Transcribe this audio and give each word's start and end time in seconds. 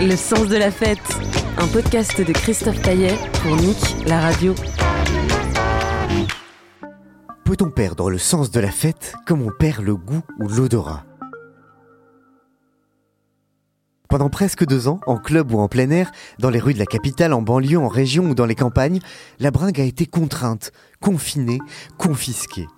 Le 0.00 0.16
sens 0.16 0.48
de 0.48 0.56
la 0.56 0.70
fête, 0.70 0.98
un 1.58 1.66
podcast 1.66 2.22
de 2.22 2.32
Christophe 2.32 2.80
Caillet 2.80 3.18
pour 3.42 3.56
Nick, 3.56 3.76
la 4.06 4.20
radio. 4.20 4.54
Peut-on 7.44 7.70
perdre 7.70 8.10
le 8.10 8.18
sens 8.18 8.50
de 8.50 8.60
la 8.60 8.70
fête 8.70 9.14
comme 9.26 9.42
on 9.42 9.50
perd 9.50 9.84
le 9.84 9.94
goût 9.94 10.22
ou 10.40 10.48
l'odorat? 10.48 11.04
Pendant 14.14 14.30
presque 14.30 14.64
deux 14.64 14.86
ans, 14.86 15.00
en 15.08 15.18
club 15.18 15.50
ou 15.50 15.58
en 15.58 15.66
plein 15.66 15.90
air, 15.90 16.12
dans 16.38 16.48
les 16.48 16.60
rues 16.60 16.72
de 16.72 16.78
la 16.78 16.86
capitale, 16.86 17.32
en 17.32 17.42
banlieue, 17.42 17.80
en 17.80 17.88
région 17.88 18.26
ou 18.26 18.36
dans 18.36 18.46
les 18.46 18.54
campagnes, 18.54 19.00
la 19.40 19.50
bringue 19.50 19.80
a 19.80 19.82
été 19.82 20.06
contrainte, 20.06 20.70
confinée, 21.00 21.58
confisquée. 21.98 22.68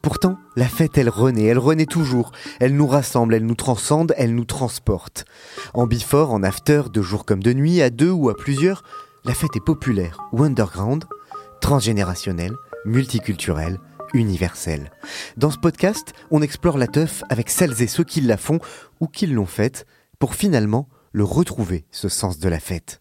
Pourtant, 0.00 0.38
la 0.56 0.64
fête, 0.64 0.96
elle 0.96 1.10
renaît, 1.10 1.44
elle 1.44 1.58
renaît 1.58 1.84
toujours. 1.84 2.32
Elle 2.60 2.74
nous 2.74 2.86
rassemble, 2.86 3.34
elle 3.34 3.44
nous 3.44 3.54
transcende, 3.54 4.14
elle 4.16 4.34
nous 4.34 4.46
transporte. 4.46 5.26
En 5.74 5.86
before, 5.86 6.32
en 6.32 6.42
after, 6.42 6.84
de 6.90 7.02
jour 7.02 7.26
comme 7.26 7.42
de 7.42 7.52
nuit, 7.52 7.82
à 7.82 7.90
deux 7.90 8.10
ou 8.10 8.30
à 8.30 8.34
plusieurs, 8.34 8.82
la 9.26 9.34
fête 9.34 9.54
est 9.54 9.60
populaire 9.62 10.16
ou 10.32 10.44
underground, 10.44 11.04
transgénérationnelle, 11.60 12.54
multiculturelle, 12.86 13.80
universelle. 14.14 14.90
Dans 15.36 15.50
ce 15.50 15.58
podcast, 15.58 16.14
on 16.30 16.40
explore 16.40 16.78
la 16.78 16.86
teuf 16.86 17.22
avec 17.28 17.50
celles 17.50 17.82
et 17.82 17.86
ceux 17.86 18.04
qui 18.04 18.22
la 18.22 18.38
font 18.38 18.60
ou 19.00 19.08
qui 19.08 19.26
l'ont 19.26 19.44
faite 19.44 19.84
pour 20.18 20.34
finalement 20.34 20.88
le 21.16 21.24
retrouver, 21.24 21.86
ce 21.92 22.10
sens 22.10 22.38
de 22.38 22.46
la 22.46 22.60
fête. 22.60 23.00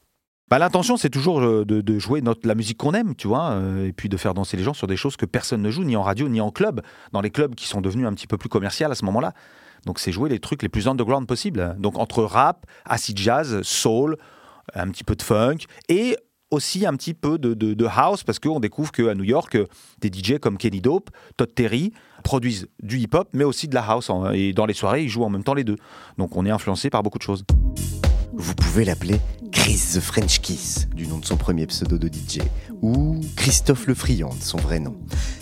Bah, 0.50 0.58
L'intention, 0.58 0.96
c'est 0.96 1.10
toujours 1.10 1.42
euh, 1.42 1.66
de, 1.66 2.00
jouer 2.00 2.24
la 2.46 2.56
musique 2.56 2.78
qu'on 2.78 2.94
aime, 2.94 3.14
tu 3.14 3.28
vois, 3.28 3.50
euh, 3.50 3.88
et 3.88 3.92
puis 3.92 4.08
de 4.08 4.16
faire 4.16 4.34
danser 4.34 4.56
les 4.56 4.64
gens 4.64 4.74
sur 4.74 4.88
des 4.88 4.96
choses 4.96 5.18
que 5.18 5.26
personne 5.26 5.62
ne 5.62 5.70
joue, 5.70 5.84
ni 5.84 5.98
en 5.98 6.02
radio, 6.02 6.30
ni 6.30 6.40
en 6.40 6.50
club, 6.50 6.82
dans 7.12 7.20
les 7.20 7.30
clubs 7.30 7.56
qui 7.56 7.68
sont 7.68 7.82
devenus 7.82 8.08
un 8.08 8.14
petit 8.14 8.28
peu 8.28 8.38
plus 8.38 8.48
commerciaux 8.48 8.90
à 8.90 8.96
ce 8.96 9.04
moment-là. 9.04 9.34
Donc 9.86 10.00
c'est 10.00 10.14
jouer 10.14 10.30
les 10.30 10.40
trucs 10.40 10.64
les 10.64 10.70
plus 10.70 10.88
underground 10.88 11.28
possibles. 11.28 11.76
Donc 11.78 11.98
entre 11.98 12.24
rap, 12.24 12.66
acid 12.86 13.18
jazz, 13.18 13.62
soul, 13.64 14.16
un 14.74 14.88
petit 14.92 15.04
peu 15.04 15.18
de 15.18 15.22
funk, 15.22 15.66
et 15.90 16.16
aussi 16.52 16.86
un 16.86 16.96
petit 16.96 17.16
peu 17.16 17.38
de, 17.38 17.54
de- 17.54 17.86
house, 17.86 18.24
parce 18.24 18.40
qu'on 18.40 18.62
découvre 18.62 18.94
qu'à 18.94 19.14
New 19.14 19.26
York, 19.26 19.58
des 20.00 20.08
DJ 20.08 20.40
comme 20.40 20.58
Kenny 20.58 20.80
Dope, 20.80 21.10
Todd 21.36 21.54
Terry, 21.54 21.92
produisent 22.24 22.70
du 22.82 22.98
hip-hop, 22.98 23.28
mais 23.34 23.44
aussi 23.44 23.68
de 23.68 23.76
la 23.76 23.84
house. 23.84 24.10
Et 24.34 24.54
dans 24.54 24.66
les 24.66 24.74
soirées, 24.74 25.04
ils 25.04 25.10
jouent 25.10 25.26
en 25.26 25.30
même 25.30 25.44
temps 25.44 25.54
les 25.54 25.66
deux. 25.66 25.76
Donc 26.18 26.38
on 26.38 26.46
est 26.46 26.52
influencé 26.52 26.90
par 26.90 27.04
beaucoup 27.04 27.18
de 27.18 27.24
choses. 27.24 27.44
Vous 28.38 28.54
pouvez 28.54 28.84
l'appeler 28.84 29.22
Chris 29.52 29.82
the 29.94 30.00
French 30.02 30.42
Kiss, 30.42 30.88
du 30.94 31.08
nom 31.08 31.20
de 31.20 31.26
son 31.26 31.38
premier 31.38 31.66
pseudo 31.68 31.98
de 31.98 32.08
DJ, 32.08 32.40
ou 32.82 33.22
Christophe 33.38 33.88
Le 33.88 33.96
Friand, 33.96 34.36
son 34.42 34.58
vrai 34.58 34.80
nom. 34.80 34.96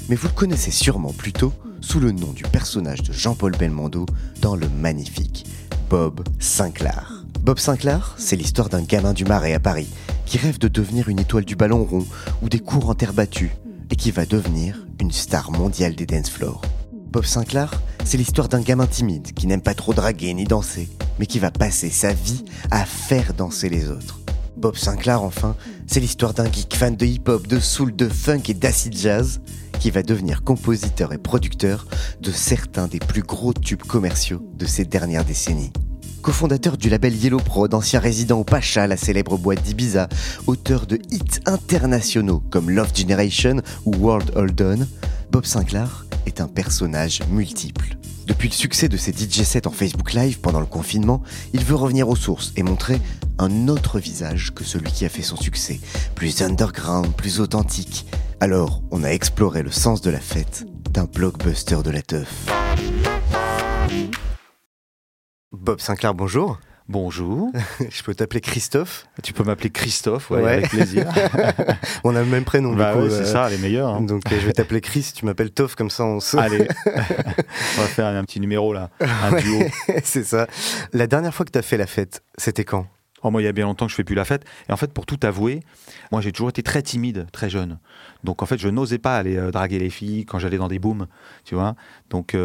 Mais 0.09 0.15
vous 0.15 0.27
le 0.27 0.33
connaissez 0.33 0.69
sûrement 0.69 1.11
plutôt 1.11 1.53
sous 1.81 1.99
le 1.99 2.11
nom 2.11 2.31
du 2.31 2.43
personnage 2.43 3.01
de 3.01 3.11
Jean-Paul 3.11 3.57
Belmondo 3.57 4.05
dans 4.41 4.55
le 4.55 4.69
magnifique 4.69 5.45
Bob 5.89 6.23
Sinclair. 6.39 7.25
Bob 7.41 7.57
Sinclair, 7.57 8.15
c'est 8.17 8.35
l'histoire 8.35 8.69
d'un 8.69 8.83
gamin 8.83 9.13
du 9.13 9.25
Marais 9.25 9.53
à 9.53 9.59
Paris 9.59 9.89
qui 10.25 10.37
rêve 10.37 10.59
de 10.59 10.67
devenir 10.67 11.09
une 11.09 11.19
étoile 11.19 11.45
du 11.45 11.55
ballon 11.55 11.83
rond 11.83 12.05
ou 12.41 12.49
des 12.49 12.59
cours 12.59 12.89
en 12.89 12.95
terre 12.95 13.13
battue 13.13 13.55
et 13.89 13.95
qui 13.95 14.11
va 14.11 14.25
devenir 14.25 14.85
une 15.01 15.11
star 15.11 15.51
mondiale 15.51 15.95
des 15.95 16.05
dance 16.05 16.29
floors. 16.29 16.61
Bob 17.13 17.25
Sinclair, 17.25 17.69
c'est 18.05 18.17
l'histoire 18.17 18.49
d'un 18.49 18.61
gamin 18.61 18.87
timide 18.87 19.33
qui 19.33 19.45
n'aime 19.45 19.61
pas 19.61 19.75
trop 19.75 19.93
draguer 19.93 20.33
ni 20.33 20.45
danser, 20.45 20.89
mais 21.19 21.27
qui 21.27 21.37
va 21.37 21.51
passer 21.51 21.91
sa 21.91 22.11
vie 22.11 22.43
à 22.71 22.85
faire 22.85 23.35
danser 23.35 23.69
les 23.69 23.87
autres. 23.87 24.19
Bob 24.57 24.75
Sinclair, 24.75 25.21
enfin, 25.21 25.55
c'est 25.85 25.99
l'histoire 25.99 26.33
d'un 26.33 26.51
geek 26.51 26.75
fan 26.75 26.95
de 26.95 27.05
hip-hop, 27.05 27.45
de 27.45 27.59
soul, 27.59 27.95
de 27.95 28.09
funk 28.09 28.41
et 28.47 28.55
d'acid 28.55 28.97
jazz 28.97 29.41
qui 29.79 29.91
va 29.91 30.01
devenir 30.01 30.43
compositeur 30.43 31.13
et 31.13 31.19
producteur 31.19 31.85
de 32.19 32.31
certains 32.31 32.87
des 32.87 32.97
plus 32.97 33.21
gros 33.21 33.53
tubes 33.53 33.83
commerciaux 33.83 34.41
de 34.55 34.65
ces 34.65 34.83
dernières 34.83 35.23
décennies. 35.23 35.71
Cofondateur 36.23 36.77
du 36.77 36.89
label 36.89 37.15
Yellow 37.15 37.37
Prod, 37.37 37.75
ancien 37.75 37.99
résident 37.99 38.39
au 38.39 38.43
Pacha, 38.43 38.87
la 38.87 38.97
célèbre 38.97 39.37
boîte 39.37 39.61
d'Ibiza, 39.61 40.09
auteur 40.47 40.87
de 40.87 40.97
hits 41.11 41.41
internationaux 41.45 42.41
comme 42.49 42.71
Love 42.71 42.95
Generation 42.95 43.57
ou 43.85 43.91
World 43.97 44.31
Hold 44.35 44.59
On, 44.63 44.87
Bob 45.31 45.45
Sinclair 45.45 46.07
est 46.25 46.41
un 46.41 46.47
personnage 46.47 47.21
multiple. 47.29 47.97
Depuis 48.25 48.47
le 48.47 48.53
succès 48.53 48.87
de 48.87 48.95
ses 48.97 49.11
DJ 49.11 49.43
sets 49.43 49.67
en 49.67 49.71
Facebook 49.71 50.13
Live 50.13 50.39
pendant 50.39 50.59
le 50.59 50.65
confinement, 50.65 51.21
il 51.53 51.63
veut 51.63 51.75
revenir 51.75 52.07
aux 52.07 52.15
sources 52.15 52.53
et 52.55 52.63
montrer 52.63 53.01
un 53.37 53.67
autre 53.67 53.99
visage 53.99 54.53
que 54.53 54.63
celui 54.63 54.91
qui 54.91 55.05
a 55.05 55.09
fait 55.09 55.21
son 55.21 55.35
succès, 55.35 55.79
plus 56.15 56.41
underground, 56.41 57.13
plus 57.15 57.39
authentique. 57.39 58.05
Alors, 58.39 58.81
on 58.91 59.03
a 59.03 59.09
exploré 59.09 59.61
le 59.63 59.71
sens 59.71 60.01
de 60.01 60.09
la 60.09 60.19
fête 60.19 60.65
d'un 60.89 61.05
blockbuster 61.05 61.79
de 61.83 61.91
la 61.91 62.01
teuf. 62.01 62.45
Bob 65.51 65.79
Sinclair, 65.79 66.13
bonjour. 66.13 66.59
Bonjour. 66.93 67.51
Je 67.89 68.03
peux 68.03 68.13
t'appeler 68.13 68.39
Christophe 68.39 69.07
Tu 69.23 69.33
peux 69.33 69.43
m'appeler 69.43 69.71
Christophe, 69.71 70.29
ouais, 70.29 70.43
Ouais. 70.43 70.51
avec 70.53 70.69
plaisir. 70.69 71.07
On 72.03 72.15
a 72.15 72.19
le 72.19 72.27
même 72.27 72.43
prénom, 72.43 72.75
bah 72.75 72.91
du 72.93 72.99
coup. 72.99 73.03
ouais, 73.05 73.09
c'est 73.09 73.21
euh, 73.21 73.25
ça, 73.25 73.49
les 73.49 73.57
meilleurs. 73.57 73.89
hein. 73.95 74.01
Donc 74.01 74.31
euh, 74.31 74.39
je 74.39 74.45
vais 74.45 74.53
t'appeler 74.53 74.79
Chris, 74.79 75.11
tu 75.15 75.25
m'appelles 75.25 75.49
Toff, 75.49 75.73
comme 75.73 75.89
ça 75.89 76.03
on 76.05 76.19
se... 76.19 76.37
Allez, 76.37 76.67
on 76.85 77.81
va 77.81 77.87
faire 77.87 78.05
un 78.05 78.23
petit 78.25 78.39
numéro 78.39 78.73
là, 78.73 78.91
un 79.01 79.31
Ouais. 79.33 79.41
duo. 79.41 79.59
c'est 80.03 80.23
ça. 80.23 80.45
La 80.93 81.07
dernière 81.07 81.33
fois 81.33 81.47
que 81.47 81.51
t'as 81.51 81.63
fait 81.63 81.77
la 81.77 81.87
fête, 81.87 82.21
c'était 82.37 82.63
quand? 82.63 82.85
Oh, 83.25 83.31
moi, 83.31 83.41
il 83.41 83.45
y 83.45 83.47
a 83.47 83.53
bien 83.53 83.63
longtemps 83.65 83.85
que 83.85 83.91
je 83.91 83.95
fais 83.95 84.03
plus 84.03 84.15
la 84.15 84.25
fête. 84.25 84.43
Et 84.67 84.73
en 84.73 84.75
fait, 84.77 84.91
pour 84.91 85.05
tout 85.05 85.17
avouer, 85.23 85.61
moi, 86.11 86.19
j'ai 86.19 86.33
toujours 86.33 86.49
été 86.49 86.61
très 86.61 86.81
timide, 86.81 87.25
très 87.31 87.49
jeune. 87.49 87.79
Donc, 88.25 88.43
en 88.43 88.45
fait, 88.45 88.57
je 88.57 88.67
n'osais 88.67 88.97
pas 88.97 89.15
aller 89.17 89.37
euh, 89.37 89.49
draguer 89.49 89.79
les 89.79 89.89
filles 89.89 90.25
quand 90.25 90.39
j'allais 90.39 90.57
dans 90.57 90.67
des 90.67 90.77
booms, 90.77 91.07
tu 91.45 91.55
vois. 91.55 91.75
Donc, 92.09 92.35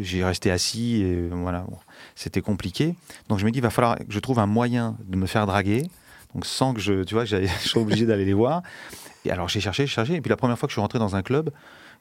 j'ai 0.00 0.24
resté 0.24 0.50
assis 0.50 1.02
et 1.02 1.28
voilà, 1.30 1.66
bon, 1.68 1.76
c'était 2.14 2.40
compliqué. 2.42 2.94
Donc, 3.28 3.38
je 3.38 3.44
me 3.46 3.50
dis, 3.50 3.58
il 3.58 3.62
va 3.62 3.70
falloir 3.70 3.96
que 3.98 4.04
je 4.08 4.18
trouve 4.18 4.38
un 4.38 4.46
moyen 4.46 4.96
de 5.06 5.16
me 5.16 5.26
faire 5.26 5.46
draguer. 5.46 5.88
Donc, 6.34 6.46
sans 6.46 6.72
que 6.74 6.80
je, 6.80 7.04
tu 7.04 7.14
vois, 7.14 7.24
je 7.26 7.46
sois 7.58 7.82
obligé 7.82 8.06
d'aller 8.06 8.24
les 8.24 8.32
voir. 8.34 8.62
Et 9.24 9.30
alors, 9.30 9.48
j'ai 9.48 9.60
cherché, 9.60 9.86
j'ai 9.86 9.92
cherché. 9.92 10.14
Et 10.14 10.20
puis, 10.20 10.30
la 10.30 10.36
première 10.36 10.58
fois 10.58 10.66
que 10.66 10.70
je 10.70 10.74
suis 10.74 10.80
rentré 10.80 10.98
dans 10.98 11.14
un 11.14 11.22
club, 11.22 11.50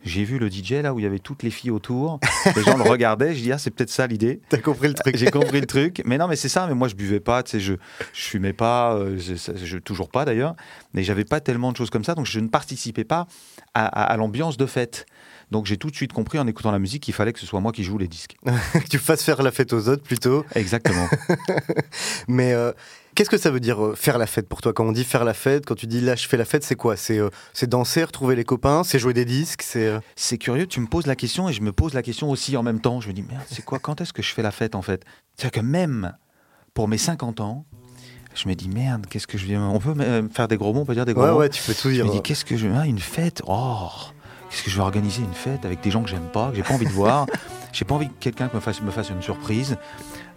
j'ai 0.03 0.23
vu 0.23 0.39
le 0.39 0.49
DJ 0.49 0.71
là 0.81 0.95
où 0.95 0.99
il 0.99 1.03
y 1.03 1.05
avait 1.05 1.19
toutes 1.19 1.43
les 1.43 1.51
filles 1.51 1.69
autour. 1.69 2.19
Les 2.55 2.63
gens 2.63 2.75
le 2.75 2.81
regardaient. 2.89 3.35
Je 3.35 3.41
dis, 3.43 3.51
ah, 3.51 3.59
c'est 3.59 3.69
peut-être 3.69 3.91
ça 3.91 4.07
l'idée. 4.07 4.41
T'as 4.49 4.57
compris 4.57 4.87
le 4.87 4.95
truc 4.95 5.15
J'ai 5.15 5.29
compris 5.29 5.61
le 5.61 5.67
truc. 5.67 6.01
Mais 6.05 6.17
non, 6.17 6.27
mais 6.27 6.35
c'est 6.35 6.49
ça. 6.49 6.65
Mais 6.65 6.73
moi, 6.73 6.87
je 6.87 6.95
buvais 6.95 7.19
pas, 7.19 7.43
tu 7.43 7.51
sais, 7.51 7.59
je, 7.59 7.73
je 8.11 8.21
fumais 8.23 8.53
pas, 8.53 8.95
euh, 8.95 9.19
je, 9.19 9.35
ça- 9.35 9.53
je- 9.55 9.77
toujours 9.77 10.09
pas 10.09 10.25
d'ailleurs. 10.25 10.55
Mais 10.95 11.03
j'avais 11.03 11.23
pas 11.25 11.39
tellement 11.39 11.71
de 11.71 11.77
choses 11.77 11.91
comme 11.91 12.03
ça. 12.03 12.15
Donc, 12.15 12.25
je 12.25 12.39
ne 12.39 12.47
participais 12.47 13.03
pas 13.03 13.27
à, 13.75 13.85
à- 13.85 14.03
à 14.11 14.17
l'ambiance 14.17 14.57
de 14.57 14.65
fête. 14.65 15.05
Donc, 15.51 15.65
j'ai 15.65 15.77
tout 15.77 15.89
de 15.89 15.95
suite 15.95 16.13
compris 16.13 16.39
en 16.39 16.47
écoutant 16.47 16.71
la 16.71 16.79
musique 16.79 17.03
qu'il 17.03 17.13
fallait 17.13 17.33
que 17.33 17.39
ce 17.39 17.45
soit 17.45 17.59
moi 17.59 17.71
qui 17.71 17.83
joue 17.83 17.97
les 17.97 18.07
disques. 18.07 18.37
que 18.73 18.87
tu 18.89 18.97
fasses 18.97 19.23
faire 19.23 19.41
la 19.43 19.51
fête 19.51 19.73
aux 19.73 19.89
autres 19.89 20.01
plutôt. 20.03 20.45
Exactement. 20.55 21.07
Mais 22.27 22.53
euh, 22.53 22.71
qu'est-ce 23.15 23.29
que 23.29 23.37
ça 23.37 23.51
veut 23.51 23.59
dire 23.59 23.83
euh, 23.83 23.95
faire 23.95 24.17
la 24.17 24.27
fête 24.27 24.47
pour 24.47 24.61
toi? 24.61 24.73
Quand 24.73 24.85
on 24.85 24.91
dit 24.91 25.03
faire 25.03 25.25
la 25.25 25.33
fête, 25.33 25.65
quand 25.65 25.75
tu 25.75 25.87
dis 25.87 26.01
là 26.01 26.15
je 26.15 26.27
fais 26.27 26.37
la 26.37 26.45
fête, 26.45 26.63
c'est 26.63 26.75
quoi? 26.75 26.95
C'est 26.95 27.19
euh, 27.19 27.29
danser, 27.63 28.03
retrouver 28.03 28.35
les 28.35 28.43
copains, 28.43 28.83
c'est 28.83 28.99
jouer 28.99 29.13
des 29.13 29.25
disques, 29.25 29.61
c'est... 29.61 29.87
euh, 29.87 29.99
c'est 30.15 30.37
curieux, 30.37 30.67
tu 30.67 30.79
me 30.79 30.87
poses 30.87 31.05
la 31.07 31.15
question 31.15 31.49
et 31.49 31.53
je 31.53 31.61
me 31.61 31.71
pose 31.71 31.93
la 31.93 32.01
question 32.01 32.29
aussi 32.29 32.55
en 32.57 32.63
même 32.63 32.79
temps. 32.79 33.01
Je 33.01 33.07
me 33.09 33.13
dis, 33.13 33.21
merde, 33.23 33.43
c'est 33.49 33.63
quoi? 33.65 33.79
Quand 33.79 34.01
est-ce 34.01 34.13
que 34.13 34.21
je 34.21 34.33
fais 34.33 34.41
la 34.41 34.51
fête 34.51 34.75
en 34.75 34.81
fait? 34.81 35.03
C'est-à-dire 35.35 35.61
que 35.61 35.65
même 35.65 36.13
pour 36.73 36.87
mes 36.87 36.97
50 36.97 37.41
ans, 37.41 37.65
je 38.33 38.47
me 38.47 38.53
dis, 38.55 38.69
merde, 38.69 39.05
qu'est-ce 39.09 39.27
que 39.27 39.37
je 39.37 39.45
viens. 39.45 39.67
On 39.67 39.79
peut 39.79 39.93
faire 40.33 40.47
des 40.47 40.55
gros 40.55 40.71
mots, 40.73 40.81
on 40.81 40.85
peut 40.85 40.93
dire 40.95 41.05
des 41.05 41.13
gros 41.13 41.23
Ouais, 41.23 41.31
mots? 41.31 41.37
ouais, 41.39 41.49
tu 41.49 41.61
peux 41.63 41.73
tout 41.73 41.89
Je 41.89 41.95
dire. 41.95 42.05
me 42.05 42.11
dis, 42.11 42.21
qu'est-ce 42.21 42.45
que 42.45 42.55
je. 42.55 42.69
Ah, 42.73 42.85
une 42.85 42.99
fête? 42.99 43.41
Oh 43.45 43.89
Qu'est-ce 44.51 44.63
que 44.63 44.69
je 44.69 44.75
vais 44.75 44.81
organiser 44.83 45.23
une 45.23 45.33
fête 45.33 45.65
avec 45.65 45.81
des 45.81 45.89
gens 45.91 46.03
que 46.03 46.09
j'aime 46.09 46.27
pas, 46.31 46.49
que 46.49 46.57
j'ai 46.57 46.63
pas 46.63 46.73
envie 46.73 46.85
de 46.85 46.91
voir? 46.91 47.25
J'ai 47.73 47.85
pas 47.85 47.95
envie 47.95 48.09
que 48.09 48.13
quelqu'un 48.19 48.49
me 48.53 48.59
fasse, 48.59 48.81
me 48.81 48.91
fasse 48.91 49.09
une 49.11 49.21
surprise. 49.21 49.77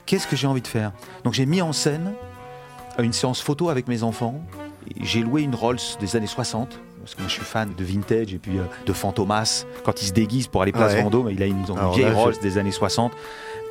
Qu'est-ce 0.06 0.28
que 0.28 0.36
j'ai 0.36 0.46
envie 0.46 0.62
de 0.62 0.68
faire? 0.68 0.92
Donc 1.24 1.32
j'ai 1.34 1.46
mis 1.46 1.60
en 1.62 1.72
scène 1.72 2.14
une 3.00 3.12
séance 3.12 3.40
photo 3.40 3.70
avec 3.70 3.88
mes 3.88 4.04
enfants. 4.04 4.40
J'ai 5.00 5.20
loué 5.20 5.42
une 5.42 5.56
Rolls 5.56 5.80
des 5.98 6.14
années 6.14 6.28
60, 6.28 6.78
parce 7.00 7.16
que 7.16 7.20
moi 7.22 7.28
je 7.28 7.32
suis 7.34 7.42
fan 7.42 7.74
de 7.76 7.84
vintage 7.84 8.32
et 8.32 8.38
puis 8.38 8.58
euh, 8.58 8.62
de 8.86 8.92
Fantomas. 8.92 9.64
Quand 9.82 10.00
il 10.00 10.06
se 10.06 10.12
déguise 10.12 10.46
pour 10.46 10.62
aller 10.62 10.70
place 10.70 10.92
Ouais. 10.92 11.02
Vendôme, 11.02 11.28
il 11.32 11.42
a 11.42 11.46
une, 11.46 11.64
vieille 11.64 12.04
là, 12.04 12.10
je- 12.10 12.14
Rolls 12.14 12.38
des 12.40 12.56
années 12.56 12.70
60. 12.70 13.10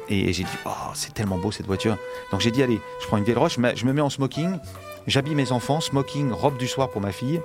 Et 0.10 0.34
j'ai 0.34 0.44
dit, 0.44 0.50
oh, 0.66 0.70
c'est 0.94 1.14
tellement 1.14 1.38
beau 1.38 1.52
cette 1.54 1.66
voiture. 1.66 1.96
Donc 2.34 2.42
j'ai 2.42 2.52
dit, 2.52 2.62
allez, 2.62 2.82
je 3.02 3.08
prends 3.08 3.16
une 3.16 3.24
vieille 3.24 3.38
Rolls, 3.38 3.52
je 3.76 3.86
me 3.86 3.94
mets 3.94 4.02
en 4.02 4.10
smoking, 4.10 4.58
j'habille 5.08 5.36
mes 5.36 5.54
enfants, 5.54 5.80
smoking, 5.80 6.34
robe 6.34 6.58
du 6.58 6.68
soir 6.68 6.90
pour 6.90 7.00
ma 7.00 7.14
fille. 7.14 7.40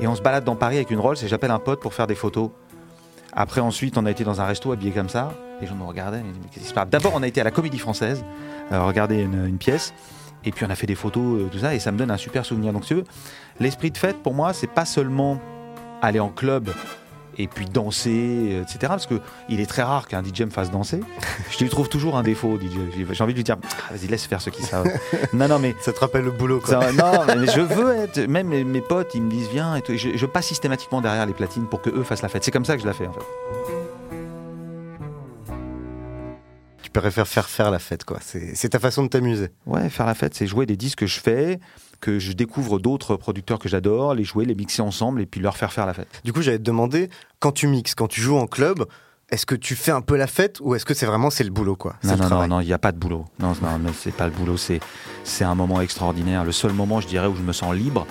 Et 0.00 0.06
on 0.06 0.14
se 0.14 0.22
balade 0.22 0.44
dans 0.44 0.56
Paris 0.56 0.76
avec 0.76 0.90
une 0.90 0.98
Rolls 0.98 1.18
et 1.22 1.28
j'appelle 1.28 1.50
un 1.50 1.58
pote 1.58 1.80
pour 1.80 1.92
faire 1.92 2.06
des 2.06 2.14
photos. 2.14 2.50
Après, 3.32 3.60
ensuite, 3.60 3.98
on 3.98 4.06
a 4.06 4.10
été 4.10 4.24
dans 4.24 4.40
un 4.40 4.46
resto 4.46 4.72
habillé 4.72 4.92
comme 4.92 5.08
ça. 5.08 5.32
Les 5.60 5.66
gens 5.66 5.74
nous 5.74 5.86
regardaient. 5.86 6.22
Mais 6.22 6.48
qu'est-ce 6.50 6.74
D'abord, 6.86 7.12
on 7.14 7.22
a 7.22 7.28
été 7.28 7.40
à 7.40 7.44
la 7.44 7.50
Comédie 7.50 7.78
Française, 7.78 8.24
euh, 8.72 8.82
regarder 8.82 9.20
une, 9.22 9.58
pièce. 9.58 9.92
Et 10.44 10.52
puis, 10.52 10.64
on 10.64 10.70
a 10.70 10.74
fait 10.74 10.86
des 10.86 10.94
photos, 10.94 11.40
euh, 11.40 11.48
tout 11.52 11.58
ça. 11.58 11.74
Et 11.74 11.78
ça 11.78 11.92
me 11.92 11.98
donne 11.98 12.10
un 12.10 12.16
super 12.16 12.44
souvenir. 12.46 12.72
Donc, 12.72 12.84
l'esprit 13.60 13.90
de 13.90 13.98
fête, 13.98 14.22
pour 14.22 14.34
moi, 14.34 14.52
c'est 14.52 14.66
pas 14.66 14.86
seulement 14.86 15.38
aller 16.02 16.18
en 16.18 16.30
club 16.30 16.70
et 17.42 17.46
puis 17.48 17.64
danser, 17.66 18.10
euh, 18.52 18.62
etc. 18.62 18.78
Parce 18.88 19.06
que 19.06 19.20
il 19.48 19.60
est 19.60 19.66
très 19.66 19.82
rare 19.82 20.06
qu'un 20.08 20.22
DJ 20.22 20.42
me 20.42 20.50
fasse 20.50 20.70
danser. 20.70 21.00
Je 21.50 21.58
lui 21.58 21.68
trouve 21.68 21.88
toujours 21.88 22.16
un 22.16 22.22
défaut, 22.22 22.58
DJ. 22.58 22.78
J'ai- 23.12 23.22
envie 23.22 23.32
de 23.32 23.38
lui 23.38 23.44
dire, 23.44 23.56
Ah, 23.88 23.92
vas-y, 23.94 24.08
laisse 24.08 24.26
faire 24.26 24.40
ceux 24.40 24.50
qui 24.50 24.62
savent. 24.62 24.86
non, 25.32 25.48
non, 25.48 25.58
mais 25.58 25.74
Ça 25.80 25.92
te 25.92 26.00
rappelle 26.00 26.24
le 26.24 26.30
boulot, 26.30 26.60
quoi. 26.60 26.80
ça- 26.82 26.92
non, 26.92 27.24
mais 27.26 27.46
je 27.46 27.60
veux 27.60 27.94
être. 27.96 28.18
Même 28.26 28.48
mes, 28.48 28.64
mes 28.64 28.80
potes, 28.80 29.14
ils 29.14 29.22
me 29.22 29.30
disent 29.30 29.48
viens 29.50 29.76
et 29.76 29.82
tout. 29.82 29.92
Et 29.92 29.98
Je, 29.98 30.16
je 30.16 30.26
passe 30.26 30.46
systématiquement 30.46 31.00
derrière 31.00 31.26
les 31.26 31.34
platines 31.34 31.66
pour 31.66 31.80
que 31.82 31.90
eux 31.90 32.02
fassent 32.02 32.22
la 32.22 32.28
fête. 32.28 32.44
C'est 32.44 32.50
comme 32.50 32.64
ça 32.64 32.76
que 32.76 32.82
je 32.82 32.86
la 32.86 32.92
fais 32.94 33.06
en 33.06 33.12
fait. 33.12 33.20
Tu 36.82 36.90
préfères 36.90 37.28
faire 37.28 37.48
faire 37.48 37.70
la 37.70 37.78
fête, 37.78 38.04
quoi. 38.04 38.18
C'est 38.20 38.68
ta 38.70 38.78
façon 38.78 39.02
de 39.04 39.08
t'amuser. 39.08 39.50
Ouais, 39.66 39.88
faire 39.90 40.06
la 40.06 40.14
fête, 40.14 40.34
c'est 40.34 40.46
jouer 40.46 40.66
des 40.66 40.76
disques 40.76 41.00
que 41.00 41.06
je 41.06 41.20
fais, 41.20 41.60
que 42.00 42.18
je 42.18 42.32
découvre 42.32 42.78
d'autres 42.78 43.16
producteurs 43.16 43.58
que 43.58 43.68
j'adore, 43.68 44.14
les 44.14 44.24
jouer, 44.24 44.44
les 44.44 44.54
mixer 44.54 44.82
ensemble 44.82 45.20
et 45.20 45.26
puis 45.26 45.40
leur 45.40 45.56
faire 45.56 45.72
faire 45.72 45.86
la 45.86 45.94
fête. 45.94 46.20
Du 46.24 46.32
coup, 46.32 46.42
j'allais 46.42 46.58
te 46.58 46.62
demander, 46.62 47.10
quand 47.38 47.52
tu 47.52 47.66
mixes, 47.66 47.94
quand 47.94 48.08
tu 48.08 48.20
joues 48.20 48.36
en 48.36 48.46
club, 48.46 48.86
est-ce 49.30 49.46
que 49.46 49.54
tu 49.54 49.76
fais 49.76 49.92
un 49.92 50.00
peu 50.00 50.16
la 50.16 50.26
fête 50.26 50.58
ou 50.60 50.74
est-ce 50.74 50.84
que 50.84 50.94
c'est 50.94 51.06
vraiment 51.06 51.30
c'est 51.30 51.44
le 51.44 51.50
boulot, 51.50 51.76
quoi? 51.76 51.96
Non, 52.02 52.16
non, 52.16 52.28
non, 52.28 52.48
non, 52.48 52.60
il 52.60 52.66
n'y 52.66 52.72
a 52.72 52.78
pas 52.78 52.92
de 52.92 52.98
boulot. 52.98 53.26
Non, 53.38 53.52
non, 53.62 53.78
non, 53.78 53.90
c'est 53.96 54.14
pas 54.14 54.26
le 54.26 54.32
boulot, 54.32 54.56
c'est 54.56 54.80
c'est 55.24 55.44
un 55.44 55.54
moment 55.54 55.80
extraordinaire. 55.80 56.44
Le 56.44 56.52
seul 56.52 56.72
moment, 56.72 57.00
je 57.00 57.06
dirais, 57.06 57.28
où 57.28 57.36
je 57.36 57.42
me 57.42 57.52
sens 57.52 57.74
libre, 57.74 58.06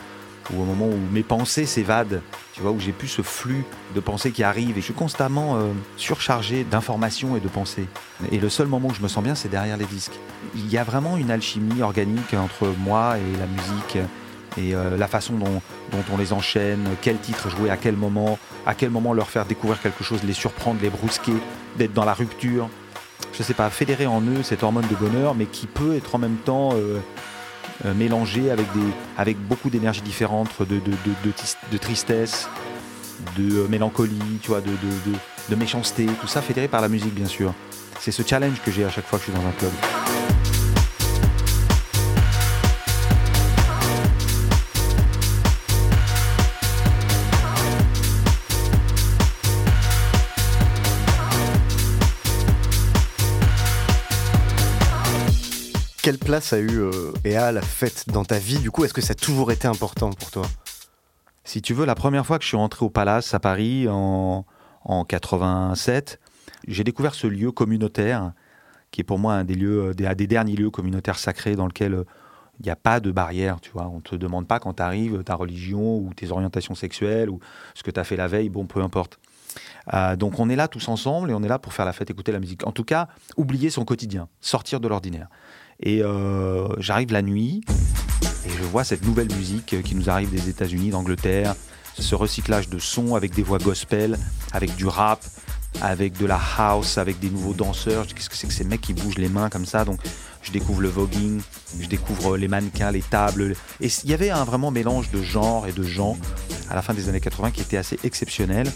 ou 0.53 0.61
au 0.61 0.65
moment 0.65 0.85
où 0.85 0.97
mes 1.11 1.23
pensées 1.23 1.65
s'évadent, 1.65 2.21
tu 2.53 2.61
vois, 2.61 2.71
où 2.71 2.79
j'ai 2.79 2.91
plus 2.91 3.07
ce 3.07 3.21
flux 3.21 3.63
de 3.95 3.99
pensées 3.99 4.31
qui 4.31 4.43
arrivent 4.43 4.77
et 4.77 4.81
je 4.81 4.85
suis 4.85 4.93
constamment 4.93 5.57
euh, 5.57 5.71
surchargé 5.97 6.63
d'informations 6.63 7.35
et 7.35 7.39
de 7.39 7.47
pensées. 7.47 7.87
Et 8.31 8.39
le 8.39 8.49
seul 8.49 8.67
moment 8.67 8.89
où 8.89 8.93
je 8.93 9.01
me 9.01 9.07
sens 9.07 9.23
bien, 9.23 9.35
c'est 9.35 9.49
derrière 9.49 9.77
les 9.77 9.85
disques. 9.85 10.19
Il 10.55 10.69
y 10.71 10.77
a 10.77 10.83
vraiment 10.83 11.17
une 11.17 11.31
alchimie 11.31 11.81
organique 11.81 12.33
entre 12.33 12.67
moi 12.79 13.17
et 13.17 13.37
la 13.37 13.45
musique 13.45 13.97
et 14.57 14.75
euh, 14.75 14.97
la 14.97 15.07
façon 15.07 15.35
dont, 15.35 15.61
on 16.11 16.17
les 16.17 16.33
enchaîne, 16.33 16.87
quel 17.01 17.17
titre 17.19 17.49
jouer 17.49 17.69
à 17.69 17.77
quel 17.77 17.95
moment, 17.95 18.39
à 18.65 18.73
quel 18.73 18.89
moment 18.89 19.13
leur 19.13 19.29
faire 19.29 19.45
découvrir 19.45 19.81
quelque 19.81 20.03
chose, 20.03 20.23
les 20.23 20.33
surprendre, 20.33 20.79
les 20.81 20.89
brusquer, 20.89 21.33
d'être 21.77 21.93
dans 21.93 22.05
la 22.05 22.13
rupture 22.13 22.69
je 23.33 23.43
sais 23.43 23.53
pas, 23.53 23.69
fédérer 23.69 24.05
en 24.05 24.21
eux 24.21 24.43
cette 24.43 24.63
hormone 24.63 24.87
de 24.89 24.95
bonheur, 24.95 25.35
mais 25.35 25.45
qui 25.45 25.67
peut 25.67 25.95
être 25.95 26.15
en 26.15 26.17
même 26.17 26.35
temps 26.37 26.71
euh, 26.73 26.99
euh, 27.85 27.93
mélangée 27.93 28.51
avec, 28.51 28.65
des, 28.73 28.91
avec 29.17 29.37
beaucoup 29.37 29.69
d'énergies 29.69 30.01
différentes, 30.01 30.49
de, 30.59 30.75
de, 30.75 30.91
de, 30.91 31.31
de 31.71 31.77
tristesse, 31.77 32.49
de 33.37 33.59
euh, 33.59 33.67
mélancolie, 33.67 34.39
tu 34.41 34.49
vois, 34.49 34.61
de 34.61 35.55
méchanceté, 35.55 36.05
tout 36.21 36.27
ça 36.27 36.41
fédéré 36.41 36.67
par 36.67 36.81
la 36.81 36.89
musique, 36.89 37.13
bien 37.13 37.27
sûr. 37.27 37.53
C'est 37.99 38.11
ce 38.11 38.23
challenge 38.25 38.61
que 38.63 38.71
j'ai 38.71 38.85
à 38.85 38.89
chaque 38.89 39.05
fois 39.05 39.19
que 39.19 39.25
je 39.25 39.31
suis 39.31 39.39
dans 39.39 39.47
un 39.47 39.51
club. 39.51 39.71
Quelle 56.09 56.17
place 56.17 56.53
a 56.53 56.57
eu 56.57 56.79
euh, 56.79 57.11
et 57.23 57.35
a 57.35 57.51
la 57.51 57.61
fête 57.61 58.05
dans 58.07 58.25
ta 58.25 58.39
vie? 58.39 58.57
Du 58.57 58.71
coup, 58.71 58.83
est-ce 58.83 58.95
que 58.95 59.01
ça 59.01 59.11
a 59.11 59.13
toujours 59.13 59.51
été 59.51 59.67
important 59.67 60.09
pour 60.09 60.31
toi? 60.31 60.47
Si 61.43 61.61
tu 61.61 61.75
veux, 61.75 61.85
la 61.85 61.93
première 61.93 62.25
fois 62.25 62.39
que 62.39 62.43
je 62.43 62.47
suis 62.47 62.57
rentré 62.57 62.83
au 62.83 62.89
Palace 62.89 63.35
à 63.35 63.39
Paris 63.39 63.87
en, 63.87 64.43
en 64.85 65.05
87, 65.05 66.19
j'ai 66.67 66.83
découvert 66.83 67.13
ce 67.13 67.27
lieu 67.27 67.51
communautaire 67.51 68.31
qui 68.89 69.01
est 69.01 69.03
pour 69.03 69.19
moi 69.19 69.35
un 69.35 69.43
des 69.43 69.53
lieux, 69.53 69.89
euh, 69.89 69.93
des, 69.93 70.25
derniers 70.25 70.55
lieux 70.55 70.71
communautaires 70.71 71.19
sacrés 71.19 71.55
dans 71.55 71.67
lequel 71.67 71.93
euh, 71.93 72.03
il 72.59 72.63
n'y 72.63 72.71
a 72.71 72.75
pas 72.75 72.99
de 72.99 73.11
barrière, 73.11 73.61
tu 73.61 73.69
vois. 73.69 73.85
On 73.85 73.99
te 73.99 74.15
demande 74.15 74.47
pas 74.47 74.59
quand 74.59 74.73
tu 74.73 74.81
arrives 74.81 75.23
ta 75.23 75.35
religion 75.35 75.97
ou 75.97 76.11
tes 76.15 76.31
orientations 76.31 76.73
sexuelles 76.73 77.29
ou 77.29 77.39
ce 77.75 77.83
que 77.83 77.91
tu 77.91 77.99
as 77.99 78.03
fait 78.03 78.15
la 78.15 78.27
veille, 78.27 78.49
bon, 78.49 78.65
peu 78.65 78.81
importe. 78.81 79.19
Euh, 79.93 80.15
donc 80.15 80.39
on 80.39 80.49
est 80.49 80.55
là 80.55 80.67
tous 80.67 80.87
ensemble 80.87 81.29
et 81.29 81.35
on 81.35 81.43
est 81.43 81.47
là 81.47 81.59
pour 81.59 81.73
faire 81.73 81.85
la 81.85 81.93
fête, 81.93 82.09
écouter 82.09 82.31
la 82.31 82.39
musique. 82.39 82.65
En 82.65 82.71
tout 82.71 82.83
cas, 82.83 83.09
oublier 83.37 83.69
son 83.69 83.85
quotidien, 83.85 84.27
sortir 84.41 84.79
de 84.79 84.87
l'ordinaire. 84.87 85.27
Et 85.81 86.03
euh, 86.03 86.67
j'arrive 86.77 87.13
la 87.13 87.21
nuit 87.21 87.61
et 88.45 88.49
je 88.49 88.63
vois 88.63 88.83
cette 88.83 89.05
nouvelle 89.05 89.31
musique 89.33 89.73
euh, 89.73 89.81
qui 89.81 89.95
nous 89.95 90.09
arrive 90.09 90.29
des 90.29 90.49
États-Unis, 90.49 90.89
d'Angleterre, 90.89 91.55
ce 91.97 92.15
recyclage 92.15 92.67
de 92.67 92.79
sons 92.79 93.15
avec 93.15 93.33
des 93.33 93.43
voix 93.43 93.59
gospel, 93.59 94.17
avec 94.51 94.75
du 94.75 94.85
rap, 94.85 95.23
avec 95.81 96.17
de 96.17 96.25
la 96.25 96.39
house, 96.57 96.97
avec 96.97 97.19
des 97.19 97.29
nouveaux 97.29 97.53
danseurs. 97.53 98.07
Qu'est-ce 98.07 98.29
que 98.29 98.35
c'est 98.35 98.47
que 98.47 98.53
ces 98.53 98.65
mecs 98.65 98.81
qui 98.81 98.93
bougent 98.93 99.17
les 99.17 99.29
mains 99.29 99.49
comme 99.49 99.65
ça? 99.65 99.85
Donc 99.85 100.01
je 100.41 100.51
découvre 100.51 100.81
le 100.81 100.89
voguing, 100.89 101.41
je 101.79 101.87
découvre 101.87 102.35
les 102.35 102.49
mannequins, 102.49 102.91
les 102.91 103.01
tables. 103.01 103.55
Et 103.79 103.87
il 104.03 104.09
y 104.09 104.13
avait 104.13 104.31
un 104.31 104.43
vraiment 104.43 104.71
mélange 104.71 105.09
de 105.11 105.21
genres 105.21 105.65
et 105.67 105.71
de 105.71 105.83
gens 105.83 106.17
à 106.69 106.75
la 106.75 106.81
fin 106.81 106.93
des 106.93 107.07
années 107.07 107.21
80 107.21 107.51
qui 107.51 107.61
était 107.61 107.77
assez 107.77 107.97
exceptionnel. 108.03 108.69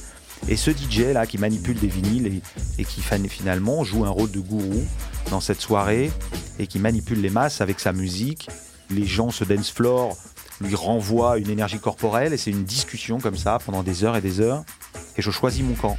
Et 0.48 0.58
ce 0.58 0.72
DJ 0.72 1.14
là 1.14 1.26
qui 1.26 1.38
manipule 1.38 1.80
des 1.80 1.88
vinyles 1.88 2.28
et, 2.28 2.42
et 2.82 2.86
qui 2.86 3.02
finalement 3.02 3.84
joue 3.84 4.06
un 4.06 4.10
rôle 4.10 4.32
de 4.32 4.40
gourou 4.40 4.84
dans 5.30 5.40
cette 5.40 5.62
soirée 5.62 6.12
et 6.60 6.68
qui 6.68 6.80
manipule 6.80 7.22
les 7.22 7.30
masses 7.30 7.62
avec 7.62 7.80
sa 7.80 7.94
musique. 7.94 8.50
Les 8.90 9.06
gens 9.06 9.32
se 9.32 9.44
dance 9.44 9.72
floor 9.72 10.18
lui 10.62 10.76
renvoient 10.76 11.38
une 11.38 11.50
énergie 11.50 11.80
corporelle 11.80 12.34
et 12.34 12.38
c'est 12.38 12.52
une 12.52 12.64
discussion 12.64 13.20
comme 13.20 13.38
ça 13.38 13.60
pendant 13.66 13.84
des 13.84 14.04
heures 14.04 14.16
et 14.16 14.22
des 14.22 14.40
heures. 14.40 14.64
Et 15.18 15.22
je 15.22 15.32
choisis 15.32 15.64
mon 15.64 15.76
camp. 15.76 15.98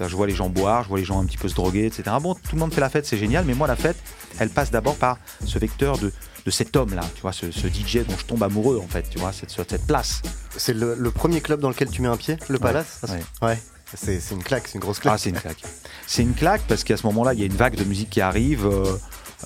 Je 0.00 0.16
vois 0.16 0.26
les 0.26 0.34
gens 0.34 0.48
boire, 0.48 0.84
je 0.84 0.88
vois 0.88 0.98
les 0.98 1.04
gens 1.04 1.20
un 1.20 1.26
petit 1.26 1.36
peu 1.36 1.48
se 1.48 1.54
droguer, 1.54 1.84
etc. 1.84 2.04
Bon, 2.22 2.34
tout 2.34 2.54
le 2.54 2.58
monde 2.58 2.72
fait 2.72 2.80
la 2.80 2.88
fête, 2.88 3.04
c'est 3.04 3.18
génial, 3.18 3.44
mais 3.44 3.52
moi 3.52 3.68
la 3.68 3.76
fête, 3.76 3.98
elle 4.38 4.48
passe 4.48 4.70
d'abord 4.70 4.96
par 4.96 5.18
ce 5.44 5.58
vecteur 5.58 5.98
de, 5.98 6.10
de 6.46 6.50
cet 6.50 6.74
homme-là, 6.74 7.02
tu 7.14 7.20
vois, 7.20 7.32
ce, 7.34 7.50
ce 7.50 7.66
DJ 7.66 8.06
dont 8.08 8.16
je 8.16 8.24
tombe 8.24 8.42
amoureux 8.42 8.80
en 8.82 8.88
fait, 8.88 9.04
tu 9.10 9.18
vois, 9.18 9.32
cette, 9.32 9.50
cette 9.50 9.86
place. 9.86 10.22
C'est 10.56 10.72
le, 10.72 10.94
le 10.98 11.10
premier 11.10 11.42
club 11.42 11.60
dans 11.60 11.68
lequel 11.68 11.90
tu 11.90 12.00
mets 12.00 12.08
un 12.08 12.16
pied, 12.16 12.38
le 12.48 12.58
Palace 12.58 13.00
ouais. 13.10 13.46
Ouais. 13.46 13.58
C'est 13.94 14.20
une 14.30 14.42
claque, 14.42 14.68
c'est 14.68 14.74
une 14.74 14.80
grosse 14.80 14.98
claque. 15.00 15.14
Ah, 15.14 15.18
c'est 15.18 15.30
une 15.30 15.40
claque. 15.40 15.62
C'est 16.06 16.22
une 16.22 16.34
claque 16.34 16.62
parce 16.68 16.84
qu'à 16.84 16.96
ce 16.96 17.06
moment-là, 17.06 17.34
il 17.34 17.40
y 17.40 17.42
a 17.42 17.46
une 17.46 17.56
vague 17.56 17.76
de 17.76 17.84
musique 17.84 18.10
qui 18.10 18.20
arrive, 18.20 18.66
euh, 18.66 18.96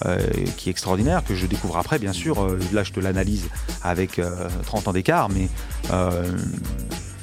euh, 0.05 0.19
qui 0.57 0.69
est 0.69 0.73
extraordinaire, 0.73 1.23
que 1.25 1.35
je 1.35 1.47
découvre 1.47 1.77
après, 1.77 1.99
bien 1.99 2.13
sûr. 2.13 2.43
Euh, 2.43 2.59
là, 2.73 2.83
je 2.83 2.93
te 2.93 3.01
l'analyse 3.01 3.49
avec 3.83 4.19
euh, 4.19 4.49
30 4.67 4.89
ans 4.89 4.93
d'écart, 4.93 5.29
mais 5.29 5.49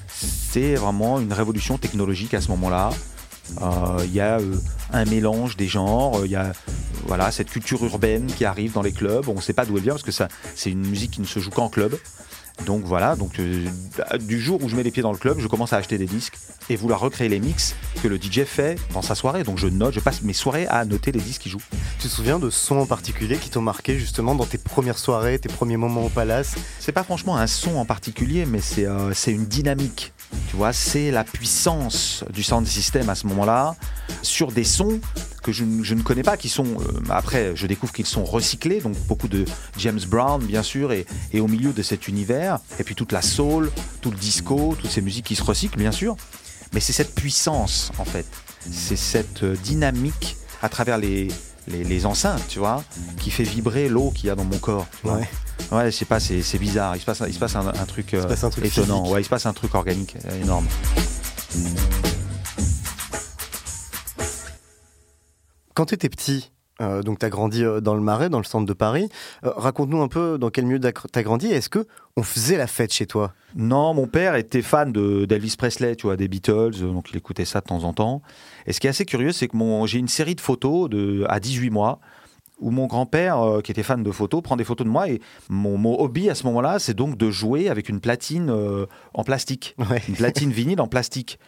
c'est 0.08 0.76
vraiment 0.76 1.20
une 1.20 1.34
révolution 1.34 1.78
technologique 1.78 2.34
à 2.34 2.42
ce 2.42 2.50
moment-là. 2.50 2.92
Il 4.06 4.14
y 4.14 4.22
a 4.22 4.40
un 4.94 5.06
mélange 5.06 5.58
des 5.58 5.68
genres, 5.68 6.22
il 6.24 6.32
y 6.32 6.36
a 6.36 6.54
voilà, 7.08 7.32
cette 7.32 7.50
culture 7.50 7.84
urbaine 7.84 8.28
qui 8.28 8.46
arrive 8.46 8.72
dans 8.74 8.82
les 8.82 8.92
clubs. 8.94 9.28
On 9.28 9.36
ne 9.36 9.42
sait 9.42 9.54
pas 9.54 9.66
d'où 9.66 9.78
elle 9.78 9.84
vient 9.84 9.94
parce 9.94 10.04
que 10.04 10.12
c'est 10.56 10.72
une 10.72 10.86
musique 10.88 11.12
qui 11.12 11.22
ne 11.22 11.26
se 11.26 11.40
joue 11.40 11.50
qu'en 11.50 11.68
club. 11.68 11.98
Donc 12.66 12.84
voilà, 12.86 13.16
donc 13.16 13.40
euh, 13.40 13.66
du 14.20 14.40
jour 14.40 14.64
où 14.64 14.70
je 14.70 14.76
mets 14.76 14.84
les 14.84 14.92
pieds 14.92 15.04
dans 15.04 15.12
le 15.12 15.18
club, 15.18 15.40
je 15.40 15.48
commence 15.48 15.74
à 15.74 15.78
acheter 15.78 15.98
des 15.98 16.06
disques 16.06 16.38
et 16.70 16.76
vouloir 16.76 17.00
recréer 17.00 17.28
les 17.28 17.40
mix 17.40 17.76
que 18.02 18.08
le 18.08 18.18
DJ 18.18 18.44
fait 18.46 18.80
dans 18.94 19.02
sa 19.02 19.16
soirée. 19.16 19.44
Donc 19.44 19.58
je 19.58 19.68
note, 19.68 19.94
je 19.94 20.00
passe 20.00 20.22
mes 20.22 20.34
soirées 20.34 20.68
à 20.68 20.86
noter 20.86 21.12
les 21.12 21.20
disques 21.20 21.42
qu'il 21.42 21.52
joue. 21.52 21.62
Tu 22.00 22.08
te 22.08 22.14
souviens 22.14 22.40
de 22.40 22.50
sons 22.50 22.78
en 22.78 22.86
particulier 22.86 23.38
qui 23.38 23.50
t'ont 23.50 23.62
marqué 23.62 23.98
justement 23.98 24.36
dans 24.36 24.46
tes 24.46 24.58
premières 24.58 24.98
soirées, 24.98 25.40
tes 25.40 25.50
premiers 25.50 25.78
moments 25.78 26.06
au 26.06 26.10
Palace? 26.10 26.56
C'est 26.80 26.92
pas 26.92 27.04
franchement 27.04 27.38
un 27.38 27.48
son 27.48 27.78
en 27.78 27.86
particulier, 27.86 28.46
mais 28.46 28.60
c'est 28.62 28.86
euh, 28.86 29.14
c'est 29.14 29.32
une 29.32 29.46
dynamique. 29.46 30.14
Tu 30.50 30.56
vois, 30.56 30.74
c'est 30.74 31.12
la 31.12 31.24
puissance 31.24 32.24
du 32.34 32.44
sound 32.44 32.68
system 32.68 33.10
à 33.10 33.16
ce 33.16 33.26
moment-là 33.28 33.76
sur 34.22 34.52
des 34.52 34.64
sons 34.64 35.00
que 35.44 35.52
je, 35.52 35.64
ne- 35.64 36.02
connais 36.04 36.24
pas, 36.24 36.38
qui 36.38 36.50
sont 36.50 36.66
euh, 36.66 37.00
après 37.10 37.54
je 37.56 37.66
découvre 37.68 37.92
qu'ils 37.94 38.06
sont 38.06 38.24
recyclés, 38.24 38.80
donc 38.80 38.96
beaucoup 39.08 39.28
de 39.28 39.46
James 39.78 40.00
Brown 40.08 40.44
bien 40.44 40.62
sûr, 40.62 40.92
et, 40.92 41.06
et 41.34 41.40
au 41.40 41.48
milieu 41.48 41.74
de 41.74 41.82
cet 41.82 42.08
univers, 42.08 42.60
et 42.80 42.84
puis 42.84 42.96
toute 42.96 43.12
la 43.12 43.22
soul, 43.22 43.72
tout 44.02 44.12
le 44.12 44.18
disco, 44.18 44.76
toutes 44.80 44.92
ces 44.92 45.02
musiques 45.02 45.26
qui 45.26 45.36
se 45.36 45.44
recyclent 45.44 45.80
bien 45.80 45.92
sûr, 45.92 46.16
mais 46.74 46.80
c'est 46.80 46.94
cette 46.94 47.16
puissance 47.16 47.92
en 47.98 48.06
fait, 48.06 48.26
c'est 48.72 48.96
cette 48.98 49.44
euh, 49.44 49.56
dynamique 49.64 50.38
à 50.62 50.70
travers 50.70 50.98
les, 51.00 51.30
les, 51.68 51.84
les 51.84 52.06
enceintes, 52.06 52.48
tu 52.48 52.60
vois, 52.60 52.84
qui 53.20 53.32
fait 53.32 53.44
vibrer 53.44 53.90
l'eau 53.90 54.12
qu'il 54.12 54.28
y 54.28 54.30
a 54.30 54.36
dans 54.36 54.44
mon 54.46 54.58
corps. 54.58 54.88
tu 55.02 55.08
vois. 55.08 55.18
Ouais. 55.18 55.30
Ouais, 55.72 55.92
je 55.92 55.98
sais 55.98 56.06
pas, 56.06 56.20
c'est 56.20 56.42
c'est 56.42 56.58
bizarre. 56.58 56.96
Il 56.96 57.00
se 57.00 57.06
passe, 57.06 57.22
il 57.28 57.34
se 57.34 57.40
passe 57.40 57.56
un, 57.56 57.68
un 57.68 57.86
truc, 57.86 58.14
euh, 58.14 58.24
se 58.24 58.28
passe 58.28 58.44
un 58.44 58.50
truc 58.50 58.66
étonnant. 58.66 59.10
Ouais, 59.10 59.22
il 59.22 59.24
se 59.24 59.30
passe 59.30 59.46
un 59.46 59.54
truc 59.54 59.74
organique 59.76 60.16
euh, 60.26 60.42
énorme. 60.42 60.68
Quand 65.74 65.86
tu 65.86 65.96
étais 65.96 66.10
petit, 66.10 66.52
Euh, 66.82 67.02
donc, 67.04 67.20
tu 67.20 67.26
as 67.26 67.30
grandi 67.30 67.64
euh, 67.64 67.80
dans 67.80 67.94
le 67.96 68.02
Marais, 68.02 68.30
dans 68.30 68.40
le 68.40 68.44
centre 68.44 68.66
de 68.66 68.74
Paris. 68.74 69.08
Euh, 69.46 69.52
Raconte-nous 69.56 70.02
un 70.02 70.08
peu 70.08 70.38
dans 70.38 70.50
quel 70.50 70.66
milieu 70.66 70.80
tu 70.80 70.88
as 71.20 71.24
grandi. 71.24 71.48
Est-ce 71.48 71.70
que 71.70 71.86
on 72.18 72.24
faisait 72.24 72.58
la 72.58 72.68
fête 72.68 72.92
chez 72.92 73.06
toi? 73.06 73.34
Non, 73.56 73.94
mon 73.94 74.08
père 74.08 74.36
était 74.36 74.62
fan 74.62 74.92
de- 74.92 75.26
d'Elvis 75.26 75.56
Presley, 75.58 75.96
tu 75.96 76.08
vois, 76.08 76.18
des 76.18 76.28
Beatles, 76.28 76.72
donc 76.82 77.10
il 77.12 77.18
écoutait 77.18 77.46
ça 77.46 77.62
de 77.62 77.66
temps 77.66 77.84
en 77.84 77.94
temps. 77.94 78.22
Et 78.68 78.74
ce 78.74 78.80
qui 78.80 78.88
est 78.88 78.90
assez 78.90 79.06
curieux, 79.06 79.32
c'est 79.32 79.48
que 79.48 79.56
mon- 79.56 79.86
j'ai 79.86 80.00
une 80.00 80.08
série 80.08 80.36
de 80.36 80.42
photos 80.42 80.90
de, 80.90 81.26
à 81.30 81.40
18 81.40 81.70
mois 81.70 82.00
où 82.60 82.70
mon 82.70 82.86
grand-père, 82.86 83.40
euh, 83.42 83.62
qui 83.62 83.72
était 83.72 83.82
fan 83.84 84.04
de 84.04 84.12
photos, 84.12 84.42
prend 84.44 84.56
des 84.56 84.64
photos 84.64 84.86
de 84.86 84.92
moi. 84.92 85.10
Et 85.10 85.20
mon, 85.50 85.78
mon 85.78 86.00
hobby 86.00 86.30
à 86.30 86.36
ce 86.36 86.46
moment-là, 86.46 86.78
c'est 86.80 86.94
donc 86.94 87.18
de 87.18 87.32
jouer 87.32 87.70
avec 87.70 87.90
une 87.90 88.00
platine 88.00 88.50
euh, 88.52 88.86
en 89.16 89.24
plastique, 89.24 89.76
Ouais. 89.90 90.02
une 90.08 90.16
platine 90.16 90.52
vinyle 90.52 90.80
en 90.80 90.88
plastique. 90.88 91.40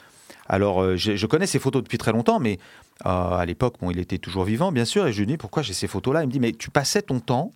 Alors, 0.47 0.81
euh, 0.81 0.97
je 0.97 1.25
connais 1.25 1.47
ces 1.47 1.59
photos 1.59 1.83
depuis 1.83 1.97
très 1.97 2.11
longtemps, 2.11 2.39
mais 2.39 2.59
euh, 3.05 3.09
à 3.09 3.45
l'époque, 3.45 3.75
bon, 3.81 3.91
il 3.91 3.99
était 3.99 4.17
toujours 4.17 4.43
vivant, 4.43 4.71
bien 4.71 4.85
sûr. 4.85 5.07
Et 5.07 5.13
je 5.13 5.19
lui 5.19 5.27
dis 5.27 5.37
pourquoi 5.37 5.63
j'ai 5.63 5.73
ces 5.73 5.87
photos-là? 5.87 6.23
Il 6.23 6.27
me 6.27 6.31
dit 6.31 6.39
mais 6.39 6.51
tu 6.51 6.69
passais 6.69 7.01
ton 7.01 7.19
temps, 7.19 7.51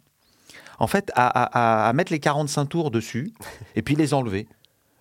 en 0.80 0.88
fait, 0.88 1.12
à, 1.16 1.28
à- 1.28 1.84
à- 1.86 1.90
à 1.90 1.94
mettre 1.94 2.12
les 2.12 2.20
45 2.20 2.66
tours 2.66 2.92
dessus 2.92 3.32
et 3.76 3.82
puis 3.82 3.96
les 3.96 4.14
enlever. 4.14 4.48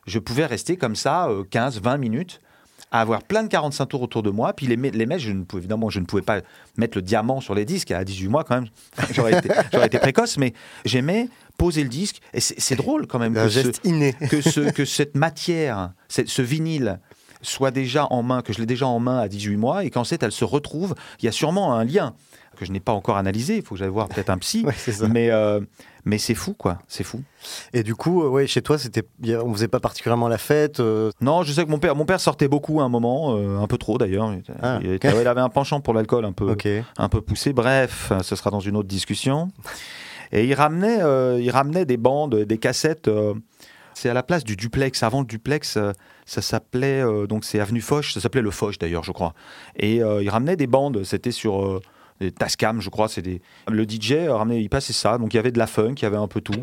Je 0.06 0.18
pouvais 0.18 0.46
rester 0.46 0.76
comme 0.76 0.96
ça 0.96 1.28
euh, 1.28 1.44
15, 1.50 1.80
20 1.80 1.96
minutes 1.98 2.40
à 2.92 3.00
avoir 3.00 3.22
plein 3.24 3.42
de 3.42 3.48
45 3.48 3.86
tours 3.86 4.02
autour 4.02 4.22
de 4.22 4.30
moi, 4.30 4.52
puis 4.52 4.66
les, 4.68 4.76
les 4.76 5.06
mettre, 5.06 5.20
je 5.22 5.32
ne 5.32 5.42
pouvais, 5.42 5.60
évidemment, 5.60 5.90
je 5.90 5.98
ne 5.98 6.04
pouvais 6.06 6.22
pas 6.22 6.40
mettre 6.76 6.96
le 6.96 7.02
diamant 7.02 7.40
sur 7.40 7.52
les 7.54 7.64
disques, 7.64 7.90
à 7.90 8.04
18 8.04 8.28
mois 8.28 8.44
quand 8.44 8.54
même, 8.60 8.68
j'aurais 9.12 9.36
été, 9.38 9.48
été 9.82 9.98
précoce, 9.98 10.38
mais 10.38 10.54
j'aimais 10.84 11.28
poser 11.58 11.82
le 11.82 11.88
disque, 11.88 12.20
et 12.32 12.38
c'est 12.40 12.76
drôle 12.76 13.08
quand 13.08 13.18
même 13.18 13.34
que 13.34 13.48
ce, 13.48 13.62
geste 13.62 13.80
inné. 13.84 14.14
que, 14.30 14.40
ce, 14.40 14.70
que 14.70 14.84
cette 14.84 15.16
matière, 15.16 15.90
ce 16.08 16.42
vinyle 16.42 17.00
soit 17.46 17.70
déjà 17.70 18.06
en 18.10 18.22
main, 18.22 18.42
que 18.42 18.52
je 18.52 18.58
l'ai 18.58 18.66
déjà 18.66 18.86
en 18.86 18.98
main 18.98 19.18
à 19.18 19.28
18 19.28 19.56
mois, 19.56 19.84
et 19.84 19.90
qu'ensuite 19.90 20.22
elle 20.22 20.32
se 20.32 20.44
retrouve, 20.44 20.94
il 21.20 21.24
y 21.24 21.28
a 21.28 21.32
sûrement 21.32 21.74
un 21.74 21.84
lien 21.84 22.14
que 22.56 22.64
je 22.64 22.72
n'ai 22.72 22.80
pas 22.80 22.92
encore 22.92 23.18
analysé, 23.18 23.56
il 23.56 23.62
faut 23.62 23.74
que 23.74 23.78
j'aille 23.80 23.90
voir 23.90 24.08
peut-être 24.08 24.30
un 24.30 24.38
psy, 24.38 24.64
Ouais, 24.66 24.72
mais, 25.10 25.30
euh, 25.30 25.60
mais 26.06 26.16
c'est 26.16 26.34
fou 26.34 26.54
quoi, 26.54 26.78
c'est 26.88 27.04
fou. 27.04 27.22
Et 27.74 27.82
du 27.82 27.94
coup, 27.94 28.22
euh, 28.22 28.28
ouais, 28.30 28.46
chez 28.46 28.62
toi, 28.62 28.78
c'était, 28.78 29.02
on 29.44 29.52
faisait 29.52 29.68
pas 29.68 29.78
particulièrement 29.78 30.26
la 30.28 30.38
fête. 30.38 30.80
euh, 30.80 31.10
Non, 31.20 31.42
je 31.42 31.52
sais 31.52 31.66
que 31.66 31.70
mon 31.70 31.78
père, 31.78 31.94
mon 31.94 32.06
père 32.06 32.18
sortait 32.18 32.48
beaucoup 32.48 32.80
à 32.80 32.84
un 32.84 32.88
moment, 32.88 33.36
un 33.36 33.66
peu 33.66 33.76
trop 33.76 33.98
d'ailleurs. 33.98 34.32
Ah, 34.62 34.80
il 34.82 34.98
avait 35.28 35.40
un 35.42 35.50
penchant 35.50 35.80
pour 35.82 35.92
l'alcool 35.92 36.24
un 36.24 36.32
peu, 36.32 36.50
un 36.96 37.08
peu 37.10 37.20
poussé. 37.20 37.52
Bref, 37.52 38.10
ce 38.22 38.34
sera 38.36 38.48
dans 38.50 38.60
une 38.60 38.76
autre 38.76 38.88
discussion. 38.88 39.48
Et 40.32 40.46
il 40.46 40.54
ramenait, 40.54 41.00
il 41.42 41.50
ramenait 41.50 41.84
des 41.84 41.98
bandes, 41.98 42.34
des 42.36 42.58
cassettes. 42.58 43.10
c'est 43.92 44.08
à 44.08 44.14
la 44.14 44.22
place 44.22 44.44
du 44.44 44.56
duplex. 44.56 45.02
Avant 45.02 45.20
le 45.20 45.26
duplex, 45.26 45.78
ça 46.26 46.42
s'appelait 46.42 47.00
euh, 47.00 47.26
donc 47.26 47.44
c'est 47.44 47.60
avenue 47.60 47.80
Foch. 47.80 48.12
Ça 48.12 48.20
s'appelait 48.20 48.42
le 48.42 48.50
Foch 48.50 48.78
d'ailleurs, 48.78 49.04
je 49.04 49.12
crois. 49.12 49.32
Et 49.76 50.02
euh, 50.02 50.22
il 50.22 50.28
ramenait 50.28 50.56
des 50.56 50.66
bandes. 50.66 51.02
C'était 51.04 51.30
sur 51.30 51.64
euh, 51.64 51.80
des 52.20 52.32
Tascam, 52.32 52.80
je 52.80 52.90
crois. 52.90 53.08
C'est 53.08 53.22
des... 53.22 53.40
Le 53.68 53.84
DJ 53.84 54.28
ramenait, 54.28 54.60
il 54.60 54.68
passait 54.68 54.92
ça. 54.92 55.18
Donc 55.18 55.32
il 55.32 55.36
y 55.36 55.40
avait 55.40 55.52
de 55.52 55.58
la 55.58 55.68
funk, 55.68 55.94
il 55.96 56.02
y 56.02 56.06
avait 56.06 56.16
un 56.16 56.28
peu 56.28 56.40
tout. 56.40 56.60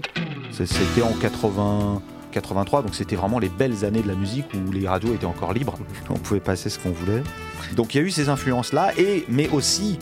C'était 0.52 1.02
en 1.02 1.14
80. 1.14 2.02
83, 2.32 2.82
donc 2.82 2.96
c'était 2.96 3.16
vraiment 3.16 3.38
les 3.38 3.48
belles 3.48 3.86
années 3.86 4.02
de 4.02 4.08
la 4.08 4.16
musique 4.16 4.48
où 4.56 4.72
les 4.72 4.88
radios 4.88 5.14
étaient 5.14 5.28
encore 5.28 5.54
libres, 5.54 5.78
on 6.10 6.16
pouvait 6.16 6.40
passer 6.40 6.72
ce 6.72 6.80
qu'on 6.80 6.90
voulait. 6.90 7.22
Donc 7.76 7.94
il 7.94 8.00
y 8.00 8.02
a 8.02 8.04
eu 8.04 8.10
ces 8.10 8.28
influences-là, 8.28 8.92
et 8.98 9.24
mais 9.30 9.48
aussi 9.50 10.00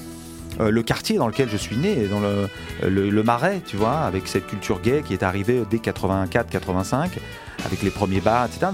euh, 0.62 0.72
le 0.72 0.82
quartier 0.82 1.18
dans 1.18 1.28
lequel 1.28 1.50
je 1.50 1.58
suis 1.58 1.76
né, 1.76 2.08
dans 2.08 2.22
le, 2.22 2.48
le, 2.88 3.24
Marais, 3.24 3.62
tu 3.66 3.76
vois, 3.76 4.00
avec 4.00 4.28
cette 4.28 4.48
culture 4.48 4.80
gay 4.80 5.04
qui 5.06 5.14
est 5.14 5.24
arrivée 5.24 5.64
dès 5.70 5.78
84-85, 5.78 7.10
avec 7.66 7.82
les 7.84 7.90
premiers 7.90 8.22
bars, 8.22 8.46
etc. 8.46 8.68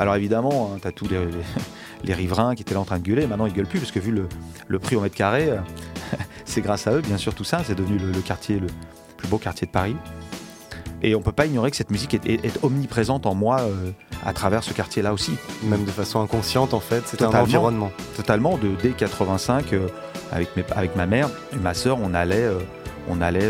alors 0.00 0.16
évidemment, 0.16 0.76
tu 0.80 0.88
as 0.88 0.92
tous 0.92 1.08
les, 1.08 1.18
les, 1.24 1.32
les 2.04 2.14
riverains 2.14 2.54
qui 2.54 2.62
étaient 2.62 2.74
là 2.74 2.80
en 2.80 2.84
train 2.84 2.98
de 2.98 3.04
gueuler, 3.04 3.26
maintenant 3.26 3.46
ils 3.46 3.52
gueulent 3.52 3.66
plus, 3.66 3.78
parce 3.80 3.92
que 3.92 4.00
vu 4.00 4.10
le, 4.10 4.28
le 4.68 4.78
prix 4.78 4.96
au 4.96 5.00
mètre 5.00 5.14
carré, 5.16 5.50
euh, 5.50 5.56
c'est 6.44 6.60
grâce 6.62 6.86
à 6.86 6.92
eux, 6.92 7.00
bien 7.02 7.18
sûr, 7.18 7.34
tout 7.34 7.44
ça, 7.44 7.62
c'est 7.64 7.74
devenu 7.74 7.98
le, 7.98 8.10
le 8.10 8.20
quartier, 8.20 8.58
le 8.58 8.66
plus 9.16 9.28
beau 9.28 9.38
quartier 9.38 9.66
de 9.66 9.72
Paris. 9.72 9.96
Et 11.02 11.14
on 11.14 11.22
peut 11.22 11.32
pas 11.32 11.46
ignorer 11.46 11.70
que 11.70 11.76
cette 11.78 11.90
musique 11.90 12.12
est, 12.14 12.26
est- 12.26 12.44
est 12.44 12.62
omniprésente 12.62 13.24
en 13.24 13.34
moi 13.34 13.60
euh, 13.60 13.90
à 14.26 14.34
travers 14.34 14.62
ce 14.62 14.74
quartier-là 14.74 15.14
aussi. 15.14 15.32
Même 15.62 15.84
de 15.84 15.90
façon 15.90 16.20
inconsciente, 16.20 16.74
en 16.74 16.80
fait, 16.80 17.02
c'était 17.06 17.24
un 17.24 17.30
environnement. 17.44 17.90
Totalement, 18.16 18.58
de, 18.58 18.68
dès 18.82 18.90
85, 18.90 19.72
euh, 19.72 19.88
avec, 20.30 20.54
mes- 20.56 20.64
avec 20.76 20.96
ma 20.96 21.06
mère 21.06 21.30
et 21.54 21.56
ma 21.56 21.72
sœur, 21.72 21.98
on 22.02 22.12
allait, 22.12 22.36
euh, 22.42 22.58
on 23.08 23.22
allait 23.22 23.48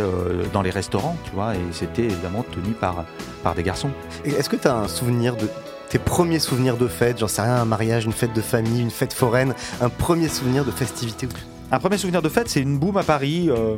dans 0.53 0.63
les 0.63 0.71
restaurants, 0.71 1.17
tu 1.25 1.33
vois, 1.33 1.55
et 1.57 1.61
c'était 1.73 2.05
évidemment 2.05 2.45
tenu 2.45 2.73
par, 2.73 3.05
par 3.43 3.57
des 3.57 3.65
garçons. 3.65 3.91
Est-ce 4.25 4.49
que 4.49 4.55
tu 4.57 4.69
as 4.69 4.77
un 4.77 4.87
souvenir 4.89 5.35
de 5.37 5.49
tes 5.91 5.99
premiers 5.99 6.39
souvenirs 6.39 6.77
de 6.77 6.89
fête 6.89 7.19
J'en 7.19 7.29
sais 7.29 7.43
rien, 7.43 7.57
un 7.57 7.65
mariage, 7.67 8.07
une 8.07 8.13
fête 8.13 8.33
de 8.33 8.41
famille, 8.41 8.81
une 8.81 8.91
fête 8.91 9.13
foraine, 9.13 9.55
un 9.83 9.89
premier 9.91 10.29
souvenir 10.29 10.65
de 10.65 10.71
festivité 10.71 11.29
Un 11.71 11.79
premier 11.79 11.99
souvenir 11.99 12.23
de 12.23 12.29
fête, 12.29 12.49
c'est 12.49 12.61
une 12.61 12.79
boum 12.79 12.97
à 12.97 13.03
Paris 13.03 13.51
euh, 13.51 13.77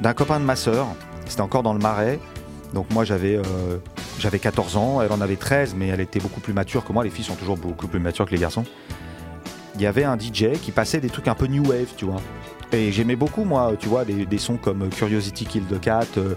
d'un 0.00 0.14
copain 0.14 0.40
de 0.40 0.44
ma 0.44 0.56
sœur. 0.56 0.86
C'était 1.26 1.42
encore 1.42 1.62
dans 1.62 1.74
le 1.74 1.78
Marais. 1.78 2.18
Donc 2.72 2.92
moi 2.92 3.04
j'avais 3.04 3.36
euh, 3.36 3.76
j'avais 4.18 4.38
14 4.38 4.76
ans, 4.76 5.02
elle 5.02 5.12
en 5.12 5.20
avait 5.20 5.36
13, 5.36 5.74
mais 5.76 5.88
elle 5.88 6.00
était 6.00 6.18
beaucoup 6.18 6.40
plus 6.40 6.54
mature 6.54 6.84
que 6.84 6.92
moi. 6.92 7.04
Les 7.04 7.10
filles 7.10 7.24
sont 7.24 7.36
toujours 7.36 7.56
beaucoup 7.56 7.86
plus 7.86 8.00
matures 8.00 8.26
que 8.26 8.32
les 8.32 8.40
garçons. 8.40 8.64
Il 9.76 9.82
y 9.82 9.86
avait 9.86 10.04
un 10.04 10.18
DJ 10.18 10.52
qui 10.62 10.72
passait 10.72 11.00
des 11.00 11.10
trucs 11.10 11.28
un 11.28 11.34
peu 11.34 11.46
new 11.46 11.64
wave, 11.64 11.92
tu 11.96 12.06
vois. 12.06 12.20
Et 12.72 12.90
j'aimais 12.90 13.16
beaucoup 13.16 13.44
moi, 13.44 13.72
tu 13.78 13.88
vois, 13.88 14.04
des, 14.04 14.38
sons 14.38 14.56
comme 14.56 14.88
Curiosity 14.88 15.44
Kill 15.44 15.64
the 15.64 15.80
Cat, 15.80 16.06
euh, 16.16 16.34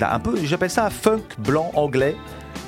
un 0.00 0.18
peu, 0.18 0.36
j'appelle 0.44 0.70
ça 0.70 0.90
funk 0.90 1.22
blanc 1.38 1.70
anglais. 1.74 2.16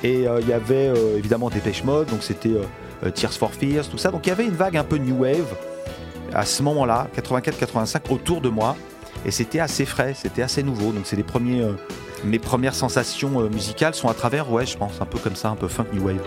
Et 0.02 0.28
euh, 0.28 0.40
il 0.40 0.48
y 0.48 0.52
avait 0.52 0.88
euh, 0.88 1.18
évidemment 1.18 1.50
Dépêche 1.50 1.84
Mode, 1.84 2.08
donc 2.08 2.22
c'était 2.22 2.50
euh, 2.50 2.62
euh, 3.04 3.10
Tears 3.10 3.32
for 3.32 3.52
Fears, 3.52 3.88
tout 3.88 3.98
ça. 3.98 4.10
Donc 4.10 4.26
il 4.26 4.28
y 4.28 4.32
avait 4.32 4.44
une 4.44 4.54
vague 4.54 4.76
un 4.76 4.84
peu 4.84 4.96
new 4.96 5.22
wave 5.22 5.54
à 6.32 6.44
ce 6.44 6.62
moment-là, 6.62 7.08
84-85, 7.16 8.10
autour 8.10 8.40
de 8.40 8.48
moi. 8.48 8.76
Et 9.24 9.30
c'était 9.30 9.60
assez 9.60 9.84
frais, 9.86 10.14
c'était 10.14 10.42
assez 10.42 10.62
nouveau. 10.62 10.92
Donc 10.92 11.06
c'est 11.06 11.16
les 11.16 11.22
premiers, 11.22 11.64
mes 12.24 12.38
premières 12.38 12.74
sensations 12.74 13.48
musicales 13.48 13.94
sont 13.94 14.08
à 14.08 14.14
travers, 14.14 14.50
ouais, 14.50 14.66
je 14.66 14.76
pense, 14.76 15.00
un 15.00 15.06
peu 15.06 15.18
comme 15.18 15.36
ça, 15.36 15.48
un 15.48 15.56
peu 15.56 15.68
funk 15.68 15.86
new 15.92 16.04
wave. 16.06 16.20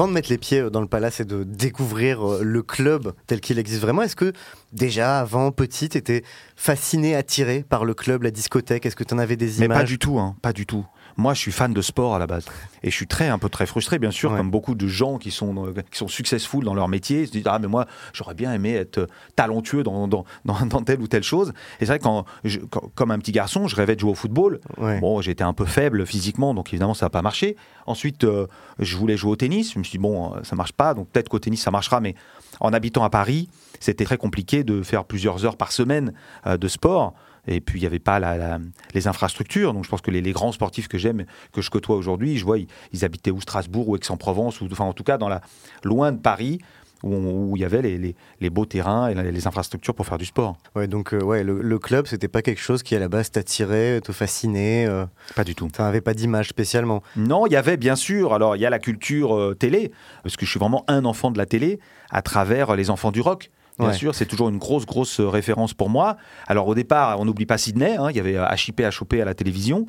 Avant 0.00 0.08
de 0.08 0.14
mettre 0.14 0.30
les 0.30 0.38
pieds 0.38 0.70
dans 0.70 0.80
le 0.80 0.86
palace 0.86 1.20
et 1.20 1.26
de 1.26 1.44
découvrir 1.44 2.26
euh, 2.26 2.40
le 2.42 2.62
club 2.62 3.12
tel 3.26 3.40
qu'il 3.42 3.58
existe 3.58 3.82
vraiment, 3.82 4.00
est-ce 4.00 4.16
que 4.16 4.32
déjà, 4.72 5.20
avant, 5.20 5.52
petite, 5.52 5.94
étais 5.94 6.24
fasciné, 6.56 7.14
attiré 7.14 7.62
par 7.68 7.84
le 7.84 7.92
club, 7.92 8.22
la 8.22 8.30
discothèque? 8.30 8.86
Est-ce 8.86 8.96
que 8.96 9.04
tu 9.04 9.12
en 9.12 9.18
avais 9.18 9.36
des 9.36 9.58
Mais 9.58 9.66
images? 9.66 9.78
pas 9.80 9.84
du 9.84 9.98
tout, 9.98 10.18
hein, 10.18 10.36
pas 10.40 10.54
du 10.54 10.64
tout. 10.64 10.86
Moi, 11.20 11.34
je 11.34 11.38
suis 11.40 11.52
fan 11.52 11.72
de 11.74 11.82
sport 11.82 12.14
à 12.14 12.18
la 12.18 12.26
base. 12.26 12.46
Et 12.82 12.90
je 12.90 12.96
suis 12.96 13.06
très, 13.06 13.28
un 13.28 13.38
peu 13.38 13.50
très 13.50 13.66
frustré, 13.66 13.98
bien 13.98 14.10
sûr, 14.10 14.30
Ouais. 14.32 14.38
comme 14.38 14.50
beaucoup 14.50 14.74
de 14.74 14.86
gens 14.88 15.18
qui 15.18 15.30
sont, 15.30 15.52
dans- 15.52 15.66
qui 15.72 15.98
sont 15.98 16.08
successful 16.08 16.64
dans 16.64 16.72
leur 16.74 16.88
métier. 16.88 17.20
Ils 17.22 17.26
se 17.26 17.32
disent, 17.32 17.42
ah, 17.46 17.58
mais 17.58 17.68
moi, 17.68 17.86
j'aurais 18.14 18.32
bien 18.34 18.52
aimé 18.54 18.72
être 18.72 18.98
euh, 18.98 19.06
talentueux 19.36 19.82
dans, 19.82 20.08
dans, 20.08 20.24
dans, 20.46 20.64
dans 20.66 20.82
telle 20.82 21.00
ou 21.02 21.08
telle 21.08 21.22
chose. 21.22 21.50
Et 21.78 21.80
c'est 21.80 21.86
vrai 21.86 21.98
que 21.98 22.04
quand, 22.04 22.24
je- 22.44 22.60
quand- 22.60 22.90
comme 22.94 23.10
un 23.10 23.18
petit 23.18 23.32
garçon, 23.32 23.68
je 23.68 23.76
rêvais 23.76 23.94
de 23.96 24.00
jouer 24.00 24.12
au 24.12 24.14
football. 24.14 24.60
Ouais. 24.78 24.98
Bon, 25.00 25.20
j'étais 25.20 25.44
un 25.44 25.52
peu 25.52 25.66
faible 25.66 26.06
physiquement, 26.06 26.54
donc 26.54 26.70
évidemment, 26.72 26.94
ça 26.94 27.04
n'a 27.06 27.10
pas 27.10 27.22
marché. 27.22 27.54
Ensuite, 27.86 28.24
euh, 28.24 28.46
je 28.78 28.96
voulais 28.96 29.18
jouer 29.18 29.32
au 29.32 29.36
tennis. 29.36 29.74
Je 29.74 29.78
me 29.78 29.84
suis 29.84 29.98
dit, 29.98 30.02
bon, 30.02 30.34
euh, 30.34 30.38
ça 30.42 30.56
marche 30.56 30.72
pas, 30.72 30.94
donc 30.94 31.08
peut-être 31.08 31.28
qu'au 31.28 31.38
tennis, 31.38 31.60
ça 31.60 31.70
marchera. 31.70 32.00
Mais 32.00 32.14
en 32.60 32.72
habitant 32.72 33.04
à 33.04 33.10
Paris, 33.10 33.50
c'était 33.78 34.04
très 34.06 34.16
compliqué 34.16 34.64
de 34.64 34.82
faire 34.82 35.04
plusieurs 35.04 35.44
heures 35.44 35.56
par 35.58 35.70
semaine 35.72 36.14
euh, 36.46 36.56
de 36.56 36.66
sport. 36.68 37.12
Et 37.46 37.60
puis, 37.60 37.78
il 37.78 37.82
n'y 37.82 37.86
avait 37.86 37.98
pas 37.98 38.18
la- 38.18 38.36
la- 38.36 38.58
les 38.94 39.08
infrastructures. 39.08 39.72
Donc, 39.74 39.84
je 39.84 39.88
pense 39.88 40.00
que 40.02 40.10
les, 40.10 40.20
les 40.20 40.32
grands 40.32 40.52
sportifs 40.52 40.88
que 40.88 40.98
j'aime, 40.98 41.24
que 41.52 41.62
je 41.62 41.70
côtoie 41.70 41.96
aujourd'hui, 41.96 42.36
je 42.36 42.44
vois, 42.44 42.58
ils, 42.58 42.66
ils 42.92 43.04
habitaient 43.04 43.30
ou 43.30 43.40
Strasbourg 43.40 43.88
ou 43.88 43.96
Aix-en-Provence, 43.96 44.60
ou 44.60 44.68
enfin, 44.70 44.84
en 44.84 44.92
tout 44.92 45.04
cas, 45.04 45.18
dans 45.18 45.28
la, 45.28 45.40
loin 45.84 46.12
de 46.12 46.18
Paris, 46.18 46.58
où, 47.02 47.14
on- 47.14 47.44
où 47.50 47.56
il 47.56 47.60
y 47.62 47.64
avait 47.64 47.80
les, 47.80 47.96
les- 47.96 48.14
les 48.42 48.50
beaux 48.50 48.66
terrains 48.66 49.08
et 49.08 49.14
les 49.32 49.46
infrastructures 49.46 49.94
pour 49.94 50.04
faire 50.04 50.18
du 50.18 50.26
sport. 50.26 50.58
Ouais, 50.76 50.86
donc 50.86 51.14
euh, 51.14 51.22
ouais, 51.22 51.42
le, 51.42 51.62
le 51.62 51.78
club, 51.78 52.06
c'était 52.06 52.28
pas 52.28 52.42
quelque 52.42 52.60
chose 52.60 52.82
qui 52.82 52.94
à 52.94 52.98
la 52.98 53.08
base 53.08 53.30
t'attirait, 53.30 54.02
te 54.02 54.12
fascinait. 54.12 54.86
Euh, 54.86 55.06
Pas 55.34 55.44
du 55.44 55.54
tout. 55.54 55.68
T'en 55.72 55.84
avais 55.84 56.02
pas 56.02 56.12
d'image 56.12 56.48
spécialement. 56.50 57.02
Non, 57.16 57.46
il 57.46 57.54
y 57.54 57.56
avait 57.56 57.78
bien 57.78 57.96
sûr, 57.96 58.34
alors 58.34 58.54
il 58.54 58.60
y 58.60 58.66
a 58.66 58.70
la 58.70 58.78
culture 58.78 59.34
euh, 59.34 59.54
télé, 59.54 59.92
parce 60.22 60.36
que 60.36 60.44
je 60.44 60.50
suis 60.50 60.60
vraiment 60.60 60.84
un 60.88 61.06
enfant 61.06 61.30
de 61.30 61.38
la 61.38 61.46
télé, 61.46 61.80
à 62.10 62.20
travers 62.20 62.76
les 62.76 62.90
enfants 62.90 63.12
du 63.12 63.22
rock. 63.22 63.50
Bien 63.80 63.88
Ouais. 63.88 63.94
sûr, 63.94 64.14
c'est 64.14 64.26
toujours 64.26 64.48
une 64.48 64.58
grosse, 64.58 64.86
grosse 64.86 65.18
euh, 65.20 65.28
référence 65.28 65.74
pour 65.74 65.88
moi. 65.90 66.16
Alors 66.46 66.68
au 66.68 66.74
départ, 66.74 67.18
on 67.18 67.24
n'oublie 67.24 67.46
pas 67.46 67.58
Sydney, 67.58 67.96
hein, 67.96 68.08
il 68.10 68.16
y 68.16 68.20
avait 68.20 68.36
euh, 68.36 68.46
HIP, 68.54 68.80
HOP 69.00 69.14
à 69.14 69.24
la 69.24 69.34
télévision. 69.34 69.86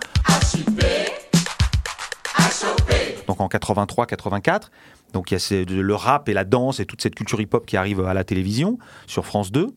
donc 3.27 3.39
en 3.39 3.47
83-84. 3.47 4.69
Donc 5.13 5.31
il 5.31 5.35
y 5.35 5.37
a 5.37 5.39
ces- 5.39 5.65
le 5.65 5.95
rap 5.95 6.29
et 6.29 6.33
la 6.33 6.43
danse 6.43 6.79
et 6.79 6.85
toute 6.85 7.01
cette 7.01 7.15
culture 7.15 7.39
hip-hop 7.41 7.65
qui 7.65 7.77
arrive 7.77 8.01
à 8.05 8.13
la 8.13 8.23
télévision 8.23 8.77
sur 9.07 9.25
France 9.25 9.51
2. 9.51 9.67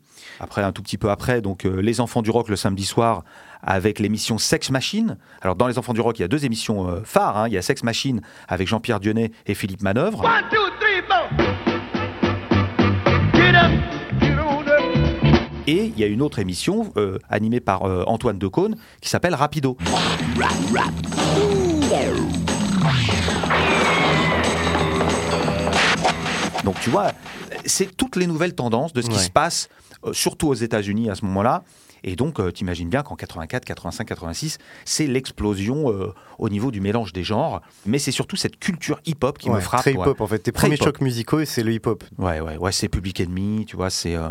Après, 0.40 0.62
un 0.62 0.72
tout 0.72 0.82
petit 0.82 0.96
peu 0.98 1.10
après, 1.10 1.40
donc 1.40 1.64
euh, 1.66 1.80
Les 1.80 2.00
Enfants 2.00 2.22
du 2.22 2.30
Rock 2.30 2.48
le 2.48 2.56
samedi 2.56 2.84
soir 2.84 3.24
avec 3.62 3.98
l'émission 3.98 4.38
Sex 4.38 4.70
Machine. 4.70 5.16
Alors 5.42 5.54
dans 5.56 5.66
Les 5.66 5.78
Enfants 5.78 5.92
du 5.92 6.00
Rock, 6.00 6.18
il 6.18 6.22
y 6.22 6.24
a 6.24 6.28
deux 6.28 6.44
émissions 6.44 6.88
euh, 6.88 7.00
phares. 7.04 7.36
hein. 7.36 7.48
Il 7.48 7.54
y 7.54 7.58
a 7.58 7.62
Sex 7.62 7.82
Machine 7.82 8.20
avec 8.48 8.68
Jean-Pierre 8.68 9.00
Dionnet 9.00 9.32
et 9.46 9.54
Philippe 9.54 9.82
Manœuvre. 9.82 10.20
One, 10.24 10.30
two, 10.50 10.63
Et 15.66 15.86
il 15.86 15.98
y 15.98 16.04
a 16.04 16.06
une 16.06 16.20
autre 16.22 16.38
émission 16.38 16.92
euh, 16.96 17.18
animée 17.30 17.60
par 17.60 17.84
euh, 17.84 18.04
Antoine 18.06 18.38
Decaune 18.38 18.76
qui 19.00 19.08
s'appelle 19.08 19.34
Rapido. 19.34 19.76
Donc 26.64 26.80
tu 26.80 26.88
vois, 26.90 27.12
c'est 27.66 27.94
toutes 27.96 28.16
les 28.16 28.26
nouvelles 28.26 28.54
tendances 28.54 28.92
de 28.92 29.02
ce 29.02 29.08
qui 29.08 29.16
Ouais. 29.16 29.22
se 29.22 29.30
passe, 29.30 29.68
euh, 30.06 30.12
surtout 30.12 30.48
aux 30.48 30.54
États-Unis 30.54 31.10
à 31.10 31.14
ce 31.14 31.24
moment-là. 31.26 31.62
Et 32.06 32.16
donc, 32.16 32.36
tu 32.48 32.52
t'imagines 32.52 32.90
bien 32.90 33.02
qu'en 33.02 33.16
84, 33.16 33.64
85, 33.64 34.04
86, 34.06 34.58
c'est 34.84 35.06
l'explosion 35.06 35.90
euh, 35.90 36.12
au 36.38 36.50
niveau 36.50 36.70
du 36.70 36.82
mélange 36.82 37.14
des 37.14 37.22
genres. 37.24 37.62
Mais 37.86 37.98
c'est 37.98 38.10
surtout 38.12 38.36
cette 38.36 38.58
culture 38.58 39.00
hip-hop 39.06 39.38
qui 39.38 39.48
Ouais, 39.48 39.56
me 39.56 39.60
frappe. 39.60 39.80
Très 39.80 39.92
ouais. 39.94 40.00
hip-hop 40.02 40.20
en 40.20 40.26
fait. 40.26 40.38
Tes 40.40 40.52
Très 40.52 40.66
premiers 40.68 40.76
chocs 40.76 41.00
musicaux, 41.00 41.42
c'est 41.46 41.62
le 41.62 41.72
hip-hop. 41.72 42.04
Ouais, 42.18 42.40
ouais, 42.40 42.58
ouais, 42.58 42.72
c'est 42.72 42.88
Public 42.88 43.20
Enemy, 43.22 43.64
tu 43.66 43.76
vois, 43.76 43.88
c'est 43.88 44.16
euh, 44.16 44.28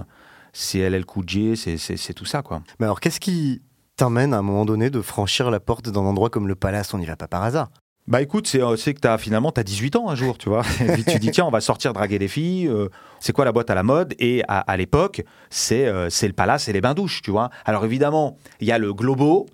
c'est 0.53 0.79
LL 0.79 1.05
Cool 1.05 1.23
J, 1.27 1.57
c'est- 1.57 2.13
tout 2.13 2.25
ça, 2.25 2.41
quoi. 2.41 2.61
Mais 2.79 2.85
alors, 2.85 2.99
qu'est-ce 2.99 3.19
qui 3.19 3.61
t'amène 3.97 4.33
à 4.33 4.37
un 4.37 4.41
moment 4.41 4.65
donné 4.65 4.89
de 4.89 5.01
franchir 5.01 5.51
la 5.51 5.59
porte 5.59 5.89
d'un 5.89 6.01
endroit 6.01 6.29
comme 6.29 6.47
le 6.47 6.55
Palace? 6.55 6.93
On 6.93 6.97
n'y 6.99 7.05
va 7.05 7.15
pas 7.15 7.27
par 7.27 7.43
hasard. 7.43 7.69
Bah 8.05 8.21
écoute, 8.21 8.47
c'est 8.47 8.61
euh, 8.61 8.75
que 8.75 9.07
as, 9.07 9.17
finalement, 9.17 9.51
tu 9.53 9.61
as 9.61 9.63
18 9.63 9.95
ans 9.95 10.09
un 10.09 10.15
jour, 10.15 10.37
tu 10.37 10.49
vois. 10.49 10.63
Et 10.81 10.91
puis 10.91 11.05
tu 11.05 11.19
dis, 11.19 11.31
tiens, 11.31 11.45
on 11.45 11.51
va 11.51 11.61
sortir 11.61 11.93
draguer 11.93 12.19
les 12.19 12.27
filles. 12.27 12.67
euh, 12.67 12.89
c'est 13.21 13.31
quoi 13.31 13.45
la 13.45 13.53
boîte 13.53 13.69
à 13.69 13.75
la 13.75 13.83
mode? 13.83 14.13
Et 14.19 14.43
à, 14.49 14.59
à 14.59 14.75
l'époque, 14.77 15.23
c'est 15.49 15.87
euh, 15.87 16.09
c'est 16.09 16.27
le 16.27 16.33
palace 16.33 16.67
et 16.67 16.73
les 16.73 16.81
bains-douches, 16.81 17.21
tu 17.21 17.31
vois. 17.31 17.49
Alors 17.63 17.85
évidemment, 17.85 18.37
il 18.59 18.67
y 18.67 18.71
a 18.73 18.77
le 18.77 18.93
Globo. 18.93 19.45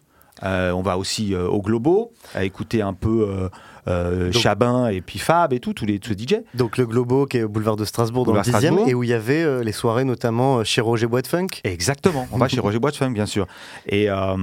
on 0.41 0.81
va 0.81 0.97
aussi 0.97 1.35
au 1.35 1.61
Globo, 1.61 2.11
à 2.33 2.43
écouter 2.43 2.81
un 2.81 2.93
peu 2.93 3.49
euh, 3.89 4.25
Donc- 4.31 4.41
Chabin 4.41 4.87
et 4.87 5.01
puis 5.01 5.19
Fab 5.19 5.53
et 5.53 5.59
tout, 5.59 5.73
tous 5.73 5.85
les 5.85 5.99
tous 5.99 6.11
les 6.11 6.17
DJ. 6.17 6.35
Donc 6.53 6.77
le 6.77 6.85
Globo 6.85 7.25
qui 7.25 7.37
est 7.37 7.43
au 7.43 7.49
boulevard 7.49 7.75
de 7.75 7.85
Strasbourg 7.85 8.25
dans 8.25 8.33
le 8.33 8.41
10e 8.41 8.49
Strasbourg. 8.49 8.87
et 8.87 8.93
où 8.93 9.03
il 9.03 9.09
y 9.09 9.13
avait 9.13 9.41
euh, 9.43 9.63
les 9.63 9.71
soirées 9.71 10.03
notamment 10.03 10.59
euh, 10.59 10.63
chez 10.63 10.81
Roger 10.81 11.07
Bois 11.07 11.21
de 11.21 11.27
Funk. 11.27 11.47
Exactement. 11.63 12.27
On 12.31 12.37
va 12.37 12.47
chez 12.47 12.59
Roger 12.61 12.79
Bois 12.79 12.91
de 12.91 12.95
Funk, 12.95 13.11
bien 13.11 13.25
sûr. 13.25 13.47
Et 13.87 14.09
en 14.11 14.37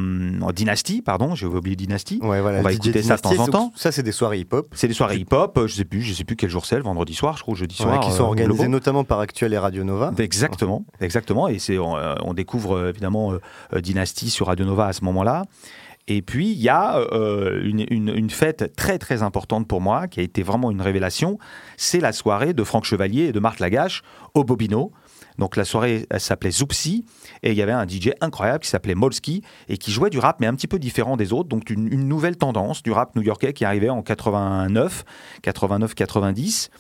Dynasty, 0.54 1.02
pardon, 1.02 1.34
j'ai 1.34 1.46
oublié 1.46 1.76
Dynasty. 1.76 2.18
Ouais, 2.22 2.40
voilà, 2.40 2.58
On 2.58 2.62
va 2.62 2.72
DJ 2.72 2.74
écouter 2.76 3.02
ça 3.02 3.16
de 3.16 3.22
temps 3.22 3.38
en 3.38 3.46
temps. 3.48 3.72
Ça, 3.76 3.92
c'est 3.92 4.02
des 4.02 4.12
soirées 4.12 4.38
hip-hop 4.40 4.68
C'est 4.72 4.88
des 4.88 4.94
soirées 4.94 5.16
hip-hop, 5.16 5.58
je 5.66 5.74
sais 5.74 5.84
plus, 5.84 6.02
je 6.02 6.12
sais 6.12 6.24
plus 6.24 6.36
quel 6.36 6.50
jour 6.50 6.66
c'est, 6.66 6.76
le 6.76 6.82
vendredi 6.82 7.14
soir, 7.14 7.36
je 7.36 7.42
crois, 7.42 7.54
jeudi 7.54 7.76
ouais, 7.80 7.84
soir. 7.86 8.00
qui 8.00 8.10
euh, 8.10 8.14
sont 8.14 8.24
organisées 8.24 8.68
notamment 8.68 9.04
par 9.04 9.20
Actuel 9.20 9.52
et 9.52 9.58
Radio 9.58 9.84
Nova. 9.84 10.12
Exactement, 10.18 10.84
exactement. 11.00 11.48
Et 11.48 11.58
c'est 11.58 11.78
on, 11.78 11.94
on 12.24 12.34
découvre 12.34 12.88
évidemment 12.88 13.32
Dynasty 13.74 14.30
sur 14.30 14.46
Radio 14.46 14.64
Nova 14.66 14.86
à 14.86 14.92
ce 14.92 15.04
moment-là. 15.04 15.44
Et 16.08 16.22
puis 16.22 16.52
il 16.52 16.60
y 16.60 16.68
a 16.68 16.98
euh, 16.98 17.60
une, 17.64 18.30
fête 18.30 18.74
très 18.76 18.98
très 18.98 19.22
importante 19.22 19.66
pour 19.66 19.80
moi 19.80 20.06
qui 20.06 20.20
a 20.20 20.22
été 20.22 20.42
vraiment 20.42 20.70
une 20.70 20.80
révélation. 20.80 21.38
C'est 21.76 22.00
la 22.00 22.12
soirée 22.12 22.54
de 22.54 22.62
Franck 22.62 22.84
Chevalier 22.84 23.24
et 23.24 23.32
de 23.32 23.40
Marc 23.40 23.58
Lagache 23.58 24.02
au 24.34 24.44
Bobino. 24.44 24.92
Donc 25.38 25.56
la 25.56 25.64
soirée 25.64 26.06
s'appelait 26.18 26.50
Zoupsi 26.50 27.04
et 27.42 27.50
il 27.50 27.56
y 27.56 27.62
avait 27.62 27.72
un 27.72 27.86
DJ 27.86 28.10
incroyable 28.20 28.60
qui 28.60 28.70
s'appelait 28.70 28.94
Molski 28.94 29.42
et 29.68 29.76
qui 29.76 29.90
jouait 29.90 30.08
du 30.08 30.18
rap 30.18 30.40
mais 30.40 30.46
un 30.46 30.54
petit 30.54 30.68
peu 30.68 30.78
différent 30.78 31.16
des 31.16 31.32
autres. 31.32 31.48
Donc 31.48 31.70
une, 31.70 31.88
nouvelle 32.08 32.36
tendance 32.36 32.82
du 32.82 32.92
rap 32.92 33.16
new-yorkais 33.16 33.52
qui 33.52 33.64
arrivait 33.64 33.90
en 33.90 34.02
89, 34.02 35.04
89-90. 35.42 36.70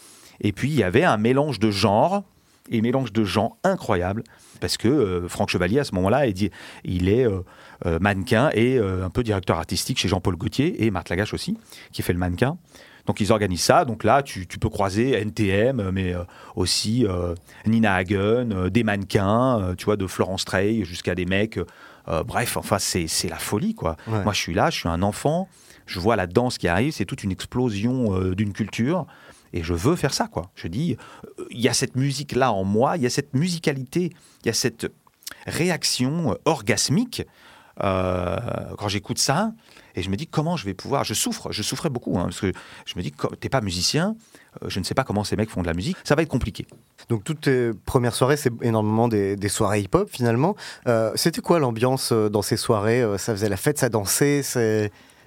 Et 0.40 0.52
puis 0.52 0.70
il 0.70 0.76
y 0.76 0.84
avait 0.84 1.04
un 1.04 1.16
mélange 1.16 1.58
de 1.58 1.70
genres 1.70 2.22
et 2.70 2.80
mélange 2.80 3.12
de 3.12 3.24
gens 3.24 3.58
incroyable 3.64 4.22
parce 4.60 4.76
que 4.76 4.88
euh, 4.88 5.28
Franck 5.28 5.50
Chevalier 5.50 5.80
à 5.80 5.84
ce 5.84 5.94
moment-là 5.94 6.26
il, 6.26 7.08
est 7.08 7.26
euh, 7.26 7.40
mannequin 7.84 8.50
et 8.54 8.78
euh, 8.78 9.04
un 9.04 9.10
peu 9.10 9.22
directeur 9.22 9.58
artistique 9.58 9.98
chez 9.98 10.08
Jean-Paul 10.08 10.36
Gaultier 10.36 10.84
et 10.84 10.90
Marthe 10.90 11.10
Lagache 11.10 11.34
aussi 11.34 11.56
qui 11.92 12.02
fait 12.02 12.12
le 12.12 12.18
mannequin. 12.18 12.56
Donc 13.06 13.20
ils 13.20 13.30
organisent 13.30 13.62
ça. 13.62 13.84
Donc 13.84 14.02
là, 14.02 14.22
tu, 14.22 14.46
tu 14.48 14.58
peux 14.58 14.68
croiser 14.68 15.12
NTM, 15.12 15.78
euh, 15.78 15.92
mais 15.92 16.12
euh, 16.14 16.24
aussi 16.56 17.06
euh, 17.06 17.34
Nina 17.64 17.94
Hagen, 17.94 18.50
euh, 18.52 18.70
des 18.70 18.82
mannequins, 18.82 19.60
euh, 19.60 19.74
tu 19.76 19.84
vois, 19.84 19.96
de 19.96 20.06
Florence 20.08 20.44
Trey 20.44 20.82
jusqu'à 20.84 21.14
des 21.14 21.24
mecs. 21.26 21.58
euh, 22.08 22.24
bref, 22.24 22.56
enfin, 22.56 22.78
c'est 22.78 23.28
la 23.28 23.36
folie, 23.38 23.74
quoi. 23.74 23.96
Ouais. 24.08 24.22
Moi, 24.24 24.32
je 24.32 24.40
suis 24.40 24.54
là, 24.54 24.70
je 24.70 24.78
suis 24.80 24.88
un 24.88 25.02
enfant, 25.02 25.48
je 25.86 26.00
vois 26.00 26.16
la 26.16 26.26
danse 26.26 26.58
qui 26.58 26.66
arrive, 26.66 26.92
c'est 26.92 27.04
toute 27.04 27.22
une 27.22 27.30
explosion 27.30 28.12
euh, 28.18 28.34
d'une 28.34 28.52
culture. 28.52 29.06
Et 29.52 29.62
je 29.62 29.72
veux 29.72 29.94
faire 29.94 30.12
ça, 30.12 30.26
quoi. 30.26 30.50
Je 30.56 30.66
dis, 30.66 30.96
euh, 31.38 31.44
il 31.50 31.60
y 31.60 31.68
a 31.68 31.72
cette 31.74 31.94
musique-là 31.94 32.52
en 32.52 32.64
moi, 32.64 32.96
il 32.96 33.04
y 33.04 33.06
a 33.06 33.10
cette 33.10 33.34
musicalité, 33.34 34.12
il 34.42 34.46
y 34.46 34.50
a 34.50 34.52
cette 34.52 34.88
réaction 35.46 36.32
euh, 36.32 36.34
orgasmique 36.44 37.22
euh, 37.82 38.36
quand 38.78 38.88
j'écoute 38.88 39.18
ça. 39.18 39.52
Et 39.96 40.02
je 40.02 40.10
me 40.10 40.16
dis, 40.16 40.26
comment 40.26 40.56
je 40.56 40.66
vais 40.66 40.74
pouvoir. 40.74 41.04
Je 41.04 41.14
souffre, 41.14 41.52
je 41.52 41.62
souffrais 41.62 41.88
beaucoup, 41.88 42.18
hein, 42.18 42.24
parce 42.24 42.40
que 42.40 42.52
je 42.84 42.94
me 42.96 43.02
dis, 43.02 43.12
t'es 43.40 43.48
pas 43.48 43.62
musicien, 43.62 44.14
euh, 44.62 44.68
je 44.68 44.78
ne 44.78 44.84
sais 44.84 44.94
pas 44.94 45.04
comment 45.04 45.24
ces 45.24 45.36
mecs 45.36 45.50
font 45.50 45.62
de 45.62 45.66
la 45.66 45.74
musique, 45.74 45.96
ça 46.04 46.14
va 46.14 46.22
être 46.22 46.28
compliqué. 46.28 46.66
Donc 47.08 47.24
toutes 47.24 47.42
tes 47.42 47.72
premières 47.86 48.14
soirées, 48.14 48.36
c'est 48.36 48.52
énormément 48.62 49.08
des, 49.08 49.48
soirées 49.48 49.80
hip-hop 49.80 50.08
finalement. 50.10 50.54
Euh, 50.86 51.12
C'était 51.14 51.40
quoi 51.40 51.58
l'ambiance 51.58 52.12
euh, 52.12 52.28
dans 52.28 52.42
ces 52.42 52.58
soirées 52.58 53.02
Ça 53.16 53.32
faisait 53.32 53.48
la 53.48 53.56
fête, 53.56 53.78
ça 53.78 53.88
dansait 53.88 54.42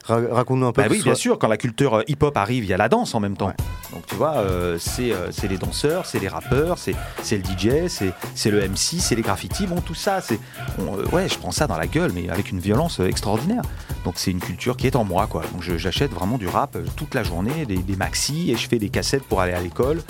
Raconte-nous 0.05 0.65
un 0.65 0.71
peu. 0.71 0.81
Bah 0.81 0.87
oui, 0.89 0.97
bien 0.97 1.13
soit- 1.13 1.15
sûr, 1.15 1.39
quand 1.39 1.47
la 1.47 1.57
culture 1.57 1.95
euh, 1.97 2.03
hip-hop 2.07 2.35
arrive, 2.37 2.63
il 2.63 2.69
y 2.69 2.73
a 2.73 2.77
la 2.77 2.89
danse 2.89 3.13
en 3.15 3.19
même 3.19 3.37
temps. 3.37 3.47
Ouais. 3.47 3.53
Donc 3.93 4.05
tu 4.07 4.15
vois, 4.15 4.37
euh, 4.37 4.77
c'est 4.79 5.11
euh, 5.11 5.31
c'est 5.31 5.47
les 5.47 5.57
danseurs, 5.57 6.05
c'est 6.05 6.19
les 6.19 6.27
rappeurs, 6.27 6.77
c'est 6.77 6.95
le 7.37 7.43
DJ, 7.43 7.87
c'est 7.87 8.51
le 8.51 8.61
MC, 8.67 8.99
c'est 8.99 9.15
les 9.15 9.21
graffitis, 9.21 9.67
bon 9.67 9.81
tout 9.81 9.95
ça, 9.95 10.21
c'est 10.21 10.39
on, 10.79 10.97
euh, 10.97 11.05
ouais, 11.11 11.27
je 11.29 11.37
prends 11.37 11.51
ça 11.51 11.67
dans 11.67 11.77
la 11.77 11.87
gueule, 11.87 12.11
mais 12.13 12.29
avec 12.29 12.51
une 12.51 12.59
violence 12.59 12.99
extraordinaire. 12.99 13.61
Donc 14.05 14.13
c'est 14.17 14.31
une 14.31 14.39
culture 14.39 14.77
qui 14.77 14.87
est 14.87 14.95
en 14.95 15.03
moi, 15.03 15.27
quoi. 15.27 15.43
Donc 15.53 15.61
j'achète 15.63 16.11
vraiment 16.11 16.37
du 16.37 16.47
rap 16.47 16.77
toute 16.95 17.13
la 17.15 17.23
journée, 17.23 17.65
des, 17.65 17.77
des 17.77 17.95
maxi, 17.95 18.51
et 18.51 18.55
je 18.57 18.67
fais 18.67 18.79
des 18.79 18.89
cassettes 18.89 19.23
pour 19.23 19.41
aller 19.41 19.53
à 19.53 19.59
l'école, 19.61 20.01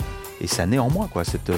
et 0.42 0.48
ça 0.48 0.66
naît 0.66 0.80
en 0.80 0.90
moi, 0.90 1.10
quoi, 1.12 1.24
cette 1.24 1.52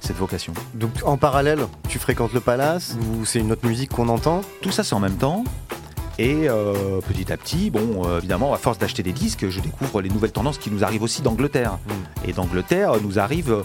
cette 0.00 0.16
vocation. 0.16 0.52
Donc 0.74 0.90
en 1.04 1.16
parallèle, 1.16 1.58
tu 1.88 1.98
fréquentes 1.98 2.32
le 2.32 2.40
Palace 2.40 2.96
ou 3.00 3.24
c'est 3.24 3.40
une 3.40 3.50
autre 3.52 3.66
musique 3.66 3.90
qu'on 3.90 4.08
entend? 4.08 4.42
Tout 4.62 4.70
ça, 4.70 4.84
c'est 4.84 4.94
en 4.94 5.00
même 5.00 5.16
temps. 5.16 5.42
Et 6.18 6.48
euh, 6.48 7.00
petit 7.00 7.32
à 7.32 7.36
petit, 7.36 7.70
bon, 7.70 8.04
euh, 8.04 8.18
évidemment, 8.18 8.52
à 8.52 8.58
force 8.58 8.78
d'acheter 8.78 9.04
des 9.04 9.12
disques, 9.12 9.48
je 9.48 9.60
découvre 9.60 10.02
les 10.02 10.08
nouvelles 10.08 10.32
tendances 10.32 10.58
qui 10.58 10.70
nous 10.70 10.82
arrivent 10.82 11.04
aussi 11.04 11.22
d'Angleterre. 11.22 11.78
Et 12.26 12.32
d'Angleterre 12.32 12.92
euh, 12.92 13.00
nous 13.00 13.20
arrive 13.20 13.64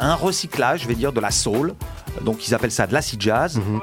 un 0.00 0.14
recyclage, 0.14 0.82
je 0.82 0.88
vais 0.88 0.96
dire, 0.96 1.12
de 1.12 1.20
la 1.20 1.30
soul. 1.30 1.74
Donc 2.22 2.48
ils 2.48 2.54
appellent 2.54 2.72
ça 2.72 2.88
de 2.88 2.92
l'acid 2.92 3.22
jazz. 3.22 3.58
Mhm. 3.58 3.80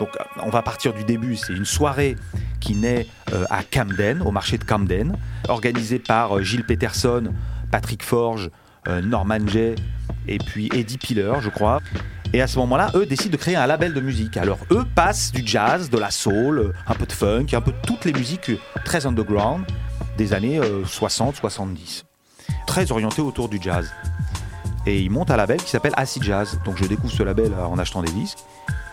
Donc 0.00 0.10
on 0.42 0.50
va 0.50 0.60
partir 0.60 0.92
du 0.92 1.02
début. 1.02 1.34
C'est 1.34 1.54
une 1.54 1.64
soirée 1.64 2.14
qui 2.60 2.74
naît 2.74 3.06
euh, 3.32 3.46
à 3.48 3.62
Camden, 3.62 4.20
au 4.22 4.30
marché 4.30 4.58
de 4.58 4.64
Camden, 4.64 5.16
organisée 5.48 5.98
par 5.98 6.42
Gilles 6.42 6.64
Peterson, 6.64 7.32
Patrick 7.70 8.02
Forge, 8.02 8.50
Norman 9.02 9.46
Jay 9.46 9.74
et 10.28 10.38
puis 10.38 10.70
Eddie 10.72 10.96
Piller, 10.96 11.32
je 11.40 11.50
crois. 11.50 11.80
Et 12.32 12.42
à 12.42 12.46
ce 12.46 12.58
moment-là, 12.58 12.90
eux 12.94 13.06
décident 13.06 13.32
de 13.32 13.36
créer 13.36 13.56
un 13.56 13.66
label 13.66 13.94
de 13.94 14.00
musique. 14.00 14.36
Alors 14.36 14.58
eux 14.70 14.84
passent 14.94 15.32
du 15.32 15.42
jazz, 15.46 15.88
de 15.88 15.98
la 15.98 16.10
soul, 16.10 16.58
euh, 16.58 16.72
un 16.86 16.94
peu 16.94 17.06
de 17.06 17.12
funk, 17.12 17.46
un 17.52 17.60
peu 17.60 17.72
toutes 17.86 18.04
les 18.04 18.12
musiques 18.12 18.50
euh, 18.50 18.58
très 18.84 19.06
underground 19.06 19.64
des 20.18 20.32
années 20.32 20.60
60-70. 20.60 22.04
Très 22.66 22.90
orientées 22.92 23.22
autour 23.22 23.48
du 23.48 23.58
jazz. 23.62 23.90
Et 24.86 25.00
ils 25.00 25.10
montent 25.10 25.30
un 25.30 25.36
label 25.36 25.58
qui 25.58 25.70
s'appelle 25.70 25.94
Acid 25.96 26.22
Jazz. 26.22 26.58
Donc 26.64 26.76
je 26.76 26.84
découvre 26.84 27.12
ce 27.12 27.22
label 27.22 27.52
euh, 27.52 27.64
en 27.64 27.78
achetant 27.78 28.02
des 28.02 28.12
disques. 28.12 28.38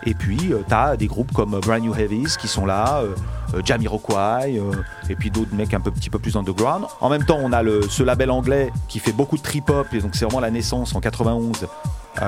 Et 0.04 0.14
puis, 0.14 0.36
tu 0.36 0.74
as 0.74 0.96
des 0.96 1.06
groupes 1.08 1.32
comme 1.32 1.54
euh, 1.54 1.60
Brand 1.60 1.82
New 1.82 1.94
Heavies 1.94 2.36
qui 2.38 2.46
sont 2.46 2.64
là, 2.64 3.00
euh, 3.00 3.14
euh, 3.54 3.62
Jamiroquai, 3.64 4.58
euh, 4.58 4.72
et 5.08 5.16
puis 5.16 5.30
d'autres 5.30 5.54
mecs 5.54 5.74
un 5.74 5.80
petit 5.80 6.10
peu 6.10 6.18
plus 6.18 6.36
underground. 6.36 6.86
En 7.00 7.08
même 7.08 7.24
temps, 7.24 7.38
on 7.42 7.52
a 7.52 7.62
ce 7.88 8.02
label 8.02 8.30
anglais 8.30 8.70
qui 8.88 8.98
fait 8.98 9.12
beaucoup 9.12 9.36
de 9.36 9.42
trip-hop, 9.42 9.86
et 9.92 10.00
donc 10.00 10.14
c'est 10.14 10.24
vraiment 10.24 10.40
la 10.40 10.50
naissance 10.50 10.94
en 10.94 11.00
91, 11.00 11.62
euh, 11.62 11.66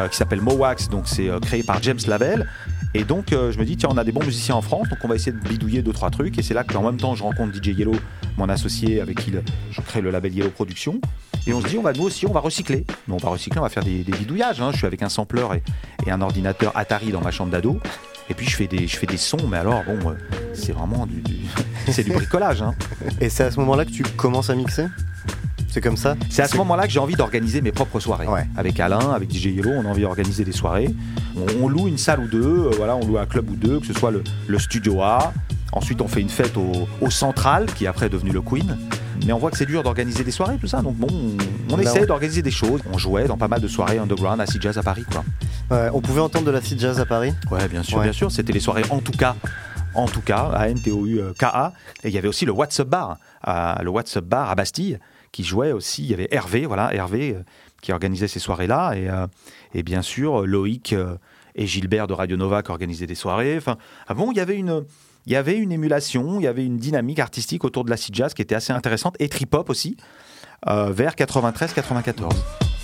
qui 0.08 0.16
s'appelle 0.16 0.40
Mowax, 0.40 0.88
donc 0.88 1.04
c'est 1.06 1.28
euh, 1.28 1.38
créé 1.40 1.62
par 1.62 1.82
James 1.82 1.98
Lavelle. 2.06 2.46
Et 2.94 3.04
donc, 3.04 3.32
euh, 3.32 3.52
je 3.52 3.58
me 3.58 3.64
dis, 3.64 3.76
tiens, 3.76 3.90
on 3.92 3.98
a 3.98 4.04
des 4.04 4.12
bons 4.12 4.24
musiciens 4.24 4.54
en 4.54 4.62
France, 4.62 4.88
donc 4.88 4.98
on 5.04 5.08
va 5.08 5.14
essayer 5.14 5.32
de 5.32 5.38
bidouiller 5.46 5.82
deux, 5.82 5.92
trois 5.92 6.10
trucs. 6.10 6.38
Et 6.38 6.42
c'est 6.42 6.54
là 6.54 6.64
qu'en 6.64 6.82
même 6.82 6.96
temps, 6.96 7.14
je 7.14 7.22
rencontre 7.22 7.52
DJ 7.54 7.68
Yellow, 7.78 7.94
mon 8.38 8.48
associé 8.48 9.00
avec 9.00 9.20
qui 9.20 9.32
je 9.70 9.80
crée 9.82 10.00
le 10.00 10.10
label 10.10 10.34
Yellow 10.34 10.50
Production. 10.50 11.00
Et 11.46 11.52
on 11.52 11.60
se 11.60 11.66
dit, 11.68 11.76
on 11.78 11.82
va, 11.82 11.92
nous 11.92 12.04
aussi, 12.04 12.26
on 12.26 12.32
va 12.32 12.40
recycler. 12.40 12.84
Mais 13.06 13.14
on 13.14 13.18
va 13.18 13.28
recycler, 13.30 13.58
on 13.58 13.62
va 13.62 13.68
faire 13.68 13.84
des, 13.84 14.04
bidouillages. 14.04 14.60
hein. 14.60 14.70
Je 14.72 14.78
suis 14.78 14.86
avec 14.86 15.02
un 15.02 15.08
sampler 15.08 15.44
et, 16.06 16.10
un 16.10 16.20
ordinateur 16.22 16.72
Atari 16.76 17.10
dans 17.12 17.20
ma 17.20 17.30
chambre 17.30 17.50
d'ado. 17.52 17.78
Et 18.30 18.34
puis 18.34 18.46
je 18.46 18.56
fais 18.56 18.66
des, 18.66 18.86
je 18.86 18.96
fais 18.96 19.06
des 19.06 19.16
sons, 19.16 19.46
mais 19.50 19.56
alors 19.56 19.82
bon, 19.84 20.10
euh, 20.10 20.14
c'est 20.52 20.72
vraiment 20.72 21.06
du, 21.06 21.22
du- 21.22 21.46
c'est 21.90 22.04
du 22.04 22.12
bricolage. 22.12 22.60
hein. 22.60 22.74
Et 23.22 23.30
c'est 23.30 23.44
à 23.44 23.50
ce 23.50 23.58
moment-là 23.60 23.86
que 23.86 23.90
tu 23.90 24.02
commences 24.02 24.50
à 24.50 24.54
mixer? 24.54 24.86
C'est 25.70 25.80
comme 25.80 25.96
ça 25.96 26.16
C'est 26.30 26.42
à 26.42 26.48
ce 26.48 26.56
moment-là 26.56 26.86
que 26.86 26.92
j'ai 26.92 26.98
envie 26.98 27.14
d'organiser 27.14 27.60
mes 27.60 27.72
propres 27.72 28.00
soirées. 28.00 28.26
Ouais. 28.26 28.46
Avec 28.56 28.80
Alain, 28.80 29.10
avec 29.12 29.30
DJ 29.32 29.46
Yellow, 29.46 29.70
on 29.70 29.84
a 29.84 29.88
envie 29.88 30.02
d'organiser 30.02 30.44
des 30.44 30.52
soirées. 30.52 30.88
On, 31.36 31.64
on 31.64 31.68
loue 31.68 31.88
une 31.88 31.98
salle 31.98 32.20
ou 32.20 32.26
deux, 32.28 32.42
euh, 32.42 32.70
voilà, 32.76 32.96
on 32.96 33.06
loue 33.06 33.18
un 33.18 33.26
club 33.26 33.50
ou 33.50 33.56
deux, 33.56 33.78
que 33.80 33.86
ce 33.86 33.92
soit 33.92 34.10
le, 34.10 34.22
le 34.46 34.58
Studio 34.58 35.02
A. 35.02 35.32
Ensuite, 35.72 36.00
on 36.00 36.08
fait 36.08 36.22
une 36.22 36.30
fête 36.30 36.56
au, 36.56 36.88
au 37.02 37.10
Central, 37.10 37.66
qui 37.66 37.84
est 37.84 37.88
après 37.88 38.08
devenu 38.08 38.30
le 38.30 38.40
Queen. 38.40 38.76
Mais 39.26 39.32
on 39.32 39.38
voit 39.38 39.50
que 39.50 39.58
c'est 39.58 39.66
dur 39.66 39.82
d'organiser 39.82 40.24
des 40.24 40.30
soirées, 40.30 40.56
tout 40.58 40.66
ça. 40.68 40.80
Donc 40.80 40.96
bon, 40.96 41.08
on, 41.10 41.74
on 41.74 41.78
on- 41.78 42.06
d'organiser 42.06 42.40
des 42.40 42.50
choses. 42.50 42.80
On 42.92 42.96
jouait 42.96 43.26
dans 43.26 43.36
pas 43.36 43.48
mal 43.48 43.60
de 43.60 43.68
soirées 43.68 43.98
underground, 43.98 44.40
acid 44.40 44.62
jazz 44.62 44.78
à 44.78 44.82
Paris, 44.82 45.04
quoi. 45.10 45.24
Ouais, 45.70 45.90
on 45.92 46.00
pouvait 46.00 46.20
entendre 46.22 46.46
de 46.46 46.50
la 46.50 46.60
l'acid 46.60 46.80
jazz 46.80 46.98
à 46.98 47.04
Paris 47.04 47.34
Ouais, 47.50 47.68
bien 47.68 47.82
sûr, 47.82 47.98
Ouais. 47.98 48.04
bien 48.04 48.12
sûr. 48.12 48.30
C'était 48.32 48.52
les 48.54 48.60
soirées 48.60 48.84
en 48.90 49.00
tout 49.00 49.12
cas. 49.12 49.36
En 49.94 50.06
tout 50.06 50.20
cas, 50.22 50.50
à 50.54 50.68
N-T-O-U-K-A. 50.68 51.72
Et 52.04 52.08
il 52.08 52.14
y 52.14 52.18
avait 52.18 52.28
aussi 52.28 52.46
le 52.46 52.52
WhatsApp 52.52 52.88
Bar, 52.88 53.18
à- 53.42 53.80
le 53.82 53.90
WhatsApp 53.90 54.24
Bar 54.24 54.48
à 54.50 54.54
Bastille, 54.54 54.98
qui 55.32 55.44
jouait 55.44 55.72
aussi. 55.72 56.02
Il 56.02 56.10
y 56.10 56.14
avait 56.14 56.28
Hervé, 56.30 56.66
voilà, 56.66 56.92
Hervé, 56.94 57.34
euh, 57.34 57.42
qui 57.82 57.92
organisait 57.92 58.28
ces 58.28 58.38
soirées-là. 58.38 58.94
Et, 58.94 59.08
euh, 59.08 59.82
bien 59.82 60.02
sûr, 60.02 60.46
Loïc 60.46 60.92
euh, 60.92 61.16
et 61.54 61.66
Gilbert 61.66 62.06
de 62.06 62.14
Radio 62.14 62.36
Nova 62.36 62.62
qui 62.62 62.70
organisaient 62.70 63.06
des 63.06 63.14
soirées. 63.14 63.56
Enfin, 63.56 63.76
bon, 64.14 64.32
il 64.32 64.38
y 64.38 64.40
avait 64.40 64.56
une. 64.56 64.84
Il 65.26 65.32
y 65.32 65.36
avait 65.36 65.58
une 65.58 65.72
émulation, 65.72 66.40
il 66.40 66.44
y 66.44 66.46
avait 66.46 66.64
une 66.64 66.78
dynamique 66.78 67.18
artistique 67.18 67.62
autour 67.62 67.84
de 67.84 67.90
l'acid 67.90 68.14
jazz 68.14 68.32
qui 68.32 68.40
était 68.40 68.54
assez 68.54 68.72
intéressante, 68.72 69.14
et 69.18 69.28
trip-hop 69.28 69.68
aussi, 69.68 69.98
vers 70.66 71.12
93-94. 71.16 72.77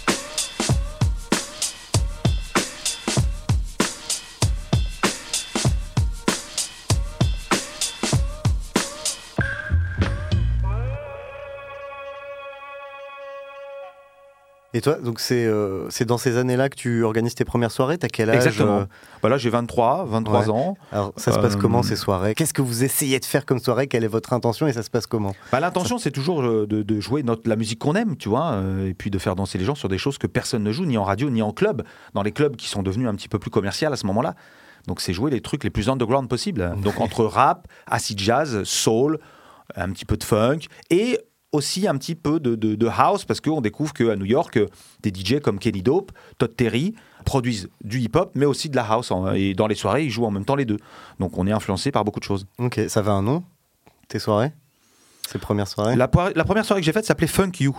Et 14.77 14.81
toi, 14.81 14.95
donc 14.95 15.21
c'est 15.21 15.47
euh, 15.47 15.89
c'est 15.89 16.05
dans 16.05 16.19
ces 16.19 16.37
années-là 16.37 16.69
que 16.69 16.75
tu 16.75 17.05
organises 17.05 17.37
tes 17.37 17.45
premières 17.45 17.71
soirées? 17.71 17.97
T'as 17.97 18.09
quel 18.09 18.29
âge 18.29 18.37
Exactement. 18.45 18.81
euh, 18.81 18.85
Bah 19.23 19.29
là, 19.29 19.39
j'ai 19.39 19.49
23, 19.49 20.05
23 20.05 20.41
Ouais. 20.41 20.49
ans. 20.51 20.77
Alors 20.91 21.13
ça 21.17 21.31
se 21.33 21.39
passe 21.39 21.55
Euh, 21.55 21.59
comment 21.61 21.85
ces 21.85 21.95
soirées? 21.95 22.35
Qu'est-ce 22.35 22.53
que 22.53 22.61
vous 22.61 22.83
essayez 22.83 23.21
de 23.21 23.25
faire 23.25 23.47
comme 23.47 23.61
soirée? 23.61 23.87
Quelle 23.87 24.03
est 24.03 24.09
votre 24.09 24.33
intention? 24.33 24.67
Et 24.67 24.73
ça 24.73 24.83
se 24.83 24.91
passe 24.91 25.07
comment? 25.07 25.35
Bah, 25.53 25.61
L'intention, 25.61 25.97
c'est 25.99 26.11
toujours 26.11 26.43
euh, 26.43 26.67
de, 26.67 26.83
de 26.83 27.01
jouer 27.01 27.23
notre, 27.23 27.49
la 27.49 27.55
musique 27.55 27.79
qu'on 27.79 27.95
aime, 27.95 28.17
tu 28.17 28.29
vois, 28.29 28.51
euh, 28.55 28.89
et 28.89 28.95
puis 28.95 29.11
de 29.11 29.19
faire 29.19 29.37
danser 29.37 29.59
les 29.59 29.65
gens 29.65 29.77
sur 29.77 29.89
des 29.89 29.97
choses 29.99 30.19
que 30.19 30.27
personne 30.27 30.65
ne 30.65 30.73
joue, 30.73 30.87
ni 30.87 30.99
en 30.99 31.05
radio, 31.05 31.31
ni 31.31 31.41
en 31.41 31.53
club, 31.53 31.85
dans 32.13 32.25
les 32.25 32.33
clubs 32.33 32.57
qui 32.57 32.69
sont 32.69 32.83
devenus 32.83 33.07
un 33.09 33.15
petit 33.15 33.29
peu 33.29 33.39
plus 33.39 33.51
commerciaux 33.53 33.93
à 33.93 33.97
ce 33.97 34.07
moment-là. 34.07 34.35
Donc, 34.89 35.01
c'est 35.01 35.13
jouer 35.13 35.31
les 35.31 35.41
trucs 35.41 35.63
les 35.63 35.71
plus 35.71 35.89
underground 35.89 36.29
possibles. 36.29 36.75
Donc, 36.83 37.01
entre 37.01 37.25
rap, 37.25 37.69
acid 37.87 38.19
jazz, 38.19 38.65
soul, 38.65 39.21
un 39.77 39.91
petit 39.93 40.05
peu 40.05 40.17
de 40.17 40.25
funk, 40.25 40.59
et 40.91 41.19
aussi 41.55 41.87
un 41.89 41.97
petit 41.97 42.15
peu 42.15 42.41
de, 42.41 42.55
de- 42.55 42.75
de 42.75 42.87
house, 42.87 43.25
parce 43.25 43.41
qu'on 43.41 43.61
découvre 43.61 43.93
qu'à 43.93 44.17
New 44.17 44.25
York, 44.27 44.59
des 45.03 45.11
DJ 45.11 45.41
comme 45.41 45.59
Kenny 45.59 45.83
Dope, 45.83 46.13
Todd 46.39 46.55
Terry, 46.57 46.95
produisent 47.25 47.69
du 47.83 48.01
hip-hop, 48.01 48.33
mais 48.35 48.45
aussi 48.47 48.69
de 48.69 48.77
la 48.77 48.85
house. 48.85 49.11
en- 49.11 49.33
Et 49.33 49.55
dans 49.55 49.67
les 49.67 49.75
soirées, 49.75 50.05
ils 50.05 50.11
jouent 50.11 50.27
en 50.27 50.31
même 50.31 50.45
temps 50.45 50.57
les 50.57 50.65
deux. 50.67 50.79
Donc, 51.21 51.39
on 51.39 51.47
est 51.47 51.53
influencé 51.53 51.91
par 51.93 52.05
beaucoup 52.05 52.21
de 52.21 52.25
choses. 52.25 52.47
Ok, 52.59 52.81
ça 52.89 53.01
va 53.03 53.13
un 53.13 53.23
nom? 53.23 53.43
Tes 54.09 54.19
soirées? 54.19 54.53
Ces 55.29 55.39
premières 55.39 55.69
soirées? 55.69 55.97
La 56.35 56.45
première 56.45 56.65
soirée 56.65 56.81
que 56.83 56.85
j'ai 56.85 56.93
faite 56.93 57.07
s'appelait 57.07 57.27
Funk 57.27 57.53
You. 57.61 57.75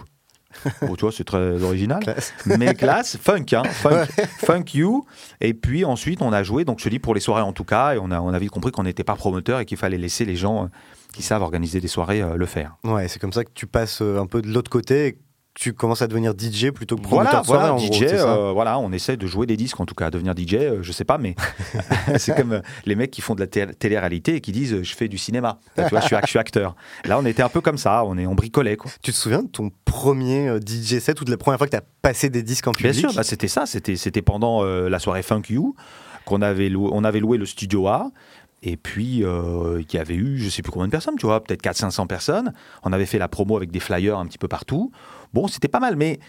Bon, 0.82 0.96
tu 0.96 1.02
vois, 1.02 1.12
c'est 1.12 1.24
très 1.24 1.62
original. 1.62 2.00
Classe. 2.00 2.34
Mais 2.46 2.74
classe, 2.76 3.18
funk, 3.18 3.46
hein, 3.54 3.64
funk, 3.64 4.06
funk 4.40 4.66
you. 4.74 5.06
Et 5.42 5.54
puis 5.54 5.86
ensuite, 5.86 6.22
on 6.22 6.34
a 6.34 6.44
joué, 6.44 6.66
donc 6.66 6.80
je 6.80 6.86
te 6.86 6.90
dis 6.90 7.00
pour 7.00 7.14
les 7.14 7.22
soirées 7.22 7.42
en 7.42 7.54
tout 7.54 7.64
cas, 7.64 7.96
et 7.96 7.98
on 7.98 8.12
a, 8.12 8.20
on 8.20 8.34
a 8.34 8.40
vite 8.40 8.52
compris 8.52 8.72
qu'on 8.72 8.84
n'était 8.84 9.04
pas 9.04 9.16
promoteur 9.16 9.60
et 9.60 9.66
qu'il 9.66 9.78
fallait 9.78 9.98
laisser 9.98 10.26
les 10.26 10.36
gens 10.36 10.64
euh, 10.64 10.68
qui 11.14 11.24
savent 11.24 11.42
organiser 11.42 11.80
des 11.80 11.88
soirées 11.88 12.22
euh, 12.22 12.36
le 12.36 12.46
faire. 12.46 12.76
Ouais, 12.84 13.08
c'est 13.08 13.20
comme 13.20 13.34
ça 13.34 13.44
que 13.44 13.52
tu 13.54 13.68
passes 13.68 14.02
euh, 14.02 14.20
un 14.20 14.26
peu 14.26 14.42
de 14.42 14.48
l'autre 14.48 14.70
côté 14.70 15.18
tu 15.56 15.74
commences 15.74 16.02
à 16.02 16.08
devenir 16.08 16.34
DJ 16.38 16.70
plutôt 16.72 16.98
que 16.98 17.02
promoteur 17.02 17.42
Voilà, 17.44 17.70
voilà, 17.72 17.78
DJ, 17.80 17.90
gros, 17.90 18.04
euh, 18.28 18.52
voilà, 18.52 18.78
on 18.78 18.92
essaie 18.92 19.16
de 19.18 19.26
jouer 19.26 19.46
des 19.48 19.56
disques 19.58 19.80
en 19.80 19.86
tout 19.86 19.96
cas, 19.96 20.12
devenir 20.12 20.34
DJ, 20.38 20.56
euh, 20.56 20.80
je 20.84 20.92
sais 20.92 21.06
pas, 21.06 21.18
mais 21.18 21.36
c'est 22.18 22.36
comme 22.36 22.54
euh, 22.54 22.62
les 22.86 22.96
mecs 22.96 23.10
qui 23.12 23.22
font 23.22 23.36
de 23.36 23.40
la 23.40 23.48
té- 23.48 23.68
télé-réalité 23.74 24.36
et 24.36 24.42
qui 24.42 24.52
disent 24.52 24.74
euh, 24.74 24.84
je 24.84 24.94
fais 24.96 25.08
du 25.08 25.18
cinéma, 25.18 25.60
Là, 25.78 25.86
tu 25.86 25.90
vois, 25.92 26.02
je 26.02 26.08
suis, 26.08 26.16
act- 26.16 26.26
je 26.28 26.32
suis 26.32 26.40
acteur. 26.40 26.76
Là, 27.06 27.18
on 27.18 27.26
était 27.26 27.42
un 27.44 27.50
peu 27.50 27.62
comme 27.62 27.78
ça, 27.78 28.04
on 28.06 28.18
est 28.18 28.28
on 28.28 28.36
bricolait 28.36 28.76
quoi. 28.78 28.92
Tu 29.02 29.12
te 29.12 29.18
souviens 29.18 29.44
de 29.44 29.48
ton 29.48 29.72
premier 29.86 30.58
DJ 30.60 31.00
set 31.00 31.22
ou 31.22 31.24
de 31.26 31.32
la 31.32 31.38
première 31.38 31.58
fois 31.58 31.68
que 31.68 31.72
tu 31.72 31.78
as 31.78 31.84
passé 32.02 32.30
des 32.30 32.44
disques 32.44 32.68
en 32.68 32.72
Bien 32.72 32.92
public? 32.92 33.00
sûr, 33.10 33.14
bah, 33.14 33.24
c'était 33.24 33.48
ça. 33.48 33.66
C'était, 33.66 33.96
c'était 33.96 34.22
pendant 34.22 34.64
la 34.64 35.00
soirée 35.00 35.24
Funk 35.24 35.44
You 35.50 35.76
qu'on 36.26 36.42
avait 36.42 36.70
loué, 36.70 36.90
on 36.92 37.04
avait 37.04 37.20
loué 37.20 37.38
le 37.38 37.46
studio 37.46 37.88
A. 37.88 38.12
Et 38.68 38.78
puis, 38.78 39.24
euh, 39.24 39.80
il 39.88 39.96
y 39.96 40.00
avait 40.00 40.16
eu, 40.16 40.40
je 40.40 40.50
sais 40.50 40.64
plus 40.64 40.72
combien 40.72 40.88
de 40.88 40.92
personnes, 40.92 41.16
tu 41.20 41.28
vois, 41.28 41.44
peut-être 41.44 41.62
400-500 41.64 42.08
personnes. 42.08 42.52
On 42.82 42.92
avait 42.94 43.06
fait 43.06 43.20
la 43.20 43.28
promo 43.28 43.56
avec 43.58 43.70
des 43.70 43.80
flyers 43.80 44.18
un 44.18 44.26
petit 44.26 44.40
peu 44.40 44.48
partout. 44.48 44.92
Bon, 45.36 45.50
c'était 45.50 45.68
pas 45.68 45.82
mal, 45.82 45.98
mais 45.98 46.20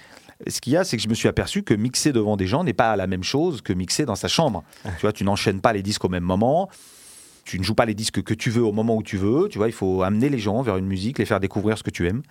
ce 0.49 0.61
qu'il 0.61 0.73
y 0.73 0.77
a, 0.77 0.83
c'est 0.83 0.97
que 0.97 1.03
je 1.05 1.09
me 1.09 1.15
suis 1.15 1.29
aperçu 1.29 1.63
que 1.63 1.75
mixer 1.75 2.13
devant 2.13 2.37
des 2.37 2.49
gens 2.49 2.65
n'est 2.65 2.73
pas 2.73 2.97
la 2.97 3.07
même 3.07 3.23
chose 3.23 3.63
que 3.63 3.73
mixer 3.73 4.05
dans 4.05 4.17
sa 4.17 4.27
chambre. 4.27 4.65
tu 4.83 5.03
vois, 5.03 5.13
tu 5.13 5.23
n'enchaînes 5.23 5.61
pas 5.61 5.73
les 5.73 5.85
disques 5.85 6.05
au 6.05 6.09
même 6.09 6.25
moment. 6.25 6.69
Tu 7.45 7.61
ne 7.61 7.63
joues 7.63 7.77
pas 7.77 7.85
les 7.85 7.95
disques 7.95 8.21
que 8.25 8.35
tu 8.35 8.51
veux 8.51 8.65
au 8.65 8.73
moment 8.73 8.97
où 8.97 9.05
tu 9.05 9.17
veux. 9.17 9.47
Tu 9.49 9.59
vois, 9.59 9.69
il 9.69 9.73
faut 9.73 10.03
amener 10.03 10.29
les 10.29 10.41
gens 10.41 10.61
vers 10.61 10.77
une 10.77 10.89
musique, 10.89 11.21
les 11.21 11.25
faire 11.25 11.39
découvrir 11.39 11.79
ce 11.79 11.85
que 11.85 11.91
tu 11.91 12.09
aimes. 12.09 12.23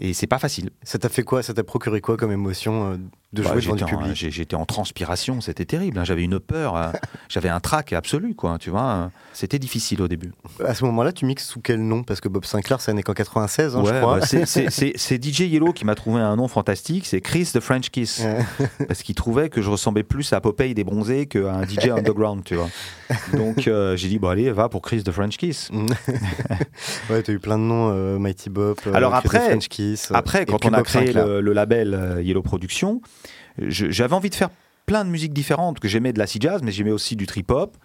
Et 0.00 0.12
c'est 0.12 0.26
pas 0.26 0.40
facile. 0.40 0.70
Ça 0.82 0.98
t'a 0.98 1.08
fait 1.08 1.22
quoi? 1.22 1.44
Ça 1.44 1.54
t'a 1.54 1.62
procuré 1.62 2.00
quoi 2.00 2.16
comme 2.16 2.32
émotion 2.32 2.98
Bah, 3.32 3.42
jouer 3.52 3.62
devant 3.62 3.74
du 3.74 3.78
j'étais 3.80 3.94
en- 3.94 3.98
public 3.98 4.14
j'ai- 4.16 4.30
J'étais 4.30 4.56
en 4.56 4.66
transpiration, 4.66 5.40
c'était 5.40 5.64
terrible. 5.64 5.98
hein. 5.98 6.04
J'avais 6.04 6.22
une 6.22 6.38
peur, 6.38 6.76
euh, 6.76 6.90
j'avais 7.30 7.48
un 7.48 7.60
trac 7.60 7.92
absolu, 7.94 8.34
quoi. 8.34 8.58
Tu 8.58 8.68
vois, 8.70 8.82
euh, 8.82 9.06
c'était 9.32 9.58
difficile 9.58 10.02
au 10.02 10.08
début. 10.08 10.32
À 10.64 10.74
ce 10.74 10.84
moment-là, 10.84 11.12
tu 11.12 11.24
mixes 11.24 11.46
sous 11.46 11.60
quel 11.60 11.80
nom? 11.82 12.02
Parce 12.02 12.20
que 12.20 12.28
Bob 12.28 12.44
Sinclair, 12.44 12.80
ça 12.80 12.92
n'est 12.92 13.02
qu'en 13.02 13.14
96, 13.14 13.74
hein, 13.76 13.82
je 13.86 13.90
Ouais, 13.90 14.00
crois. 14.00 14.18
bah, 14.20 14.26
c'est- 14.26 15.18
DJ 15.22 15.40
Yellow 15.42 15.72
qui 15.72 15.84
m'a 15.84 15.94
trouvé 15.94 16.20
un 16.20 16.36
nom 16.36 16.46
fantastique, 16.48 17.06
c'est 17.06 17.20
Chris 17.20 17.48
the 17.54 17.60
French 17.60 17.90
Kiss, 17.90 18.22
parce 18.88 19.02
qu'il 19.02 19.14
trouvait 19.14 19.48
que 19.48 19.62
je 19.62 19.70
ressemblais 19.70 20.02
plus 20.02 20.32
à 20.32 20.40
Popeye 20.40 20.74
des 20.74 20.84
bronzés 20.84 21.26
qu'à 21.26 21.54
un 21.54 21.62
DJ 21.66 21.88
underground, 21.88 22.44
tu 22.44 22.54
vois. 22.56 22.68
Donc 23.34 23.66
euh, 23.68 23.96
j'ai 23.96 24.08
dit 24.08 24.18
bon 24.18 24.28
allez, 24.28 24.50
va 24.52 24.68
pour 24.68 24.82
Chris 24.82 25.02
the 25.04 25.10
French 25.10 25.36
Kiss. 25.36 25.70
ouais, 27.10 27.22
t'as 27.22 27.32
eu 27.32 27.38
plein 27.38 27.58
de 27.58 27.64
noms, 27.64 27.90
euh, 27.92 28.18
Mighty 28.18 28.50
Bob, 28.50 28.76
euh, 28.86 28.92
Alors 28.94 29.12
Chris 29.12 29.22
the 29.22 29.26
après- 29.34 29.46
French 29.48 29.68
Kiss. 29.68 30.08
Après, 30.12 30.46
quand 30.46 30.64
on 30.64 30.72
a 30.72 30.82
créé 30.82 31.12
le, 31.12 31.40
le 31.40 31.52
label 31.52 32.20
Yellow 32.22 32.42
Production, 32.42 33.00
je- 33.04 33.21
j'avais 33.58 34.14
envie 34.14 34.30
de 34.30 34.34
faire 34.34 34.50
plein 34.86 35.04
de 35.04 35.10
musiques 35.10 35.32
différentes, 35.32 35.78
que 35.80 35.88
j'aimais 35.88 36.12
de 36.12 36.18
l'acid 36.18 36.42
jazz, 36.42 36.60
mais 36.62 36.72
j'aimais 36.72 36.90
aussi 36.90 37.16
du 37.16 37.26
trip-hop. 37.26 37.76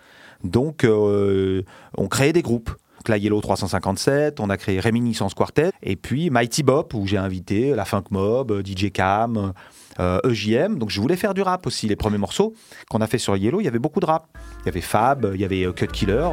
Donc, 0.43 0.83
euh, 0.83 1.63
on 1.97 2.07
créait 2.07 2.33
des 2.33 2.41
groupes. 2.41 2.71
Donc 3.05 3.17
Yellow 3.21 3.39
357, 3.39 4.39
on 4.41 4.49
a 4.49 4.57
créé 4.57 4.79
Réminiscence 4.81 5.33
Quartet, 5.33 5.71
et 5.81 5.95
puis 5.95 6.29
Mighty 6.29 6.61
Bop, 6.61 6.93
où 6.93 7.07
j'ai 7.07 7.15
invité 7.17 7.73
la 7.73 7.85
Funk 7.85 8.03
Mob, 8.11 8.61
DJ 8.65 8.91
Cam, 8.91 9.53
euh, 9.99 10.19
EJM. 10.25 10.77
Donc, 10.77 10.89
je 10.89 10.99
voulais 10.99 11.15
faire 11.15 11.33
du 11.33 11.41
rap 11.41 11.65
aussi. 11.67 11.87
Les 11.87 11.95
premiers 11.95 12.17
morceaux 12.17 12.53
qu'on 12.89 12.99
a 12.99 13.07
fait 13.07 13.17
sur 13.17 13.37
Yellow, 13.37 13.61
il 13.61 13.63
y 13.63 13.67
avait 13.67 13.79
beaucoup 13.79 13.99
de 14.01 14.05
rap. 14.05 14.27
Il 14.61 14.65
y 14.65 14.69
avait 14.69 14.81
Fab, 14.81 15.31
il 15.33 15.39
y 15.39 15.45
avait 15.45 15.63
euh, 15.65 15.71
Cut 15.71 15.87
Killer. 15.87 16.27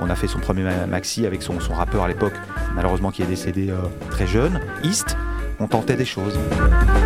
On 0.00 0.10
a 0.10 0.14
fait 0.16 0.26
son 0.28 0.38
premier 0.40 0.62
ma- 0.64 0.86
maxi 0.86 1.24
avec 1.24 1.40
son, 1.40 1.60
son 1.60 1.72
rappeur 1.74 2.02
à 2.02 2.08
l'époque, 2.08 2.34
malheureusement 2.74 3.10
qui 3.10 3.22
est 3.22 3.26
décédé 3.26 3.70
euh, 3.70 3.76
très 4.10 4.26
jeune, 4.26 4.60
East. 4.84 5.16
On 5.60 5.66
tentait 5.66 5.96
des 5.96 6.04
choses. 6.04 6.34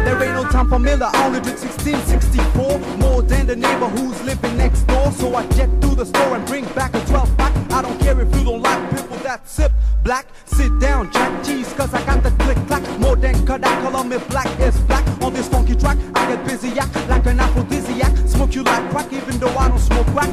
There 0.05 0.23
ain't 0.23 0.35
no 0.35 0.45
time 0.45 0.69
for 0.69 0.79
Miller, 0.79 1.09
I 1.13 1.27
only 1.27 1.41
drink 1.41 1.59
1664. 1.59 2.79
More 2.99 3.23
than 3.23 3.47
the 3.47 3.57
neighbor 3.57 3.89
who's 3.89 4.21
living 4.25 4.59
next 4.59 4.87
door. 4.87 5.11
So 5.13 5.35
I 5.35 5.47
jet 5.57 5.71
through 5.81 5.97
the 5.97 6.05
store 6.05 6.37
and 6.37 6.45
bring 6.47 6.67
back 6.75 6.95
a 6.95 7.01
12 7.07 7.37
pack. 7.39 7.53
I 7.73 7.81
don't 7.81 7.99
care 7.99 8.21
if 8.21 8.29
you 8.37 8.45
don't 8.45 8.61
like 8.63 8.91
people 8.91 9.17
that 9.25 9.49
sip 9.49 9.73
black. 10.05 10.27
Sit 10.45 10.79
down, 10.81 11.11
jack 11.13 11.43
cheese, 11.43 11.73
cause 11.73 11.95
I 11.95 12.05
got 12.05 12.23
the 12.23 12.31
click 12.45 12.59
clack. 12.67 12.83
More 12.99 13.17
than 13.17 13.47
Kodak, 13.47 13.83
color 13.83 14.05
me 14.05 14.19
black 14.29 14.49
is 14.61 14.79
black. 14.81 15.05
On 15.23 15.33
this 15.33 15.49
funky 15.49 15.75
track, 15.75 15.97
I 16.15 16.27
get 16.27 16.45
busy 16.45 16.79
act 16.79 16.95
like 17.09 17.25
an 17.27 17.41
aphrodisiac. 17.41 18.15
Smoke 18.29 18.55
you 18.55 18.65
like 18.65 18.91
crack, 18.91 19.11
even 19.13 19.39
though 19.39 19.57
I 19.57 19.69
don't 19.69 19.79
smoke 19.79 20.07
crack. 20.09 20.29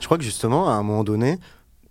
Je 0.00 0.06
crois 0.06 0.16
que 0.16 0.24
justement, 0.24 0.68
à 0.68 0.72
un 0.72 0.82
moment 0.82 1.04
donné, 1.04 1.38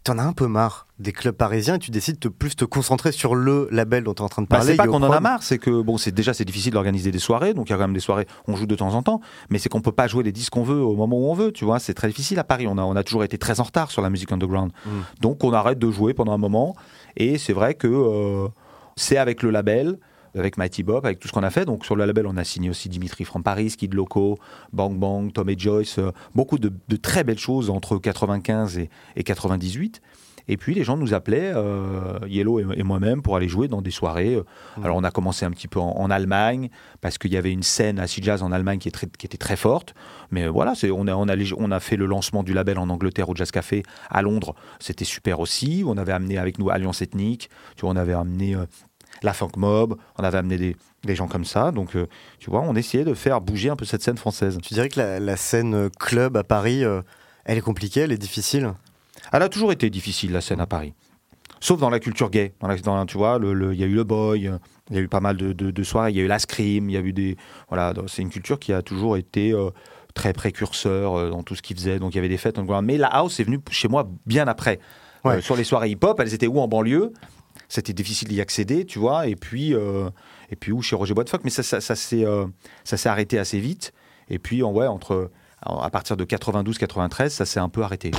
t'en 0.04 0.18
as 0.18 0.24
un 0.24 0.34
peu 0.34 0.48
marre 0.48 0.88
des 1.00 1.12
clubs 1.12 1.36
parisiens 1.36 1.76
et 1.76 1.80
tu 1.80 1.92
décides 1.92 2.18
de 2.20 2.28
plus 2.30 2.56
te 2.56 2.66
concentrer 2.66 3.12
sur 3.12 3.36
le 3.36 3.68
label 3.72 4.04
dont 4.04 4.14
tu 4.16 4.22
es 4.22 4.26
en 4.26 4.30
train 4.30 4.42
de 4.42 4.48
Bah, 4.48 4.58
parler. 4.58 4.72
c'est 4.72 4.78
pas 4.78 4.88
qu'on 4.88 5.04
en 5.04 5.12
a 5.12 5.20
marre, 5.20 5.44
c'est 5.44 5.60
que 5.60 5.82
bon, 5.82 5.98
c'est 5.98 6.12
déjà 6.12 6.34
c'est 6.34 6.46
difficile 6.46 6.74
d'organiser 6.74 7.12
des 7.12 7.20
soirées, 7.20 7.54
donc 7.54 7.70
il 7.70 7.72
y 7.72 7.74
a 7.74 7.78
quand 7.78 7.84
même 7.84 7.94
des 7.94 8.00
soirées, 8.00 8.26
on 8.48 8.56
joue 8.56 8.66
de 8.66 8.76
temps 8.76 8.94
en 8.96 9.04
temps, 9.04 9.22
mais 9.50 9.60
c'est 9.60 9.70
qu'on 9.70 9.82
peut 9.82 9.92
pas 9.92 10.08
jouer 10.08 10.24
les 10.24 10.32
disques 10.32 10.54
qu'on 10.54 10.64
veut 10.64 10.82
au 10.82 10.96
moment 10.96 11.18
où 11.18 11.26
on 11.30 11.34
veut, 11.36 11.52
tu 11.52 11.66
vois, 11.66 11.78
c'est 11.80 11.94
très 11.94 12.08
difficile 12.08 12.40
à 12.40 12.44
Paris. 12.44 12.66
On 12.68 12.78
a, 12.78 12.82
on 12.84 12.96
a 12.96 13.04
toujours 13.04 13.24
été 13.24 13.38
très 13.38 13.60
en 13.60 13.64
retard 13.64 13.92
sur 13.92 14.02
la 14.02 14.10
musique 14.10 14.32
underground, 14.32 14.72
Mm. 14.86 14.90
donc 15.22 15.44
on 15.44 15.54
arrête 15.54 15.78
de 15.80 15.92
jouer 15.92 16.14
pendant 16.14 16.32
un 16.34 16.38
moment, 16.40 16.76
et 17.18 17.38
c'est 17.38 17.54
vrai 17.54 17.74
que 17.76 17.88
euh, 17.88 18.48
c'est 18.96 19.18
avec 19.18 19.44
le 19.44 19.52
label. 19.52 20.00
Avec 20.36 20.58
Mighty 20.58 20.84
Bob, 20.84 21.06
avec 21.06 21.20
tout 21.20 21.28
ce 21.28 21.34
qu'on 21.34 21.44
a 21.44 21.50
fait. 21.50 21.66
Donc 21.66 21.86
sur 21.86 21.96
le 21.96 22.06
label, 22.06 22.26
on 22.28 22.38
a 22.38 22.44
signé 22.44 22.70
aussi 22.70 22.88
Dimitri 22.90 23.26
from 23.26 23.44
Paris, 23.44 23.74
Kid 23.78 23.94
Loco, 23.94 24.38
Bang 24.74 24.98
Bang, 24.98 25.32
Tom 25.34 25.50
et 25.50 25.58
Joyce, 25.58 26.00
euh, 26.00 26.12
beaucoup 26.36 26.58
de, 26.58 26.72
de 26.88 26.96
très 26.96 27.24
belles 27.24 27.40
choses 27.40 27.70
entre 27.70 27.98
95 27.98 28.78
et, 28.78 28.90
et 29.16 29.24
98. 29.24 30.02
Et 30.48 30.58
puis 30.58 30.74
les 30.74 30.84
gens 30.84 30.98
nous 30.98 31.14
appelaient, 31.14 31.52
euh, 31.54 32.18
Yellow 32.28 32.60
et, 32.60 32.80
et 32.80 32.84
moi-même, 32.84 33.22
pour 33.22 33.36
aller 33.36 33.48
jouer 33.48 33.68
dans 33.68 33.82
des 33.82 33.92
soirées. 33.92 34.40
Alors 34.84 34.98
on 34.98 35.04
a 35.04 35.12
commencé 35.12 35.46
un 35.46 35.52
petit 35.52 35.68
peu 35.68 35.80
en, 35.80 35.92
en 35.92 36.10
Allemagne, 36.10 36.70
parce 37.00 37.18
qu'il 37.20 37.32
y 37.32 37.38
avait 37.38 37.52
une 37.52 37.62
scène 37.62 38.00
acid 38.00 38.24
jazz 38.24 38.42
en 38.42 38.52
Allemagne 38.52 38.80
qui, 38.80 38.88
est 38.88 38.92
très- 38.92 39.08
qui 39.08 39.28
était 39.28 39.38
très 39.38 39.56
forte. 39.56 39.94
Mais 40.32 40.48
voilà, 40.48 40.74
c'est, 40.74 40.90
on, 40.90 41.06
a, 41.08 41.14
on, 41.14 41.28
a, 41.28 41.36
les- 41.36 41.54
on 41.56 41.70
a 41.72 41.80
fait 41.80 41.96
le 41.96 42.08
lancement 42.08 42.42
du 42.42 42.54
label 42.54 42.80
en 42.80 42.90
Angleterre 42.90 43.30
au 43.30 43.36
Jazz 43.36 43.52
Café 43.52 43.84
à 44.10 44.22
Londres. 44.24 44.56
C'était 44.80 45.06
super 45.06 45.40
aussi. 45.42 45.84
On 45.86 45.96
avait 45.98 46.12
amené 46.14 46.38
avec 46.40 46.58
nous 46.58 46.70
Alliance 46.72 47.02
Ethnique. 47.04 47.50
Tu 47.76 47.82
vois, 47.82 47.92
on 47.92 47.96
avait 47.96 48.14
amené 48.14 48.56
euh, 48.56 48.66
la 49.24 49.34
Funk 49.34 49.52
Mob. 49.58 49.98
On 50.18 50.24
avait 50.24 50.38
amené 50.38 50.58
des, 50.58 50.76
des 51.04 51.16
gens 51.16 51.28
comme 51.28 51.46
ça. 51.46 51.72
Donc, 51.72 51.96
euh, 51.96 52.08
tu 52.40 52.50
vois, 52.50 52.62
on 52.62 52.76
essayait 52.76 53.04
de 53.04 53.14
faire 53.14 53.42
bouger 53.42 53.70
un 53.70 53.76
peu 53.76 53.86
cette 53.86 54.02
scène 54.02 54.18
française. 54.18 54.58
Tu 54.64 54.74
dirais 54.74 54.90
que 54.90 55.00
la, 55.00 55.20
la 55.20 55.38
scène 55.38 55.74
euh, 55.76 55.90
club 56.00 56.38
à 56.38 56.44
Paris, 56.44 56.84
euh, 56.84 57.02
elle 57.46 57.58
est 57.58 57.62
compliquée, 57.62 58.02
elle 58.02 58.12
est 58.12 58.18
difficile? 58.18 58.74
Elle 59.32 59.42
a 59.44 59.50
toujours 59.50 59.72
été 59.72 59.90
difficile, 59.90 60.32
la 60.32 60.42
scène 60.42 60.60
à 60.60 60.68
Paris. 60.68 60.94
sauf 61.60 61.80
dans 61.80 61.92
la 61.92 62.00
culture 62.00 62.30
gay. 62.32 62.54
Dans 62.60 62.68
la- 62.68 62.78
dans- 62.78 63.06
tu 63.06 63.18
vois, 63.18 63.40
il 63.42 63.80
y 63.80 63.84
a 63.84 63.88
eu 63.88 63.94
le 63.94 64.04
boy, 64.04 64.40
il 64.90 64.96
y 64.96 64.98
a 64.98 65.02
eu 65.02 65.08
pas 65.08 65.20
mal 65.20 65.38
de, 65.38 65.54
de- 65.54 65.70
de 65.70 65.84
soirées, 65.84 66.10
il 66.10 66.18
y 66.18 66.20
a 66.20 66.24
eu 66.24 66.28
la 66.28 66.40
scream, 66.40 66.90
il 66.90 66.94
y 66.94 66.98
a 66.98 67.02
eu 67.02 67.14
des. 67.14 67.38
Voilà, 67.70 67.94
c'est 68.08 68.24
une 68.24 68.32
culture 68.32 68.58
qui 68.58 68.74
a 68.74 68.82
toujours 68.82 69.16
été 69.16 69.52
euh, 69.54 69.70
très 70.16 70.34
précurseur 70.34 71.30
dans 71.30 71.44
tout 71.44 71.56
ce 71.56 71.62
qu'ils 71.62 71.78
faisaient. 71.78 72.00
Donc 72.00 72.14
il 72.14 72.16
y 72.16 72.20
avait 72.20 72.30
des 72.30 72.38
fêtes. 72.38 72.58
Mais 72.84 72.98
la 72.98 73.08
house 73.08 73.40
est 73.40 73.44
venue 73.44 73.60
chez 73.70 73.88
moi 73.88 74.10
bien 74.26 74.48
après. 74.48 74.80
Ouais. 75.24 75.36
Euh, 75.36 75.42
sur 75.42 75.56
les 75.56 75.64
soirées 75.64 75.90
hip-hop, 75.92 76.20
elles 76.20 76.34
étaient 76.34 76.48
où 76.48 76.60
en 76.60 76.68
banlieue? 76.68 77.14
C'était 77.70 77.94
difficile 77.94 78.28
d'y 78.30 78.42
accéder, 78.42 78.86
tu 78.86 79.00
vois. 79.00 79.28
Et 79.28 79.36
puis, 79.36 79.74
euh, 79.74 80.10
et 80.50 80.56
puis 80.56 80.72
où 80.72 80.82
chez 80.82 80.96
Roger 80.96 81.14
Boitfock. 81.14 81.42
Mais 81.44 81.50
ça, 81.50 81.64
ça, 81.64 81.82
ça 81.82 81.96
s'est 81.96 82.26
euh, 82.26 82.46
ça 82.84 82.98
s'est 82.98 83.10
arrêté 83.10 83.40
assez 83.40 83.60
vite. 83.60 83.94
Et 84.30 84.40
puis, 84.40 84.64
en- 84.64 84.72
ouais, 84.72 84.88
entre. 84.88 85.30
à 85.62 85.90
partir 85.90 86.18
de 86.18 86.26
92-93, 86.26 87.30
ça 87.30 87.46
s'est 87.46 87.60
un 87.60 87.70
peu 87.70 87.84
arrêté. 87.84 88.12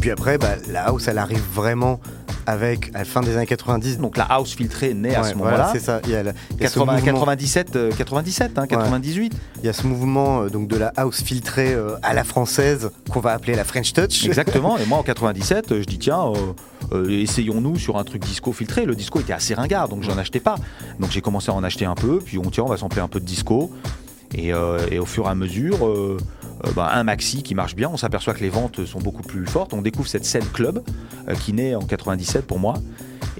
Puis 0.00 0.10
après, 0.10 0.38
bah, 0.38 0.54
la 0.68 0.86
house, 0.86 1.08
elle 1.08 1.18
arrive 1.18 1.42
vraiment 1.52 2.00
avec, 2.48 2.90
à 2.94 2.98
la 3.00 3.04
fin 3.04 3.20
des 3.20 3.36
années 3.36 3.46
90. 3.46 3.98
Donc 3.98 4.16
la 4.16 4.24
house 4.24 4.54
filtrée 4.54 4.94
naît 4.94 5.14
à 5.14 5.22
Ouais, 5.22 5.28
ce 5.30 5.34
voilà, 5.34 5.56
moment-là. 5.58 5.70
c'est 5.72 5.80
ça. 5.84 6.00
Il 6.04 6.10
y 6.10 6.14
a, 6.16 6.22
la- 6.22 6.32
il 6.56 6.62
y 6.62 6.66
a 6.66 6.68
ce 6.68 6.74
80 6.78 6.92
mouvement- 6.94 7.12
97, 7.12 7.76
euh, 7.76 7.90
97, 7.96 8.58
hein, 8.58 8.66
98. 8.66 9.32
il 9.60 9.66
y 9.66 9.68
a 9.68 9.72
ce 9.72 9.86
mouvement 9.86 10.42
euh, 10.42 10.48
donc 10.48 10.66
de 10.68 10.76
la 10.76 10.88
house 10.96 11.22
filtrée 11.22 11.74
euh, 11.74 11.96
à 12.02 12.14
la 12.14 12.24
française 12.24 12.90
qu'on 13.10 13.20
va 13.20 13.32
appeler 13.32 13.54
la 13.54 13.64
French 13.64 13.92
Touch. 13.92 14.24
Exactement. 14.24 14.78
Et 14.78 14.86
moi, 14.86 14.98
en 14.98 15.02
97, 15.04 15.72
euh, 15.72 15.80
je 15.82 15.86
dis 15.86 15.98
tiens, 15.98 16.32
essayons-nous 17.08 17.76
sur 17.78 17.96
un 17.98 18.04
truc 18.04 18.24
disco 18.24 18.52
filtré. 18.52 18.84
Le 18.84 18.94
disco 18.94 19.20
était 19.20 19.32
assez 19.32 19.54
ringard, 19.54 19.88
donc 19.88 20.02
j'en 20.02 20.16
achetais 20.18 20.40
pas. 20.40 20.56
Donc 21.00 21.10
j'ai 21.10 21.20
commencé 21.20 21.50
à 21.50 21.54
en 21.54 21.62
acheter 21.64 21.84
un 21.84 21.94
peu. 21.94 22.18
Puis 22.18 22.38
on 22.38 22.50
tiens, 22.50 22.64
on 22.64 22.68
va 22.68 22.76
sampler 22.76 23.00
un 23.00 23.08
peu 23.08 23.20
de 23.20 23.24
disco. 23.26 23.70
Et, 24.34 24.48
et 24.90 24.98
au 24.98 25.06
fur 25.06 25.24
et 25.26 25.28
à 25.30 25.34
mesure, 25.34 25.78
euh, 26.64 26.72
bah, 26.74 26.90
un 26.94 27.04
maxi 27.04 27.42
qui 27.42 27.54
marche 27.54 27.74
bien. 27.74 27.88
On 27.92 27.96
s'aperçoit 27.96 28.34
que 28.34 28.40
les 28.40 28.48
ventes 28.48 28.84
sont 28.84 29.00
beaucoup 29.00 29.22
plus 29.22 29.46
fortes. 29.46 29.72
On 29.74 29.82
découvre 29.82 30.08
cette 30.08 30.24
scène 30.24 30.46
club 30.52 30.82
euh, 31.28 31.34
qui 31.34 31.52
naît 31.52 31.74
en 31.74 31.82
97 31.82 32.46
pour 32.46 32.58
moi. 32.58 32.74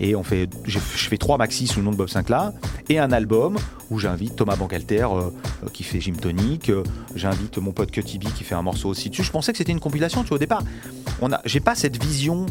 Et 0.01 0.15
on 0.15 0.23
fait, 0.23 0.49
je 0.65 0.79
fais 0.79 1.17
trois 1.17 1.39
maxis 1.39 1.67
sous 1.67 1.81
le 1.81 1.85
nom 1.85 1.91
de 1.91 1.97
Bob 1.97 2.09
Sinclair 2.09 2.53
et 2.89 3.01
un 3.01 3.11
album 3.11 3.57
où 3.91 3.99
j'invite 3.99 4.37
Thomas 4.37 4.55
Bangalter 4.55 5.09
euh, 5.11 5.31
qui 5.73 5.83
fait 5.83 6.01
Gym 6.01 6.17
Tonic, 6.17 6.71
j'invite 7.17 7.59
mon 7.59 7.73
pote 7.73 7.91
Cutty 7.91 8.19
B 8.19 8.27
qui 8.33 8.45
fait 8.45 8.55
un 8.55 8.63
morceau 8.63 8.91
aussi 8.91 9.11
dessus. 9.11 9.25
Je 9.25 9.33
pensais 9.33 9.51
que 9.51 9.59
c'était 9.59 9.73
une 9.73 9.81
compilation, 9.81 10.23
tu 10.23 10.33
au 10.33 10.39
départ. 10.39 10.63
On 11.21 11.33
a, 11.33 11.41
j'ai 11.45 11.59
pas 11.59 11.75
cette 11.75 12.01
vision 12.01 12.47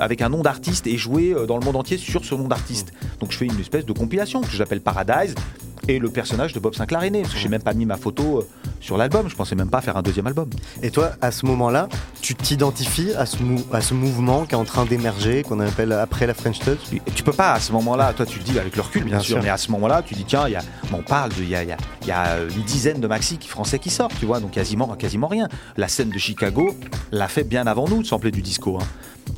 avec 0.00 0.22
un 0.22 0.28
nom 0.28 0.42
d'artiste 0.42 0.86
et 0.86 0.96
jouer 0.96 1.34
dans 1.48 1.58
le 1.58 1.64
monde 1.64 1.74
entier 1.74 1.98
sur 1.98 2.24
ce 2.24 2.36
nom 2.36 2.46
d'artiste. 2.46 2.92
Donc 3.18 3.32
je 3.32 3.36
fais 3.36 3.44
une 3.44 3.58
espèce 3.58 3.84
de 3.84 3.92
compilation 3.92 4.40
que 4.40 4.50
j'appelle 4.50 4.80
Paradise 4.80 5.34
et 5.88 5.98
le 5.98 6.08
personnage 6.10 6.52
de 6.52 6.60
Bob 6.60 6.74
Sinclair 6.74 7.02
est 7.02 7.10
né. 7.10 7.22
Parce 7.22 7.34
que 7.34 7.40
j'ai 7.40 7.48
même 7.48 7.62
pas 7.62 7.74
mis 7.74 7.86
ma 7.86 7.96
photo 7.96 8.38
euh, 8.38 8.46
sur 8.80 8.96
l'album. 8.96 9.28
Je 9.28 9.34
pensais 9.36 9.54
même 9.54 9.70
pas 9.70 9.80
faire 9.80 9.96
un 9.96 10.02
deuxième 10.02 10.26
album. 10.26 10.48
Et 10.82 10.90
toi, 10.90 11.12
à 11.20 11.30
ce 11.30 11.46
moment-là, 11.46 11.88
tu 12.20 12.34
t'identifies 12.34 13.12
à 13.14 13.26
ce, 13.26 13.42
mou- 13.42 13.64
à 13.72 13.80
ce 13.80 13.94
mouvement 13.94 14.44
qui 14.46 14.52
est 14.52 14.58
en 14.58 14.64
train 14.64 14.84
d'émerger, 14.86 15.42
qu'on 15.42 15.60
appelle 15.60 15.92
après 15.92 16.26
la 16.26 16.34
French 16.34 16.58
Touch? 16.60 16.78
Et 16.94 17.00
tu 17.14 17.22
peux 17.22 17.32
pas 17.32 17.52
à 17.52 17.60
ce 17.60 17.72
moment-là, 17.72 18.12
toi 18.12 18.24
tu 18.26 18.38
le 18.38 18.44
dis 18.44 18.58
avec 18.58 18.76
le 18.76 18.82
recul 18.82 19.02
bien, 19.04 19.12
Bien 19.16 19.20
sûr, 19.20 19.36
sûr. 19.36 19.42
mais 19.42 19.50
à 19.50 19.56
ce 19.56 19.70
moment-là 19.72 20.02
tu 20.02 20.14
dis 20.14 20.24
tiens, 20.24 20.46
il 20.48 20.52
y 20.52 20.56
a, 20.56 20.62
on 20.92 21.02
parle 21.02 21.30
de, 21.30 21.42
il 21.42 21.48
y 21.48 21.56
a, 21.56 21.62
y 21.64 21.72
a- 21.72 21.76
il 22.02 22.08
y 22.08 22.12
a 22.12 22.38
une 22.42 22.62
dizaine 22.62 23.00
de 23.00 23.06
maxi 23.06 23.38
français 23.46 23.78
qui 23.78 23.90
sortent, 23.90 24.14
tu 24.18 24.26
vois, 24.26 24.40
donc 24.40 24.52
quasiment, 24.52 24.86
quasiment 24.96 25.28
rien. 25.28 25.48
La 25.76 25.88
scène 25.88 26.10
de 26.10 26.18
Chicago 26.18 26.74
l'a 27.12 27.28
fait 27.28 27.44
bien 27.44 27.66
avant 27.66 27.88
nous 27.88 28.02
de 28.02 28.06
sampler 28.06 28.30
du 28.30 28.42
disco. 28.42 28.78
hein. 28.80 28.84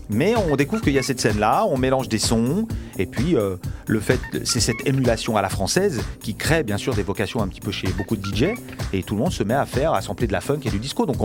Mais 0.09 0.35
on 0.37 0.55
découvre 0.57 0.83
qu'il 0.83 0.93
y 0.93 0.99
a 0.99 1.03
cette 1.03 1.21
scène-là, 1.21 1.67
on 1.69 1.77
mélange 1.77 2.09
des 2.09 2.19
sons, 2.19 2.67
et 2.97 3.07
puis 3.07 3.37
euh, 3.37 3.57
le 3.87 4.01
fait, 4.01 4.21
c'est 4.45 4.61
cette 4.61 4.87
émulation 4.87 5.37
à 5.37 5.43
la 5.43 5.49
française 5.49 6.01
qui 6.21 6.35
crée 6.35 6.63
bien 6.63 6.79
sûr 6.79 6.95
des 6.95 7.03
vocations 7.03 7.43
un 7.43 7.49
petit 7.49 7.61
peu 7.61 7.73
chez 7.73 7.89
beaucoup 7.89 8.17
de 8.17 8.25
DJ, 8.25 8.55
et 8.93 9.03
tout 9.03 9.15
le 9.15 9.23
monde 9.23 9.33
se 9.33 9.43
met 9.43 9.55
à 9.55 9.67
faire, 9.67 9.95
à 9.95 10.03
sampler 10.03 10.27
de 10.27 10.33
la 10.33 10.41
funk 10.41 10.61
et 10.65 10.71
du 10.71 10.79
disco. 10.79 11.07
Donc 11.07 11.17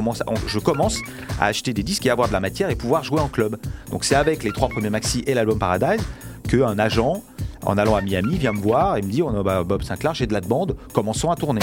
je 0.47 0.59
commence 0.59 0.99
à 1.39 1.45
acheter 1.45 1.73
des 1.73 1.83
disques 1.83 2.05
et 2.05 2.09
avoir 2.09 2.27
de 2.27 2.33
la 2.33 2.39
matière 2.39 2.69
et 2.69 2.75
pouvoir 2.75 3.03
jouer 3.03 3.19
en 3.19 3.29
club. 3.29 3.57
Donc 3.91 4.03
c'est 4.03 4.15
avec 4.15 4.43
les 4.43 4.51
trois 4.51 4.69
premiers 4.69 4.89
maxi 4.89 5.23
et 5.27 5.33
l'album 5.33 5.59
Paradise 5.59 6.01
qu'un 6.47 6.79
agent, 6.79 7.21
en 7.63 7.77
allant 7.77 7.95
à 7.95 8.01
Miami, 8.01 8.37
vient 8.37 8.53
me 8.53 8.61
voir 8.61 8.97
et 8.97 9.01
me 9.01 9.11
dit, 9.11 9.21
bah, 9.43 9.63
Bob 9.63 9.83
Sinclair, 9.83 10.15
j'ai 10.15 10.25
de 10.25 10.33
la 10.33 10.41
demande, 10.41 10.75
commençons 10.93 11.29
à 11.29 11.35
tourner. 11.35 11.61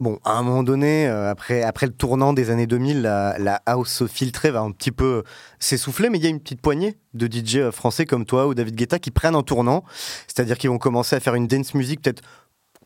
Bon, 0.00 0.20
à 0.24 0.38
un 0.38 0.44
moment 0.44 0.62
donné, 0.62 1.08
euh, 1.08 1.28
après, 1.28 1.62
après 1.64 1.86
le 1.86 1.92
tournant 1.92 2.32
des 2.32 2.50
années 2.50 2.68
2000, 2.68 3.02
la, 3.02 3.62
house 3.66 4.06
filtrée 4.06 4.52
va 4.52 4.60
un 4.60 4.70
petit 4.70 4.92
peu 4.92 5.24
s'essouffler, 5.58 6.08
mais 6.08 6.18
il 6.18 6.24
y 6.24 6.28
a 6.28 6.30
une 6.30 6.38
petite 6.38 6.60
poignée 6.60 6.96
de 7.14 7.26
DJ 7.26 7.56
euh, 7.56 7.72
français 7.72 8.06
comme 8.06 8.24
toi 8.24 8.46
ou 8.46 8.54
David 8.54 8.76
Guetta 8.76 9.00
qui 9.00 9.10
prennent 9.10 9.34
un 9.34 9.42
tournant, 9.42 9.82
c'est-à-dire 10.28 10.56
qu'ils 10.56 10.70
vont 10.70 10.78
commencer 10.78 11.16
à 11.16 11.20
faire 11.20 11.34
une 11.34 11.48
dance 11.48 11.74
music 11.74 12.00
peut-être 12.00 12.22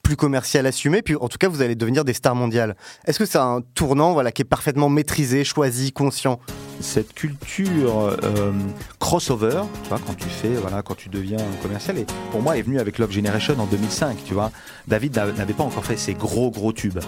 plus 0.02 0.16
commerciale 0.16 0.64
assumée, 0.64 1.02
puis 1.02 1.14
en 1.16 1.28
tout 1.28 1.36
cas 1.36 1.48
vous 1.48 1.60
allez 1.60 1.74
devenir 1.74 2.06
des 2.06 2.14
stars 2.14 2.34
mondiales. 2.34 2.76
Est-ce 3.04 3.18
que 3.18 3.26
c'est 3.26 3.36
un 3.36 3.60
tournant 3.74 4.14
voilà, 4.14 4.32
qui 4.32 4.40
est 4.40 4.46
parfaitement 4.46 4.88
maîtrisé, 4.88 5.44
choisi, 5.44 5.92
conscient? 5.92 6.40
Cette 6.82 7.14
culture 7.14 8.16
euh, 8.22 8.52
crossover, 8.98 9.62
tu 9.82 9.88
vois, 9.88 9.98
quand 10.06 10.14
tu 10.14 10.28
fais, 10.28 10.50
voilà, 10.60 10.82
quand 10.82 10.94
tu 10.96 11.08
deviens 11.08 11.38
commercial, 11.62 11.98
et 11.98 12.06
pour 12.30 12.42
moi 12.42 12.56
est 12.56 12.62
venue 12.62 12.78
avec 12.80 12.98
Love 12.98 13.10
Generation 13.12 13.54
en 13.58 13.66
2005, 13.66 14.18
tu 14.24 14.34
vois. 14.34 14.50
David 14.88 15.16
n'a- 15.16 15.32
n'avait 15.32 15.52
pas 15.54 15.64
encore 15.64 15.84
fait 15.84 15.96
ses 15.96 16.14
gros 16.14 16.50
gros 16.50 16.72
tubes. 16.72 16.98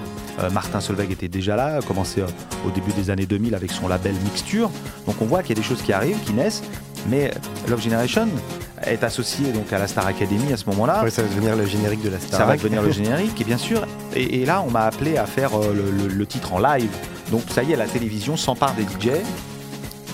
Euh, 0.40 0.50
Martin 0.50 0.80
Solveig 0.80 1.10
était 1.12 1.28
déjà 1.28 1.56
là, 1.56 1.76
a 1.78 1.82
commencé 1.82 2.20
euh, 2.20 2.26
au 2.66 2.70
début 2.70 2.92
des 2.92 3.10
années 3.10 3.26
2000 3.26 3.54
avec 3.54 3.70
son 3.72 3.88
label 3.88 4.14
Mixture. 4.24 4.70
Donc 5.06 5.16
on 5.20 5.26
voit 5.26 5.42
qu'il 5.42 5.50
y 5.56 5.58
a 5.58 5.62
des 5.62 5.66
choses 5.68 5.82
qui 5.82 5.92
arrivent, 5.92 6.20
qui 6.24 6.32
naissent, 6.32 6.62
mais 7.08 7.32
Love 7.68 7.82
Generation 7.82 8.28
est 8.86 9.02
associé 9.02 9.50
donc 9.52 9.72
à 9.72 9.78
la 9.78 9.86
Star 9.88 10.06
Academy 10.06 10.52
à 10.52 10.56
ce 10.56 10.66
moment-là. 10.66 11.00
Ça 11.10 11.22
va 11.22 11.28
devenir 11.28 11.56
le 11.56 11.66
générique 11.66 12.02
de 12.02 12.10
la 12.10 12.18
star. 12.18 12.40
Ça 12.40 12.44
va 12.46 12.56
devenir 12.56 12.82
le 12.82 12.90
générique, 13.04 13.40
et 13.40 13.44
bien 13.44 13.58
sûr. 13.58 13.86
Et, 14.14 14.42
et 14.42 14.46
là, 14.46 14.62
on 14.66 14.70
m'a 14.70 14.82
appelé 14.84 15.16
à 15.16 15.26
faire 15.26 15.50
le, 15.58 15.90
le- 15.90 16.08
le 16.14 16.26
titre 16.26 16.52
en 16.52 16.58
live. 16.58 16.90
Donc 17.30 17.42
ça 17.48 17.62
y 17.62 17.72
est, 17.72 17.76
la 17.76 17.86
télévision 17.86 18.36
s'empare 18.36 18.74
des 18.74 18.82
DJ 18.82 19.12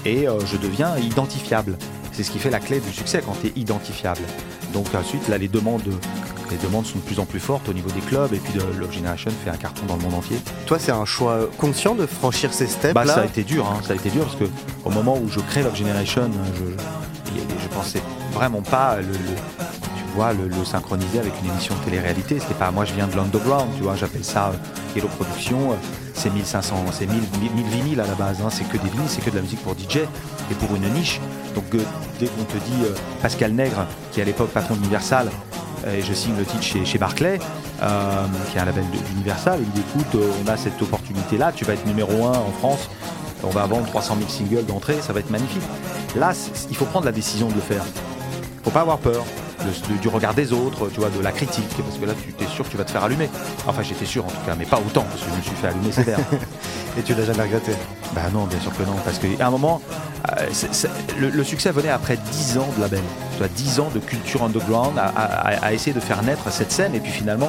et 0.04 0.28
euh, 0.28 0.38
je 0.46 0.56
deviens 0.56 0.96
identifiable. 0.98 1.76
C'est 2.12 2.22
ce 2.22 2.30
qui 2.30 2.38
fait 2.38 2.50
la 2.50 2.60
clé 2.60 2.80
du 2.80 2.92
succès 2.92 3.22
quand 3.24 3.36
tu 3.40 3.48
es 3.48 3.52
identifiable. 3.56 4.20
Donc 4.72 4.86
ensuite, 4.94 5.26
là, 5.28 5.38
les 5.38 5.48
demandes, 5.48 5.82
les 6.50 6.56
demandes 6.58 6.86
sont 6.86 6.98
de 6.98 7.04
plus 7.04 7.18
en 7.18 7.24
plus 7.24 7.40
fortes 7.40 7.68
au 7.68 7.72
niveau 7.72 7.90
des 7.90 8.00
clubs, 8.00 8.32
et 8.32 8.38
puis 8.38 8.52
de, 8.52 8.60
Love 8.78 8.92
Generation 8.92 9.30
fait 9.44 9.50
un 9.50 9.56
carton 9.56 9.86
dans 9.86 9.96
le 9.96 10.02
monde 10.02 10.14
entier. 10.14 10.38
Toi, 10.66 10.78
c'est 10.78 10.92
un 10.92 11.04
choix 11.04 11.48
conscient 11.58 11.94
de 11.94 12.06
franchir 12.06 12.52
ces 12.52 12.66
steps 12.66 12.94
Bah, 12.94 13.04
là 13.04 13.14
ça 13.14 13.20
a 13.22 13.24
été 13.24 13.42
dur, 13.42 13.66
hein, 13.66 13.80
ça 13.86 13.92
a 13.92 13.96
été 13.96 14.10
dur 14.10 14.24
parce 14.24 14.36
que 14.36 14.44
au 14.84 14.90
moment 14.90 15.16
où 15.16 15.28
je 15.28 15.40
crée 15.40 15.62
Love 15.62 15.76
Generation, 15.76 16.30
je, 16.56 16.64
je 17.36 17.68
pensais 17.68 18.02
vraiment 18.32 18.62
pas 18.62 18.96
le, 18.96 19.12
tu 19.12 20.16
vois, 20.16 20.32
le, 20.32 20.64
synchroniser 20.64 21.18
avec 21.18 21.32
une 21.42 21.50
émission 21.50 21.74
de 21.76 21.84
télé-réalité. 21.84 22.38
C'était 22.40 22.54
pas, 22.54 22.70
moi 22.70 22.84
je 22.84 22.94
viens 22.94 23.06
de 23.06 23.16
l'underground, 23.16 23.68
tu 23.76 23.82
vois, 23.82 23.96
j'appelle 23.96 24.24
ça 24.24 24.48
euh, 24.48 24.98
Hello 24.98 25.08
Production. 25.08 25.72
euh, 25.72 25.74
C'est 26.14 26.30
1500, 26.30 26.84
c'est 26.92 27.06
1000, 27.06 27.20
1000 27.40 27.52
1000 27.52 27.66
vinyles 27.66 28.00
à 28.00 28.06
la 28.06 28.14
base, 28.14 28.38
hein, 28.44 28.48
c'est 28.50 28.64
que 28.64 28.76
des 28.76 28.88
vinyles, 28.88 29.08
c'est 29.08 29.24
que 29.24 29.30
de 29.30 29.36
la 29.36 29.42
musique 29.42 29.62
pour 29.62 29.74
DJ 29.74 29.98
et 30.50 30.54
pour 30.54 30.74
une 30.74 30.88
niche. 30.92 31.20
Donc 31.54 31.74
euh, 31.74 31.82
dès 32.18 32.26
qu'on 32.26 32.44
te 32.44 32.56
dit 32.56 32.82
Pascal 33.22 33.52
Nègre, 33.52 33.86
qui 34.12 34.20
est 34.20 34.22
à 34.22 34.26
l'époque 34.26 34.50
patron 34.50 34.74
d'Universal, 34.74 35.30
et 35.90 36.02
je 36.02 36.12
signe 36.12 36.36
le 36.36 36.44
titre 36.44 36.62
chez, 36.62 36.98
Barclay, 36.98 37.38
qui 37.38 38.58
est 38.58 38.60
un 38.60 38.64
label 38.66 38.84
d'Universal. 39.08 39.60
Il 39.62 39.70
dit 39.70 39.80
écoute, 39.80 40.22
on 40.44 40.46
a 40.46 40.58
cette 40.58 40.80
opportunité-là, 40.82 41.52
tu 41.52 41.64
vas 41.64 41.72
être 41.72 41.86
numéro 41.86 42.26
1 42.26 42.32
en 42.32 42.52
France, 42.58 42.90
on 43.44 43.50
va 43.50 43.66
vendre 43.66 43.86
300 43.86 44.16
000 44.18 44.28
singles 44.28 44.66
d'entrée, 44.66 44.96
ça 45.00 45.12
va 45.12 45.20
être 45.20 45.30
magnifique. 45.30 45.62
Là, 46.16 46.32
il 46.68 46.76
faut 46.76 46.84
prendre 46.86 47.06
la 47.06 47.12
décision 47.12 47.48
de 47.48 47.54
le 47.54 47.60
faire. 47.60 47.84
faut 48.62 48.70
pas 48.70 48.82
avoir 48.82 48.98
peur 48.98 49.24
de- 49.60 49.94
de- 49.94 49.98
du 50.00 50.08
regard 50.08 50.34
des 50.34 50.52
autres, 50.52 50.88
tu 50.92 51.00
vois, 51.00 51.08
de 51.08 51.20
la 51.22 51.32
critique, 51.32 51.64
parce 51.78 51.96
que 51.98 52.04
là, 52.04 52.12
tu 52.38 52.44
es 52.44 52.46
sûr 52.48 52.64
que 52.66 52.70
tu 52.70 52.76
vas 52.76 52.84
te 52.84 52.90
faire 52.90 53.02
allumer. 53.04 53.28
Enfin, 53.66 53.82
j'étais 53.82 54.04
sûr 54.04 54.24
en 54.24 54.28
tout 54.28 54.36
cas, 54.46 54.54
mais 54.58 54.66
pas 54.66 54.78
autant, 54.86 55.02
parce 55.10 55.22
que 55.22 55.30
je 55.30 55.36
me 55.36 55.42
suis 55.42 55.54
fait 55.56 55.68
allumer 55.68 55.92
sévère. 55.92 56.18
Et 56.98 57.02
tu 57.02 57.14
l'as 57.14 57.24
jamais 57.24 57.42
regretté? 57.44 57.72
Bah 58.14 58.22
non, 58.34 58.44
bien 58.44 58.60
sûr 58.60 58.70
que 58.76 58.82
non, 58.82 58.96
parce 59.04 59.18
qu'à 59.18 59.46
un 59.46 59.50
moment, 59.50 59.80
euh, 60.38 60.46
le, 61.18 61.30
le 61.30 61.44
succès 61.44 61.70
venait 61.70 61.88
après 61.90 62.18
10 62.32 62.58
ans 62.58 62.68
de 62.76 62.82
label, 62.82 63.00
tu 63.32 63.38
vois, 63.38 63.48
10 63.48 63.80
ans 63.80 63.88
de 63.94 63.98
culture 64.00 64.42
underground, 64.42 64.98
à, 64.98 65.06
à- 65.06 65.64
à 65.66 65.72
essayer 65.72 65.92
de 65.94 66.00
faire 66.00 66.22
naître 66.22 66.50
cette 66.52 66.72
scène 66.72 66.94
et 66.94 67.00
puis 67.00 67.12
finalement 67.12 67.48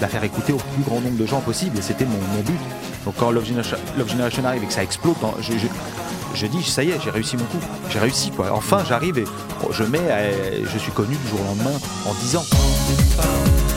la 0.00 0.08
faire 0.08 0.24
écouter 0.24 0.52
au 0.52 0.56
plus 0.58 0.82
grand 0.82 1.00
nombre 1.00 1.16
de 1.16 1.26
gens 1.26 1.40
possible, 1.40 1.78
et 1.78 1.82
c'était 1.82 2.04
mon, 2.06 2.18
mon 2.36 2.42
but. 2.42 2.58
Donc 3.04 3.14
quand 3.18 3.30
Love 3.30 3.46
Generation, 3.46 4.44
arrive 4.44 4.62
et 4.62 4.66
que 4.66 4.72
ça 4.72 4.82
explose, 4.82 5.14
je, 6.34 6.46
dis, 6.46 6.62
ça 6.62 6.84
y 6.84 6.90
est, 6.90 7.00
j'ai 7.02 7.10
réussi 7.10 7.36
mon 7.36 7.44
coup, 7.44 7.60
j'ai 7.90 7.98
réussi 7.98 8.30
quoi. 8.30 8.52
Enfin, 8.52 8.82
j'arrive 8.88 9.18
et 9.18 9.24
je 9.70 9.84
mets, 9.84 9.98
euh, 10.00 10.64
je 10.64 10.78
suis 10.78 10.92
connu 10.92 11.16
du 11.16 11.28
jour 11.28 11.40
au 11.40 11.44
lendemain 11.44 11.78
en 12.06 12.14
10 12.14 12.36
ans. 12.36 13.69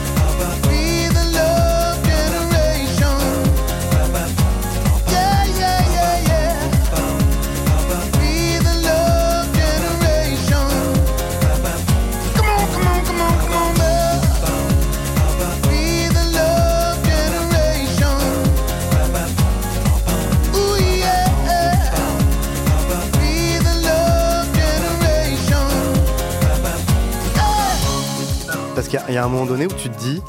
Qu'il 28.98 29.02
y 29.02 29.06
a- 29.06 29.10
il 29.10 29.14
y, 29.14 29.18
a 29.18 29.24
un 29.24 29.28
moment 29.28 29.46
donné 29.46 29.66
où 29.66 29.72
tu 29.72 29.88
te 29.88 29.98
dis, 29.98 30.20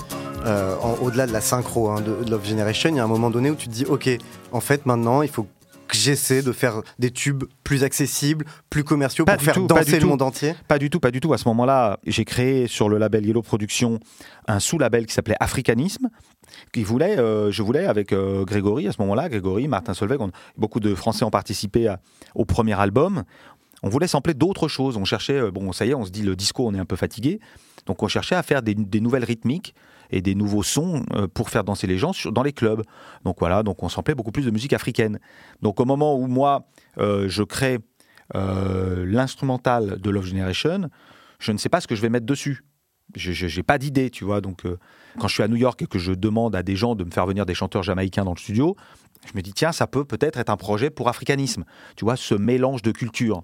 euh, 0.45 0.75
au-delà 1.01 1.27
de 1.27 1.31
la 1.33 1.41
synchro 1.41 1.89
hein, 1.89 2.01
de 2.01 2.29
Love 2.29 2.45
Generation, 2.45 2.89
il 2.89 2.95
y 2.95 2.99
a 2.99 3.03
un 3.03 3.07
moment 3.07 3.29
donné 3.29 3.49
où 3.51 3.55
tu 3.55 3.67
te 3.67 3.73
dis, 3.73 3.85
ok, 3.85 4.09
en 4.51 4.59
fait 4.61 4.85
maintenant 4.85 5.21
il 5.21 5.29
faut 5.29 5.43
que 5.87 5.95
j'essaie 5.95 6.41
de 6.41 6.51
faire 6.51 6.81
des 6.97 7.11
tubes 7.11 7.43
plus 7.63 7.83
accessibles, 7.83 8.43
plus 8.71 8.83
commerciaux 8.83 9.23
Pas 9.23 9.35
pour 9.35 9.43
faire 9.43 9.53
tout, 9.53 9.67
danser 9.67 9.91
le 9.93 9.99
tout. 9.99 10.07
monde 10.07 10.23
entier. 10.23 10.55
Pas 10.67 10.79
du 10.79 10.89
tout, 10.89 10.99
pas 10.99 11.11
du 11.11 11.19
tout. 11.19 11.31
À 11.33 11.37
ce 11.37 11.47
moment-là, 11.49 11.99
j'ai 12.07 12.25
créé 12.25 12.65
sur 12.65 12.89
le 12.89 12.97
label 12.97 13.23
Yellow 13.23 13.43
Productions 13.43 13.99
un 14.47 14.59
sous-label 14.59 15.05
qui 15.05 15.13
s'appelait 15.13 15.37
Africanisme. 15.39 16.09
Qui 16.73 16.83
voulait, 16.83 17.19
euh, 17.19 17.51
je 17.51 17.61
voulais 17.61 17.85
avec 17.85 18.13
euh, 18.13 18.45
Grégory 18.45 18.87
à 18.87 18.91
ce 18.93 19.01
moment-là, 19.01 19.29
Grégory, 19.29 19.67
Martin 19.67 19.93
Solveig, 19.93 20.17
on- 20.19 20.31
beaucoup 20.57 20.79
de 20.79 20.95
Français 20.95 21.23
ont 21.23 21.29
participé 21.29 21.87
à- 21.87 21.99
au 22.33 22.45
premier 22.45 22.73
album. 22.79 23.23
On 23.83 23.89
voulait 23.89 24.07
sampler 24.07 24.33
d'autres 24.33 24.67
choses. 24.67 24.97
On 24.97 25.05
cherchait, 25.05 25.51
bon, 25.51 25.71
ça 25.71 25.85
y 25.85 25.91
est, 25.91 25.95
on 25.95 26.05
se 26.05 26.09
dit 26.11 26.23
le 26.23 26.35
disco, 26.35 26.65
on 26.65 26.73
est 26.73 26.79
un 26.79 26.85
peu 26.85 26.95
fatigué. 26.95 27.39
Donc 27.85 28.01
on 28.03 28.07
cherchait 28.07 28.35
à 28.35 28.43
faire 28.43 28.61
des, 28.61 28.75
nouvelles 28.99 29.23
rythmiques 29.23 29.75
et 30.09 30.21
des 30.21 30.35
nouveaux 30.35 30.63
sons 30.63 31.03
euh, 31.13 31.27
pour 31.27 31.49
faire 31.49 31.63
danser 31.63 31.87
les 31.87 31.97
gens 31.97 32.11
dans 32.31 32.43
les 32.43 32.53
clubs. 32.53 32.83
Donc 33.23 33.37
voilà, 33.39 33.63
donc 33.63 33.83
on 33.83 33.89
samplait 33.89 34.15
beaucoup 34.15 34.31
plus 34.31 34.45
de 34.45 34.51
musique 34.51 34.73
africaine. 34.73 35.19
Donc 35.61 35.79
au 35.79 35.85
moment 35.85 36.15
où 36.15 36.27
moi, 36.27 36.67
euh, 36.97 37.27
je 37.29 37.43
crée 37.43 37.79
euh, 38.35 39.05
l'instrumental 39.05 39.99
de 39.99 40.09
Love 40.09 40.25
Generation, 40.25 40.89
je 41.39 41.51
ne 41.51 41.57
sais 41.57 41.69
pas 41.69 41.81
ce 41.81 41.87
que 41.87 41.95
je 41.95 42.01
vais 42.01 42.09
mettre 42.09 42.25
dessus. 42.25 42.63
Je 43.15 43.55
n'ai 43.55 43.63
pas 43.63 43.77
d'idée, 43.77 44.09
tu 44.09 44.23
vois. 44.23 44.41
Donc, 44.41 44.63
quand 45.19 45.27
je 45.27 45.33
suis 45.35 45.43
à 45.43 45.47
New 45.47 45.55
York 45.55 45.79
et 45.83 45.85
que 45.85 45.99
je 45.99 46.11
demande 46.11 46.55
à 46.55 46.63
des 46.63 46.75
gens 46.75 46.95
de 46.95 47.03
me 47.03 47.11
faire 47.11 47.27
venir 47.27 47.45
des 47.45 47.53
chanteurs 47.53 47.83
jamaïcains 47.83 48.25
dans 48.25 48.33
le 48.33 48.39
studio, 48.39 48.75
je 49.27 49.37
me 49.37 49.43
dis, 49.43 49.53
tiens, 49.53 49.71
ça 49.71 49.85
peut 49.85 50.05
peut-être 50.05 50.39
être 50.39 50.49
un 50.49 50.57
projet 50.57 50.89
pour 50.89 51.07
africanisme. 51.07 51.65
Tu 51.95 52.03
vois, 52.03 52.15
ce 52.15 52.33
mélange 52.33 52.81
de 52.81 52.91
cultures. 52.91 53.43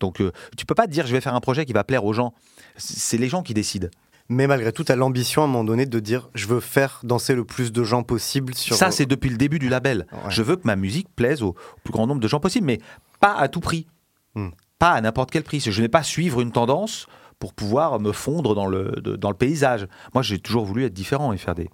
Donc, 0.00 0.20
tu 0.56 0.66
peux 0.66 0.74
pas 0.74 0.86
te 0.86 0.90
dire, 0.90 1.06
je 1.06 1.12
vais 1.12 1.20
faire 1.20 1.36
un 1.36 1.40
projet 1.40 1.64
qui 1.64 1.72
va 1.72 1.84
plaire 1.84 2.04
aux 2.04 2.12
gens. 2.12 2.34
C'est 2.76 3.18
les 3.18 3.28
gens 3.28 3.42
qui 3.42 3.54
décident. 3.54 3.88
Mais 4.28 4.46
malgré 4.48 4.72
tout, 4.72 4.82
tu 4.82 4.90
as 4.90 4.96
l'ambition 4.96 5.42
à 5.42 5.44
un 5.44 5.48
moment 5.48 5.62
donné 5.64 5.86
de 5.86 6.00
dire, 6.00 6.28
je 6.34 6.46
veux 6.48 6.58
faire 6.60 7.00
danser 7.04 7.34
le 7.34 7.44
plus 7.44 7.70
de 7.72 7.84
gens 7.84 8.02
possible 8.02 8.54
sur. 8.54 8.74
Ça, 8.74 8.90
c'est 8.90 9.06
depuis 9.06 9.30
le 9.30 9.36
début 9.36 9.58
du 9.60 9.68
label. 9.68 10.06
Ouais. 10.12 10.18
Je 10.30 10.42
veux 10.42 10.56
que 10.56 10.66
ma 10.66 10.74
musique 10.74 11.08
plaise 11.14 11.42
au 11.42 11.54
plus 11.84 11.92
grand 11.92 12.06
nombre 12.08 12.20
de 12.20 12.26
gens 12.28 12.40
possible, 12.40 12.66
mais 12.66 12.80
pas 13.20 13.34
à 13.34 13.46
tout 13.48 13.60
prix. 13.60 13.86
Hmm. 14.34 14.48
Pas 14.80 14.90
à 14.90 15.00
n'importe 15.00 15.30
quel 15.30 15.44
prix. 15.44 15.60
Je 15.60 15.80
n'ai 15.80 15.88
pas 15.88 16.02
suivre 16.02 16.40
une 16.40 16.50
tendance 16.50 17.06
pour 17.38 17.54
pouvoir 17.54 18.00
me 18.00 18.12
fondre 18.12 18.54
dans 18.54 18.66
le, 18.66 18.92
de- 19.00 19.14
dans 19.14 19.30
le 19.30 19.36
paysage. 19.36 19.86
Moi, 20.12 20.22
j'ai 20.22 20.38
toujours 20.40 20.64
voulu 20.64 20.84
être 20.84 20.92
différent 20.92 21.32
et 21.32 21.36
faire 21.38 21.54
des, 21.54 21.70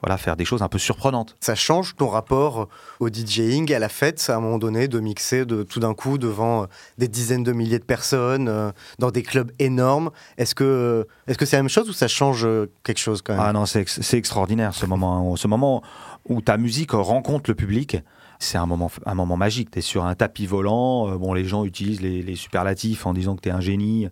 voilà, 0.00 0.16
faire 0.16 0.36
des 0.36 0.44
choses 0.44 0.62
un 0.62 0.68
peu 0.68 0.78
surprenantes. 0.78 1.36
Ça 1.40 1.54
change 1.54 1.96
ton 1.96 2.08
rapport 2.08 2.68
au 3.00 3.08
DJing, 3.08 3.72
à 3.72 3.78
la 3.78 3.88
fête, 3.88 4.24
à 4.28 4.36
un 4.36 4.40
moment 4.40 4.58
donné, 4.58 4.86
de 4.88 5.00
mixer 5.00 5.44
de, 5.44 5.62
tout 5.64 5.80
d'un 5.80 5.94
coup 5.94 6.18
devant 6.18 6.62
euh, 6.62 6.66
des 6.98 7.08
dizaines 7.08 7.42
de 7.42 7.52
milliers 7.52 7.78
de 7.80 7.84
personnes, 7.84 8.48
euh, 8.48 8.70
dans 8.98 9.10
des 9.10 9.22
clubs 9.22 9.50
énormes? 9.58 10.10
Est-ce 10.36 10.54
que 10.54 11.06
c'est 11.26 11.56
la 11.56 11.62
même 11.62 11.68
chose 11.68 11.88
ou 11.88 11.92
ça 11.92 12.08
change 12.08 12.44
euh, 12.44 12.70
quelque 12.84 12.98
chose 13.00 13.22
quand 13.22 13.32
même? 13.34 13.42
Ah 13.44 13.52
non, 13.52 13.66
c'est 13.66 13.80
ex- 13.80 14.00
c'est 14.00 14.18
extraordinaire 14.18 14.74
ce 14.74 14.86
moment. 14.86 15.32
hein. 15.32 15.36
Ce 15.36 15.48
moment 15.48 15.82
où 16.28 16.40
ta 16.42 16.56
musique 16.58 16.92
rencontre 16.92 17.50
le 17.50 17.54
public, 17.54 17.96
c'est 18.38 18.58
un 18.58 18.66
moment, 18.66 18.90
un 19.04 19.14
moment 19.14 19.36
magique. 19.36 19.70
Tu 19.72 19.80
es 19.80 19.82
sur 19.82 20.04
un 20.04 20.14
tapis 20.14 20.46
volant. 20.46 21.08
euh, 21.10 21.16
bon, 21.16 21.32
les 21.32 21.44
gens 21.44 21.64
utilisent 21.64 22.00
les, 22.02 22.22
les 22.22 22.36
superlatifs 22.36 23.04
en 23.04 23.12
disant 23.12 23.34
que 23.34 23.40
tu 23.40 23.48
es 23.48 23.52
un 23.52 23.60
génie. 23.60 24.08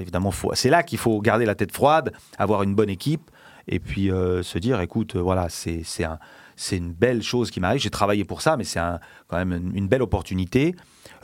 Évidemment, 0.00 0.30
faut- 0.30 0.50
c'est 0.54 0.70
là 0.70 0.82
qu'il 0.82 0.98
faut 0.98 1.20
garder 1.20 1.44
la 1.44 1.54
tête 1.54 1.72
froide, 1.72 2.12
avoir 2.38 2.62
une 2.64 2.74
bonne 2.74 2.90
équipe 2.90 3.30
et 3.68 3.78
puis 3.78 4.10
euh, 4.10 4.42
se 4.42 4.58
dire 4.58 4.80
écoute, 4.80 5.16
euh, 5.16 5.20
voilà, 5.20 5.48
c'est 5.48 5.82
un- 6.04 6.18
une 6.72 6.92
belle 6.92 7.22
chose 7.22 7.50
qui 7.50 7.58
m'arrive. 7.60 7.80
J'ai 7.80 7.90
travaillé 7.90 8.24
pour 8.24 8.42
ça, 8.42 8.56
mais 8.56 8.64
c'est 8.64 8.80
quand 9.28 9.36
même 9.44 9.72
une, 9.74 9.88
belle 9.88 10.02
opportunité. 10.02 10.74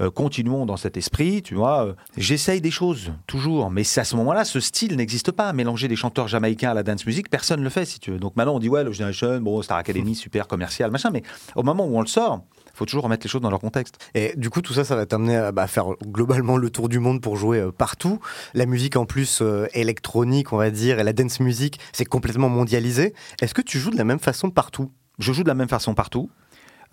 Euh, 0.01 0.11
continuons 0.11 0.67
dans 0.67 0.77
cet 0.77 0.97
esprit, 0.97 1.43
tu 1.43 1.55
vois. 1.55 1.95
J'essaye 2.17 2.61
des 2.61 2.71
choses, 2.71 3.13
toujours. 3.27 3.71
Mais 3.71 3.83
à 3.99 4.05
ce 4.05 4.17
moment-là, 4.17 4.45
ce 4.45 4.61
style 4.61 4.97
n'existe 4.97 5.33
pas. 5.33 5.53
Mélanger 5.53 5.89
des 5.89 5.97
chanteurs 5.97 6.29
jamaïcains 6.29 6.71
à 6.71 6.75
la 6.75 6.83
dance 6.83 7.05
music, 7.07 7.29
personne 7.31 7.61
ne 7.61 7.65
le 7.65 7.71
fait, 7.71 7.85
si 7.85 7.99
tu 8.01 8.11
veux. 8.13 8.19
Donc 8.19 8.37
maintenant, 8.37 8.55
on 8.57 8.59
dit, 8.59 8.69
ouais, 8.69 8.83
Love 8.85 8.95
Generation, 8.95 9.41
bon, 9.41 9.61
Star 9.63 9.79
Academy, 9.79 10.15
super 10.15 10.47
commercial, 10.49 10.91
machin. 10.91 11.11
Mais 11.11 11.23
au 11.55 11.63
moment 11.63 11.87
où 11.87 11.97
on 11.97 12.01
le 12.01 12.07
sort, 12.07 12.43
faut 12.77 12.85
toujours 12.85 13.05
remettre 13.05 13.25
les 13.25 13.31
choses 13.31 13.41
dans 13.41 13.51
leur 13.51 13.61
contexte. 13.61 13.99
Et 14.15 14.35
du 14.37 14.51
coup, 14.51 14.61
tout 14.61 14.75
ça, 14.75 14.85
ça 14.85 14.97
va 14.97 15.07
t'amener 15.07 15.37
à 15.37 15.53
bah, 15.53 15.67
faire 15.67 15.87
globalement 16.05 16.57
le 16.57 16.71
tour 16.71 16.89
du 16.89 16.99
monde 16.99 17.21
pour 17.21 17.37
jouer 17.37 17.61
euh, 17.61 17.73
partout. 17.73 18.21
La 18.55 18.67
musique 18.67 18.97
en 18.97 19.07
plus 19.07 19.41
euh, 19.41 19.67
électronique, 19.73 20.53
on 20.53 20.57
va 20.57 20.71
dire, 20.71 20.99
et 20.99 21.05
la 21.05 21.13
dance 21.13 21.41
music, 21.41 21.81
c'est 21.93 22.05
complètement 22.05 22.49
mondialisé. 22.49 23.15
Est-ce 23.41 23.55
que 23.55 23.63
tu 23.63 23.79
joues 23.79 23.91
de 23.91 23.97
la 23.97 24.05
même 24.05 24.19
façon 24.19 24.51
partout? 24.51 24.93
Je 25.19 25.33
joue 25.33 25.43
de 25.43 25.49
la 25.49 25.55
même 25.55 25.69
façon 25.69 25.95
partout. 25.95 26.29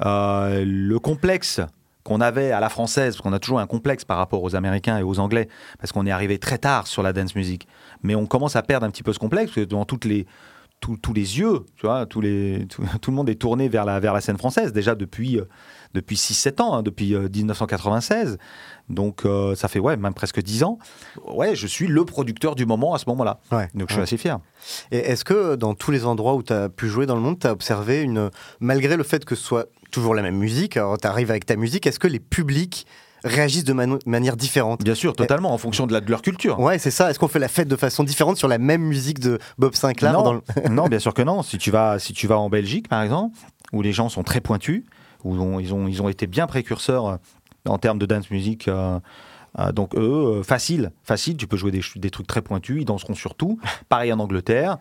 Euh, 0.05 0.63
le 0.65 0.99
complexe 0.99 1.59
qu'on 2.03 2.19
avait 2.19 2.51
à 2.51 2.59
la 2.59 2.69
française, 2.69 3.15
parce 3.15 3.21
qu'on 3.21 3.33
a 3.33 3.39
toujours 3.39 3.59
un 3.59 3.67
complexe 3.67 4.03
par 4.03 4.17
rapport 4.17 4.43
aux 4.43 4.55
Américains 4.55 4.97
et 4.97 5.03
aux 5.03 5.19
Anglais, 5.19 5.47
parce 5.79 5.91
qu'on 5.91 6.05
est 6.05 6.11
arrivé 6.11 6.37
très 6.37 6.57
tard 6.57 6.87
sur 6.87 7.03
la 7.03 7.13
dance 7.13 7.35
music. 7.35 7.67
Mais 8.03 8.15
on 8.15 8.25
commence 8.25 8.55
à 8.55 8.61
perdre 8.61 8.85
un 8.85 8.89
petit 8.89 9.03
peu 9.03 9.13
ce 9.13 9.19
complexe, 9.19 9.51
parce 9.53 9.65
que 9.65 9.69
dans 9.69 9.85
toutes 9.85 10.05
les, 10.05 10.25
tous, 10.83 10.97
tous 10.97 11.13
les 11.13 11.39
yeux, 11.39 11.61
tu 11.77 11.85
vois, 11.85 12.05
tous 12.05 12.19
les, 12.19 12.65
tout, 12.69 12.83
tout 13.01 13.09
le 13.11 13.15
monde 13.15 13.29
est 13.29 13.35
tourné 13.39 13.69
vers 13.69 13.85
la, 13.85 14.01
vers 14.01 14.13
la 14.13 14.19
scène 14.19 14.37
française, 14.37 14.73
déjà 14.73 14.95
depuis, 14.95 15.39
euh, 15.39 15.45
depuis 15.93 16.17
6-7 16.17 16.61
ans, 16.61 16.73
hein, 16.75 16.83
depuis 16.83 17.15
euh, 17.15 17.29
1996. 17.33 18.37
Donc 18.89 19.25
euh, 19.25 19.55
ça 19.55 19.69
fait 19.69 19.79
ouais, 19.79 19.95
même 19.95 20.13
presque 20.13 20.41
10 20.41 20.63
ans. 20.65 20.77
Ouais, 21.25 21.55
je 21.55 21.67
suis 21.67 21.87
le 21.87 22.03
producteur 22.03 22.55
du 22.55 22.65
moment 22.65 22.93
à 22.93 22.97
ce 22.97 23.05
moment-là. 23.07 23.39
Ouais. 23.53 23.69
Donc 23.75 23.87
je 23.87 23.93
suis 23.93 23.99
Ouais. 23.99 24.03
assez 24.03 24.17
fier. 24.17 24.39
Et 24.91 24.97
est-ce 24.97 25.23
que 25.23 25.55
dans 25.55 25.73
tous 25.73 25.91
les 25.91 26.05
endroits 26.05 26.35
où 26.35 26.43
tu 26.43 26.51
as 26.51 26.67
pu 26.67 26.89
jouer 26.89 27.05
dans 27.05 27.15
le 27.15 27.21
monde, 27.21 27.39
tu 27.39 27.47
as 27.47 27.53
observé 27.53 28.01
une. 28.01 28.29
Malgré 28.59 28.97
le 28.97 29.03
fait 29.03 29.23
que 29.23 29.35
ce 29.35 29.43
soit 29.43 29.67
toujours 29.89 30.13
la 30.15 30.21
même 30.21 30.35
musique, 30.37 30.75
alors 30.75 30.97
tu 30.97 31.07
arrives 31.07 31.29
avec 31.31 31.45
ta 31.45 31.55
musique, 31.55 31.87
est-ce 31.87 31.99
que 31.99 32.07
les 32.09 32.19
publics 32.19 32.85
réagissent 33.23 33.63
de 33.63 33.73
manière 34.05 34.35
différente 34.37 34.83
Bien 34.83 34.95
sûr, 34.95 35.15
totalement, 35.15 35.53
en 35.53 35.57
fonction 35.57 35.87
de, 35.87 35.93
la, 35.93 36.01
de 36.01 36.09
leur 36.09 36.21
culture. 36.21 36.59
Ouais, 36.59 36.77
c'est 36.79 36.91
ça. 36.91 37.09
Est-ce 37.09 37.19
qu'on 37.19 37.27
fait 37.27 37.39
la 37.39 37.47
fête 37.47 37.67
de 37.67 37.75
façon 37.75 38.03
différente 38.03 38.37
sur 38.37 38.47
la 38.47 38.57
même 38.57 38.81
musique 38.81 39.19
de 39.19 39.39
Bob 39.57 39.75
Sinclair 39.75 40.13
non, 40.13 40.21
dans 40.23 40.33
le- 40.33 40.41
non, 40.69 40.87
bien 40.87 40.99
sûr 40.99 41.13
que 41.13 41.21
non. 41.21 41.41
Si 41.43 41.57
tu 41.57 41.71
vas, 41.71 41.99
si 41.99 42.13
tu 42.13 42.27
vas 42.27 42.37
en 42.37 42.49
Belgique, 42.49 42.87
par 42.89 43.01
exemple, 43.01 43.37
où 43.71 43.81
les 43.81 43.93
gens 43.93 44.09
sont 44.09 44.23
très 44.23 44.41
pointus, 44.41 44.83
où 45.23 45.35
on- 45.35 45.59
ils, 45.59 45.73
ont, 45.73 45.87
ils 45.87 46.01
ont 46.01 46.09
été 46.09 46.27
bien 46.27 46.47
précurseurs 46.47 47.07
euh, 47.07 47.15
en 47.67 47.77
termes 47.77 47.99
de 47.99 48.05
dance 48.05 48.29
music. 48.29 48.67
euh, 48.67 48.99
euh, 49.59 49.71
donc 49.71 49.93
eux, 49.95 50.41
facile, 50.43 50.91
facile. 51.03 51.37
Tu 51.37 51.45
peux 51.47 51.57
jouer 51.57 51.71
des, 51.71 51.81
des 51.95 52.09
trucs 52.09 52.25
très 52.27 52.41
pointus. 52.41 52.77
Ils 52.81 52.85
danseront 52.85 53.13
sur 53.13 53.35
tout. 53.35 53.59
Pareil 53.87 54.11
en 54.11 54.19
Angleterre. 54.19 54.77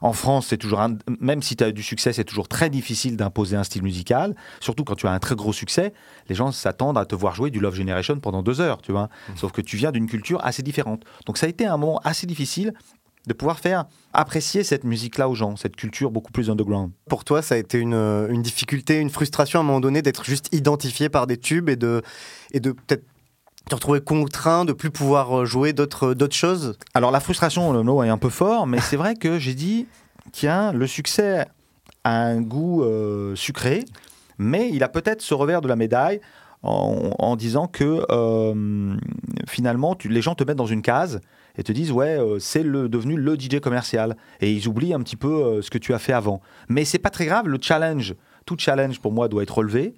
En 0.00 0.12
France, 0.12 0.46
c'est 0.48 0.56
toujours 0.56 0.80
un- 0.80 0.96
même 1.20 1.42
si 1.42 1.56
tu 1.56 1.64
as 1.64 1.70
du 1.72 1.82
succès, 1.82 2.12
c'est 2.12 2.24
toujours 2.24 2.48
très 2.48 2.70
difficile 2.70 3.16
d'imposer 3.16 3.56
un 3.56 3.64
style 3.64 3.82
musical. 3.82 4.34
Surtout 4.60 4.84
quand 4.84 4.94
tu 4.96 5.06
as 5.06 5.12
un 5.12 5.18
très 5.18 5.34
gros 5.34 5.52
succès, 5.52 5.92
les 6.28 6.34
gens 6.34 6.50
s'attendent 6.52 6.98
à 6.98 7.04
te 7.04 7.14
voir 7.14 7.34
jouer 7.34 7.50
du 7.50 7.60
Love 7.60 7.74
Generation 7.74 8.18
pendant 8.18 8.42
deux 8.42 8.60
heures, 8.60 8.80
tu 8.82 8.92
vois. 8.92 9.08
Sauf 9.36 9.52
que 9.52 9.60
tu 9.60 9.76
viens 9.76 9.92
d'une 9.92 10.06
culture 10.06 10.40
assez 10.44 10.62
différente. 10.62 11.04
Donc 11.26 11.38
ça 11.38 11.46
a 11.46 11.48
été 11.48 11.66
un 11.66 11.76
moment 11.76 12.00
assez 12.04 12.26
difficile 12.26 12.72
de 13.28 13.32
pouvoir 13.34 13.60
faire 13.60 13.84
apprécier 14.12 14.64
cette 14.64 14.82
musique-là 14.82 15.28
aux 15.28 15.36
gens, 15.36 15.54
cette 15.54 15.76
culture 15.76 16.10
beaucoup 16.10 16.32
plus 16.32 16.50
underground. 16.50 16.90
Pour 17.08 17.24
toi, 17.24 17.40
ça 17.40 17.54
a 17.54 17.58
été 17.58 17.78
une, 17.78 17.94
une 17.94 18.42
difficulté, 18.42 18.98
une 18.98 19.10
frustration 19.10 19.60
à 19.60 19.62
un 19.62 19.64
moment 19.64 19.78
donné 19.80 20.02
d'être 20.02 20.24
juste 20.24 20.48
identifié 20.52 21.08
par 21.08 21.28
des 21.28 21.36
tubes 21.36 21.68
et 21.68 21.76
de, 21.76 22.02
et 22.52 22.58
de 22.58 22.72
peut-être 22.72 23.04
te 23.68 23.74
retrouver 23.74 24.00
contraint 24.00 24.64
de 24.64 24.72
plus 24.72 24.90
pouvoir 24.90 25.40
euh, 25.40 25.44
jouer 25.44 25.72
d'autres 25.72 26.14
d'autres 26.14 26.36
choses? 26.36 26.76
Alors 26.94 27.10
la 27.10 27.20
frustration, 27.20 27.72
le 27.72 27.82
mot 27.82 28.02
est 28.02 28.08
un 28.08 28.18
peu 28.18 28.28
fort, 28.30 28.66
mais 28.66 28.80
c'est 28.80 28.96
vrai 28.96 29.14
que 29.14 29.38
j'ai 29.38 29.54
dit, 29.54 29.86
tiens, 30.32 30.72
le 30.72 30.86
succès 30.86 31.46
a 32.04 32.16
un 32.22 32.40
goût 32.40 32.82
euh, 32.82 33.34
sucré, 33.36 33.84
mais 34.38 34.70
il 34.72 34.82
a 34.82 34.88
peut-être 34.88 35.22
ce 35.22 35.34
revers 35.34 35.60
de 35.60 35.68
la 35.68 35.76
médaille 35.76 36.20
en, 36.64 37.10
en 37.18 37.36
disant 37.36 37.66
que 37.66 38.04
euh, 38.10 38.94
finalement, 39.48 39.94
tu- 39.94 40.08
les 40.08 40.22
gens 40.22 40.34
te 40.34 40.44
mettent 40.44 40.56
dans 40.56 40.66
une 40.66 40.82
case 40.82 41.20
et 41.58 41.62
te 41.62 41.72
disent, 41.72 41.92
ouais, 41.92 42.18
euh, 42.18 42.38
c'est 42.38 42.62
le, 42.62 42.88
devenu 42.88 43.16
le 43.16 43.36
DJ 43.38 43.60
commercial. 43.60 44.16
Et 44.40 44.52
ils 44.52 44.68
oublient 44.68 44.94
un 44.94 45.00
petit 45.00 45.16
peu 45.16 45.28
euh, 45.28 45.62
ce 45.62 45.70
que 45.70 45.78
tu 45.78 45.92
as 45.92 45.98
fait 45.98 46.12
avant. 46.12 46.40
Mais 46.68 46.84
c'est 46.84 46.98
pas 46.98 47.10
très 47.10 47.26
grave, 47.26 47.46
le 47.48 47.58
challenge, 47.60 48.14
tout 48.46 48.56
challenge 48.58 49.00
pour 49.00 49.12
moi 49.12 49.28
doit 49.28 49.42
être 49.42 49.58
relevé. 49.58 49.94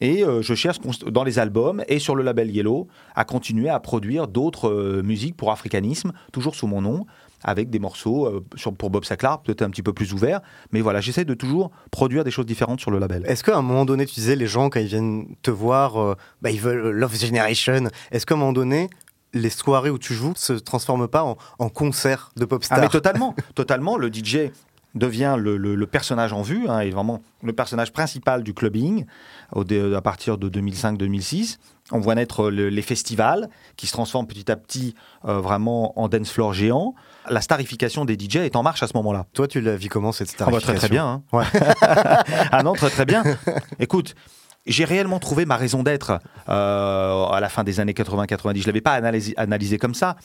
Et 0.00 0.24
euh, 0.24 0.42
je 0.42 0.54
cherche 0.54 0.78
dans 1.06 1.24
les 1.24 1.38
albums 1.38 1.82
et 1.88 1.98
sur 1.98 2.14
le 2.14 2.22
label 2.22 2.50
Yellow 2.50 2.86
à 3.14 3.24
continuer 3.24 3.68
à 3.68 3.80
produire 3.80 4.28
d'autres 4.28 4.68
euh, 4.68 5.02
musiques 5.02 5.36
pour 5.36 5.50
africanisme, 5.50 6.12
toujours 6.32 6.54
sous 6.54 6.68
mon 6.68 6.80
nom, 6.80 7.04
avec 7.42 7.68
des 7.68 7.80
morceaux 7.80 8.26
euh, 8.26 8.44
sur, 8.54 8.72
pour 8.74 8.90
Bob 8.90 9.04
Sinclair, 9.04 9.40
peut-être 9.40 9.62
un 9.62 9.70
petit 9.70 9.82
peu 9.82 9.92
plus 9.92 10.12
ouverts. 10.12 10.40
Mais 10.72 10.82
voilà, 10.82 11.00
j'essaie 11.00 11.24
de 11.24 11.34
toujours 11.34 11.72
produire 11.90 12.22
des 12.22 12.30
choses 12.30 12.46
différentes 12.46 12.80
sur 12.80 12.92
le 12.92 12.98
label. 12.98 13.24
Est-ce 13.26 13.42
qu'à 13.42 13.56
un 13.56 13.62
moment 13.62 13.84
donné, 13.84 14.06
tu 14.06 14.14
disais, 14.14 14.36
les 14.36 14.46
gens, 14.46 14.70
quand 14.70 14.80
ils 14.80 14.86
viennent 14.86 15.34
te 15.42 15.50
voir, 15.50 16.16
bah, 16.42 16.50
ils 16.50 16.60
veulent 16.60 16.90
Love 16.90 17.16
Generation. 17.16 17.88
Est-ce 18.12 18.24
qu'à 18.24 18.34
un 18.34 18.38
moment 18.38 18.52
donné, 18.52 18.88
les 19.34 19.50
soirées 19.50 19.90
où 19.90 19.98
tu 19.98 20.14
joues 20.14 20.32
se 20.36 20.52
transforment 20.52 21.08
pas 21.08 21.24
en, 21.24 21.36
en 21.58 21.68
concert 21.68 22.30
de 22.36 22.44
pop 22.44 22.62
Ah 22.62 22.66
star 22.66 22.80
mais 22.80 22.88
totalement, 22.88 23.34
totalement. 23.54 23.96
Le 23.96 24.08
DJ 24.12 24.50
devient 24.94 25.36
le, 25.38 25.56
le- 25.56 25.74
le 25.74 25.86
personnage 25.86 26.32
en 26.32 26.42
vue, 26.42 26.66
hein, 26.68 26.80
et 26.80 26.90
vraiment 26.90 27.20
le 27.42 27.52
personnage 27.52 27.92
principal 27.92 28.42
du 28.42 28.54
clubbing 28.54 29.04
au 29.54 29.62
à 29.94 30.00
partir 30.00 30.38
de 30.38 30.48
2005-2006. 30.48 31.58
On 31.92 32.00
voit 32.00 32.14
naître 32.14 32.50
le- 32.50 32.68
les 32.68 32.82
festivals 32.82 33.48
qui 33.76 33.86
se 33.86 33.92
transforment 33.92 34.26
petit 34.26 34.50
à 34.50 34.56
petit 34.56 34.94
euh, 35.24 35.40
vraiment 35.40 35.98
en 36.00 36.08
dance 36.08 36.30
floor 36.30 36.52
géant. 36.52 36.94
La 37.30 37.40
starification 37.40 38.04
des 38.04 38.14
DJ 38.18 38.36
est 38.36 38.56
en 38.56 38.62
marche 38.62 38.82
à 38.82 38.86
ce 38.86 38.96
moment-là. 38.96 39.26
Toi, 39.34 39.46
tu 39.48 39.60
la 39.60 39.76
vis 39.76 39.88
comment 39.88 40.12
cette 40.12 40.28
Ah 40.40 40.50
bah, 40.50 40.58
starification 40.60 40.72
très 40.72 40.78
très 40.80 40.88
bien. 40.88 41.06
hein. 41.06 41.22
Ouais. 41.32 41.44
ah 42.52 42.62
non, 42.62 42.72
très 42.72 42.90
très 42.90 43.04
bien. 43.04 43.22
Écoute, 43.78 44.14
j'ai 44.66 44.84
réellement 44.84 45.18
trouvé 45.18 45.46
ma 45.46 45.56
raison 45.56 45.82
d'être 45.82 46.18
euh, 46.48 47.24
à 47.26 47.40
la 47.40 47.48
fin 47.48 47.64
des 47.64 47.80
années 47.80 47.92
80-90. 47.92 48.54
Je 48.56 48.60
ne 48.62 48.66
l'avais 48.66 48.80
pas 48.80 48.92
analysé, 48.94 49.34
analysé 49.36 49.78
comme 49.78 49.94
ça. 49.94 50.16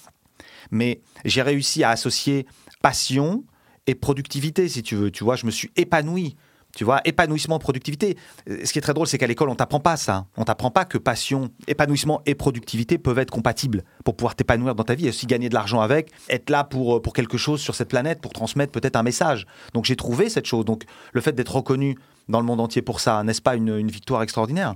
mais 0.72 1.02
j'ai 1.26 1.42
réussi 1.42 1.84
à 1.84 1.90
associer 1.92 2.46
passion 2.82 3.44
et 3.88 3.96
productivité, 3.96 4.68
si 4.70 4.84
tu 4.84 4.96
veux. 4.96 5.12
Tu 5.12 5.24
vois, 5.24 5.36
je 5.36 5.46
me 5.46 5.52
suis 5.52 5.72
épanoui. 5.76 6.36
Tu 6.76 6.86
vois, 6.86 7.02
épanouissement, 7.06 7.60
productivité. 7.60 8.18
Euh, 8.50 8.62
Ce 8.64 8.74
qui 8.74 8.80
est 8.80 8.82
très 8.82 8.96
drôle, 8.96 9.06
c'est 9.06 9.20
qu'à 9.20 9.28
l'école, 9.28 9.50
on 9.50 9.56
t'apprend 9.56 9.80
pas 9.80 9.96
ça. 9.96 10.26
On 10.38 10.44
t'apprend 10.44 10.72
pas 10.72 10.86
que 10.86 10.98
passion, 10.98 11.52
épanouissement 11.68 12.24
et 12.26 12.34
productivité 12.34 12.98
peuvent 12.98 13.20
être 13.20 13.30
compatibles 13.30 13.84
pour 14.04 14.16
pouvoir 14.16 14.34
t'épanouir 14.34 14.74
dans 14.74 14.84
ta 14.84 14.96
vie 14.96 15.06
et 15.06 15.10
aussi 15.10 15.28
gagner 15.28 15.50
de 15.50 15.54
l'argent 15.54 15.82
avec, 15.82 16.10
être 16.30 16.50
là 16.50 16.64
pour, 16.64 16.96
euh, 16.96 17.00
pour 17.00 17.14
quelque 17.14 17.38
chose 17.38 17.62
sur 17.62 17.76
cette 17.76 17.90
planète, 17.90 18.22
pour 18.22 18.34
transmettre 18.34 18.72
peut-être 18.72 18.96
un 18.96 19.04
message. 19.04 19.46
Donc 19.76 19.86
j'ai 19.86 19.96
trouvé 19.96 20.30
cette 20.30 20.48
chose. 20.48 20.66
Donc 20.66 20.86
le 21.12 21.22
fait 21.22 21.34
d'être 21.34 21.56
reconnu 21.56 21.96
dans 22.28 22.40
le 22.40 22.46
monde 22.48 22.60
entier 22.60 22.82
pour 22.82 23.02
ça, 23.02 23.24
n'est-ce 23.24 23.42
pas 23.44 23.56
une, 23.56 23.78
une 23.78 23.92
victoire 23.92 24.24
extraordinaire? 24.24 24.74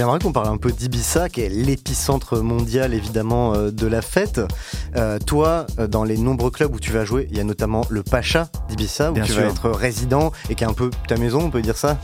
J'aimerais 0.00 0.18
qu'on 0.18 0.32
parle 0.32 0.48
un 0.48 0.56
peu 0.56 0.72
d'Ibiza, 0.72 1.28
qui 1.28 1.42
est 1.42 1.50
l'épicentre 1.50 2.38
mondial 2.38 2.94
évidemment 2.94 3.52
euh, 3.52 3.70
de 3.70 3.86
la 3.86 4.00
fête. 4.00 4.40
Euh, 4.96 5.18
toi, 5.18 5.66
euh, 5.78 5.88
dans 5.88 6.04
les 6.04 6.16
nombreux 6.16 6.50
clubs 6.50 6.74
où 6.74 6.80
tu 6.80 6.90
vas 6.90 7.04
jouer, 7.04 7.28
il 7.30 7.36
y 7.36 7.40
a 7.40 7.44
notamment 7.44 7.82
le 7.90 8.02
Pacha 8.02 8.48
d'Ibiza, 8.70 9.10
où 9.10 9.14
Bien 9.14 9.24
tu 9.24 9.32
sûr. 9.32 9.42
vas 9.42 9.48
être 9.48 9.68
résident 9.68 10.32
et 10.48 10.54
qui 10.54 10.64
est 10.64 10.66
un 10.66 10.72
peu 10.72 10.88
ta 11.06 11.18
maison, 11.18 11.40
on 11.40 11.50
peut 11.50 11.60
dire 11.60 11.76
ça? 11.76 11.98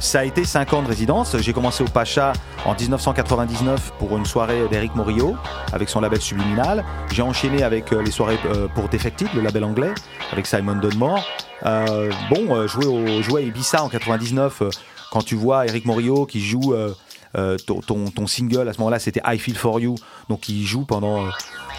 Ça 0.00 0.18
a 0.18 0.24
été 0.24 0.44
5 0.44 0.72
ans 0.72 0.82
de 0.82 0.88
résidence. 0.88 1.36
J'ai 1.38 1.52
commencé 1.52 1.84
au 1.84 1.86
Pacha 1.86 2.32
en 2.64 2.74
1999 2.74 3.92
pour 4.00 4.16
une 4.16 4.26
soirée 4.26 4.66
d'Eric 4.68 4.96
Morillo 4.96 5.36
avec 5.72 5.90
son 5.90 6.00
label 6.00 6.20
Subliminal. 6.20 6.84
J'ai 7.12 7.22
enchaîné 7.22 7.62
avec 7.62 7.92
les 7.92 8.10
soirées 8.10 8.40
pour 8.74 8.88
Defected, 8.88 9.28
le 9.36 9.42
label 9.42 9.62
anglais, 9.62 9.92
avec 10.32 10.44
Simon 10.44 10.74
Dunmore. 10.74 11.24
Euh, 11.66 12.10
bon, 12.30 12.66
jouer, 12.66 12.86
au, 12.86 13.22
jouer 13.22 13.42
à 13.42 13.44
Ibiza 13.44 13.82
en 13.82 13.88
99, 13.88 14.62
euh, 14.62 14.70
quand 15.10 15.22
tu 15.22 15.34
vois 15.34 15.66
Eric 15.66 15.84
Morillo 15.84 16.26
qui 16.26 16.40
joue 16.40 16.72
euh, 16.72 16.94
euh, 17.36 17.56
ton, 17.58 18.26
single, 18.26 18.68
à 18.68 18.72
ce 18.72 18.78
moment-là 18.78 18.98
c'était 18.98 19.20
I 19.24 19.38
Feel 19.38 19.56
For 19.56 19.78
You, 19.78 19.94
donc 20.28 20.48
il 20.48 20.66
joue 20.66 20.84
pendant 20.84 21.26
euh, 21.26 21.30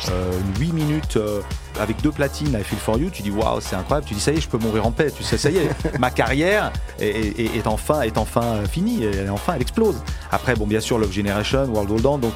euh, 0.09 0.39
8 0.59 0.73
minutes 0.73 1.17
euh, 1.17 1.41
avec 1.79 2.01
deux 2.01 2.11
platines 2.11 2.57
I 2.57 2.63
Feel 2.63 2.79
For 2.79 2.97
You, 2.97 3.09
tu 3.09 3.21
dis 3.21 3.31
waouh 3.31 3.59
c'est 3.59 3.75
incroyable, 3.75 4.07
tu 4.07 4.13
dis 4.13 4.21
ça 4.21 4.31
y 4.31 4.37
est 4.37 4.41
je 4.41 4.47
peux 4.47 4.57
mourir 4.57 4.85
en 4.85 4.91
paix, 4.91 5.11
tu 5.11 5.23
sais 5.23 5.37
ça 5.37 5.49
y 5.49 5.57
est, 5.57 5.99
ma 5.99 6.09
carrière 6.09 6.71
est, 6.99 7.67
enfin, 7.67 8.01
est 8.01 8.17
enfin 8.17 8.63
finie, 8.69 9.03
et 9.03 9.29
enfin 9.29 9.53
elle 9.55 9.61
explose. 9.61 10.01
Après 10.31 10.55
bon 10.55 10.67
bien 10.67 10.79
sûr 10.79 10.97
Love 10.97 11.11
Generation, 11.11 11.65
World 11.65 11.91
Hold 11.91 12.05
On, 12.05 12.17
donc 12.17 12.33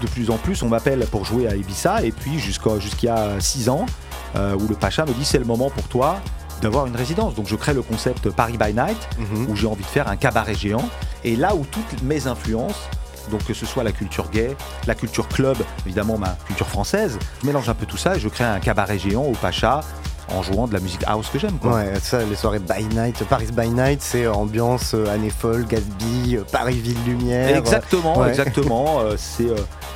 de 0.00 0.06
plus 0.06 0.30
en 0.30 0.38
plus 0.38 0.62
on 0.62 0.68
m'appelle 0.68 1.06
pour 1.10 1.24
jouer 1.24 1.46
à 1.46 1.56
Ibiza. 1.56 2.02
Et 2.02 2.12
puis 2.12 2.38
jusqu'à 2.38 2.78
jusqu'il 2.78 3.06
y 3.06 3.10
a 3.10 3.38
6 3.40 3.68
ans 3.68 3.86
où 4.36 4.68
le 4.68 4.74
Pacha 4.74 5.04
me 5.04 5.12
dit 5.12 5.24
c'est 5.24 5.38
le 5.38 5.44
moment 5.44 5.70
pour 5.70 5.84
toi 5.84 6.20
d'avoir 6.64 6.86
une 6.86 6.96
résidence. 6.96 7.34
Donc 7.34 7.46
je 7.46 7.56
crée 7.56 7.74
le 7.74 7.82
concept 7.82 8.30
Paris 8.30 8.56
by 8.58 8.72
Night 8.74 8.96
Mhm. 9.18 9.46
où 9.50 9.54
j'ai 9.56 9.66
envie 9.66 9.82
de 9.84 9.88
faire 9.88 10.08
un 10.08 10.16
cabaret 10.16 10.54
géant. 10.54 10.88
Et 11.22 11.36
là 11.36 11.54
où 11.54 11.64
toutes 11.64 12.02
mes 12.02 12.26
influences, 12.26 12.88
donc 13.30 13.44
que 13.44 13.52
ce 13.54 13.66
soit 13.66 13.84
la 13.84 13.92
culture 13.92 14.30
gay, 14.30 14.56
la 14.86 14.94
culture 14.94 15.28
club, 15.28 15.56
évidemment 15.86 16.16
ma 16.18 16.36
culture 16.46 16.66
française, 16.66 17.18
je 17.42 17.46
mélange 17.46 17.68
un 17.68 17.74
peu 17.74 17.84
tout 17.86 17.96
ça 17.98 18.16
et 18.16 18.20
je 18.20 18.28
crée 18.28 18.44
un 18.44 18.60
cabaret 18.60 18.98
géant 18.98 19.22
au 19.24 19.32
Pacha 19.32 19.80
en 20.34 20.42
jouant 20.42 20.66
de 20.66 20.74
la 20.74 20.80
musique 20.80 21.02
house 21.06 21.28
que 21.32 21.38
j'aime. 21.38 21.58
quoi. 21.58 21.74
Ouais, 21.76 21.92
ça, 22.02 22.22
les 22.22 22.36
soirées 22.36 22.58
by 22.58 22.84
night, 22.94 23.22
Paris 23.24 23.48
by 23.56 23.68
night, 23.70 24.00
c'est 24.02 24.26
ambiance 24.26 24.92
euh, 24.94 25.06
année 25.14 25.30
folle, 25.30 25.64
Gatsby, 25.66 26.36
euh, 26.36 26.42
Paris 26.50 26.78
ville 26.78 26.96
lumière. 27.06 27.56
Exactement, 27.56 28.18
Ouais. 28.18 28.28
exactement. 28.28 29.00
Euh, 29.04 29.14
c'est 29.18 29.46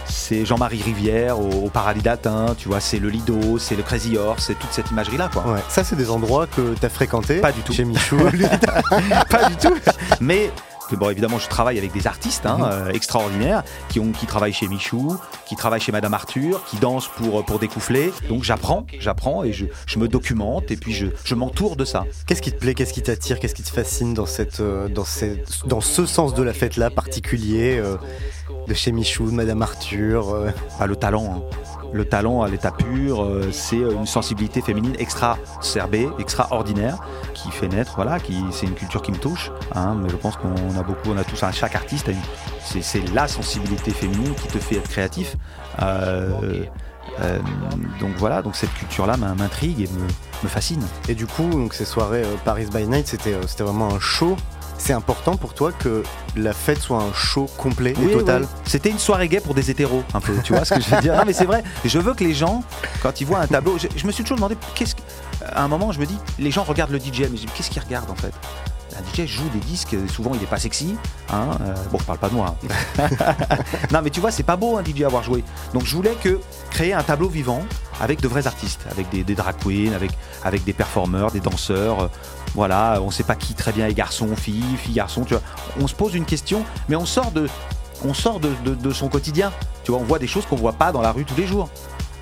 c'est 0.06 0.44
Jean-Marie 0.46 0.82
Rivière 0.82 1.38
au, 1.38 1.66
au 1.66 1.68
Paradis 1.70 2.00
d'Atin, 2.00 2.54
tu 2.56 2.68
vois, 2.68 2.80
c'est 2.80 2.98
le 2.98 3.08
Lido, 3.08 3.58
c'est 3.58 3.76
le 3.76 3.82
Crazy 3.82 4.16
Horse, 4.16 4.44
c'est 4.46 4.58
toute 4.58 4.72
cette 4.72 4.90
imagerie-là, 4.90 5.28
quoi. 5.32 5.46
Ouais, 5.46 5.60
ça 5.68 5.84
c'est 5.84 5.96
des 5.96 6.10
endroits 6.10 6.46
que 6.46 6.74
tu 6.78 6.84
as 6.86 6.88
fréquentés 6.88 7.40
Pas 7.40 7.52
du 7.52 7.60
tout. 7.60 7.72
chez 7.72 7.84
Michou. 7.84 8.16
pas 9.30 9.48
du 9.48 9.56
tout. 9.56 9.74
Mais 10.20 10.50
que, 10.88 10.96
bon, 10.96 11.10
évidemment, 11.10 11.38
je 11.38 11.48
travaille 11.48 11.78
avec 11.78 11.92
des 11.92 12.06
artistes 12.06 12.46
hein, 12.46 12.56
Mhm. 12.58 12.64
euh, 12.72 12.92
extraordinaires 12.92 13.62
qui, 13.88 14.00
ont, 14.00 14.10
qui 14.12 14.26
travaillent 14.26 14.52
chez 14.52 14.68
Michou, 14.68 15.16
qui 15.46 15.54
travaillent 15.56 15.80
chez 15.80 15.92
Madame 15.92 16.14
Arthur, 16.14 16.64
qui 16.66 16.76
dansent 16.76 17.08
pour, 17.08 17.44
pour 17.44 17.58
découfler. 17.58 18.12
Donc 18.28 18.42
j'apprends, 18.44 18.86
j'apprends 18.98 19.44
et 19.44 19.52
je, 19.52 19.66
je 19.86 19.98
me 19.98 20.08
documente 20.08 20.70
et 20.70 20.76
puis 20.76 20.92
je, 20.92 21.06
je 21.24 21.34
m'entoure 21.34 21.76
de 21.76 21.84
ça. 21.84 22.04
Qu'est-ce 22.26 22.42
qui 22.42 22.52
te 22.52 22.58
plaît, 22.58 22.74
qu'est-ce 22.74 22.92
qui 22.92 23.02
t'attire, 23.02 23.38
qu'est-ce 23.38 23.54
qui 23.54 23.62
te 23.62 23.70
fascine 23.70 24.14
dans, 24.14 24.26
cette, 24.26 24.60
euh, 24.60 24.88
dans, 24.88 25.04
cette, 25.04 25.66
dans 25.66 25.80
ce 25.80 26.06
sens 26.06 26.34
de 26.34 26.42
la 26.42 26.52
fête-là 26.52 26.90
particulier 26.90 27.78
euh, 27.78 27.96
de 28.66 28.74
chez 28.74 28.92
Michou, 28.92 29.26
de 29.30 29.34
Madame 29.34 29.62
Arthur 29.62 30.30
euh, 30.30 30.50
Ah, 30.80 30.86
le 30.86 30.96
talent, 30.96 31.42
hein. 31.52 31.58
Le 31.92 32.04
talent 32.04 32.42
à 32.42 32.48
l'état 32.48 32.70
pur, 32.70 33.22
euh, 33.22 33.50
c'est 33.52 33.76
une 33.78 34.06
sensibilité 34.06 34.60
féminine 34.60 34.94
extra-cerbée, 34.98 36.08
extraordinaire, 36.18 36.98
qui 37.34 37.50
fait 37.50 37.68
naître, 37.68 37.94
voilà, 37.96 38.18
c'est 38.50 38.66
une 38.66 38.74
culture 38.74 39.02
qui 39.02 39.12
me 39.12 39.16
touche. 39.18 39.50
hein, 39.74 39.96
mais 40.00 40.08
je 40.08 40.16
pense 40.16 40.36
qu'on 40.36 40.78
a 40.78 40.82
beaucoup, 40.82 41.10
on 41.10 41.16
a 41.16 41.24
tous, 41.24 41.42
hein, 41.42 41.50
chaque 41.52 41.74
artiste 41.74 42.10
c'est, 42.82 43.02
la 43.14 43.26
sensibilité 43.28 43.90
féminine 43.90 44.34
qui 44.34 44.48
te 44.48 44.58
fait 44.58 44.76
être 44.76 44.88
créatif. 44.88 45.36
Euh, 45.82 46.64
euh, 47.20 47.38
donc 48.00 48.10
voilà, 48.16 48.42
donc 48.42 48.54
cette 48.56 48.72
culture-là 48.74 49.16
m'in- 49.16 49.34
m'intrigue 49.34 49.80
et 49.80 49.88
me, 50.42 50.48
fascine. 50.48 50.82
Et 51.08 51.14
du 51.14 51.26
coup, 51.26 51.48
donc, 51.48 51.74
ces 51.74 51.84
soirées 51.84 52.22
Paris 52.44 52.66
by 52.72 52.86
Night, 52.86 53.08
c'était 53.08 53.34
c'était 53.46 53.64
vraiment 53.64 53.88
un 53.92 53.98
show. 53.98 54.36
C'est 54.78 54.92
important 54.92 55.36
pour 55.36 55.54
toi 55.54 55.72
que 55.72 56.02
la 56.36 56.52
fête 56.52 56.78
soit 56.80 57.02
un 57.02 57.12
show 57.12 57.46
complet 57.58 57.92
et 58.00 58.12
total 58.12 58.42
oui. 58.42 58.48
C'était 58.64 58.90
une 58.90 58.98
soirée 58.98 59.28
gay 59.28 59.40
pour 59.40 59.52
des 59.54 59.70
hétéros, 59.70 60.02
un 60.14 60.20
peu. 60.20 60.32
Tu 60.44 60.52
vois 60.54 60.64
ce 60.64 60.74
que 60.74 60.80
je 60.80 60.88
veux 60.88 61.00
dire 61.02 61.14
Non, 61.16 61.24
mais 61.26 61.32
c'est 61.32 61.44
vrai. 61.44 61.62
Je 61.84 61.98
veux 61.98 62.14
que 62.14 62.24
les 62.24 62.32
gens, 62.34 62.62
quand 63.02 63.20
ils 63.20 63.26
voient 63.26 63.40
un 63.40 63.46
tableau, 63.48 63.76
je, 63.76 63.88
je 63.94 64.06
me 64.06 64.12
suis 64.12 64.22
toujours 64.22 64.36
demandé, 64.36 64.56
qu'est-ce 64.74 64.94
que. 64.94 65.02
À 65.44 65.62
un 65.62 65.68
moment, 65.68 65.92
je 65.92 66.00
me 66.00 66.06
dis, 66.06 66.18
les 66.38 66.50
gens 66.50 66.62
regardent 66.62 66.92
le 66.92 66.98
DJ, 66.98 67.20
mais 67.20 67.26
je 67.26 67.30
me 67.32 67.36
dis, 67.36 67.46
qu'est-ce 67.54 67.70
qu'ils 67.70 67.82
regardent 67.82 68.10
en 68.10 68.16
fait? 68.16 68.32
Un 68.96 69.22
DJ 69.22 69.26
joue 69.28 69.48
des 69.50 69.60
disques, 69.60 69.94
souvent 70.08 70.32
il 70.34 70.42
est 70.42 70.46
pas 70.46 70.58
sexy. 70.58 70.96
Hein 71.30 71.50
euh, 71.60 71.74
bon, 71.92 71.98
je 72.00 72.04
parle 72.04 72.18
pas 72.18 72.28
de 72.28 72.34
moi. 72.34 72.56
hein. 72.98 73.08
non, 73.92 74.00
mais 74.02 74.10
tu 74.10 74.18
vois, 74.20 74.30
c'est 74.32 74.42
pas 74.42 74.56
beau 74.56 74.76
un 74.76 74.82
DJ 74.84 75.02
à 75.02 75.06
avoir 75.06 75.22
joué. 75.22 75.44
Donc 75.74 75.84
je 75.84 75.94
voulais 75.94 76.16
que 76.20 76.40
créer 76.70 76.92
un 76.94 77.02
tableau 77.02 77.28
vivant 77.28 77.62
avec 78.00 78.20
de 78.20 78.26
vrais 78.26 78.46
artistes, 78.48 78.80
avec 78.90 79.08
des, 79.10 79.22
des 79.22 79.34
drag 79.36 79.54
queens, 79.62 79.92
avec, 79.94 80.10
avec 80.42 80.64
des 80.64 80.72
performeurs, 80.72 81.30
des 81.30 81.40
danseurs. 81.40 82.10
Voilà, 82.54 82.98
on 83.02 83.10
sait 83.10 83.22
pas 83.24 83.34
qui 83.34 83.54
très 83.54 83.72
bien 83.72 83.86
est 83.86 83.94
garçon, 83.94 84.34
fille, 84.36 84.62
fille, 84.78 84.94
garçon. 84.94 85.24
Tu 85.24 85.34
vois, 85.34 85.42
on 85.80 85.86
se 85.86 85.94
pose 85.94 86.14
une 86.14 86.24
question, 86.24 86.64
mais 86.88 86.96
on 86.96 87.06
sort 87.06 87.30
de, 87.30 87.48
on 88.04 88.14
sort 88.14 88.40
de, 88.40 88.50
de- 88.64 88.74
son 88.92 89.08
quotidien. 89.08 89.52
Tu 89.84 89.90
vois, 89.92 90.00
on 90.00 90.04
voit 90.04 90.18
des 90.18 90.26
choses 90.26 90.46
qu'on 90.46 90.56
voit 90.56 90.72
pas 90.72 90.92
dans 90.92 91.02
la 91.02 91.12
rue 91.12 91.24
tous 91.24 91.36
les 91.36 91.46
jours. 91.46 91.68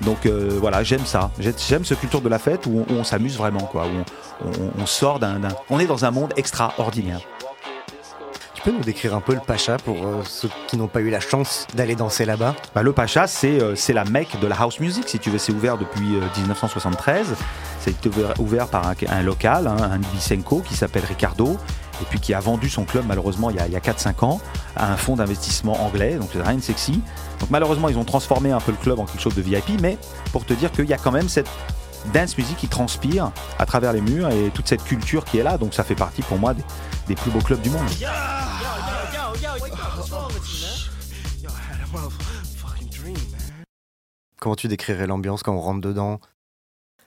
Donc 0.01 0.25
euh, 0.27 0.57
voilà, 0.59 0.83
j'aime 0.83 1.05
ça. 1.05 1.31
J'ai- 1.39 1.53
J'aime 1.67 1.83
ce 1.85 1.93
culture 1.95 2.21
de 2.21 2.29
la 2.29 2.37
fête 2.39 2.65
où 2.67 2.85
on, 2.89 3.03
s'amuse 3.03 3.35
vraiment, 3.37 3.61
quoi. 3.61 3.85
Où 4.45 4.45
on, 4.79 4.85
sort 4.85 5.17
d'un- 5.19 5.39
on 5.71 5.79
est 5.79 5.87
dans 5.87 6.05
un 6.05 6.11
monde 6.11 6.33
extraordinaire. 6.37 7.19
Tu 8.57 8.63
peux 8.63 8.71
nous 8.71 8.83
décrire 8.83 9.13
un 9.13 9.21
peu 9.21 9.35
le 9.35 9.39
Pacha 9.39 9.77
pour 9.77 10.03
euh, 10.03 10.23
ceux 10.25 10.49
qui 10.65 10.77
n'ont 10.77 10.87
pas 10.87 11.01
eu 11.01 11.11
la 11.11 11.19
chance 11.19 11.67
d'aller 11.75 11.93
danser 11.93 12.25
là-bas? 12.25 12.55
Bah, 12.73 12.81
le 12.81 12.91
Pacha, 12.91 13.27
c'est 13.27 13.61
euh, 13.61 13.75
la 13.89 14.03
mecque 14.03 14.39
de 14.39 14.47
la 14.47 14.55
house 14.59 14.79
music, 14.79 15.07
si 15.07 15.19
tu 15.19 15.29
veux. 15.29 15.37
C'est 15.37 15.51
ouvert 15.51 15.77
depuis 15.77 16.15
euh, 16.15 16.21
1973. 16.37 17.35
C'est 17.79 18.03
ouvert, 18.07 18.33
ouvert 18.39 18.67
par 18.67 18.93
un, 19.09 19.21
local, 19.21 19.67
hein, 19.67 19.77
un 19.91 20.01
Ibisenko 20.01 20.61
qui 20.61 20.73
s'appelle 20.73 21.05
Ricardo, 21.07 21.55
et 22.01 22.05
puis 22.09 22.19
qui 22.19 22.33
a 22.33 22.39
vendu 22.39 22.67
son 22.67 22.83
club, 22.83 23.05
malheureusement, 23.07 23.51
il 23.51 23.57
y 23.57 23.59
a, 23.59 23.65
a 23.65 23.79
4-5 23.79 24.25
ans, 24.25 24.41
à 24.75 24.91
un 24.91 24.97
fonds 24.97 25.17
d'investissement 25.17 25.79
anglais, 25.85 26.15
donc 26.15 26.29
c'est 26.33 26.41
rien 26.41 26.55
de 26.55 26.61
sexy. 26.61 26.99
Donc 27.39 27.51
malheureusement, 27.51 27.89
ils 27.89 27.97
ont 27.99 28.05
transformé 28.05 28.51
un 28.51 28.59
peu 28.59 28.71
le 28.71 28.77
club 28.77 28.99
en 28.99 29.05
quelque 29.05 29.21
chose 29.21 29.35
de 29.35 29.41
VIP, 29.43 29.79
mais 29.83 29.99
pour 30.31 30.45
te 30.45 30.53
dire 30.53 30.71
qu'il 30.71 30.85
y 30.85 30.93
a 30.93 30.97
quand 30.97 31.11
même 31.11 31.29
cette 31.29 31.49
dance 32.11 32.35
music 32.35 32.57
qui 32.57 32.67
transpire 32.67 33.31
à 33.59 33.67
travers 33.67 33.93
les 33.93 34.01
murs 34.01 34.29
et 34.29 34.49
toute 34.53 34.67
cette 34.67 34.83
culture 34.83 35.25
qui 35.25 35.37
est 35.37 35.43
là, 35.43 35.59
donc 35.59 35.75
ça 35.75 35.83
fait 35.83 35.95
partie 35.95 36.23
pour 36.23 36.39
moi 36.39 36.55
des, 36.55 36.63
des 37.07 37.15
plus 37.15 37.31
beaux 37.31 37.41
clubs 37.41 37.61
du 37.61 37.69
monde. 37.69 37.87
Comment 44.39 44.55
tu 44.55 44.67
décrirais 44.67 45.07
l'ambiance 45.07 45.43
quand 45.43 45.53
on 45.53 45.59
rentre 45.61 45.81
dedans 45.81 46.19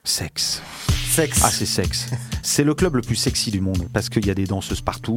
Sexe. 0.02 0.62
Sexe 1.10 1.40
Ah, 1.44 1.50
c'est 1.50 1.66
sexe. 1.66 2.06
c'est 2.42 2.64
le 2.64 2.74
club 2.74 2.96
le 2.96 3.02
plus 3.02 3.16
sexy 3.16 3.50
du 3.50 3.60
monde 3.60 3.88
parce 3.92 4.08
qu'il 4.08 4.26
y 4.26 4.30
a 4.30 4.34
des 4.34 4.46
danseuses 4.46 4.80
partout. 4.80 5.16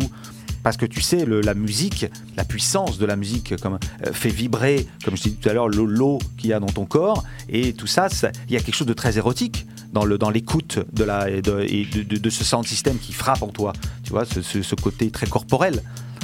Parce 0.62 0.78
que 0.78 0.86
tu 0.86 1.02
sais, 1.02 1.26
la 1.26 1.54
musique, 1.56 2.06
la 2.38 2.46
puissance 2.46 2.98
de 2.98 3.06
la 3.06 3.18
musique 3.18 3.58
comme, 3.58 3.80
euh, 4.08 4.14
fait 4.14 4.30
vibrer, 4.30 4.88
comme 5.04 5.18
je 5.18 5.24
t'ai 5.24 5.32
tout 5.32 5.50
à 5.50 5.54
l'heure, 5.54 5.68
le- 5.68 5.84
l'eau 5.84 6.20
qu'il 6.38 6.52
y 6.52 6.54
a 6.54 6.60
dans 6.62 6.68
ton 6.68 6.86
corps. 6.86 7.24
Et 7.50 7.74
tout 7.74 7.88
ça- 7.88 8.08
il 8.48 8.54
y 8.54 8.58
a 8.58 8.62
quelque 8.62 8.76
chose 8.76 8.88
de 8.88 8.94
très 8.94 9.18
érotique 9.18 9.66
dans 9.94 10.06
le 10.06 10.18
dans 10.18 10.30
l'écoute 10.30 10.80
de, 10.92 11.04
la, 11.04 11.30
et 11.30 11.42
de, 11.42 11.62
et 11.62 11.86
de, 11.86 12.04
de- 12.04 12.18
de 12.18 12.30
ce 12.30 12.44
sound 12.44 12.66
system 12.68 12.98
qui 12.98 13.14
frappe 13.14 13.42
en 13.44 13.48
toi. 13.48 13.74
Tu 14.04 14.10
vois, 14.12 14.26
ce, 14.26 14.42
ce- 14.42 14.62
ce 14.62 14.76
côté 14.76 15.10
très 15.12 15.28
corporel. 15.28 15.82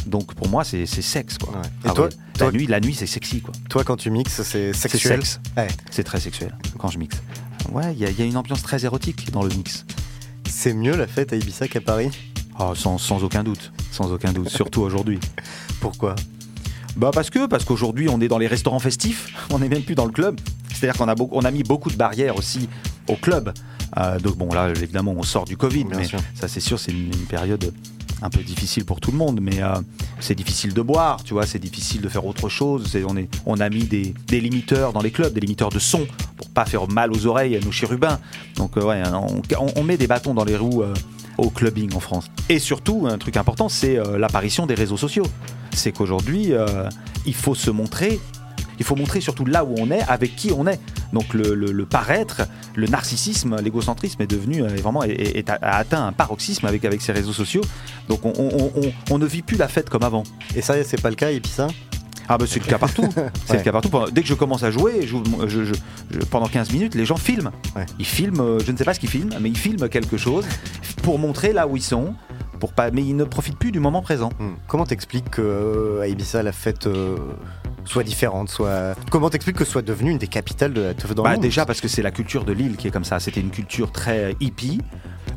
Donc 0.07 0.33
pour 0.33 0.47
moi, 0.49 0.63
c'est 0.63 0.85
c'est 0.85 1.01
sexe. 1.01 1.37
Quoi. 1.37 1.53
Ouais. 1.53 1.65
Et 1.85 1.89
Ah 1.89 1.91
toi- 1.93 2.05
ouais. 2.05 2.11
toi- 2.37 2.47
la 2.47 2.51
nuit, 2.51 2.67
la 2.67 2.79
nuit 2.79 2.95
c'est 2.95 3.05
sexy. 3.07 3.41
quoi. 3.41 3.53
Toi, 3.69 3.83
quand 3.83 3.97
tu 3.97 4.09
mixes, 4.11 4.41
c'est 4.43 4.73
C'est 4.73 4.89
sexuel 4.89 5.19
sexe. 5.25 5.39
Ouais. 5.57 5.67
C'est 5.91 6.03
très 6.03 6.19
sexuel 6.19 6.55
quand 6.77 6.89
je 6.89 6.97
mixe. 6.97 7.17
Ouais, 7.71 7.93
il 7.93 7.99
y, 7.99 8.05
a- 8.05 8.09
il 8.09 8.17
y 8.19 8.21
a 8.21 8.25
une 8.25 8.37
ambiance 8.37 8.63
très 8.63 8.83
érotique 8.85 9.31
dans 9.31 9.43
le 9.43 9.49
mix. 9.49 9.85
C'est 10.49 10.73
mieux 10.73 10.95
la 10.95 11.05
fête 11.07 11.31
à 11.33 11.35
Ibiza 11.35 11.67
qu'à 11.67 11.81
Paris 11.81 12.09
Oh, 12.61 12.73
sans, 12.75 12.97
sans 12.97 13.23
aucun 13.23 13.43
doute, 13.43 13.71
sans 13.91 14.11
aucun 14.11 14.33
doute, 14.33 14.49
surtout 14.49 14.81
aujourd'hui. 14.81 15.19
Pourquoi? 15.79 16.15
Bah 16.97 17.11
parce 17.13 17.29
que 17.29 17.45
parce 17.45 17.63
qu'aujourd'hui 17.63 18.09
on 18.09 18.19
est 18.19 18.27
dans 18.27 18.39
les 18.39 18.47
restaurants 18.47 18.79
festifs, 18.79 19.31
on 19.51 19.59
n'est 19.59 19.69
même 19.69 19.83
plus 19.83 19.95
dans 19.95 20.05
le 20.05 20.11
club. 20.11 20.39
C'est-à-dire 20.73 20.97
qu'on 20.97 21.07
a 21.07 21.15
beaucoup, 21.15 21.35
on 21.37 21.45
a 21.45 21.51
mis 21.51 21.63
beaucoup 21.63 21.89
de 21.91 21.95
barrières 21.95 22.35
aussi 22.37 22.67
au 23.09 23.15
club. 23.15 23.53
Euh, 23.97 24.19
donc 24.19 24.37
bon 24.37 24.49
là 24.53 24.69
évidemment 24.69 25.13
on 25.17 25.23
sort 25.23 25.45
du 25.45 25.57
Covid, 25.57 25.85
Bien 25.85 25.97
mais 25.97 26.03
sûr. 26.05 26.19
ça 26.35 26.47
c'est 26.47 26.59
sûr 26.59 26.79
c'est 26.79 26.91
une, 26.91 27.07
une 27.07 27.25
période 27.27 27.73
un 28.21 28.29
peu 28.29 28.41
difficile 28.43 28.83
pour 28.85 28.99
tout 28.99 29.11
le 29.11 29.17
monde, 29.17 29.39
mais 29.41 29.63
euh, 29.63 29.73
c'est 30.19 30.35
difficile 30.35 30.73
de 30.73 30.81
boire, 30.81 31.23
tu 31.23 31.33
vois, 31.33 31.45
c'est 31.45 31.57
difficile 31.57 32.01
de 32.01 32.09
faire 32.09 32.25
autre 32.25 32.49
chose. 32.49 32.85
C'est- 32.91 33.05
on, 33.05 33.15
est, 33.15 33.29
on 33.45 33.61
a 33.61 33.69
mis 33.69 33.85
des, 33.85 34.13
des 34.27 34.41
limiteurs 34.41 34.91
dans 34.91 35.01
les 35.01 35.09
clubs, 35.11 35.33
des 35.33 35.39
limiteurs 35.39 35.69
de 35.69 35.79
son, 35.79 36.05
pour 36.35 36.49
pas 36.49 36.65
faire 36.65 36.85
mal 36.89 37.13
aux 37.13 37.25
oreilles 37.27 37.55
à 37.55 37.61
nos 37.61 37.71
chérubins. 37.71 38.19
Donc 38.57 38.75
euh, 38.75 38.83
ouais, 38.83 39.01
on, 39.77 39.83
met 39.83 39.95
des 39.95 40.07
bâtons 40.07 40.33
dans 40.33 40.43
les 40.43 40.57
roues 40.57 40.83
au 41.37 41.49
clubbing 41.49 41.93
en 41.95 42.01
France. 42.01 42.25
Et 42.49 42.59
surtout, 42.59 43.07
un 43.09 43.17
truc 43.17 43.37
important, 43.37 43.69
c'est 43.69 43.97
l'apparition 44.17 44.65
des 44.65 44.75
réseaux 44.75 44.97
sociaux. 44.97 45.25
C'est 45.73 45.93
qu'aujourd'hui, 45.93 46.51
il 47.25 47.33
faut 47.33 47.55
se 47.55 47.71
montrer. 47.71 48.19
Il 48.79 48.85
faut 48.85 48.95
montrer 48.95 49.21
surtout 49.21 49.45
là 49.45 49.63
où 49.65 49.75
on 49.77 49.91
est, 49.91 50.01
avec 50.07 50.35
qui 50.35 50.51
on 50.51 50.65
est. 50.67 50.79
Donc 51.13 51.33
le, 51.33 51.53
le- 51.53 51.71
le 51.71 51.85
paraître, 51.85 52.41
le 52.75 52.87
narcissisme, 52.87 53.57
l'égocentrisme 53.61 54.21
est 54.21 54.27
devenu 54.27 54.63
euh, 54.63 54.69
est 54.69 54.81
vraiment 54.81 55.03
est- 55.03 55.49
a 55.49 55.75
atteint 55.77 56.07
un 56.07 56.11
paroxysme 56.13 56.65
avec 56.65 56.85
avec 56.85 57.01
ces 57.01 57.11
réseaux 57.11 57.33
sociaux. 57.33 57.61
Donc 58.07 58.25
on, 58.25 58.33
on- 58.37 58.71
on- 58.75 58.91
on 59.11 59.17
ne 59.17 59.25
vit 59.25 59.41
plus 59.41 59.57
la 59.57 59.67
fête 59.67 59.89
comme 59.89 60.03
avant. 60.03 60.23
Et 60.55 60.61
ça, 60.61 60.81
c'est 60.83 61.01
pas 61.01 61.09
le 61.09 61.15
cas, 61.15 61.31
et 61.31 61.39
puis 61.39 61.51
ça 61.51 61.67
Ah 62.29 62.37
bah 62.37 62.45
c'est 62.47 62.59
le 62.59 62.65
cas 62.69 62.77
partout. 62.77 63.07
C'est 63.45 63.51
Ouais. 63.53 63.57
le 63.57 63.63
cas 63.63 63.71
partout. 63.71 63.89
Dès 64.11 64.21
que 64.21 64.27
je 64.27 64.35
commence 64.35 64.61
à 64.63 64.69
jouer, 64.71 65.05
je- 65.07 65.17
je- 65.47 65.63
je- 65.65 65.73
je- 66.11 66.19
pendant 66.29 66.47
15 66.47 66.71
minutes, 66.71 66.93
les 66.95 67.05
gens 67.05 67.17
filment. 67.17 67.49
Ouais. 67.75 67.85
Ils 67.97 68.05
filment, 68.05 68.39
euh, 68.41 68.59
je 68.65 68.71
ne 68.71 68.77
sais 68.77 68.83
pas 68.85 68.93
ce 68.93 68.99
qu'ils 68.99 69.09
filment, 69.09 69.33
mais 69.41 69.49
ils 69.49 69.57
filment 69.57 69.89
quelque 69.89 70.15
chose 70.17 70.45
pour 71.01 71.17
montrer 71.17 71.53
là 71.53 71.67
où 71.67 71.75
ils 71.75 71.81
sont. 71.83 72.13
Pour 72.59 72.73
pas, 72.73 72.91
mais 72.91 73.01
ils 73.03 73.15
ne 73.15 73.23
profitent 73.23 73.57
plus 73.57 73.71
du 73.71 73.79
moment 73.79 74.01
présent. 74.01 74.29
Hmm. 74.39 74.53
Comment 74.67 74.85
t'expliques 74.85 75.29
que 75.29 75.41
euh, 75.41 76.01
à 76.01 76.07
Ibiza 76.07 76.43
la 76.43 76.51
fête 76.51 76.87
euh, 76.87 77.15
soit 77.85 78.03
différente, 78.03 78.49
soit 78.49 78.95
comment 79.09 79.29
t'expliques 79.29 79.55
que 79.57 79.65
ce 79.65 79.71
soit 79.71 79.81
devenu 79.81 80.11
une 80.11 80.17
des 80.17 80.27
capitales 80.27 80.73
de 80.73 80.81
la 80.81 80.93
teuf 80.93 81.15
dans 81.15 81.23
Bah, 81.23 81.29
le 81.31 81.35
monde? 81.35 81.43
déjà 81.43 81.65
parce 81.65 81.81
que 81.81 81.87
c'est 81.87 82.01
la 82.01 82.11
culture 82.11 82.43
de 82.43 82.51
l'île 82.51 82.75
qui 82.77 82.87
est 82.87 82.91
comme 82.91 83.05
ça. 83.05 83.19
C'était 83.19 83.41
une 83.41 83.51
culture 83.51 83.91
très 83.91 84.35
hippie. 84.39 84.81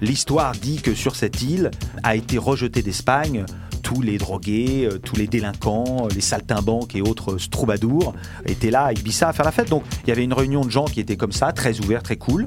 L'histoire 0.00 0.52
dit 0.52 0.82
que 0.82 0.94
sur 0.94 1.14
cette 1.14 1.42
île 1.42 1.70
a 2.02 2.16
été 2.16 2.38
rejeté 2.38 2.82
d'Espagne 2.82 3.44
tous 3.82 4.00
les 4.00 4.16
drogués, 4.16 4.88
euh, 4.90 4.98
tous 4.98 5.16
les 5.16 5.26
délinquants, 5.26 6.04
euh, 6.06 6.08
les 6.14 6.20
saltimbanques 6.20 6.94
et 6.94 7.02
autres 7.02 7.32
euh, 7.34 7.38
troubadours 7.50 8.14
étaient 8.46 8.70
là 8.70 8.84
à 8.84 8.92
Ibiza 8.92 9.28
à 9.28 9.32
faire 9.32 9.44
la 9.44 9.50
fête. 9.52 9.68
Donc 9.70 9.82
il 10.04 10.08
y 10.08 10.12
avait 10.12 10.22
une 10.24 10.32
réunion 10.32 10.64
de 10.64 10.70
gens 10.70 10.84
qui 10.84 11.00
étaient 11.00 11.16
comme 11.16 11.32
ça, 11.32 11.52
très 11.52 11.80
ouverts, 11.80 12.02
très 12.02 12.16
cool. 12.16 12.46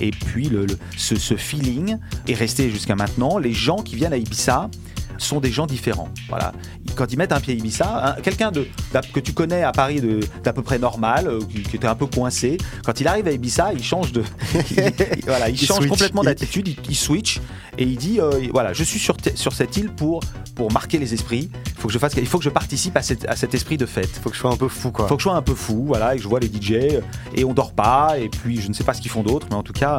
Et 0.00 0.10
puis 0.10 0.48
le, 0.48 0.66
ce, 0.96 1.16
ce 1.16 1.36
feeling 1.36 1.96
est 2.26 2.34
resté 2.34 2.70
jusqu'à 2.70 2.94
maintenant. 2.94 3.38
Les 3.38 3.52
gens 3.52 3.76
qui 3.82 3.96
viennent 3.96 4.12
à 4.12 4.16
Ibiza 4.16 4.70
sont 5.18 5.40
des 5.40 5.50
gens 5.50 5.66
différents. 5.66 6.08
Voilà. 6.28 6.52
Quand 6.94 7.12
ils 7.12 7.16
mettent 7.18 7.32
un 7.32 7.40
pied 7.40 7.54
à 7.54 7.56
Ibiza, 7.56 8.14
un- 8.16 8.20
quelqu'un 8.20 8.50
de, 8.50 8.66
que 9.12 9.20
tu 9.20 9.32
connais 9.32 9.62
à 9.62 9.72
Paris 9.72 10.00
d'à 10.44 10.52
peu 10.52 10.62
près 10.62 10.78
normal, 10.78 11.26
euh, 11.28 11.40
qui, 11.40 11.62
qui 11.62 11.76
était 11.76 11.86
un 11.86 11.94
peu 11.94 12.06
coincé, 12.06 12.58
quand 12.84 13.00
il 13.00 13.08
arrive 13.08 13.26
à 13.28 13.32
Ibiza, 13.32 13.72
il 13.72 13.82
change 13.82 14.12
de, 14.12 14.22
il, 14.70 15.24
voilà, 15.26 15.48
il, 15.48 15.54
Il 15.54 15.66
change 15.66 15.78
switch. 15.78 15.90
complètement 15.90 16.22
Il- 16.22 16.26
d'attitude, 16.26 16.68
il, 16.68 16.76
il 16.88 16.96
switch 16.96 17.40
et 17.76 17.84
il 17.84 17.96
dit 17.96 18.20
euh, 18.20 18.30
voilà, 18.52 18.72
je 18.72 18.82
suis 18.84 18.98
sur, 18.98 19.16
sur 19.34 19.52
cette 19.52 19.76
île 19.76 19.90
pour 19.90 20.20
pour 20.54 20.72
marquer 20.72 20.98
les 20.98 21.14
esprits. 21.14 21.50
Il 21.66 21.72
faut 21.80 21.86
que 21.88 21.94
je 21.94 21.98
fasse, 21.98 22.14
il 22.16 22.26
faut 22.26 22.38
que 22.38 22.44
je 22.44 22.50
participe 22.50 22.96
à, 22.96 23.02
cette- 23.02 23.28
à 23.28 23.36
cet 23.36 23.54
esprit 23.54 23.76
de 23.76 23.86
fête. 23.86 24.10
Faut 24.22 24.28
que 24.30 24.34
je 24.34 24.40
sois 24.40 24.52
un 24.52 24.56
peu 24.56 24.66
fou 24.68 24.90
quoi. 24.90 25.06
Faut 25.06 25.14
que 25.16 25.20
je 25.22 25.28
sois 25.28 25.36
un 25.36 25.42
peu 25.42 25.54
fou, 25.54 25.84
voilà, 25.86 26.14
et 26.14 26.16
que 26.16 26.22
je 26.24 26.28
vois 26.28 26.40
les 26.40 26.48
DJ 26.48 26.72
euh, 26.72 27.00
et 27.34 27.44
on 27.44 27.54
dort 27.54 27.72
pas, 27.72 28.18
et 28.18 28.28
puis 28.28 28.60
je 28.60 28.68
ne 28.68 28.72
sais 28.72 28.82
pas 28.84 28.92
ce 28.94 29.00
qu'ils 29.00 29.10
font 29.10 29.22
d'autre, 29.22 29.46
mais 29.50 29.56
en 29.56 29.62
tout 29.62 29.72
cas, 29.72 29.98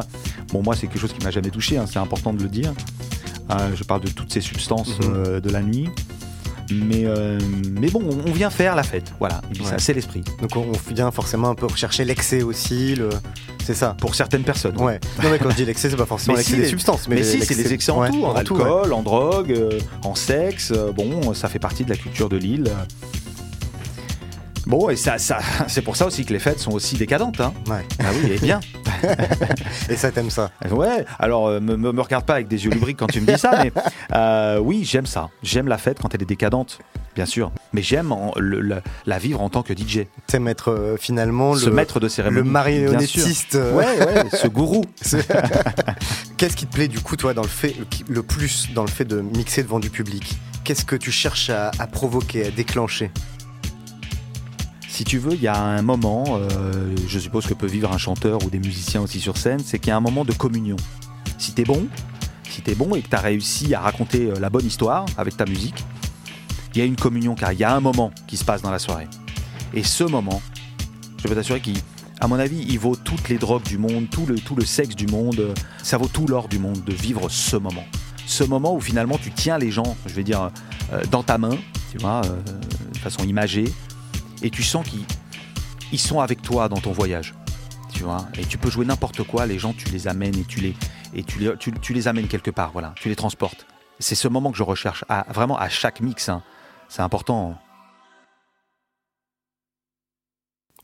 bon, 0.52 0.62
moi 0.62 0.76
c'est 0.76 0.86
quelque 0.86 0.98
chose 1.00 1.12
qui 1.14 1.24
m'a 1.24 1.30
jamais 1.30 1.50
touché, 1.50 1.78
hein, 1.78 1.86
c'est 1.90 1.98
important 1.98 2.32
de 2.34 2.42
le 2.42 2.48
dire. 2.50 2.72
Euh, 3.50 3.70
je 3.74 3.84
parle 3.84 4.00
de 4.02 4.08
toutes 4.10 4.32
ces 4.32 4.40
substances 4.40 4.98
Mhm. 5.00 5.12
euh, 5.14 5.40
de 5.40 5.50
la 5.50 5.62
nuit. 5.62 5.88
Mais, 6.72 7.02
euh, 7.04 7.36
mais 7.80 7.88
bon, 7.90 8.00
on 8.24 8.30
vient 8.30 8.48
faire 8.48 8.76
la 8.76 8.84
fête, 8.84 9.12
voilà, 9.18 9.40
Ouais. 9.50 9.66
c'est 9.78 9.92
l'esprit. 9.92 10.22
Donc 10.40 10.54
on, 10.54 10.60
on 10.70 10.94
vient 10.94 11.10
forcément 11.10 11.48
un 11.48 11.56
peu 11.56 11.66
rechercher 11.66 12.04
l'excès 12.04 12.42
aussi, 12.42 12.94
le... 12.94 13.08
c'est 13.64 13.74
ça. 13.74 13.96
Pour 13.98 14.14
certaines 14.14 14.44
personnes. 14.44 14.80
Ouais. 14.80 15.00
Non 15.20 15.30
mais 15.30 15.38
quand 15.40 15.50
je 15.50 15.56
dis 15.56 15.64
l'excès, 15.64 15.90
c'est 15.90 15.96
pas 15.96 16.06
forcément 16.06 16.36
l'excès 16.36 16.52
si, 16.52 16.56
des 16.58 16.62
les- 16.62 16.68
substances, 16.68 17.08
mais, 17.08 17.16
Mais, 17.16 17.22
si, 17.24 17.40
c'est 17.44 17.54
les 17.56 17.72
excès 17.72 17.90
en 17.90 17.98
ouais, 18.02 18.10
tout, 18.12 18.24
en, 18.24 18.34
ouais. 18.34 18.38
alcool, 18.38 18.92
en 18.92 19.02
drogue, 19.02 19.50
euh, 19.50 19.80
en 20.04 20.14
sexe. 20.14 20.70
euh, 20.72 20.92
bon, 20.92 21.34
ça 21.34 21.48
fait 21.48 21.58
partie 21.58 21.82
de 21.84 21.90
la 21.90 21.96
culture 21.96 22.28
de 22.28 22.36
l'île. 22.36 22.70
Bon, 24.70 24.88
et 24.88 24.94
ça, 24.94 25.18
ça, 25.18 25.40
c'est 25.68 25.82
pour 25.82 25.96
ça 25.96 26.06
aussi 26.06 26.24
que 26.24 26.32
les 26.32 26.38
fêtes 26.38 26.60
sont 26.60 26.70
aussi 26.70 26.96
décadentes. 26.96 27.40
Hein. 27.40 27.52
Ouais. 27.68 27.84
Ah 27.98 28.04
oui, 28.22 28.30
et 28.32 28.38
bien. 28.38 28.60
Et 29.88 29.96
ça 29.96 30.10
t'aimes 30.12 30.30
ça. 30.30 30.50
Ouais, 30.70 31.04
alors 31.18 31.48
euh, 31.48 31.58
me, 31.58 32.00
regarde 32.00 32.24
pas 32.24 32.34
avec 32.34 32.46
des 32.48 32.64
yeux 32.64 32.70
lubriques 32.70 32.98
quand 32.98 33.06
tu 33.08 33.20
me 33.20 33.26
dis 33.26 33.38
ça, 33.38 33.58
mais 33.64 33.72
euh, 34.14 34.58
oui, 34.58 34.84
j'aime 34.84 35.06
ça. 35.06 35.30
J'aime 35.42 35.66
la 35.68 35.78
fête 35.78 35.98
quand 36.00 36.14
elle 36.14 36.22
est 36.22 36.26
décadente, 36.26 36.78
bien 37.16 37.24
sûr. 37.26 37.50
Mais 37.72 37.82
j'aime 37.82 38.14
la- 38.36 38.82
la 39.06 39.18
vivre 39.18 39.40
en 39.40 39.48
tant 39.48 39.62
que 39.62 39.72
DJ. 39.74 40.06
T'aimes 40.26 40.46
être 40.48 40.70
euh, 40.70 40.96
finalement 40.98 41.54
Ce 41.56 41.66
le, 41.66 41.72
maître 41.72 41.98
de 41.98 42.08
cérémonie. 42.08 42.44
le 42.46 42.50
marionnettiste. 42.52 43.54
euh, 43.56 43.74
Ouais, 43.74 43.98
ouais, 43.98 44.24
ce 44.32 44.46
gourou. 44.46 44.84
Qu'est-ce 46.36 46.56
qui 46.56 46.66
te 46.66 46.72
plaît 46.74 46.88
du 46.88 47.00
coup 47.00 47.16
toi 47.16 47.34
dans 47.34 47.42
le 47.42 47.48
fait 47.48 47.74
le 48.08 48.22
plus 48.22 48.68
dans 48.74 48.82
le 48.84 48.90
fait 48.90 49.04
de 49.04 49.20
mixer 49.20 49.62
devant 49.62 49.80
du 49.80 49.90
public? 49.90 50.38
Qu'est-ce 50.64 50.84
que 50.84 50.96
tu 50.96 51.10
cherches 51.10 51.50
à, 51.50 51.70
à 51.78 51.86
provoquer, 51.86 52.46
à 52.46 52.50
déclencher? 52.50 53.10
Si 55.00 55.04
tu 55.04 55.16
veux, 55.16 55.32
il 55.32 55.40
y 55.40 55.48
a 55.48 55.56
un 55.58 55.80
moment, 55.80 56.24
euh, 56.28 56.94
je 57.08 57.18
suppose 57.18 57.46
que 57.46 57.54
peut 57.54 57.66
vivre 57.66 57.90
un 57.90 57.96
chanteur 57.96 58.44
ou 58.44 58.50
des 58.50 58.58
musiciens 58.58 59.00
aussi 59.00 59.18
sur 59.18 59.38
scène, 59.38 59.60
c'est 59.64 59.78
qu'il 59.78 59.88
y 59.88 59.92
a 59.92 59.96
un 59.96 60.00
moment 60.00 60.26
de 60.26 60.32
communion. 60.34 60.76
Si 61.38 61.54
t'es 61.54 61.64
bon, 61.64 61.86
si 62.50 62.60
t'es 62.60 62.74
bon 62.74 62.94
et 62.94 63.00
que 63.00 63.08
t'as 63.08 63.22
réussi 63.22 63.74
à 63.74 63.80
raconter 63.80 64.26
euh, 64.26 64.38
la 64.38 64.50
bonne 64.50 64.66
histoire 64.66 65.06
avec 65.16 65.38
ta 65.38 65.46
musique, 65.46 65.86
il 66.74 66.80
y 66.80 66.82
a 66.82 66.84
une 66.84 66.96
communion 66.96 67.34
car 67.34 67.54
il 67.54 67.58
y 67.58 67.64
a 67.64 67.74
un 67.74 67.80
moment 67.80 68.12
qui 68.26 68.36
se 68.36 68.44
passe 68.44 68.60
dans 68.60 68.70
la 68.70 68.78
soirée. 68.78 69.08
Et 69.72 69.84
ce 69.84 70.04
moment, 70.04 70.42
je 71.16 71.28
peux 71.28 71.34
t'assurer 71.34 71.60
qu'il, 71.60 71.78
à 72.20 72.28
mon 72.28 72.38
avis, 72.38 72.62
il 72.68 72.78
vaut 72.78 72.94
toutes 72.94 73.30
les 73.30 73.38
drogues 73.38 73.64
du 73.64 73.78
monde, 73.78 74.06
tout 74.10 74.26
le, 74.26 74.64
sexe 74.66 74.96
du 74.96 75.06
monde, 75.06 75.40
euh, 75.40 75.54
ça 75.82 75.96
vaut 75.96 76.08
tout 76.08 76.26
l'or 76.26 76.46
du 76.46 76.58
monde 76.58 76.84
de 76.84 76.92
vivre 76.92 77.30
ce 77.30 77.56
moment. 77.56 77.86
Ce 78.26 78.44
moment 78.44 78.74
où 78.74 78.82
finalement 78.82 79.16
tu 79.16 79.30
tiens 79.30 79.56
les 79.56 79.70
gens, 79.70 79.96
je 80.04 80.12
vais 80.12 80.24
dire, 80.24 80.50
dans 81.10 81.22
ta 81.22 81.38
main, 81.38 81.56
tu 81.90 81.96
vois, 81.96 82.20
de 82.20 82.98
façon 82.98 83.24
imagée, 83.24 83.64
et 84.42 84.50
tu 84.50 84.62
sens 84.62 84.86
qu'ils 84.88 85.04
ils 85.92 85.98
sont 85.98 86.20
avec 86.20 86.42
toi 86.42 86.68
dans 86.68 86.80
ton 86.80 86.92
voyage. 86.92 87.34
Tu 87.92 88.04
vois, 88.04 88.26
et 88.38 88.44
tu 88.44 88.56
peux 88.56 88.70
jouer 88.70 88.86
n'importe 88.86 89.24
quoi, 89.24 89.46
les 89.46 89.58
gens, 89.58 89.72
tu 89.72 89.88
les 89.88 90.06
amènes 90.08 90.36
et 90.38 90.44
tu 90.44 90.60
les, 90.60 90.74
et 91.12 91.24
tu 91.24 91.40
les, 91.40 91.56
tu, 91.56 91.72
tu 91.72 91.92
les 91.92 92.06
amènes 92.08 92.28
quelque 92.28 92.50
part, 92.50 92.70
voilà, 92.72 92.94
tu 92.96 93.08
les 93.08 93.16
transportes. 93.16 93.66
C'est 93.98 94.14
ce 94.14 94.28
moment 94.28 94.52
que 94.52 94.56
je 94.56 94.62
recherche, 94.62 95.04
à, 95.08 95.26
vraiment 95.32 95.58
à 95.58 95.68
chaque 95.68 96.00
mix, 96.00 96.28
hein. 96.28 96.42
c'est 96.88 97.02
important. 97.02 97.58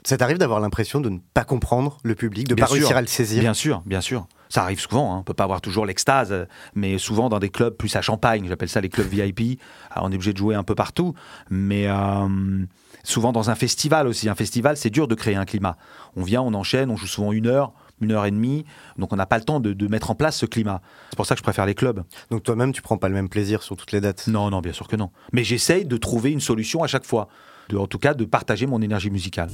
Ça 0.04 0.16
t'arrive 0.16 0.38
d'avoir 0.38 0.60
l'impression 0.60 1.00
de 1.00 1.08
ne 1.08 1.18
pas 1.34 1.44
comprendre 1.44 1.98
le 2.04 2.14
public, 2.14 2.46
de 2.48 2.54
Bien 2.54 2.64
pas 2.64 2.68
sûr. 2.68 2.76
réussir 2.76 2.96
à 2.96 3.00
le 3.00 3.06
saisir? 3.06 3.40
Bien 3.40 3.54
sûr, 3.54 3.82
bien 3.86 4.00
sûr. 4.00 4.26
Ça 4.48 4.62
arrive 4.62 4.78
souvent, 4.78 5.12
hein. 5.14 5.18
on 5.18 5.22
peut 5.24 5.34
pas 5.34 5.42
avoir 5.44 5.60
toujours 5.60 5.86
l'extase, 5.86 6.46
mais 6.74 6.98
souvent 6.98 7.28
dans 7.28 7.40
des 7.40 7.50
clubs 7.50 7.76
plus 7.76 7.94
à 7.96 8.02
Champagne, 8.02 8.46
j'appelle 8.48 8.68
ça 8.68 8.80
les 8.80 8.88
clubs 8.88 9.08
VIP. 9.08 9.60
Alors, 9.90 10.06
on 10.06 10.12
est 10.12 10.14
obligé 10.14 10.32
de 10.32 10.38
jouer 10.38 10.54
un 10.54 10.62
peu 10.62 10.76
partout, 10.76 11.14
mais 11.50 11.88
euh, 11.88 12.64
souvent 13.06 13.32
dans 13.32 13.50
un 13.50 13.54
festival 13.54 14.06
aussi. 14.06 14.28
Un 14.28 14.34
festival, 14.34 14.76
c'est 14.76 14.90
dur 14.90 15.08
de 15.08 15.14
créer 15.14 15.36
un 15.36 15.44
climat. 15.44 15.76
On 16.16 16.22
vient, 16.22 16.42
on 16.42 16.54
enchaîne, 16.54 16.90
on 16.90 16.96
joue 16.96 17.06
souvent 17.06 17.32
une 17.32 17.46
heure, 17.46 17.72
une 18.00 18.12
heure 18.12 18.26
et 18.26 18.30
demie, 18.30 18.66
donc 18.98 19.12
on 19.12 19.16
n'a 19.16 19.24
pas 19.24 19.38
le 19.38 19.44
temps 19.44 19.60
de, 19.60 19.72
de 19.72 19.88
mettre 19.88 20.10
en 20.10 20.14
place 20.14 20.36
ce 20.36 20.44
climat. 20.44 20.82
C'est 21.10 21.16
pour 21.16 21.24
ça 21.24 21.34
que 21.34 21.38
je 21.38 21.42
préfère 21.42 21.64
les 21.64 21.74
clubs. 21.74 22.02
Donc 22.30 22.42
toi-même, 22.42 22.72
tu 22.72 22.82
prends 22.82 22.98
pas 22.98 23.08
le 23.08 23.14
même 23.14 23.28
plaisir 23.28 23.62
sur 23.62 23.76
toutes 23.76 23.92
les 23.92 24.00
dates? 24.00 24.26
Non, 24.26 24.50
non, 24.50 24.60
bien 24.60 24.72
sûr 24.72 24.86
que 24.86 24.96
non. 24.96 25.10
Mais 25.32 25.44
j'essaye 25.44 25.86
de 25.86 25.96
trouver 25.96 26.30
une 26.30 26.40
solution 26.40 26.82
à 26.82 26.86
chaque 26.88 27.06
fois. 27.06 27.28
De, 27.68 27.76
en 27.76 27.86
tout 27.86 27.98
cas, 27.98 28.14
de 28.14 28.24
partager 28.24 28.66
mon 28.66 28.82
énergie 28.82 29.10
musicale. 29.10 29.50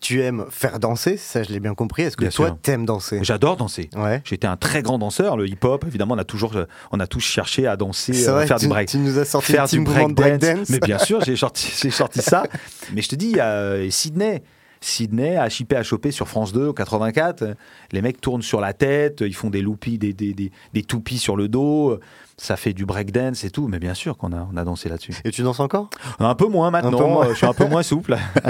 Tu 0.00 0.22
aimes 0.22 0.44
faire 0.50 0.78
danser, 0.78 1.16
ça 1.16 1.42
je 1.42 1.48
l'ai 1.52 1.58
bien 1.58 1.74
compris. 1.74 2.02
Est-ce 2.02 2.16
que 2.16 2.22
Bien 2.22 2.30
toi, 2.30 2.56
t'aimes 2.62 2.86
danser? 2.86 3.18
J'adore 3.22 3.56
danser. 3.56 3.90
Ouais. 3.96 4.22
J'étais 4.24 4.46
un 4.46 4.56
très 4.56 4.80
grand 4.80 4.98
danseur. 4.98 5.36
Le 5.36 5.48
hip-hop, 5.48 5.84
évidemment, 5.86 6.14
on 6.14 6.18
a 6.18 6.24
toujours, 6.24 6.54
on 6.92 7.00
a 7.00 7.06
tous 7.08 7.20
cherché 7.20 7.66
à 7.66 7.76
danser, 7.76 8.28
euh, 8.28 8.32
vrai, 8.32 8.46
faire 8.46 8.58
tu, 8.58 8.66
du 8.66 8.68
break. 8.68 8.88
tu 8.88 8.98
nous 8.98 9.18
as 9.18 9.24
sorti 9.24 9.52
faire 9.52 9.66
du 9.66 9.80
breakdance. 9.80 10.14
breakdance. 10.14 10.70
Mais 10.70 10.78
bien 10.78 10.98
sûr, 10.98 11.20
j'ai 11.24 11.34
sorti, 11.34 11.90
sorti 11.90 12.22
ça. 12.22 12.44
Mais 12.92 13.02
je 13.02 13.08
te 13.08 13.16
dis, 13.16 13.40
euh, 13.40 13.90
Sydney, 13.90 14.44
Sydney, 14.80 15.36
à 15.36 15.48
chipé 15.48 15.76
à 15.76 15.82
choper 15.82 16.10
sur 16.10 16.28
France 16.28 16.52
2 16.52 16.68
au 16.68 16.72
84. 16.72 17.42
euh, 17.42 17.54
Les 17.92 18.02
mecs 18.02 18.20
tournent 18.20 18.42
sur 18.42 18.60
la 18.60 18.72
tête, 18.72 19.22
ils 19.26 19.34
font 19.34 19.50
des 19.50 19.62
loopis, 19.62 19.98
des, 19.98 20.12
des, 20.12 20.34
des, 20.34 20.52
des 20.72 20.82
toupies 20.82 21.18
sur 21.18 21.36
le 21.36 21.48
dos. 21.48 21.98
Ça 22.36 22.56
fait 22.56 22.72
du 22.72 22.86
breakdance 22.86 23.42
et 23.44 23.50
tout. 23.50 23.66
Mais 23.66 23.80
bien 23.80 23.94
sûr 23.94 24.16
qu'on 24.16 24.32
a, 24.32 24.48
on 24.52 24.56
a 24.56 24.62
dansé 24.64 24.88
là-dessus. 24.88 25.16
Et 25.24 25.30
tu 25.32 25.42
danses 25.42 25.58
encore? 25.60 25.90
Un 26.20 26.34
peu 26.36 26.46
moins 26.46 26.70
maintenant. 26.70 26.96
peu 26.98 27.04
moins. 27.04 27.28
Je 27.30 27.34
suis 27.34 27.46
un 27.46 27.52
peu 27.54 27.66
moins 27.66 27.82
souple. 27.82 28.16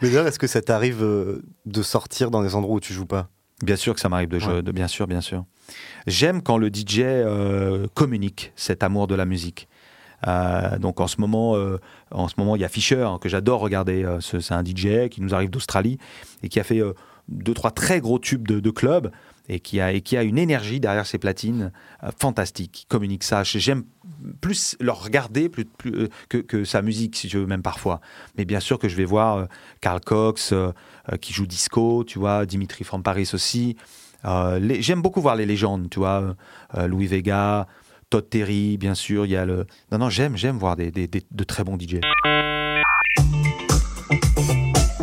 Mais 0.00 0.08
d'ailleurs, 0.08 0.26
est-ce 0.26 0.38
que 0.38 0.46
ça 0.46 0.62
t'arrive 0.62 1.02
euh, 1.02 1.42
de 1.66 1.82
sortir 1.82 2.30
dans 2.30 2.42
des 2.42 2.54
endroits 2.54 2.76
où 2.76 2.80
tu 2.80 2.92
joues 2.94 3.06
pas? 3.06 3.28
Bien 3.62 3.76
sûr 3.76 3.94
que 3.94 4.00
ça 4.00 4.08
m'arrive 4.08 4.28
de 4.30 4.38
jouer, 4.38 4.54
Ouais. 4.54 4.62
de- 4.62 4.72
bien 4.72 4.88
sûr, 4.88 5.06
bien 5.06 5.20
sûr. 5.20 5.44
J'aime 6.06 6.42
quand 6.42 6.56
le 6.58 6.68
DJ 6.68 7.00
euh, 7.00 7.86
communique 7.94 8.52
cet 8.56 8.82
amour 8.82 9.06
de 9.06 9.14
la 9.14 9.24
musique. 9.24 9.68
Euh, 10.26 10.78
donc 10.78 11.00
en 11.00 11.06
ce 11.06 11.20
moment, 11.20 11.54
euh, 11.56 11.78
en 12.12 12.28
ce 12.28 12.34
moment, 12.38 12.56
il 12.56 12.62
y 12.62 12.64
a 12.64 12.68
Fischer 12.68 13.02
hein, 13.02 13.18
que 13.20 13.28
j'adore 13.28 13.60
regarder. 13.60 14.04
Euh, 14.04 14.20
ce- 14.20 14.40
c'est 14.40 14.54
un 14.54 14.62
DJ 14.64 15.08
qui 15.10 15.20
nous 15.20 15.34
arrive 15.34 15.50
d'Australie 15.50 15.98
et 16.42 16.48
qui 16.48 16.60
a 16.60 16.64
fait 16.64 16.80
euh, 16.80 16.92
deux 17.28 17.54
trois 17.54 17.70
très 17.70 18.00
gros 18.00 18.18
tubes 18.18 18.46
de, 18.46 18.70
club 18.70 19.10
et 19.48 19.60
qui 19.60 19.80
a 19.80 20.22
une 20.22 20.38
énergie 20.38 20.80
derrière 20.80 21.06
ses 21.06 21.18
platines 21.18 21.72
euh, 22.04 22.10
fantastique. 22.18 22.72
Qui 22.72 22.86
communique 22.86 23.24
ça. 23.24 23.42
J'aime 23.44 23.84
plus 24.40 24.76
le 24.80 24.92
regarder 24.92 25.48
plus, 25.48 25.66
que, 26.28 26.38
que 26.38 26.64
sa 26.64 26.82
musique, 26.82 27.16
si 27.16 27.28
tu 27.28 27.38
veux, 27.38 27.46
même 27.46 27.62
parfois. 27.62 28.00
Mais 28.36 28.44
bien 28.44 28.60
sûr 28.60 28.78
que 28.78 28.88
je 28.88 28.96
vais 28.96 29.04
voir 29.04 29.48
Carl 29.80 30.00
Cox 30.00 30.54
qui 31.20 31.32
joue 31.32 31.46
disco, 31.46 32.04
tu 32.04 32.18
vois, 32.20 32.46
Dimitri 32.46 32.84
from 32.84 33.02
Paris 33.02 33.28
aussi. 33.34 33.76
J'aime 34.24 35.02
beaucoup 35.02 35.20
voir 35.20 35.34
les 35.34 35.46
légendes, 35.46 35.90
tu 35.90 35.98
vois. 35.98 36.36
Louis 36.86 37.08
Vega, 37.08 37.66
Todd 38.12 38.28
Terry, 38.28 38.76
bien 38.76 38.94
sûr. 38.94 39.24
Il 39.24 39.32
y 39.32 39.36
a 39.36 39.46
le. 39.46 39.66
Non, 39.90 39.96
non, 39.96 40.10
j'aime, 40.10 40.36
j'aime 40.36 40.58
voir 40.58 40.76
des, 40.76 40.90
des- 40.90 41.06
des- 41.06 41.22
de 41.30 41.44
très 41.44 41.64
bons 41.64 41.78
DJ. 41.80 41.96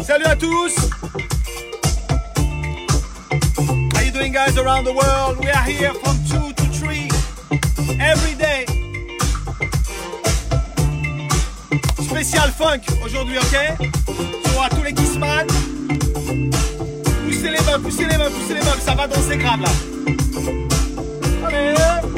Salut 0.04 0.26
à 0.26 0.36
tous. 0.36 0.76
How 3.96 4.02
you 4.06 4.12
doing 4.12 4.32
guys 4.32 4.60
around 4.60 4.86
the 4.86 4.94
world? 4.94 5.40
We 5.40 5.50
are 5.50 5.64
here 5.68 5.92
from 6.04 6.18
2 6.30 6.54
to 6.54 6.64
3 6.72 7.10
every 8.00 8.36
day. 8.36 8.68
Spécial 12.04 12.52
funk 12.52 12.82
aujourd'hui, 13.04 13.38
ok? 13.40 13.90
Sur 14.52 14.62
à 14.62 14.70
tous 14.70 14.84
les 14.84 14.94
Kissman. 14.94 15.48
Poussez 17.26 17.50
les 17.50 17.62
mains, 17.66 17.80
poussez 17.82 18.06
les 18.06 18.18
mains, 18.20 18.30
poussez 18.30 18.54
les 18.54 18.62
mains, 18.62 18.78
ça 18.86 18.94
va 18.94 19.08
danser 19.08 19.38
grave 19.38 19.62
là. 19.62 19.70
Allez! 21.48 22.09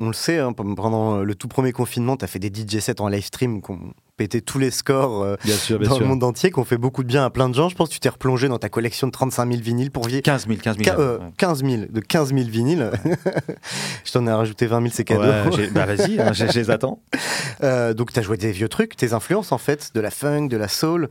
On 0.00 0.06
le 0.08 0.12
sait, 0.14 0.38
hein, 0.38 0.52
pendant 0.52 1.18
le 1.18 1.34
tout 1.34 1.46
premier 1.48 1.72
confinement, 1.72 2.16
tu 2.16 2.24
as 2.24 2.28
fait 2.28 2.38
des 2.38 2.48
DJ 2.48 2.78
sets 2.80 3.00
en 3.00 3.08
live 3.08 3.24
stream 3.24 3.60
qui 3.62 3.70
ont 3.70 3.92
pété 4.16 4.40
tous 4.42 4.58
les 4.58 4.70
scores 4.70 5.22
euh, 5.22 5.36
Bien 5.44 5.54
sûr, 5.56 5.78
dans 5.78 5.98
le 5.98 6.04
monde 6.06 6.24
entier, 6.24 6.50
qui 6.50 6.58
ont 6.58 6.64
fait 6.64 6.76
beaucoup 6.76 7.02
de 7.02 7.08
bien 7.08 7.24
à 7.24 7.30
plein 7.30 7.48
de 7.48 7.54
gens. 7.54 7.68
Je 7.68 7.74
pense 7.74 7.88
que 7.88 7.94
tu 7.94 8.00
t'es 8.00 8.08
replongé 8.08 8.48
dans 8.48 8.58
ta 8.58 8.68
collection 8.68 9.06
de 9.06 9.12
35 9.12 9.50
000 9.50 9.62
vinyles 9.62 9.90
pour 9.90 10.06
vivre. 10.06 10.22
15 10.22 10.46
000, 10.46 10.58
15 10.60 10.76
000. 10.78 10.84
Qua- 10.96 11.00
euh, 11.00 11.18
ouais. 11.18 11.24
15 11.38 11.64
000, 11.64 11.82
de 11.90 12.00
15 12.00 12.28
000 12.34 12.40
vinyles. 12.48 12.90
je 14.04 14.12
t'en 14.12 14.26
ai 14.26 14.32
rajouté 14.32 14.66
20 14.66 14.80
000, 14.82 14.90
c'est 14.94 15.04
cadeau. 15.04 15.22
Ouais, 15.56 15.68
bah 15.68 15.86
vas-y, 15.86 16.20
hein, 16.20 16.32
je, 16.32 16.44
les 16.46 16.70
attends. 16.70 17.00
Euh, 17.62 17.92
donc, 17.92 18.10
tu 18.10 18.18
as 18.18 18.22
joué 18.22 18.38
des 18.38 18.52
vieux 18.52 18.70
trucs, 18.70 18.96
tes 18.96 19.12
influences 19.12 19.52
en 19.52 19.58
fait, 19.58 19.90
de 19.94 20.00
la 20.00 20.10
funk, 20.10 20.46
de 20.48 20.56
la 20.56 20.66
soul. 20.68 21.10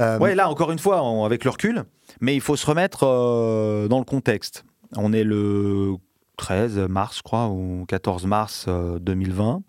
Euh, 0.00 0.18
Ouais, 0.18 0.34
là, 0.34 0.48
encore 0.48 0.72
une 0.72 0.78
fois, 0.80 1.04
on- 1.04 1.24
avec 1.24 1.44
le 1.44 1.50
recul, 1.50 1.84
mais 2.20 2.34
il 2.34 2.40
faut 2.40 2.56
se 2.56 2.66
remettre 2.66 3.04
euh, 3.06 3.86
dans 3.86 3.98
le 4.00 4.04
contexte. 4.04 4.64
On 4.96 5.12
est 5.12 5.22
le 5.22 5.94
13 6.36 6.78
mars, 6.88 7.18
je 7.18 7.22
crois, 7.22 7.48
ou 7.48 7.84
14 7.88 8.26
mars 8.26 8.66
euh, 8.68 8.98
2020. 8.98 9.62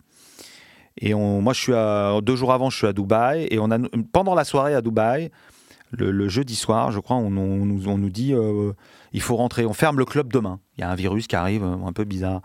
Et 0.97 1.13
on, 1.13 1.41
moi, 1.41 1.53
je 1.53 1.59
suis 1.59 1.74
à, 1.74 2.20
deux 2.22 2.36
jours 2.36 2.53
avant, 2.53 2.70
je 2.70 2.78
suis 2.78 2.88
à 2.88 2.93
Dubaï. 2.93 3.47
Et 3.51 3.59
on 3.59 3.70
pendant 4.11 4.36
la 4.36 4.45
soirée 4.45 4.74
à 4.74 4.82
Dubaï, 4.82 5.30
le, 5.91 6.28
jeudi 6.28 6.55
soir, 6.55 6.91
je 6.91 6.99
crois, 6.99 7.18
on, 7.18 7.36
on 7.38 7.61
on 7.88 7.97
nous 7.97 8.09
dit 8.09 8.34
euh, 8.34 8.74
il 9.13 9.22
faut 9.22 9.36
rentrer, 9.36 9.66
on 9.66 9.74
ferme 9.74 9.97
le 9.97 10.05
club 10.05 10.32
demain. 10.32 10.59
Il 10.78 10.82
y 10.82 10.84
a 10.84 10.89
un 10.89 10.95
virus 10.95 11.28
qui 11.28 11.36
arrive, 11.36 11.63
euh, 11.63 11.86
un 11.86 11.93
peu 11.93 12.03
bizarre. 12.03 12.41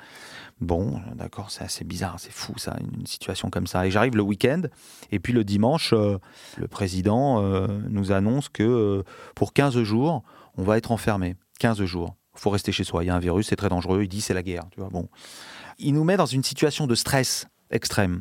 Bon, 0.61 1.01
d'accord, 1.15 1.51
c'est 1.51 1.65
assez 1.65 1.85
bizarre, 1.85 2.17
c'est 2.19 2.33
fou 2.33 2.53
ça, 2.59 2.77
une, 2.81 3.07
situation 3.07 3.49
comme 3.49 3.67
ça. 3.67 3.87
Et 3.87 3.91
j'arrive 3.91 4.15
le 4.15 4.23
week-end, 4.23 4.63
et 5.11 5.19
puis 5.19 5.33
le 5.33 5.43
dimanche, 5.43 5.95
euh, 5.95 6.19
le 6.59 6.69
président 6.69 7.43
euh, 7.43 7.67
nous 7.89 8.13
annonce 8.13 8.51
que 8.51 8.63
euh, 8.63 9.03
pour 9.35 9.55
15 9.55 9.83
jours, 9.83 10.23
on 10.59 10.63
va 10.63 10.77
être 10.77 10.93
enfermé. 10.93 11.37
15 11.61 11.83
jours. 11.85 12.15
Il 12.37 12.41
faut 12.41 12.51
rester 12.51 12.73
chez 12.73 12.85
soi. 12.85 13.05
Il 13.05 13.09
y 13.09 13.11
a 13.11 13.15
un 13.15 13.21
virus, 13.21 13.49
c'est 13.49 13.57
très 13.57 13.69
dangereux. 13.69 14.03
Il 14.03 14.09
dit 14.09 14.21
c'est 14.21 14.35
la 14.35 14.43
guerre. 14.43 14.65
Tu 14.71 14.81
vois, 14.81 14.89
bon. 14.89 15.09
Il 15.79 15.95
nous 15.95 16.05
met 16.05 16.17
dans 16.17 16.27
une 16.27 16.43
situation 16.43 16.87
de 16.87 16.95
stress 16.95 17.47
extrême. 17.71 18.21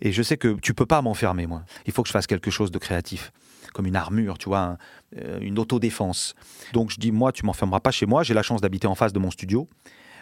Et 0.00 0.12
je 0.12 0.22
sais 0.22 0.36
que 0.36 0.58
tu 0.60 0.74
peux 0.74 0.86
pas 0.86 1.02
m'enfermer, 1.02 1.46
moi. 1.46 1.64
Il 1.86 1.92
faut 1.92 2.02
que 2.02 2.08
je 2.08 2.12
fasse 2.12 2.26
quelque 2.26 2.50
chose 2.50 2.70
de 2.70 2.78
créatif, 2.78 3.32
comme 3.72 3.86
une 3.86 3.96
armure, 3.96 4.38
tu 4.38 4.48
vois, 4.48 4.76
euh, 5.16 5.38
une 5.40 5.58
autodéfense. 5.58 6.34
Donc 6.72 6.90
je 6.90 6.98
dis, 6.98 7.12
moi, 7.12 7.32
tu 7.32 7.46
m'enfermeras 7.46 7.80
pas 7.80 7.90
chez 7.90 8.06
moi. 8.06 8.22
J'ai 8.22 8.34
la 8.34 8.42
chance 8.42 8.60
d'habiter 8.60 8.86
en 8.86 8.94
face 8.94 9.12
de 9.12 9.18
mon 9.18 9.30
studio. 9.30 9.68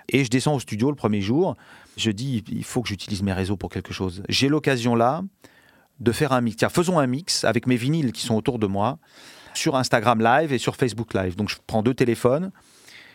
Et 0.09 0.25
je 0.25 0.31
descends 0.31 0.55
au 0.55 0.61
studio 0.61 0.91
le 0.91 0.97
premier 0.97 1.21
jour. 1.21 1.57
Je 1.97 2.11
dis, 2.11 2.45
il 2.49 2.65
faut 2.65 2.83
que 2.83 2.89
j'utilise 2.89 3.23
mes 3.23 3.33
réseaux 3.33 3.57
pour 3.57 3.71
quelque 3.71 3.93
chose. 3.93 4.23
J'ai 4.29 4.49
l'occasion 4.49 4.95
là 4.95 5.23
de 6.01 6.13
faire 6.13 6.33
un 6.33 6.41
mix. 6.41 6.57
Tiens, 6.57 6.69
faisons 6.69 6.99
un 6.99 7.07
mix 7.07 7.45
avec 7.45 7.67
mes 7.67 7.77
vinyles 7.77 8.13
qui 8.13 8.23
sont 8.23 8.35
autour 8.35 8.59
de 8.59 8.67
moi 8.67 8.99
sur 9.55 9.77
Instagram 9.77 10.21
Live 10.21 10.53
et 10.53 10.59
sur 10.59 10.77
Facebook 10.77 11.15
Live. 11.15 11.37
Donc 11.37 11.49
je 11.49 11.57
prends 11.67 11.83
deux 11.83 11.95
téléphones 11.95 12.51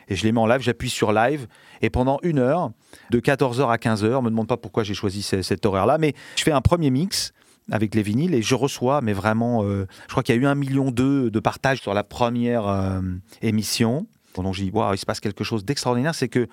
et 0.10 0.16
je 0.16 0.24
les 0.24 0.32
mets 0.32 0.40
en 0.40 0.46
live, 0.48 0.62
j'appuie 0.62 0.90
sur 0.90 1.12
live 1.12 1.48
et 1.82 1.90
pendant 1.90 2.20
une 2.24 2.40
heure, 2.40 2.72
de 3.12 3.20
14h 3.20 3.68
à 3.70 3.78
15h, 3.78 4.22
me 4.24 4.30
demande 4.30 4.48
pas 4.48 4.58
pourquoi 4.58 4.84
j'ai 4.84 4.94
choisi 4.94 5.22
ce- 5.22 5.42
cet 5.42 5.66
horaire-là, 5.66 5.98
mais 5.98 6.14
je 6.36 6.44
fais 6.44 6.52
un 6.52 6.62
premier 6.62 6.90
mix 6.90 7.34
avec 7.72 7.94
les 7.96 8.02
vinyles 8.02 8.34
et 8.34 8.42
je 8.42 8.56
reçois, 8.56 9.02
mais 9.02 9.14
vraiment, 9.14 9.64
euh, 9.64 9.86
je 10.08 10.12
crois 10.12 10.24
qu'il 10.24 10.34
y 10.36 10.38
a 10.38 10.42
eu 10.42 10.46
un 10.46 10.56
million 10.56 10.90
deux 10.92 11.30
de 11.30 11.40
partages 11.40 11.82
sur 11.82 11.94
la 11.94 12.04
première 12.04 12.68
euh, 12.68 13.02
émission. 13.42 14.08
Donc 14.36 14.54
je 14.54 14.64
dis, 14.64 14.72
waouh, 14.72 14.94
il 14.94 14.98
se 14.98 15.06
passe 15.06 15.20
quelque 15.20 15.44
chose 15.44 15.66
d'extraordinaire, 15.66 16.16
c'est 16.16 16.30
que 16.30 16.48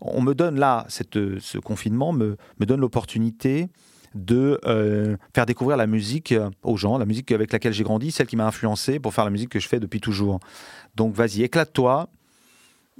on 0.00 0.22
me 0.22 0.34
donne 0.34 0.58
là, 0.58 0.86
cette, 0.88 1.18
ce 1.40 1.58
confinement 1.58 2.12
me, 2.12 2.36
me 2.58 2.64
donne 2.66 2.80
l'opportunité 2.80 3.68
de 4.14 4.58
euh, 4.64 5.16
faire 5.34 5.44
découvrir 5.46 5.76
la 5.76 5.86
musique 5.86 6.32
euh, 6.32 6.48
aux 6.62 6.76
gens, 6.76 6.96
la 6.98 7.04
musique 7.04 7.30
avec 7.32 7.52
laquelle 7.52 7.72
j'ai 7.74 7.84
grandi, 7.84 8.10
celle 8.10 8.26
qui 8.26 8.34
m'a 8.36 8.46
influencé 8.46 8.98
pour 8.98 9.12
faire 9.14 9.24
la 9.24 9.30
musique 9.30 9.50
que 9.50 9.60
je 9.60 9.68
fais 9.68 9.78
depuis 9.78 10.00
toujours. 10.00 10.40
Donc 10.96 11.14
vas-y, 11.14 11.42
éclate-toi, 11.42 12.08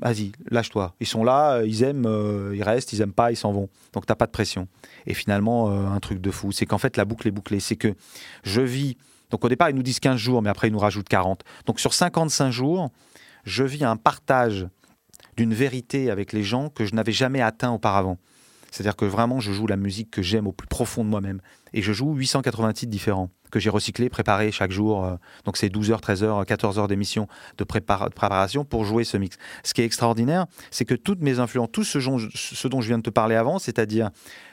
vas-y, 0.00 0.32
lâche-toi. 0.50 0.94
Ils 1.00 1.06
sont 1.06 1.24
là, 1.24 1.56
euh, 1.56 1.66
ils 1.66 1.82
aiment, 1.82 2.06
euh, 2.06 2.54
ils 2.54 2.62
restent, 2.62 2.92
ils 2.92 3.00
aiment 3.00 3.12
pas, 3.12 3.30
ils 3.30 3.36
s'en 3.36 3.52
vont. 3.52 3.68
Donc 3.92 4.06
t'as 4.06 4.14
pas 4.14 4.26
de 4.26 4.30
pression. 4.30 4.66
Et 5.06 5.14
finalement, 5.14 5.70
euh, 5.70 5.86
un 5.86 6.00
truc 6.00 6.20
de 6.20 6.30
fou, 6.30 6.52
c'est 6.52 6.66
qu'en 6.66 6.78
fait 6.78 6.96
la 6.96 7.04
boucle 7.04 7.28
est 7.28 7.32
bouclée. 7.32 7.60
C'est 7.60 7.76
que 7.76 7.94
je 8.42 8.60
vis. 8.60 8.96
Donc 9.30 9.44
au 9.44 9.48
départ, 9.48 9.70
ils 9.70 9.76
nous 9.76 9.82
disent 9.82 10.00
15 10.00 10.16
jours, 10.16 10.42
mais 10.42 10.50
après 10.50 10.68
ils 10.68 10.72
nous 10.72 10.78
rajoutent 10.78 11.08
40. 11.08 11.44
Donc 11.66 11.80
sur 11.80 11.94
55 11.94 12.50
jours, 12.50 12.90
je 13.44 13.64
vis 13.64 13.84
un 13.84 13.96
partage 13.96 14.66
d'une 15.36 15.54
vérité 15.54 16.10
avec 16.10 16.32
les 16.32 16.42
gens 16.42 16.68
que 16.68 16.84
je 16.84 16.94
n'avais 16.94 17.12
jamais 17.12 17.40
atteint 17.40 17.70
auparavant. 17.70 18.18
C'est-à-dire 18.70 18.96
que 18.96 19.04
vraiment, 19.04 19.40
je 19.40 19.52
joue 19.52 19.66
la 19.66 19.76
musique 19.76 20.10
que 20.10 20.22
j'aime 20.22 20.46
au 20.46 20.52
plus 20.52 20.68
profond 20.68 21.04
de 21.04 21.08
moi-même. 21.10 21.40
Et 21.72 21.82
je 21.82 21.92
joue 21.92 22.14
880 22.14 22.72
titres 22.72 22.90
différents 22.90 23.30
que 23.50 23.58
j'ai 23.58 23.70
recyclés, 23.70 24.08
préparés 24.08 24.52
chaque 24.52 24.70
jour. 24.70 25.04
euh, 25.04 25.16
Donc 25.44 25.56
c'est 25.56 25.68
12 25.68 25.90
heures, 25.90 26.00
13 26.00 26.22
heures, 26.22 26.46
14 26.46 26.78
heures 26.78 26.88
d'émission 26.88 27.26
de 27.58 27.64
de 27.64 27.64
préparation 27.64 28.64
pour 28.64 28.84
jouer 28.84 29.04
ce 29.04 29.16
mix. 29.16 29.36
Ce 29.64 29.74
qui 29.74 29.82
est 29.82 29.84
extraordinaire, 29.84 30.46
c'est 30.70 30.84
que 30.84 30.94
toutes 30.94 31.20
mes 31.20 31.38
influences, 31.40 31.70
tout 31.72 31.84
ce, 31.84 31.98
dont 32.68 32.80
je- 32.80 32.86
viens 32.88 32.98
de 32.98 33.02
te 33.02 33.10
parler 33.10 33.34
avant, 33.34 33.58
c'est-à-dire 33.58 34.10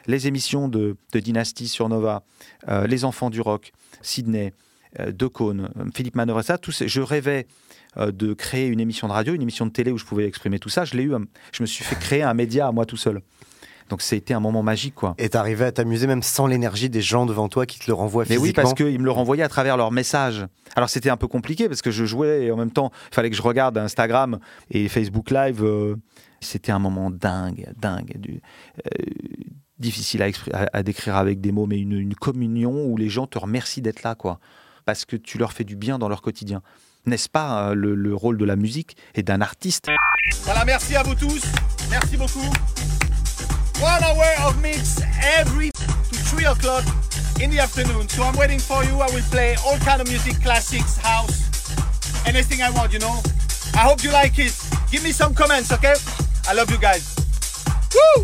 les 0.07 0.28
émissions 0.28 0.68
de, 0.68 0.95
Dynasty 1.13 1.68
sur 1.68 1.89
Nova, 1.89 2.24
euh, 2.68 2.86
Les 2.88 3.05
Enfants 3.05 3.30
du 3.30 3.41
Rock, 3.41 3.72
Sydney, 4.01 4.53
euh, 4.99 5.11
De 5.11 5.30
euh, 5.39 5.68
Philippe 5.95 6.15
Manœuvre, 6.15 6.41
ça, 6.41 6.57
tout 6.57 6.72
je 6.72 7.01
rêvais 7.01 7.47
de 7.95 8.34
créer 8.34 8.68
une 8.68 8.80
émission 8.80 9.07
de 9.07 9.13
radio, 9.13 9.34
une 9.34 9.41
émission 9.41 9.65
de 9.65 9.72
télé 9.72 9.91
où 9.91 9.97
je 9.97 10.05
pouvais 10.05 10.28
exprimer 10.28 10.59
tout 10.59 10.70
ça. 10.70 10.86
Je 10.86 10.95
l'ai 10.95 11.03
eu, 11.03 11.13
je 11.51 11.63
me 11.63 11.65
suis 11.68 11.84
fait 11.84 11.95
créer 11.97 12.22
un 12.22 12.34
média 12.36 12.68
à 12.68 12.72
moi 12.72 12.86
tout 12.86 12.97
seul. 12.97 13.22
Donc 13.89 14.01
c'était 14.01 14.33
un 14.33 14.39
moment 14.41 14.63
magique, 14.63 14.95
quoi. 14.95 15.15
Et 15.17 15.29
t'arrivais 15.29 15.65
à 15.65 15.71
t'amuser 15.71 16.07
même 16.07 16.21
sans 16.23 16.45
l'énergie 16.47 16.89
des 16.89 17.01
gens 17.01 17.25
devant 17.25 17.47
toi 17.47 17.65
qui 17.65 17.79
te 17.79 17.85
le 17.88 17.93
renvoient 17.93 18.25
Mais 18.29 18.35
oui, 18.35 18.41
physiquement. 18.49 18.63
parce 18.63 18.73
qu'ils 18.73 18.99
me 18.99 19.05
le 19.05 19.11
renvoyaient 19.11 19.43
à 19.43 19.49
travers 19.49 19.77
leurs 19.77 19.91
messages. 19.91 20.45
Alors 20.75 20.89
c'était 20.89 21.09
un 21.09 21.17
peu 21.17 21.27
compliqué 21.27 21.67
parce 21.69 21.81
que 21.81 21.89
je 21.91 22.03
jouais 22.05 22.45
et 22.45 22.51
en 22.51 22.57
même 22.57 22.71
temps, 22.71 22.91
il 23.11 23.15
fallait 23.15 23.29
que 23.29 23.35
je 23.35 23.41
regarde 23.41 23.77
Instagram 23.77 24.39
et 24.69 24.88
Facebook 24.89 25.31
Live. 25.31 25.63
euh, 25.63 25.95
c'était 26.41 26.71
un 26.71 26.79
moment 26.79 27.09
dingue, 27.09 27.67
dingue, 27.79 28.17
du- 28.19 28.41
euh, 28.85 29.03
difficile 29.79 30.21
à, 30.21 30.29
expri- 30.29 30.51
à- 30.53 30.67
à 30.73 30.83
décrire 30.83 31.15
avec 31.15 31.39
des 31.41 31.51
mots, 31.51 31.65
mais 31.65 31.79
une, 31.79 31.93
une 31.93 32.13
communion 32.15 32.85
où 32.85 32.97
les 32.97 33.09
gens 33.09 33.25
te 33.25 33.39
remercient 33.39 33.81
d'être 33.81 34.03
là, 34.03 34.15
quoi, 34.15 34.39
parce 34.85 35.05
que 35.05 35.15
tu 35.15 35.38
leur 35.38 35.53
fais 35.53 35.63
du 35.63 35.75
bien 35.75 35.97
dans 35.97 36.09
leur 36.09 36.21
quotidien. 36.21 36.61
N'est-ce 37.05 37.29
pas 37.29 37.69
euh, 37.69 37.73
le, 37.73 37.95
le 37.95 38.13
rôle 38.13 38.38
de 38.38 38.45
la 38.45 38.55
musique 38.55 38.97
et 39.15 39.23
d'un 39.23 39.39
artiste? 39.41 39.88
Voilà, 40.43 40.65
merci 40.65 40.95
à 40.95 41.03
vous 41.03 41.15
tous. 41.15 41.41
Merci 41.89 42.17
beaucoup. 42.17 42.51
One 43.80 44.03
hour 44.03 44.25
of 44.41 44.59
mix 44.59 44.99
every 45.38 45.69
to 45.69 46.15
3 46.15 46.45
o'clock 46.45 46.84
in 47.39 47.51
the 47.51 47.59
afternoon. 47.59 48.09
So 48.09 48.23
I'm 48.23 48.36
waiting 48.36 48.57
for 48.57 48.84
you. 48.84 48.99
I 49.01 49.05
will 49.13 49.21
play 49.30 49.55
all 49.63 49.78
kind 49.78 50.01
of 50.01 50.07
music, 50.07 50.41
classics, 50.41 50.97
house, 50.97 51.43
anything 52.25 52.63
I 52.63 52.71
want, 52.71 52.91
you 52.91 52.97
know. 52.97 53.21
I 53.75 53.86
hope 53.86 54.03
you 54.03 54.11
like 54.11 54.39
it. 54.39 54.51
Give 54.89 55.03
me 55.03 55.11
some 55.11 55.36
comments, 55.36 55.71
okay? 55.71 55.93
I 56.49 56.55
love 56.55 56.71
you 56.71 56.80
guys. 56.80 57.15
Woo! 57.93 58.23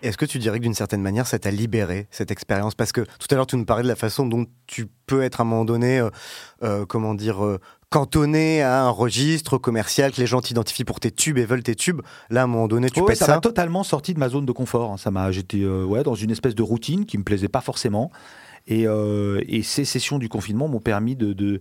Est-ce 0.00 0.16
que 0.16 0.26
tu 0.26 0.38
dirais 0.38 0.58
que 0.58 0.62
d'une 0.62 0.74
certaine 0.74 1.02
manière, 1.02 1.26
ça 1.26 1.38
t'a 1.38 1.50
libéré, 1.50 2.08
cette 2.10 2.30
expérience? 2.30 2.74
Parce 2.74 2.92
que 2.92 3.02
tout 3.02 3.26
à 3.30 3.34
l'heure, 3.34 3.46
tu 3.46 3.56
nous 3.56 3.64
parlais 3.64 3.82
de 3.82 3.88
la 3.88 3.96
façon 3.96 4.26
dont 4.26 4.46
tu 4.66 4.86
peux 5.06 5.22
être 5.22 5.40
à 5.40 5.44
un 5.44 5.46
moment 5.46 5.64
donné, 5.64 5.98
euh, 5.98 6.10
euh, 6.62 6.86
comment 6.86 7.14
dire, 7.14 7.44
euh, 7.44 7.58
cantonné 7.94 8.60
à 8.60 8.82
un 8.82 8.90
registre 8.90 9.56
commercial, 9.56 10.10
que 10.10 10.20
les 10.20 10.26
gens 10.26 10.40
t'identifient 10.40 10.82
pour 10.82 10.98
tes 10.98 11.12
tubes 11.12 11.38
et 11.38 11.44
veulent 11.44 11.62
tes 11.62 11.76
tubes. 11.76 12.02
Là, 12.28 12.40
à 12.40 12.44
un 12.44 12.48
moment 12.48 12.66
donné, 12.66 12.90
tu 12.90 13.00
pètes 13.04 13.18
ça 13.18 13.26
ça. 13.26 13.34
m'a 13.36 13.40
totalement 13.40 13.84
sorti 13.84 14.14
de 14.14 14.18
ma 14.18 14.28
zone 14.28 14.44
de 14.46 14.50
confort. 14.50 14.90
hein. 14.90 14.96
Ça 14.96 15.12
m'a, 15.12 15.30
j'étais 15.30 15.60
euh, 15.60 15.84
ouais, 15.84 16.02
dans 16.02 16.16
une 16.16 16.32
espèce 16.32 16.56
de 16.56 16.62
routine 16.64 17.06
qui 17.06 17.18
me 17.18 17.22
plaisait 17.22 17.48
pas 17.48 17.60
forcément. 17.60 18.10
Et, 18.66 18.88
euh, 18.88 19.40
et 19.46 19.62
ces 19.62 19.84
sessions 19.84 20.18
du 20.18 20.28
confinement 20.28 20.66
m'ont 20.66 20.80
permis 20.80 21.14
de, 21.14 21.32
de, 21.32 21.60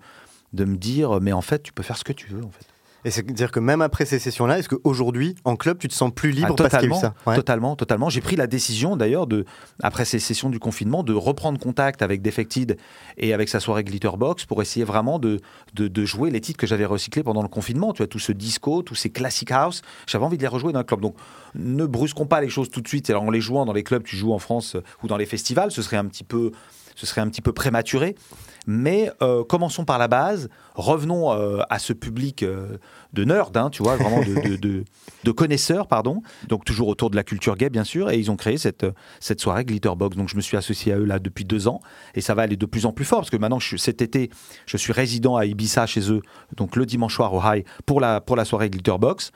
de 0.53 0.65
me 0.65 0.75
dire, 0.75 1.21
mais 1.21 1.33
en 1.33 1.41
fait, 1.41 1.61
tu 1.61 1.71
peux 1.71 1.83
faire 1.83 1.97
ce 1.97 2.03
que 2.03 2.13
tu 2.13 2.27
veux. 2.29 2.43
En 2.43 2.49
fait. 2.49 2.65
Et 3.05 3.11
c'est-à-dire 3.11 3.51
que 3.51 3.59
même 3.59 3.81
après 3.81 4.05
ces 4.05 4.19
sessions-là, 4.19 4.59
est-ce 4.59 4.69
qu'aujourd'hui, 4.69 5.35
en 5.43 5.55
club, 5.55 5.77
tu 5.77 5.87
te 5.87 5.93
sens 5.93 6.11
plus 6.13 6.31
libre 6.31 6.49
Ah, 6.51 6.55
parce 6.55 6.69
qu'il 6.69 6.79
y 6.79 6.83
a 6.83 6.85
eu 6.85 6.89
totalement, 6.89 6.99
ça? 6.99 7.29
Ouais. 7.29 7.35
totalement, 7.35 7.75
totalement. 7.75 8.09
J'ai 8.09 8.21
pris 8.21 8.35
la 8.35 8.47
décision 8.47 8.95
d'ailleurs 8.95 9.27
de, 9.27 9.45
après 9.81 10.05
ces 10.05 10.19
sessions 10.19 10.49
du 10.49 10.59
confinement, 10.59 11.03
de 11.03 11.13
reprendre 11.13 11.59
contact 11.59 12.01
avec 12.01 12.21
Defected 12.21 12.77
et 13.17 13.33
avec 13.33 13.49
sa 13.49 13.59
soirée 13.59 13.83
Glitterbox 13.83 14.45
pour 14.45 14.61
essayer 14.61 14.85
vraiment 14.85 15.19
de, 15.19 15.39
de, 15.73 15.87
de 15.87 16.05
jouer 16.05 16.31
les 16.31 16.41
titres 16.41 16.59
que 16.59 16.67
j'avais 16.67 16.85
recyclés 16.85 17.23
pendant 17.23 17.41
le 17.41 17.49
confinement. 17.49 17.93
Tu 17.93 17.97
vois, 17.97 18.07
tout 18.07 18.19
ce 18.19 18.31
disco, 18.31 18.81
tous 18.81 18.95
ces 18.95 19.09
classic 19.09 19.51
house, 19.51 19.81
j'avais 20.07 20.25
envie 20.25 20.37
de 20.37 20.41
les 20.43 20.47
rejouer 20.47 20.73
dans 20.73 20.79
un 20.79 20.83
club. 20.83 21.01
Donc, 21.01 21.15
ne 21.55 21.85
brusquons 21.85 22.25
pas 22.25 22.41
les 22.41 22.49
choses 22.49 22.69
tout 22.69 22.81
de 22.81 22.87
suite. 22.87 23.09
Alors, 23.09 23.23
en 23.23 23.31
les 23.31 23.41
jouant 23.41 23.65
dans 23.65 23.73
les 23.73 23.83
clubs, 23.83 24.03
tu 24.03 24.15
joues 24.15 24.33
en 24.33 24.39
France 24.39 24.77
ou 25.03 25.07
dans 25.07 25.17
les 25.17 25.25
festivals, 25.25 25.71
ce 25.71 25.81
serait 25.81 25.97
un 25.97 26.05
petit 26.05 26.23
peu 26.23 26.51
ce 26.95 27.05
serait 27.05 27.21
un 27.21 27.29
petit 27.29 27.41
peu 27.41 27.53
prématuré. 27.53 28.15
Mais 28.65 29.11
euh, 29.21 29.43
commençons 29.43 29.85
par 29.85 29.97
la 29.97 30.07
base, 30.07 30.49
revenons 30.75 31.33
euh, 31.33 31.61
à 31.69 31.79
ce 31.79 31.93
public 31.93 32.43
euh, 32.43 32.77
de 33.11 33.23
nerds, 33.25 33.51
hein, 33.55 33.69
tu 33.69 33.83
vois, 33.83 33.97
vraiment 33.97 34.21
de, 34.21 35.31
connaisseurs, 35.31 35.87
pardon. 35.87 36.21
Donc 36.47 36.63
toujours 36.63 36.87
autour 36.87 37.09
de 37.09 37.15
la 37.15 37.23
culture 37.23 37.55
gay, 37.55 37.69
bien 37.69 37.83
sûr. 37.83 38.09
Et 38.09 38.17
ils 38.17 38.31
ont 38.31 38.35
créé 38.35 38.57
cette, 38.57 38.85
cette 39.19 39.41
soirée 39.41 39.65
Glitterbox. 39.65 40.15
Donc 40.15 40.29
je 40.29 40.35
me 40.35 40.41
suis 40.41 40.57
associé 40.57 40.93
à 40.93 40.97
eux 40.97 41.05
là 41.05 41.19
depuis 41.19 41.45
deux 41.45 41.67
ans. 41.67 41.81
Et 42.15 42.21
ça 42.21 42.33
va 42.35 42.43
aller 42.43 42.57
de 42.57 42.65
plus 42.65 42.85
en 42.85 42.93
plus 42.93 43.05
fort, 43.05 43.19
parce 43.19 43.29
que 43.29 43.37
maintenant, 43.37 43.59
cet 43.59 44.01
été, 44.01 44.29
je 44.65 44.77
suis 44.77 44.93
résident 44.93 45.35
à 45.35 45.45
Ibiza 45.45 45.85
chez 45.85 46.11
eux, 46.11 46.21
donc 46.55 46.75
le 46.75 46.85
dimanche 46.85 47.15
soir 47.15 47.33
au 47.33 47.41
High, 47.43 47.65
pour 47.85 47.99
la, 47.99 48.21
pour 48.21 48.35
la 48.35 48.45
soirée 48.45 48.69
Glitterbox. 48.69 49.31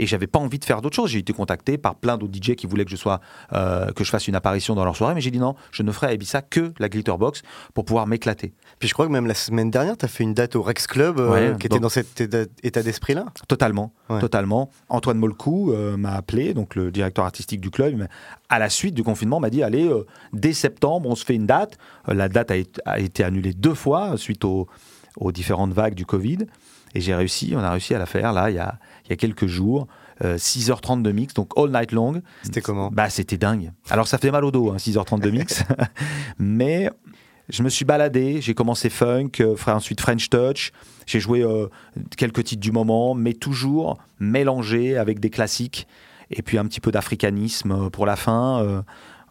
Et 0.00 0.06
j'avais 0.06 0.26
pas 0.28 0.38
envie 0.38 0.58
de 0.58 0.64
faire 0.64 0.80
d'autre 0.80 0.96
chose. 0.96 1.10
J'ai 1.10 1.18
été 1.18 1.32
contacté 1.32 1.76
par 1.76 1.96
plein 1.96 2.16
d'autres 2.16 2.32
DJ 2.34 2.54
qui 2.54 2.66
voulaient 2.66 2.84
que 2.84 2.90
je 2.90 2.96
sois, 2.96 3.20
euh, 3.52 3.90
que 3.92 4.04
je 4.04 4.10
fasse 4.10 4.28
une 4.28 4.34
apparition 4.36 4.74
dans 4.74 4.84
leur 4.84 4.96
soirée, 4.96 5.14
mais 5.14 5.20
j'ai 5.20 5.30
dit 5.32 5.38
non, 5.40 5.54
je 5.72 5.82
ne 5.82 5.90
ferai 5.92 6.06
à 6.06 6.12
Ibiza 6.14 6.40
que 6.40 6.72
la 6.78 6.88
Glitterbox 6.88 7.42
pour 7.74 7.84
pouvoir 7.84 8.06
m'éclater. 8.06 8.54
Puis 8.78 8.88
je 8.88 8.94
crois 8.94 9.06
que 9.06 9.12
même 9.12 9.26
la 9.26 9.34
semaine 9.34 9.70
dernière, 9.70 9.96
tu 9.96 10.04
as 10.04 10.08
fait 10.08 10.22
une 10.24 10.34
date 10.34 10.54
au 10.56 10.62
Rex 10.62 10.86
Club 10.86 11.18
euh, 11.18 11.30
Ouais, 11.52 11.56
qui 11.58 11.66
était 11.66 11.80
dans 11.80 11.88
cet 11.88 12.20
état, 12.20 12.44
état 12.62 12.82
d'esprit-là. 12.82 13.26
Totalement, 13.48 13.92
Ouais. 14.08 14.20
totalement. 14.20 14.70
Antoine 14.88 15.18
Molcou 15.18 15.72
euh, 15.72 15.96
m'a 15.96 16.12
appelé, 16.12 16.54
donc 16.54 16.76
le 16.76 16.90
directeur 16.92 17.24
artistique 17.24 17.60
du 17.60 17.70
club, 17.70 18.06
à 18.48 18.58
la 18.58 18.70
suite 18.70 18.94
du 18.94 19.02
confinement, 19.02 19.40
m'a 19.40 19.50
dit 19.50 19.62
allez, 19.62 19.90
dès 20.32 20.52
septembre, 20.52 21.08
on 21.08 21.14
se 21.16 21.24
fait 21.24 21.34
une 21.34 21.46
date. 21.46 21.76
La 22.06 22.28
date 22.28 22.50
a, 22.52 22.56
été- 22.56 22.80
a 22.84 23.00
été 23.00 23.24
annulée 23.24 23.52
deux 23.52 23.74
fois 23.74 24.16
suite 24.16 24.44
aux, 24.44 24.68
aux 25.16 25.32
différentes 25.32 25.72
vagues 25.72 25.94
du 25.94 26.06
Covid. 26.06 26.38
Et 26.94 27.00
j'ai 27.00 27.14
réussi, 27.14 27.52
on 27.54 27.60
a 27.60 27.70
réussi 27.70 27.94
à 27.94 27.98
la 27.98 28.06
faire 28.06 28.32
là, 28.32 28.50
il 28.50 28.56
y 28.56 28.58
a, 28.58 28.78
il 29.04 29.10
y 29.10 29.12
a 29.12 29.16
quelques 29.16 29.46
jours. 29.46 29.86
euh, 30.24 30.36
6h30 30.36 31.02
de 31.02 31.12
mix, 31.12 31.34
donc 31.34 31.52
all 31.56 31.70
night 31.70 31.92
long. 31.92 32.20
C'était 32.42 32.60
comment? 32.60 32.90
Bah, 32.90 33.08
c'était 33.08 33.36
dingue. 33.38 33.70
Alors, 33.88 34.08
ça 34.08 34.18
fait 34.18 34.30
mal 34.30 34.44
au 34.44 34.50
dos, 34.50 34.70
hein, 34.72 34.76
6h30 34.76 35.20
de 35.20 35.30
mix. 35.30 35.62
Mais 36.38 36.90
je 37.48 37.62
me 37.62 37.68
suis 37.68 37.84
baladé, 37.84 38.40
j'ai 38.42 38.54
commencé 38.54 38.90
funk, 38.90 39.30
euh, 39.40 39.56
ensuite 39.66 40.00
French 40.00 40.28
touch. 40.28 40.72
J'ai 41.06 41.20
joué 41.20 41.42
euh, 41.42 41.68
quelques 42.16 42.44
titres 42.44 42.60
du 42.60 42.72
moment, 42.72 43.14
mais 43.14 43.32
toujours 43.32 43.98
mélangé 44.20 44.98
avec 44.98 45.20
des 45.20 45.30
classiques. 45.30 45.86
Et 46.30 46.42
puis 46.42 46.58
un 46.58 46.66
petit 46.66 46.80
peu 46.80 46.90
d'africanisme 46.92 47.72
euh, 47.72 47.90
pour 47.90 48.04
la 48.04 48.16
fin. 48.16 48.84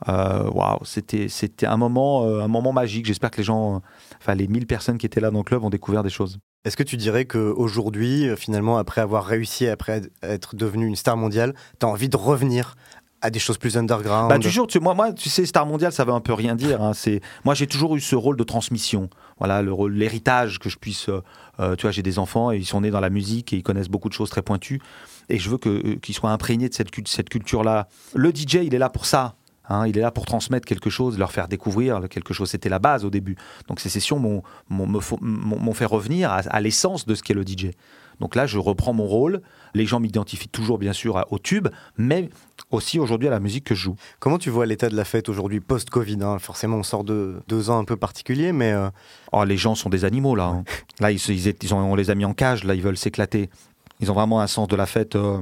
Waouh, 0.07 0.79
c'était 0.83 1.27
c'était 1.27 1.65
un 1.65 1.77
moment 1.77 2.23
un 2.23 2.47
moment 2.47 2.71
magique. 2.71 3.05
J'espère 3.07 3.31
que 3.31 3.37
les 3.37 3.43
gens, 3.43 3.81
enfin 4.19 4.35
les 4.35 4.47
1000 4.47 4.67
personnes 4.67 4.97
qui 4.97 5.05
étaient 5.07 5.19
là 5.19 5.31
dans 5.31 5.39
le 5.39 5.43
club 5.43 5.63
ont 5.63 5.71
découvert 5.71 6.03
des 6.03 6.11
choses. 6.11 6.39
Est-ce 6.67 6.75
que 6.75 6.83
tu 6.83 6.97
dirais 6.97 7.23
qu'aujourd'hui, 7.25 8.27
finalement, 8.35 8.77
après 8.77 8.99
avoir 8.99 9.25
réussi, 9.25 9.67
après 9.67 10.01
être 10.21 10.55
devenu 10.57 10.85
une 10.85 10.97
star 10.97 11.15
mondiale, 11.15 11.53
tu 11.79 11.85
as 11.85 11.89
envie 11.89 12.09
de 12.09 12.17
revenir 12.17 12.75
à 13.21 13.29
des 13.29 13.39
choses 13.39 13.57
plus 13.57 13.77
underground? 13.77 14.29
Bah, 14.29 14.37
toujours, 14.37 14.67
tu, 14.67 14.79
moi, 14.81 14.93
moi, 14.93 15.13
tu 15.13 15.29
sais, 15.29 15.45
Star 15.45 15.65
Mondial, 15.65 15.91
ça 15.93 16.03
veut 16.03 16.11
un 16.11 16.19
peu 16.19 16.33
rien 16.33 16.55
dire. 16.55 16.81
hein. 16.81 16.93
C'est, 16.93 17.21
moi, 17.45 17.53
j'ai 17.55 17.67
toujours 17.67 17.95
eu 17.95 18.01
ce 18.01 18.15
rôle 18.15 18.35
de 18.35 18.43
transmission. 18.43 19.09
Voilà, 19.39 19.61
le 19.61 19.71
l'héritage 19.87 20.59
que 20.59 20.67
je 20.69 20.77
puisse. 20.77 21.07
euh, 21.07 21.21
euh, 21.61 21.75
tu 21.75 21.83
vois, 21.83 21.91
j'ai 21.91 22.03
des 22.03 22.19
enfants 22.19 22.51
et 22.51 22.57
ils 22.57 22.65
sont 22.65 22.81
nés 22.81 22.91
dans 22.91 22.99
la 22.99 23.09
musique 23.09 23.53
et 23.53 23.55
ils 23.55 23.63
connaissent 23.63 23.89
beaucoup 23.89 24.09
de 24.09 24.13
choses 24.13 24.29
très 24.29 24.41
pointues. 24.41 24.81
Et 25.29 25.39
je 25.39 25.49
veux 25.49 25.57
que, 25.57 25.69
euh, 25.69 25.95
qu'ils 25.95 26.15
soient 26.15 26.31
imprégnés 26.31 26.67
de 26.69 26.73
cette, 26.73 26.89
cette 27.07 27.29
culture-là. 27.29 27.87
Le 28.13 28.31
DJ, 28.31 28.55
il 28.65 28.75
est 28.75 28.79
là 28.79 28.89
pour 28.89 29.05
ça. 29.05 29.35
Hein. 29.69 29.87
il 29.87 29.97
est 29.97 30.01
là 30.01 30.11
pour 30.11 30.25
transmettre 30.25 30.65
quelque 30.65 30.89
chose, 30.89 31.17
leur 31.17 31.31
faire 31.31 31.47
découvrir 31.47 32.01
quelque 32.09 32.33
chose. 32.33 32.49
C'était 32.49 32.69
la 32.69 32.79
base 32.79 33.05
au 33.05 33.09
début. 33.09 33.35
Donc 33.67 33.79
ces 33.79 33.89
sessions 33.89 34.19
m'ont, 34.19 35.73
fait 35.73 35.85
revenir 35.85 36.31
à, 36.31 36.37
à 36.39 36.59
l'essence 36.61 37.05
de 37.05 37.15
ce 37.15 37.23
qu'est 37.23 37.33
le 37.33 37.43
DJ. 37.43 37.71
Donc 38.19 38.33
là, 38.35 38.47
je 38.47 38.57
reprends 38.57 38.93
mon 38.93 39.05
rôle. 39.05 39.41
Les 39.75 39.85
gens 39.85 39.99
m'identifient 39.99 40.47
toujours, 40.47 40.79
bien 40.79 40.91
sûr, 40.93 41.23
au 41.29 41.37
tube, 41.37 41.67
mais 41.99 42.29
aussi 42.71 42.97
aujourd'hui 42.97 43.27
à 43.27 43.31
la 43.31 43.39
musique 43.39 43.63
que 43.65 43.75
je 43.75 43.81
joue. 43.81 43.95
Comment 44.19 44.39
tu 44.39 44.49
vois 44.49 44.65
l'état 44.65 44.89
de 44.89 44.95
la 44.95 45.05
fête 45.05 45.29
aujourd'hui, 45.29 45.59
post-Covid 45.59 46.17
hein? 46.23 46.39
Forcément, 46.39 46.77
on 46.77 46.83
sort 46.83 47.03
de 47.03 47.43
deux 47.47 47.69
ans 47.69 47.77
un 47.77 47.83
peu 47.85 47.95
particuliers, 47.95 48.53
mais 48.53 48.71
euh, 48.71 48.89
Oh, 49.33 49.43
les 49.43 49.55
gens 49.57 49.75
sont 49.75 49.89
des 49.89 50.03
animaux 50.03 50.33
là. 50.35 50.45
hein. 50.47 50.63
Là, 50.99 51.11
ils, 51.11 51.19
ils 51.29 51.73
ont- 51.75 51.77
on 51.77 51.93
les 51.95 52.09
a 52.09 52.15
mis 52.15 52.25
en 52.25 52.33
cage. 52.33 52.63
Là, 52.63 52.73
ils 52.73 52.81
veulent 52.81 52.97
s'éclater. 52.97 53.51
Ils 53.99 54.09
ont 54.11 54.15
vraiment 54.15 54.41
un 54.41 54.47
sens 54.47 54.67
de 54.67 54.75
la 54.75 54.87
fête 54.87 55.15
euh, 55.15 55.39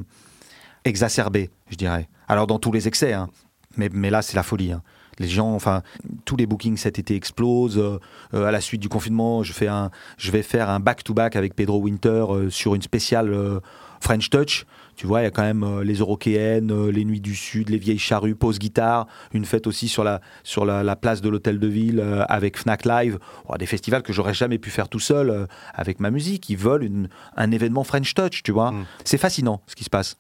exacerbé, 0.84 1.50
je 1.70 1.76
dirais. 1.76 2.08
Alors 2.28 2.48
dans 2.48 2.60
tous 2.60 2.72
les 2.72 2.88
excès, 2.88 3.14
hein. 3.14 3.30
Mais, 3.78 3.90
mais 3.94 4.10
là, 4.10 4.22
c'est 4.22 4.36
la 4.36 4.44
folie. 4.44 4.72
hein. 4.72 4.82
Les 5.18 5.30
gens, 5.30 5.54
enfin, 5.54 5.82
tous 6.26 6.36
les 6.36 6.46
bookings 6.46 6.76
cet 6.76 7.00
été 7.00 7.16
explosent. 7.16 7.78
Euh, 7.78 8.00
euh, 8.34 8.46
à 8.46 8.52
la 8.52 8.60
suite 8.60 8.82
du 8.82 8.90
confinement, 8.90 9.44
je, 9.44 9.54
fais 9.54 9.68
un, 9.68 9.90
je 10.18 10.30
vais 10.30 10.44
faire 10.44 10.70
un 10.70 10.82
back-to-back 10.82 11.38
avec 11.38 11.56
Pedro 11.56 11.80
Winter 11.80 12.26
euh, 12.30 12.50
sur 12.50 12.76
une 12.76 12.82
spéciale 12.82 13.32
euh, 13.32 13.62
French 14.02 14.30
Touch. 14.30 14.66
Tu 14.98 15.08
vois, 15.08 15.22
il 15.22 15.24
y 15.24 15.28
a 15.28 15.32
quand 15.32 15.42
même 15.44 15.82
les 15.82 15.96
Eurokéennes, 15.96 16.90
les 16.90 17.04
Nuits 17.06 17.22
du 17.22 17.34
Sud, 17.36 17.70
les 17.70 17.78
Vieilles 17.78 17.98
Charrues, 18.00 18.36
Pause 18.36 18.60
Guitare, 18.60 19.08
une 19.34 19.44
fête 19.46 19.68
aussi 19.68 19.88
sur 19.90 20.04
la, 20.04 20.20
sur 20.44 20.64
la, 20.66 20.84
la 20.84 20.96
place 20.98 21.22
de 21.22 21.28
l'Hôtel 21.30 21.60
de 21.60 21.68
Ville 21.68 22.02
avec 22.30 22.58
Fnac 22.58 22.86
Live. 22.86 23.20
Oh, 23.50 23.56
des 23.58 23.66
festivals 23.66 24.04
que 24.04 24.14
j'aurais 24.14 24.34
jamais 24.34 24.58
pu 24.58 24.70
faire 24.70 24.88
tout 24.88 25.00
seul 25.02 25.48
avec 25.74 26.00
ma 26.00 26.12
musique. 26.12 26.50
Ils 26.50 26.56
veulent 26.58 26.84
une- 26.84 27.10
un 27.36 27.52
événement 27.52 27.84
French 27.84 28.14
Touch, 28.14 28.42
tu 28.44 28.52
vois. 28.54 28.72
Mm. 28.72 28.86
C'est 29.04 29.18
fascinant 29.18 29.62
ce 29.68 29.76
qui 29.76 29.84
se 29.84 29.90
passe. 29.90 30.16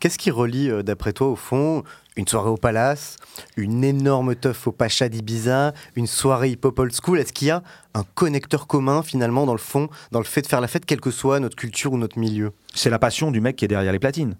qu'est-ce 0.00 0.18
qui 0.18 0.30
relie, 0.30 0.70
d'après 0.84 1.12
toi, 1.14 1.28
au 1.28 1.36
fond, 1.36 1.82
une 2.16 2.26
soirée 2.26 2.48
au 2.50 2.56
Palace, 2.56 3.16
une 3.56 3.84
énorme 3.84 4.34
teuf 4.34 4.66
au 4.66 4.72
Pacha 4.72 5.08
d'Ibiza, 5.08 5.74
une 5.96 6.06
soirée 6.06 6.50
hip-hop 6.50 6.78
old 6.78 6.92
school 6.94 7.18
Est-ce 7.20 7.32
qu'il 7.32 7.48
y 7.48 7.50
a 7.50 7.62
un 7.94 8.04
connecteur 8.14 8.66
commun, 8.66 9.02
finalement, 9.02 9.44
dans 9.46 9.52
le 9.52 9.58
fond, 9.58 9.88
dans 10.12 10.18
le 10.20 10.24
fait 10.24 10.42
de 10.42 10.46
faire 10.46 10.60
la 10.60 10.68
fête, 10.68 10.86
quelle 10.86 11.00
que 11.00 11.10
soit 11.10 11.40
notre 11.40 11.56
culture 11.56 11.92
ou 11.92 11.98
notre 11.98 12.18
milieu? 12.18 12.52
C'est 12.74 12.90
la 12.90 12.98
passion 12.98 13.30
du 13.30 13.40
mec 13.40 13.56
qui 13.56 13.64
est 13.64 13.68
derrière 13.68 13.92
les 13.92 13.98
platines, 13.98 14.36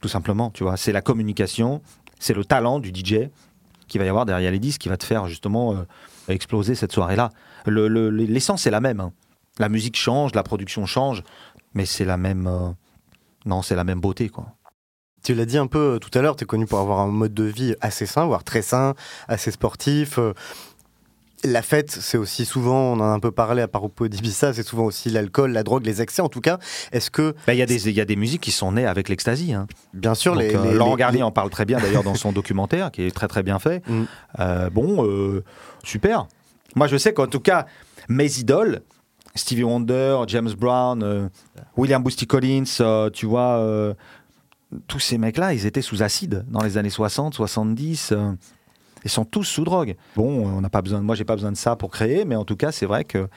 tout 0.00 0.08
simplement, 0.08 0.50
tu 0.50 0.62
vois. 0.62 0.76
C'est 0.76 0.92
la 0.92 1.02
communication, 1.02 1.82
c'est 2.20 2.34
le 2.34 2.44
talent 2.44 2.78
du 2.78 2.90
DJ 2.90 3.28
qui 3.88 3.98
va 3.98 4.04
y 4.04 4.08
avoir 4.08 4.24
derrière 4.26 4.50
les 4.50 4.58
disques 4.58 4.80
qui 4.80 4.88
va 4.88 4.96
te 4.96 5.04
faire 5.04 5.26
justement 5.26 5.72
euh, 5.74 5.84
exploser 6.28 6.74
cette 6.74 6.92
soirée-là. 6.92 7.30
Le- 7.66 7.88
le- 7.88 8.10
L'essence 8.10 8.66
est 8.66 8.70
la 8.70 8.80
même. 8.80 9.00
hein. 9.00 9.12
La 9.58 9.68
musique 9.68 9.96
change, 9.96 10.34
la 10.34 10.42
production 10.42 10.86
change, 10.86 11.22
mais 11.74 11.86
c'est 11.86 12.04
la 12.04 12.16
même. 12.16 12.46
euh, 12.46 12.70
Non, 13.46 13.62
c'est 13.62 13.76
la 13.76 13.84
même 13.84 14.00
beauté, 14.00 14.28
quoi. 14.28 14.46
Tu 15.26 15.34
l'as 15.34 15.44
dit 15.44 15.58
un 15.58 15.66
peu 15.66 15.94
euh, 15.94 15.98
tout 15.98 16.16
à 16.16 16.22
l'heure, 16.22 16.36
tu 16.36 16.44
es 16.44 16.46
connu 16.46 16.66
pour 16.66 16.78
avoir 16.78 17.00
un 17.00 17.08
mode 17.08 17.34
de 17.34 17.42
vie 17.42 17.74
assez 17.80 18.06
sain, 18.06 18.26
voire 18.26 18.44
très 18.44 18.62
sain, 18.62 18.94
assez 19.26 19.50
sportif. 19.50 20.20
euh, 20.20 20.34
La 21.42 21.62
fête, 21.62 21.90
c'est 21.90 22.16
aussi 22.16 22.44
souvent, 22.44 22.92
on 22.92 23.00
en 23.00 23.00
a 23.00 23.06
un 23.06 23.18
peu 23.18 23.32
parlé 23.32 23.60
à 23.60 23.66
propos 23.66 24.06
d'Ibiza, 24.06 24.52
c'est 24.54 24.62
souvent 24.62 24.84
aussi 24.84 25.10
l'alcool, 25.10 25.50
la 25.50 25.64
drogue, 25.64 25.84
les 25.84 26.00
excès 26.00 26.22
en 26.22 26.28
tout 26.28 26.40
cas. 26.40 26.58
Est-ce 26.92 27.10
que, 27.10 27.34
Bah, 27.44 27.54
Il 27.54 27.58
y, 27.58 27.62
a 27.62 27.66
des- 27.66 27.88
il 27.88 27.94
y 27.96 28.00
a 28.00 28.04
des 28.04 28.14
musiques 28.14 28.40
qui 28.40 28.52
sont 28.52 28.70
nées 28.70 28.86
avec 28.86 29.08
l'ecstasy. 29.08 29.52
hein. 29.52 29.66
bien 29.94 30.14
sûr, 30.14 30.34
Donc, 30.34 30.42
les, 30.44 30.54
euh, 30.54 30.62
les- 30.70 30.74
Laurent 30.74 30.94
Garnier 30.94 31.18
les- 31.18 31.22
en 31.24 31.32
parle 31.32 31.50
très 31.50 31.64
bien 31.64 31.78
d'ailleurs 31.80 32.04
dans 32.04 32.14
son 32.14 32.30
documentaire, 32.40 32.92
qui 32.92 33.02
est 33.02 33.10
très 33.10 33.26
très 33.26 33.42
bien 33.42 33.58
fait. 33.58 33.82
Mm. 33.88 34.04
Euh, 34.38 34.70
bon, 34.70 35.04
euh, 35.04 35.42
super. 35.82 36.28
Moi, 36.76 36.86
je 36.86 36.96
sais 36.96 37.12
qu'en 37.12 37.26
tout 37.26 37.40
cas, 37.40 37.66
mes 38.08 38.38
idoles, 38.38 38.82
Stevie 39.34 39.64
Wonder, 39.64 40.18
James 40.28 40.52
Brown, 40.56 41.28
William 41.76 42.02
Boosty 42.02 42.26
Collins, 42.26 43.10
tu 43.12 43.26
vois, 43.26 43.94
tous 44.88 44.98
ces 45.00 45.18
mecs-là, 45.18 45.54
ils 45.54 45.66
étaient 45.66 45.82
sous 45.82 46.02
acide 46.02 46.44
dans 46.48 46.62
les 46.62 46.76
années 46.78 46.90
60, 46.90 47.34
70. 47.34 48.12
euh, 48.12 48.32
ils 49.04 49.10
sont 49.10 49.24
tous 49.24 49.44
sous 49.44 49.64
drogue. 49.64 49.94
Bon, 50.16 50.46
on 50.46 50.60
n'a 50.60 50.68
pas 50.68 50.82
besoin. 50.82 51.00
Moi, 51.00 51.14
j'ai 51.14 51.24
pas 51.24 51.36
besoin 51.36 51.52
de 51.52 51.56
ça 51.56 51.76
pour 51.76 51.90
créer, 51.90 52.24
mais 52.24 52.34
en 52.34 52.44
tout 52.44 52.56
cas, 52.56 52.72
c'est 52.72 52.86
vrai 52.86 53.04
que 53.04 53.28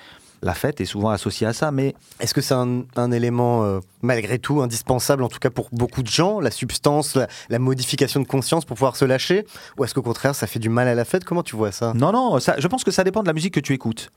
la 0.41 0.53
fête 0.55 0.81
est 0.81 0.85
souvent 0.85 1.09
associée 1.09 1.45
à 1.45 1.53
ça. 1.53 1.69
Mais 1.71 1.93
Est-ce 2.19 2.33
que 2.33 2.41
c'est 2.41 2.55
un, 2.55 2.83
un 2.95 3.11
élément, 3.11 3.63
euh, 3.65 3.79
malgré 4.01 4.39
tout, 4.39 4.61
indispensable, 4.61 5.21
en 5.21 5.27
tout 5.27 5.37
cas 5.37 5.49
pour 5.51 5.67
beaucoup 5.71 6.01
de 6.01 6.07
gens, 6.07 6.39
la 6.39 6.49
substance, 6.49 7.15
la, 7.15 7.27
la 7.49 7.59
modification 7.59 8.19
de 8.21 8.25
conscience 8.25 8.65
pour 8.65 8.75
pouvoir 8.77 8.95
se 8.95 9.05
lâcher 9.05 9.45
Ou 9.77 9.83
est-ce 9.83 9.93
qu'au 9.93 10.01
contraire, 10.01 10.33
ça 10.33 10.47
fait 10.47 10.59
du 10.59 10.69
mal 10.69 10.87
à 10.87 10.95
la 10.95 11.05
fête? 11.05 11.23
Comment 11.25 11.43
tu 11.43 11.55
vois 11.55 11.71
ça? 11.71 11.93
Non, 11.93 12.11
non, 12.11 12.39
ça, 12.39 12.55
je 12.57 12.67
pense 12.67 12.83
que 12.83 12.91
ça 12.91 13.03
dépend 13.03 13.21
de 13.21 13.27
la 13.27 13.33
musique 13.33 13.53
que 13.53 13.59
tu 13.59 13.73
écoutes. 13.73 14.11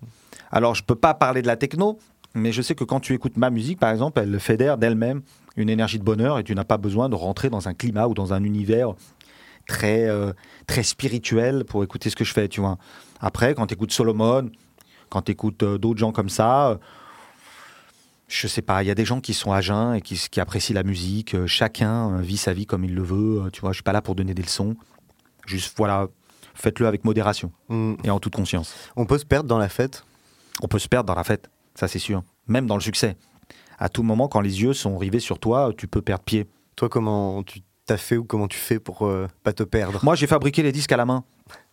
Alors, 0.50 0.74
je 0.74 0.82
peux 0.84 0.94
pas 0.94 1.12
parler 1.12 1.42
de 1.42 1.46
la 1.46 1.56
techno, 1.56 1.98
mais 2.34 2.52
je 2.52 2.62
sais 2.62 2.74
que 2.74 2.84
quand 2.84 3.00
tu 3.00 3.14
écoutes 3.14 3.36
ma 3.36 3.50
musique, 3.50 3.78
par 3.78 3.90
exemple, 3.90 4.20
elle 4.20 4.38
fédère 4.40 4.78
d'elle-même 4.78 5.22
une 5.56 5.68
énergie 5.68 5.98
de 5.98 6.04
bonheur 6.04 6.38
et 6.38 6.44
tu 6.44 6.54
n'as 6.54 6.64
pas 6.64 6.78
besoin 6.78 7.08
de 7.08 7.14
rentrer 7.14 7.50
dans 7.50 7.68
un 7.68 7.74
climat 7.74 8.06
ou 8.06 8.14
dans 8.14 8.32
un 8.32 8.42
univers 8.44 8.94
très, 9.68 10.08
euh, 10.08 10.32
très 10.66 10.82
spirituel 10.82 11.64
pour 11.64 11.84
écouter 11.84 12.10
ce 12.10 12.16
que 12.16 12.24
je 12.24 12.32
fais, 12.32 12.48
tu 12.48 12.60
vois. 12.60 12.78
Après, 13.20 13.54
quand 13.54 13.66
tu 13.66 13.74
écoutes 13.74 13.92
Solomon, 13.92 14.50
quand 15.10 15.22
tu 15.22 15.32
écoutes 15.32 15.62
euh, 15.62 15.78
d'autres 15.78 16.00
gens 16.00 16.12
comme 16.12 16.30
ça, 16.30 16.70
euh, 16.70 16.76
je 18.28 18.46
sais 18.46 18.62
pas, 18.62 18.82
il 18.82 18.86
y 18.86 18.90
a 18.90 18.94
des 18.94 19.04
gens 19.04 19.20
qui 19.20 19.34
sont 19.34 19.52
à 19.52 19.60
jeun 19.60 19.94
et 19.94 20.00
qui, 20.00 20.16
qui 20.30 20.40
apprécient 20.40 20.74
la 20.74 20.82
musique. 20.84 21.34
euh, 21.34 21.46
chacun 21.46 22.16
vit 22.22 22.38
sa 22.38 22.54
vie 22.54 22.64
comme 22.64 22.82
il 22.84 22.94
le 22.94 23.02
veut. 23.02 23.50
tu 23.52 23.60
vois, 23.60 23.72
je 23.72 23.76
suis 23.76 23.82
pas 23.82 23.92
là 23.92 24.00
pour 24.00 24.14
donner 24.14 24.32
des 24.32 24.42
leçons. 24.42 24.74
Juste, 25.46 25.74
voilà, 25.76 26.08
faites-le 26.54 26.86
avec 26.86 27.04
modération 27.04 27.52
Hmm, 27.68 27.94
et 28.04 28.10
en 28.10 28.20
toute 28.20 28.34
conscience. 28.34 28.74
On 28.96 29.04
peut 29.04 29.18
se 29.18 29.26
perdre 29.26 29.48
dans 29.48 29.58
la 29.58 29.68
fête? 29.68 30.04
On 30.62 30.68
peut 30.68 30.78
se 30.78 30.88
perdre 30.88 31.06
dans 31.06 31.14
la 31.14 31.24
fête, 31.24 31.50
ça 31.74 31.88
c'est 31.88 31.98
sûr. 31.98 32.22
Même 32.48 32.66
dans 32.66 32.76
le 32.76 32.80
succès. 32.80 33.16
À 33.78 33.88
tout 33.88 34.02
moment, 34.02 34.28
quand 34.28 34.40
les 34.40 34.62
yeux 34.62 34.72
sont 34.74 34.96
rivés 34.98 35.20
sur 35.20 35.38
toi, 35.38 35.72
tu 35.76 35.86
peux 35.88 36.02
perdre 36.02 36.22
pied. 36.24 36.46
Toi, 36.76 36.88
comment 36.88 37.42
tu 37.42 37.60
t'as 37.86 37.96
fait 37.96 38.16
ou 38.16 38.24
comment 38.24 38.46
tu 38.48 38.58
fais 38.58 38.78
pour 38.78 39.02
euh, 39.06 39.26
pas 39.42 39.52
te 39.52 39.62
perdre? 39.64 40.00
Moi, 40.04 40.14
j'ai 40.14 40.26
fabriqué 40.26 40.62
les 40.62 40.70
disques 40.72 40.92
à 40.92 40.96
la 40.96 41.04
main. 41.04 41.24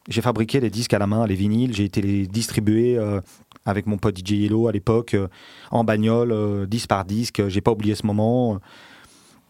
J'ai 0.08 0.22
fabriqué 0.22 0.60
les 0.60 0.70
disques 0.72 0.94
à 0.94 1.00
la 1.00 1.06
main, 1.08 1.28
les 1.28 1.36
vinyles. 1.36 1.74
J'ai 1.76 1.84
été 1.84 2.02
les 2.02 2.26
distribuer 2.26 2.98
euh, 2.98 3.22
avec 3.66 3.86
mon 3.86 3.98
pote 3.98 4.18
DJ 4.18 4.32
Yellow 4.32 4.68
à 4.68 4.72
l'époque, 4.72 5.14
euh, 5.14 5.28
en 5.70 5.84
bagnole, 5.84 6.32
euh, 6.32 6.66
disque 6.66 6.90
par 6.90 7.06
disque. 7.06 7.48
J'ai 7.48 7.62
pas 7.62 7.72
oublié 7.72 7.94
ce 7.94 8.08
moment. 8.08 8.60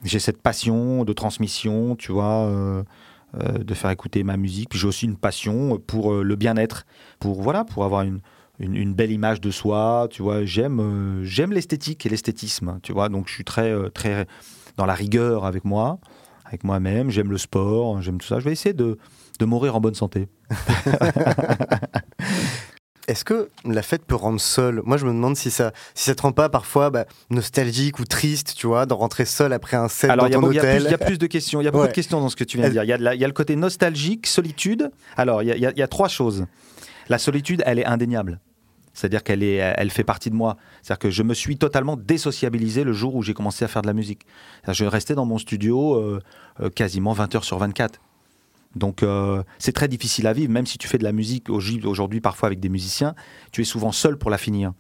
J'ai 0.04 0.20
cette 0.20 0.42
passion 0.42 1.06
de 1.06 1.14
transmission, 1.14 1.96
tu 1.96 2.12
vois. 2.12 2.50
euh, 3.36 3.60
de 3.60 3.74
faire 3.76 3.92
écouter 3.92 4.24
ma 4.24 4.38
musique. 4.38 4.70
Puis 4.70 4.80
j'ai 4.80 4.88
aussi 4.88 5.06
une 5.06 5.16
passion 5.16 5.78
pour 5.86 6.14
euh, 6.14 6.24
le 6.24 6.36
bien-être, 6.36 6.88
pour 7.20 7.44
voilà, 7.44 7.64
pour 7.64 7.86
avoir 7.86 8.02
une, 8.02 8.22
une, 8.60 8.76
une 8.76 8.94
belle 8.94 9.12
image 9.12 9.42
de 9.42 9.52
soi. 9.52 10.08
Tu 10.12 10.22
vois, 10.22 10.46
j'aime 10.46 10.80
euh, 10.80 11.24
j'aime 11.24 11.52
l'esthétique 11.52 12.06
et 12.06 12.10
l'esthétisme. 12.10 12.80
Tu 12.84 12.92
vois, 12.94 13.10
donc 13.10 13.28
je 13.28 13.34
suis 13.34 13.44
très 13.46 13.72
euh, 13.72 13.90
très 13.90 14.28
dans 14.78 14.86
la 14.86 14.94
rigueur 14.94 15.46
avec 15.46 15.66
moi, 15.66 16.00
avec 16.46 16.64
moi-même. 16.64 17.10
J'aime 17.10 17.32
le 17.32 17.38
sport, 17.38 18.02
j'aime 18.02 18.18
tout 18.20 18.28
ça. 18.28 18.40
Je 18.40 18.46
vais 18.46 18.52
essayer 18.52 18.74
de 18.74 18.98
de 19.40 19.46
mourir 19.46 19.76
en 19.76 19.80
bonne 19.80 19.96
santé. 19.96 20.28
Est-ce 23.08 23.26
que 23.26 23.50
la 23.66 23.82
fête 23.82 24.06
peut 24.06 24.14
rendre 24.16 24.40
seul? 24.40 24.82
Moi, 24.86 24.98
je 24.98 25.06
me 25.08 25.12
demande 25.12 25.36
si 25.36 25.50
ça, 25.50 25.72
si 25.96 26.04
ça 26.04 26.14
te 26.14 26.22
rend 26.22 26.32
pas 26.32 26.48
parfois 26.48 26.92
bah, 26.92 27.06
nostalgique 27.32 27.98
ou 27.98 28.06
triste, 28.06 28.54
tu 28.56 28.68
vois, 28.68 28.86
de 28.86 28.94
rentrer 28.94 29.26
seul 29.26 29.52
après 29.52 29.78
un 29.78 29.88
set 29.88 30.12
Alors, 30.12 30.26
dans 30.26 30.32
y, 30.32 30.36
a 30.36 30.40
ton 30.40 30.46
hôtel. 30.48 30.84
il 30.86 30.92
y 30.92 30.94
a 30.94 30.98
plus 31.00 31.18
de 31.18 31.26
questions. 31.26 31.60
Il 31.60 31.64
y 31.64 31.68
a 31.68 31.72
beaucoup 31.72 31.82
Ouais. 31.86 31.90
de 31.90 31.94
questions 31.96 32.20
dans 32.22 32.30
ce 32.30 32.36
que 32.36 32.44
tu 32.44 32.58
viens 32.58 32.68
de 32.68 32.74
dire. 32.74 32.84
Il 32.84 32.90
y 32.90 32.94
a, 32.94 33.16
y 33.16 33.20
le 33.20 33.32
côté 33.32 33.56
nostalgique, 33.56 34.28
solitude. 34.28 34.92
Alors, 35.18 35.42
il 35.42 35.48
y 35.48 35.60
y 35.60 35.82
a 35.82 35.88
trois 35.88 36.08
choses. 36.08 36.46
La 37.08 37.18
solitude, 37.18 37.64
elle 37.66 37.80
est 37.80 37.86
indéniable. 37.86 38.40
C'est-à-dire 39.00 39.24
qu'elle 39.24 39.44
est, 39.44 39.56
elle 39.56 39.92
fait 39.92 40.04
partie 40.04 40.30
de 40.30 40.36
moi. 40.36 40.58
C'est-à-dire 40.82 41.00
que 41.00 41.10
je 41.10 41.24
me 41.24 41.34
suis 41.34 41.58
totalement 41.58 41.96
désociabilisé 41.96 42.84
le 42.84 42.92
jour 42.92 43.16
où 43.16 43.24
j'ai 43.24 43.34
commencé 43.34 43.64
à 43.64 43.70
faire 43.70 43.82
de 43.82 43.88
la 43.88 43.94
musique. 43.94 44.24
Je 44.68 44.84
restais 44.84 45.16
dans 45.16 45.26
mon 45.26 45.38
studio 45.38 45.96
euh, 45.96 46.20
euh, 46.60 46.70
quasiment 46.70 47.14
20 47.14 47.34
heures 47.36 47.46
sur 47.46 47.58
24. 47.60 48.02
Donc 48.76 49.02
euh, 49.02 49.42
c'est 49.58 49.72
très 49.72 49.88
difficile 49.88 50.28
à 50.28 50.34
vivre, 50.34 50.52
même 50.52 50.66
si 50.66 50.78
tu 50.78 50.90
fais 50.90 50.98
de 50.98 51.06
la 51.06 51.14
musique 51.14 51.50
aujourd- 51.50 51.86
aujourd'hui 51.86 52.20
parfois 52.20 52.48
avec 52.48 52.60
des 52.60 52.68
musiciens, 52.68 53.16
tu 53.54 53.62
es 53.62 53.64
souvent 53.64 53.94
seul 53.94 54.18
pour 54.18 54.30
la 54.32 54.38
finir. 54.38 54.74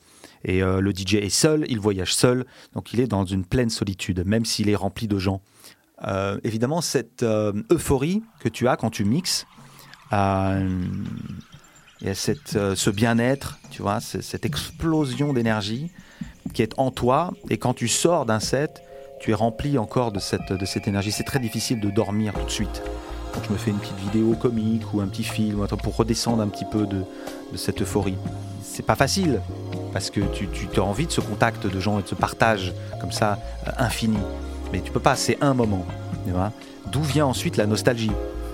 Et 0.43 0.59
le 0.61 0.91
DJ 0.91 1.15
est 1.15 1.29
seul, 1.29 1.65
il 1.69 1.79
voyage 1.79 2.13
seul, 2.13 2.45
donc 2.73 2.93
il 2.93 2.99
est 3.01 3.07
dans 3.07 3.25
une 3.25 3.45
pleine 3.45 3.69
solitude, 3.69 4.23
même 4.25 4.43
s'il 4.45 4.69
est 4.69 4.75
rempli 4.75 5.07
de 5.07 5.17
gens. 5.17 5.41
Évidemment, 6.45 6.79
cette 6.79 7.23
euphorie 7.23 8.23
que 8.39 8.47
tu 8.47 8.67
as 8.69 8.77
quand 8.77 8.89
tu 8.89 9.03
mixes, 9.03 9.45
il 12.01 12.07
y 12.07 12.11
a 12.11 12.15
cette, 12.15 12.55
euh, 12.55 12.75
ce 12.75 12.89
bien-être, 12.89 13.59
tu 13.71 13.81
vois, 13.81 13.99
cette 13.99 14.45
explosion 14.45 15.33
d'énergie 15.33 15.91
qui 16.53 16.61
est 16.61 16.73
en 16.77 16.91
toi, 16.91 17.33
et 17.49 17.57
quand 17.57 17.73
tu 17.73 17.87
sors 17.87 18.25
d'un 18.25 18.39
set, 18.39 18.81
tu 19.19 19.31
es 19.31 19.33
rempli 19.33 19.77
encore 19.77 20.11
de 20.11 20.19
cette, 20.19 20.51
de 20.51 20.65
cette 20.65 20.87
énergie. 20.87 21.11
C'est 21.11 21.23
très 21.23 21.39
difficile 21.39 21.79
de 21.79 21.89
dormir 21.89 22.33
tout 22.33 22.45
de 22.45 22.51
suite. 22.51 22.81
Je 23.43 23.53
me 23.53 23.57
fais 23.57 23.71
une 23.71 23.77
petite 23.77 23.99
vidéo 23.99 24.33
comique 24.33 24.93
ou 24.93 25.01
un 25.01 25.07
petit 25.07 25.23
film 25.23 25.67
pour 25.83 25.95
redescendre 25.95 26.41
un 26.41 26.47
petit 26.47 26.65
peu 26.65 26.85
de, 26.85 27.03
de 27.51 27.57
cette 27.57 27.81
euphorie. 27.81 28.17
C'est 28.63 28.85
pas 28.85 28.95
facile 28.95 29.41
parce 29.93 30.09
que 30.09 30.21
tu, 30.33 30.47
tu 30.47 30.79
as 30.79 30.83
envie 30.83 31.05
de 31.05 31.11
ce 31.11 31.21
contact 31.21 31.67
de 31.67 31.79
gens 31.79 31.99
et 31.99 32.03
de 32.03 32.07
ce 32.07 32.15
partage 32.15 32.73
comme 32.99 33.11
ça 33.11 33.39
euh, 33.67 33.71
infini. 33.77 34.17
Mais 34.71 34.81
tu 34.81 34.91
peux 34.91 34.99
pas, 34.99 35.15
c'est 35.15 35.37
un 35.41 35.53
moment. 35.53 35.85
D'où 36.91 37.01
vient 37.01 37.25
ensuite 37.25 37.57
la 37.57 37.65
nostalgie? 37.65 38.11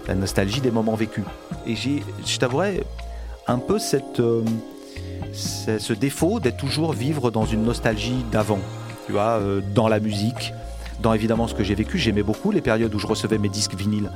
La 0.07 0.15
nostalgie 0.15 0.61
des 0.61 0.71
moments 0.71 0.95
vécus. 0.95 1.23
Et 1.65 1.75
je 1.75 2.37
t'avouerais, 2.37 2.83
un 3.47 3.59
peu 3.59 3.79
cette, 3.79 4.19
euh, 4.19 4.43
ce 5.33 5.93
défaut 5.93 6.39
d'être 6.39 6.57
toujours 6.57 6.93
vivre 6.93 7.31
dans 7.31 7.45
une 7.45 7.63
nostalgie 7.63 8.25
d'avant. 8.31 8.59
Tu 9.05 9.11
vois, 9.11 9.39
euh, 9.39 9.61
dans 9.73 9.87
la 9.87 9.99
musique, 9.99 10.53
dans 11.01 11.13
évidemment 11.13 11.47
ce 11.47 11.53
que 11.53 11.63
j'ai 11.63 11.75
vécu. 11.75 11.99
J'aimais 11.99 12.23
beaucoup 12.23 12.51
les 12.51 12.61
périodes 12.61 12.93
où 12.93 12.99
je 12.99 13.07
recevais 13.07 13.37
mes 13.37 13.49
disques 13.49 13.75
vinyles, 13.75 14.09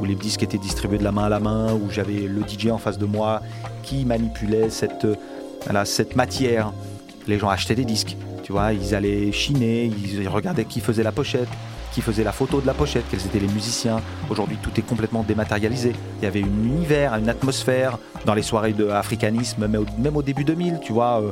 où 0.00 0.04
les 0.04 0.14
disques 0.14 0.42
étaient 0.42 0.58
distribués 0.58 0.98
de 0.98 1.04
la 1.04 1.12
main 1.12 1.24
à 1.24 1.28
la 1.28 1.40
main, 1.40 1.72
où 1.72 1.90
j'avais 1.90 2.28
le 2.28 2.42
DJ 2.46 2.68
en 2.68 2.78
face 2.78 2.98
de 2.98 3.06
moi 3.06 3.42
qui 3.82 4.04
manipulait 4.04 4.70
cette, 4.70 5.04
euh, 5.04 5.84
cette 5.84 6.14
matière. 6.14 6.72
Les 7.26 7.38
gens 7.38 7.48
achetaient 7.48 7.74
des 7.74 7.84
disques, 7.84 8.16
tu 8.44 8.52
vois, 8.52 8.72
ils 8.72 8.94
allaient 8.94 9.32
chiner, 9.32 9.86
ils 9.86 10.28
regardaient 10.28 10.64
qui 10.64 10.78
faisait 10.80 11.02
la 11.02 11.10
pochette, 11.10 11.48
qui 11.96 12.02
faisait 12.02 12.24
la 12.24 12.32
photo 12.32 12.60
de 12.60 12.66
la 12.66 12.74
pochette, 12.74 13.04
quels 13.10 13.24
étaient 13.24 13.38
les 13.38 13.48
musiciens. 13.48 14.02
Aujourd'hui, 14.28 14.58
tout 14.62 14.70
est 14.78 14.82
complètement 14.82 15.22
dématérialisé. 15.22 15.94
Il 16.18 16.24
y 16.24 16.26
avait 16.26 16.42
un 16.42 16.62
univers, 16.62 17.14
une 17.14 17.30
atmosphère 17.30 17.96
dans 18.26 18.34
les 18.34 18.42
soirées 18.42 18.74
de 18.74 18.90
africanisme, 18.90 19.66
même 19.66 20.14
au, 20.14 20.22
début 20.22 20.44
2000, 20.44 20.80
tu 20.82 20.92
vois, 20.92 21.22
euh, 21.22 21.30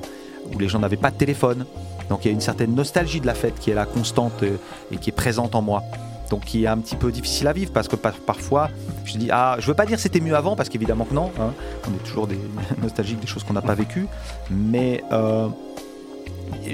où 0.54 0.58
les 0.58 0.68
gens 0.68 0.78
n'avaient 0.78 0.96
pas 0.96 1.10
de 1.10 1.16
téléphone. 1.16 1.66
Donc 2.08 2.24
il 2.24 2.28
y 2.28 2.30
a 2.30 2.32
une 2.32 2.40
certaine 2.40 2.74
nostalgie 2.74 3.20
de 3.20 3.26
la 3.26 3.34
fête 3.34 3.58
qui 3.60 3.72
est 3.72 3.74
là 3.74 3.84
constante 3.84 4.42
euh, 4.42 4.56
et 4.90 4.96
qui 4.96 5.10
est 5.10 5.12
présente 5.12 5.54
en 5.54 5.60
moi. 5.60 5.82
Donc 6.30 6.46
qui 6.46 6.64
est 6.64 6.66
un 6.66 6.78
petit 6.78 6.96
peu 6.96 7.12
difficile 7.12 7.46
à 7.48 7.52
vivre 7.52 7.70
parce 7.70 7.86
que 7.86 7.96
par- 7.96 8.14
parfois 8.14 8.70
je 9.04 9.18
dis 9.18 9.28
ah 9.30 9.56
je 9.58 9.66
veux 9.66 9.74
pas 9.74 9.84
dire 9.84 10.00
c'était 10.00 10.20
mieux 10.20 10.34
avant 10.34 10.56
parce 10.56 10.70
qu'évidemment 10.70 11.04
que 11.04 11.12
non 11.12 11.30
hein. 11.38 11.52
on 11.86 11.94
est 11.94 12.08
toujours 12.08 12.26
des 12.26 12.40
nostalgiques 12.82 13.20
des 13.20 13.26
choses 13.26 13.44
qu'on 13.44 13.52
n'a 13.52 13.60
pas 13.60 13.74
vécues 13.74 14.06
mais 14.50 15.04
euh, 15.12 15.48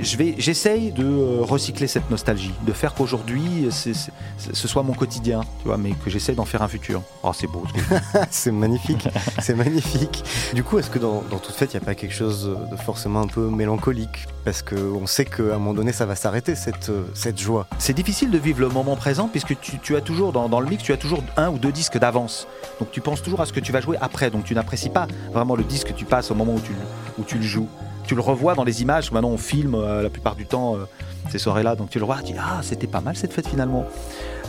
j'essaye 0.02 0.92
de 0.92 1.04
euh, 1.04 1.42
recycler 1.42 1.86
cette 1.86 2.10
nostalgie 2.10 2.52
de 2.66 2.72
faire 2.72 2.94
qu'aujourd'hui 2.94 3.68
ce 3.70 4.68
soit 4.68 4.82
mon 4.82 4.92
quotidien 4.92 5.40
tu 5.60 5.68
vois 5.68 5.76
mais 5.76 5.92
que 5.92 6.10
j'essaye 6.10 6.34
d'en 6.34 6.44
faire 6.44 6.62
un 6.62 6.68
futur. 6.68 7.02
Oh 7.22 7.32
c'est 7.34 7.46
beau 7.46 7.64
c'est 8.30 8.52
magnifique, 8.52 9.08
c'est 9.40 9.54
magnifique. 9.54 10.24
Du 10.54 10.64
coup, 10.64 10.78
est-ce 10.78 10.90
que 10.90 10.98
dans, 10.98 11.22
dans 11.30 11.38
toute 11.38 11.54
fête, 11.54 11.72
il 11.72 11.76
n'y 11.76 11.82
a 11.82 11.86
pas 11.86 11.94
quelque 11.94 12.14
chose 12.14 12.56
de 12.70 12.76
forcément 12.76 13.20
un 13.20 13.26
peu 13.26 13.48
mélancolique? 13.48 14.26
Parce 14.44 14.62
qu'on 14.62 15.06
sait 15.06 15.24
qu'à 15.24 15.42
un 15.42 15.58
moment 15.58 15.74
donné, 15.74 15.92
ça 15.92 16.06
va 16.06 16.14
s'arrêter, 16.14 16.54
cette, 16.54 16.88
euh, 16.88 17.04
cette 17.14 17.38
joie. 17.38 17.66
c'est 17.78 17.92
difficile 17.92 18.30
de 18.30 18.38
vivre 18.38 18.60
le 18.60 18.68
moment 18.68 18.96
présent 18.96 19.28
puisque 19.28 19.58
tu, 19.60 19.78
tu 19.78 19.96
as 19.96 20.00
toujours 20.00 20.32
dans, 20.32 20.48
dans 20.48 20.60
le 20.60 20.68
mix 20.68 20.82
tu 20.82 20.92
as 20.92 20.96
toujours 20.96 21.22
un 21.36 21.50
ou 21.50 21.58
deux 21.58 21.72
disques 21.72 21.98
d'avance. 21.98 22.46
Donc 22.78 22.90
tu 22.90 23.00
penses 23.00 23.22
toujours 23.22 23.40
à 23.40 23.46
ce 23.46 23.52
que 23.52 23.60
tu 23.60 23.72
vas 23.72 23.80
jouer 23.80 23.96
après. 24.00 24.30
Donc 24.30 24.44
tu 24.44 24.54
n'apprécies 24.54 24.90
pas 24.90 25.06
vraiment 25.32 25.56
le 25.56 25.64
disque 25.64 25.88
que 25.88 25.92
tu 25.92 26.04
passes 26.04 26.30
au 26.30 26.34
moment 26.34 26.54
où 26.54 26.60
tu, 26.60 26.72
où 27.18 27.24
tu 27.24 27.36
le 27.36 27.44
joues 27.44 27.68
tu 28.10 28.16
le 28.16 28.22
revois 28.22 28.56
dans 28.56 28.64
les 28.64 28.82
images 28.82 29.12
maintenant 29.12 29.28
on 29.28 29.36
filme 29.38 29.76
euh, 29.76 30.02
la 30.02 30.10
plupart 30.10 30.34
du 30.34 30.44
temps 30.44 30.74
euh, 30.74 30.84
ces 31.30 31.38
soirées 31.38 31.62
là 31.62 31.76
donc 31.76 31.90
tu 31.90 32.00
le 32.00 32.04
vois 32.04 32.16
tu 32.22 32.32
dis 32.32 32.38
ah 32.40 32.58
c'était 32.60 32.88
pas 32.88 33.00
mal 33.00 33.14
cette 33.14 33.32
fête 33.32 33.46
finalement. 33.46 33.86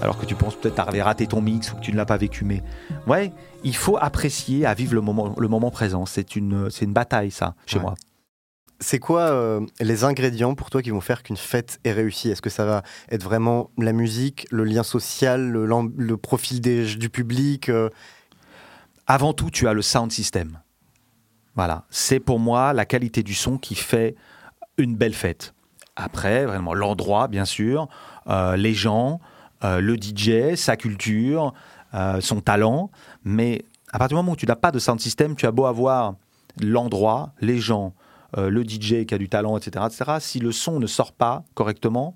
Alors 0.01 0.17
que 0.17 0.25
tu 0.25 0.33
penses 0.33 0.55
peut-être 0.55 0.79
avoir 0.79 1.05
raté 1.05 1.27
ton 1.27 1.41
mix 1.41 1.71
ou 1.71 1.75
que 1.75 1.81
tu 1.81 1.91
ne 1.91 1.97
l'as 1.97 2.07
pas 2.07 2.17
vécu 2.17 2.43
mais 2.43 2.63
ouais 3.05 3.31
il 3.63 3.75
faut 3.75 3.97
apprécier 4.01 4.65
à 4.65 4.73
vivre 4.73 4.95
le 4.95 5.01
moment, 5.01 5.35
le 5.37 5.47
moment 5.47 5.69
présent. 5.69 6.07
C'est 6.07 6.35
une, 6.35 6.71
c'est 6.71 6.85
une 6.85 6.93
bataille 6.93 7.29
ça 7.29 7.53
chez 7.67 7.75
Ouais. 7.77 7.83
moi. 7.83 7.93
C'est 8.79 8.97
quoi 8.97 9.21
euh, 9.29 9.59
les 9.79 10.05
ingrédients 10.05 10.55
pour 10.55 10.71
toi 10.71 10.81
qui 10.81 10.89
vont 10.89 11.01
faire 11.01 11.21
qu'une 11.21 11.37
fête 11.37 11.79
est 11.83 11.91
réussie? 11.91 12.31
Est-ce 12.31 12.41
que 12.41 12.49
ça 12.49 12.65
va 12.65 12.81
être 13.11 13.21
vraiment 13.23 13.69
la 13.77 13.93
musique, 13.93 14.47
le 14.49 14.63
lien 14.63 14.81
social, 14.81 15.51
le, 15.51 16.17
profil 16.17 16.61
des- 16.61 16.95
du 16.95 17.11
public 17.11 17.69
avant 19.05 19.33
tout, 19.33 19.51
tu 19.51 19.67
as 19.67 19.73
le 19.73 19.83
sound 19.83 20.11
system. 20.11 20.57
Voilà, 21.55 21.83
c'est 21.89 22.19
pour 22.19 22.39
moi 22.39 22.73
la 22.73 22.85
qualité 22.85 23.23
du 23.23 23.33
son 23.33 23.57
qui 23.57 23.75
fait 23.75 24.15
une 24.77 24.95
belle 24.95 25.13
fête. 25.13 25.53
Après, 25.95 26.45
vraiment, 26.45 26.73
l'endroit, 26.73 27.27
bien 27.27 27.45
sûr, 27.45 27.87
euh, 28.27 28.55
les 28.55 28.73
gens, 28.73 29.19
euh, 29.63 29.81
le 29.81 29.95
DJ, 29.95 30.55
sa 30.55 30.77
culture, 30.77 31.53
euh, 31.93 32.21
son 32.21 32.39
talent. 32.39 32.89
Mais 33.23 33.65
à 33.91 33.99
partir 33.99 34.15
du 34.17 34.23
moment 34.23 34.33
où 34.33 34.37
tu 34.37 34.45
n'as 34.45 34.55
pas 34.55 34.71
de 34.71 34.79
sound 34.79 34.99
system, 34.99 35.35
tu 35.35 35.45
as 35.45 35.51
beau 35.51 35.65
avoir 35.65 36.15
l'endroit, 36.61 37.33
les 37.41 37.57
gens, 37.57 37.93
le 38.37 38.63
DJ 38.63 39.05
qui 39.05 39.13
a 39.13 39.17
du 39.17 39.27
talent, 39.27 39.57
etc., 39.57 39.85
etc. 39.85 40.11
Si 40.21 40.39
le 40.39 40.53
son 40.53 40.79
ne 40.79 40.87
sort 40.87 41.11
pas 41.11 41.43
correctement, 41.53 42.15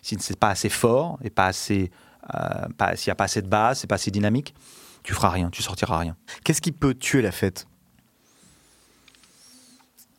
si 0.00 0.16
c'est 0.18 0.38
pas 0.38 0.48
assez 0.48 0.70
fort 0.70 1.18
et 1.22 1.28
pas 1.28 1.46
assez, 1.46 1.90
s'il 2.96 3.08
n'y 3.08 3.12
a 3.12 3.14
pas 3.14 3.24
assez 3.24 3.42
de 3.42 3.46
basse, 3.46 3.80
c'est 3.80 3.86
pas 3.86 3.96
assez 3.96 4.10
dynamique, 4.10 4.54
tu 5.02 5.12
feras 5.12 5.28
rien, 5.28 5.50
tu 5.50 5.62
sortiras 5.62 5.98
rien. 5.98 6.16
Qu'est-ce 6.44 6.62
qui 6.62 6.72
peut 6.72 6.94
tuer 6.94 7.20
la 7.20 7.30
fête? 7.30 7.66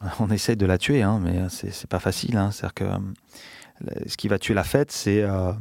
On 0.19 0.29
essaye 0.29 0.57
de 0.57 0.65
la 0.65 0.77
tuer, 0.77 1.01
hein, 1.01 1.19
mais 1.21 1.49
c'est 1.49 1.71
c'est 1.71 1.89
pas 1.89 1.99
facile. 1.99 2.37
Hein. 2.37 2.51
C'est-à-dire 2.51 2.73
que 2.73 2.83
euh, 2.83 2.97
ce 4.07 4.17
qui 4.17 4.27
va 4.27 4.39
tuer 4.39 4.53
la 4.53 4.63
fête, 4.63 4.91
c'est 4.91 5.21
euh, 5.21 5.53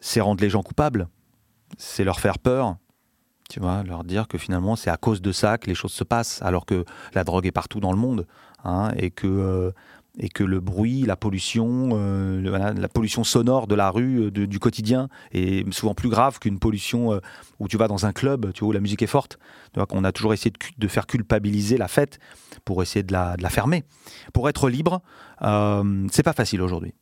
c'est 0.00 0.20
rendre 0.20 0.40
les 0.40 0.50
gens 0.50 0.62
coupables, 0.62 1.08
c'est 1.78 2.04
leur 2.04 2.20
faire 2.20 2.38
peur, 2.38 2.76
tu 3.48 3.60
vois, 3.60 3.82
leur 3.82 4.04
dire 4.04 4.28
que 4.28 4.38
finalement 4.38 4.76
c'est 4.76 4.90
à 4.90 4.96
cause 4.96 5.20
de 5.20 5.32
ça 5.32 5.58
que 5.58 5.66
les 5.66 5.74
choses 5.74 5.92
se 5.92 6.04
passent, 6.04 6.42
alors 6.42 6.66
que 6.66 6.84
la 7.14 7.24
drogue 7.24 7.46
est 7.46 7.52
partout 7.52 7.80
dans 7.80 7.92
le 7.92 7.98
monde, 7.98 8.26
hein, 8.64 8.92
et 8.96 9.10
que 9.10 9.26
euh, 9.26 9.72
et 10.18 10.28
que 10.28 10.44
le 10.44 10.60
bruit, 10.60 11.02
la 11.02 11.16
pollution, 11.16 11.90
euh, 11.92 12.72
la 12.74 12.88
pollution 12.88 13.24
sonore 13.24 13.66
de 13.66 13.74
la 13.74 13.90
rue, 13.90 14.26
euh, 14.26 14.30
du 14.30 14.58
quotidien, 14.58 15.08
est 15.32 15.70
souvent 15.72 15.94
plus 15.94 16.08
grave 16.08 16.38
qu'une 16.38 16.58
pollution 16.58 17.12
euh, 17.12 17.20
où 17.60 17.68
tu 17.68 17.76
vas 17.76 17.88
dans 17.88 18.06
un 18.06 18.12
club, 18.12 18.52
tu 18.52 18.60
vois, 18.60 18.70
où 18.70 18.72
la 18.72 18.80
musique 18.80 19.02
est 19.02 19.06
forte. 19.06 19.38
Vois, 19.74 19.86
qu'on 19.86 20.04
a 20.04 20.12
toujours 20.12 20.32
essayé 20.32 20.52
de, 20.78 20.88
faire 20.88 21.06
culpabiliser 21.06 21.76
la 21.76 21.88
fête 21.88 22.18
pour 22.64 22.82
essayer 22.82 23.02
de 23.02 23.12
la, 23.12 23.36
de 23.36 23.42
la 23.42 23.50
fermer. 23.50 23.84
Pour 24.32 24.48
être 24.48 24.70
libre, 24.70 25.02
euh, 25.42 26.06
c'est 26.10 26.22
pas 26.22 26.32
facile 26.32 26.62
aujourd'hui. 26.62 26.94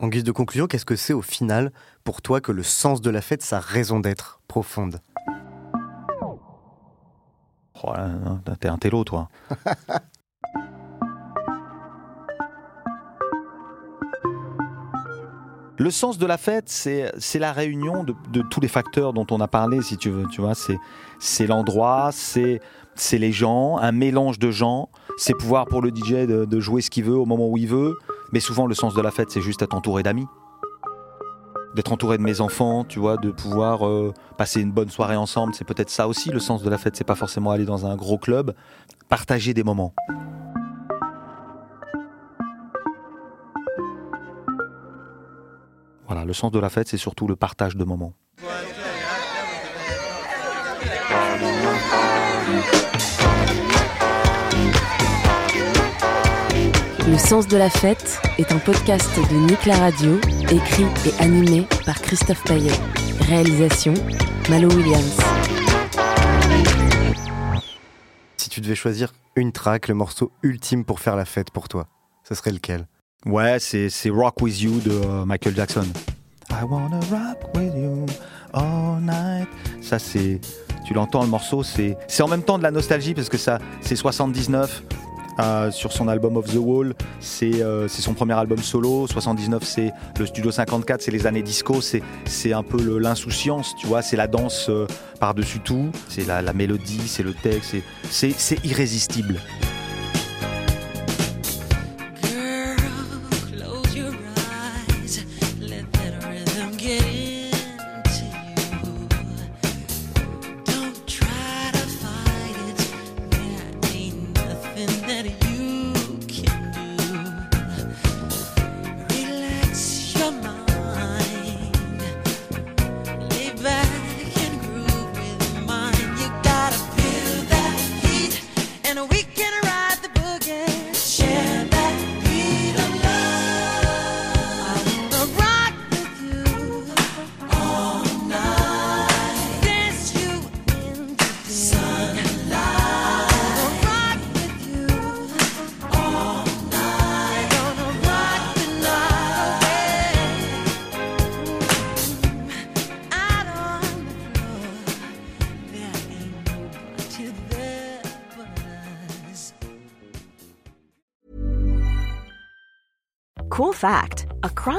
En 0.00 0.08
guise 0.08 0.24
de 0.24 0.32
conclusion, 0.32 0.66
qu'est-ce 0.66 0.84
que 0.84 0.96
c'est 0.96 1.14
au 1.14 1.22
final 1.22 1.72
pour 2.02 2.20
toi 2.20 2.40
que 2.40 2.52
le 2.52 2.62
sens 2.62 3.00
de 3.00 3.10
la 3.10 3.22
fête, 3.22 3.42
sa 3.42 3.60
raison 3.60 4.00
d'être 4.00 4.40
profonde? 4.48 5.00
Oh 7.82 7.92
T'es 8.60 8.68
un 8.68 8.78
télo, 8.78 9.04
toi. 9.04 9.28
Le 15.76 15.90
sens 15.90 16.18
de 16.18 16.26
la 16.26 16.38
fête, 16.38 16.68
c'est 16.68 17.38
la 17.38 17.52
réunion 17.52 18.04
de, 18.04 18.14
de 18.32 18.42
tous 18.42 18.60
les 18.60 18.68
facteurs 18.68 19.12
dont 19.12 19.26
on 19.32 19.40
a 19.40 19.48
parlé, 19.48 19.82
si 19.82 19.96
tu 19.96 20.08
veux. 20.08 20.26
Tu 20.28 20.40
vois, 20.40 20.52
c'est 20.54 21.46
l'endroit, 21.46 22.10
c'est 22.12 22.60
c'est 22.94 23.18
les 23.18 23.32
gens, 23.32 23.76
un 23.78 23.90
mélange 23.92 24.38
de 24.38 24.52
gens. 24.52 24.88
C'est 25.16 25.34
pouvoir 25.34 25.66
pour 25.66 25.82
le 25.82 25.90
DJ 25.90 26.26
de, 26.26 26.44
de 26.44 26.60
jouer 26.60 26.80
ce 26.80 26.90
qu'il 26.90 27.04
veut 27.04 27.16
au 27.16 27.26
moment 27.26 27.48
où 27.48 27.56
il 27.56 27.66
veut, 27.66 27.96
Mais 28.32 28.40
souvent, 28.40 28.66
le 28.66 28.74
sens 28.74 28.94
de 28.94 29.02
la 29.02 29.10
fête, 29.10 29.30
c'est 29.30 29.40
juste 29.40 29.62
être 29.62 29.74
entouré 29.74 30.02
d'amis. 30.02 30.26
D'être 31.74 31.92
entouré 31.92 32.18
de 32.18 32.22
mes 32.22 32.40
enfants, 32.40 32.84
tu 32.84 33.00
vois, 33.00 33.16
de 33.16 33.32
pouvoir 33.32 33.86
euh, 33.86 34.14
passer 34.38 34.60
une 34.60 34.70
bonne 34.70 34.90
soirée 34.90 35.16
ensemble, 35.16 35.54
c'est 35.54 35.64
peut-être 35.64 35.90
ça 35.90 36.06
aussi 36.06 36.30
le 36.30 36.38
sens 36.38 36.62
de 36.62 36.70
la 36.70 36.78
fête. 36.78 36.94
C'est 36.94 37.02
pas 37.02 37.16
forcément 37.16 37.50
aller 37.50 37.64
dans 37.64 37.84
un 37.84 37.96
gros 37.96 38.16
club, 38.16 38.54
partager 39.08 39.54
des 39.54 39.64
moments. 39.64 39.92
Voilà, 46.06 46.24
le 46.24 46.32
sens 46.32 46.52
de 46.52 46.60
la 46.60 46.68
fête, 46.68 46.86
c'est 46.86 46.96
surtout 46.96 47.26
le 47.26 47.34
partage 47.34 47.76
de 47.76 47.84
moments. 47.84 48.14
Le 57.06 57.18
sens 57.18 57.46
de 57.46 57.58
la 57.58 57.68
fête 57.68 58.18
est 58.38 58.50
un 58.50 58.58
podcast 58.58 59.10
de 59.30 59.36
Nick 59.36 59.66
la 59.66 59.76
Radio, 59.76 60.18
écrit 60.50 60.86
et 61.06 61.22
animé 61.22 61.66
par 61.84 62.00
Christophe 62.00 62.42
Paillet. 62.44 62.72
Réalisation 63.20 63.92
Malo 64.48 64.70
Williams. 64.70 65.18
Si 68.38 68.48
tu 68.48 68.62
devais 68.62 68.74
choisir 68.74 69.12
une 69.36 69.52
track, 69.52 69.88
le 69.88 69.94
morceau 69.94 70.32
ultime 70.42 70.86
pour 70.86 70.98
faire 70.98 71.14
la 71.14 71.26
fête 71.26 71.50
pour 71.50 71.68
toi, 71.68 71.88
ce 72.26 72.34
serait 72.34 72.52
lequel? 72.52 72.86
Ouais, 73.26 73.58
c'est 73.58 73.90
c'est 73.90 74.08
Rock 74.08 74.40
With 74.40 74.62
You 74.62 74.80
de 74.80 74.92
euh, 74.92 75.24
Michael 75.26 75.54
Jackson. 75.54 75.86
I 76.50 76.64
wanna 76.64 77.00
rock 77.10 77.54
with 77.54 77.74
you 77.76 78.06
all 78.54 79.00
night. 79.02 79.48
Ça, 79.82 79.98
c'est. 79.98 80.40
Tu 80.86 80.94
l'entends, 80.94 81.22
le 81.22 81.28
morceau, 81.28 81.62
c'est 81.62 81.98
c'est 82.08 82.22
en 82.22 82.28
même 82.28 82.42
temps 82.42 82.56
de 82.56 82.62
la 82.62 82.70
nostalgie 82.70 83.12
parce 83.12 83.28
que 83.28 83.38
ça, 83.38 83.58
c'est 83.82 83.96
79. 83.96 84.82
Sur 85.70 85.92
son 85.92 86.08
album 86.08 86.36
Of 86.36 86.46
the 86.46 86.58
Wall, 86.58 86.94
c'est 87.20 87.62
euh, 87.62 87.88
son 87.88 88.14
premier 88.14 88.34
album 88.34 88.58
solo. 88.58 89.06
79, 89.06 89.62
c'est 89.64 89.92
le 90.18 90.26
Studio 90.26 90.50
54, 90.50 91.02
c'est 91.02 91.10
les 91.10 91.26
années 91.26 91.42
disco. 91.42 91.80
C'est 91.80 92.52
un 92.52 92.62
peu 92.62 92.98
l'insouciance, 92.98 93.74
tu 93.78 93.86
vois. 93.86 94.02
C'est 94.02 94.16
la 94.16 94.26
danse 94.26 94.66
euh, 94.68 94.86
par-dessus 95.20 95.60
tout. 95.60 95.90
C'est 96.08 96.26
la, 96.26 96.52
mélodie, 96.52 97.08
c'est 97.08 97.22
le 97.22 97.34
texte. 97.34 97.76
c'est 98.10 98.64
irrésistible. 98.64 99.40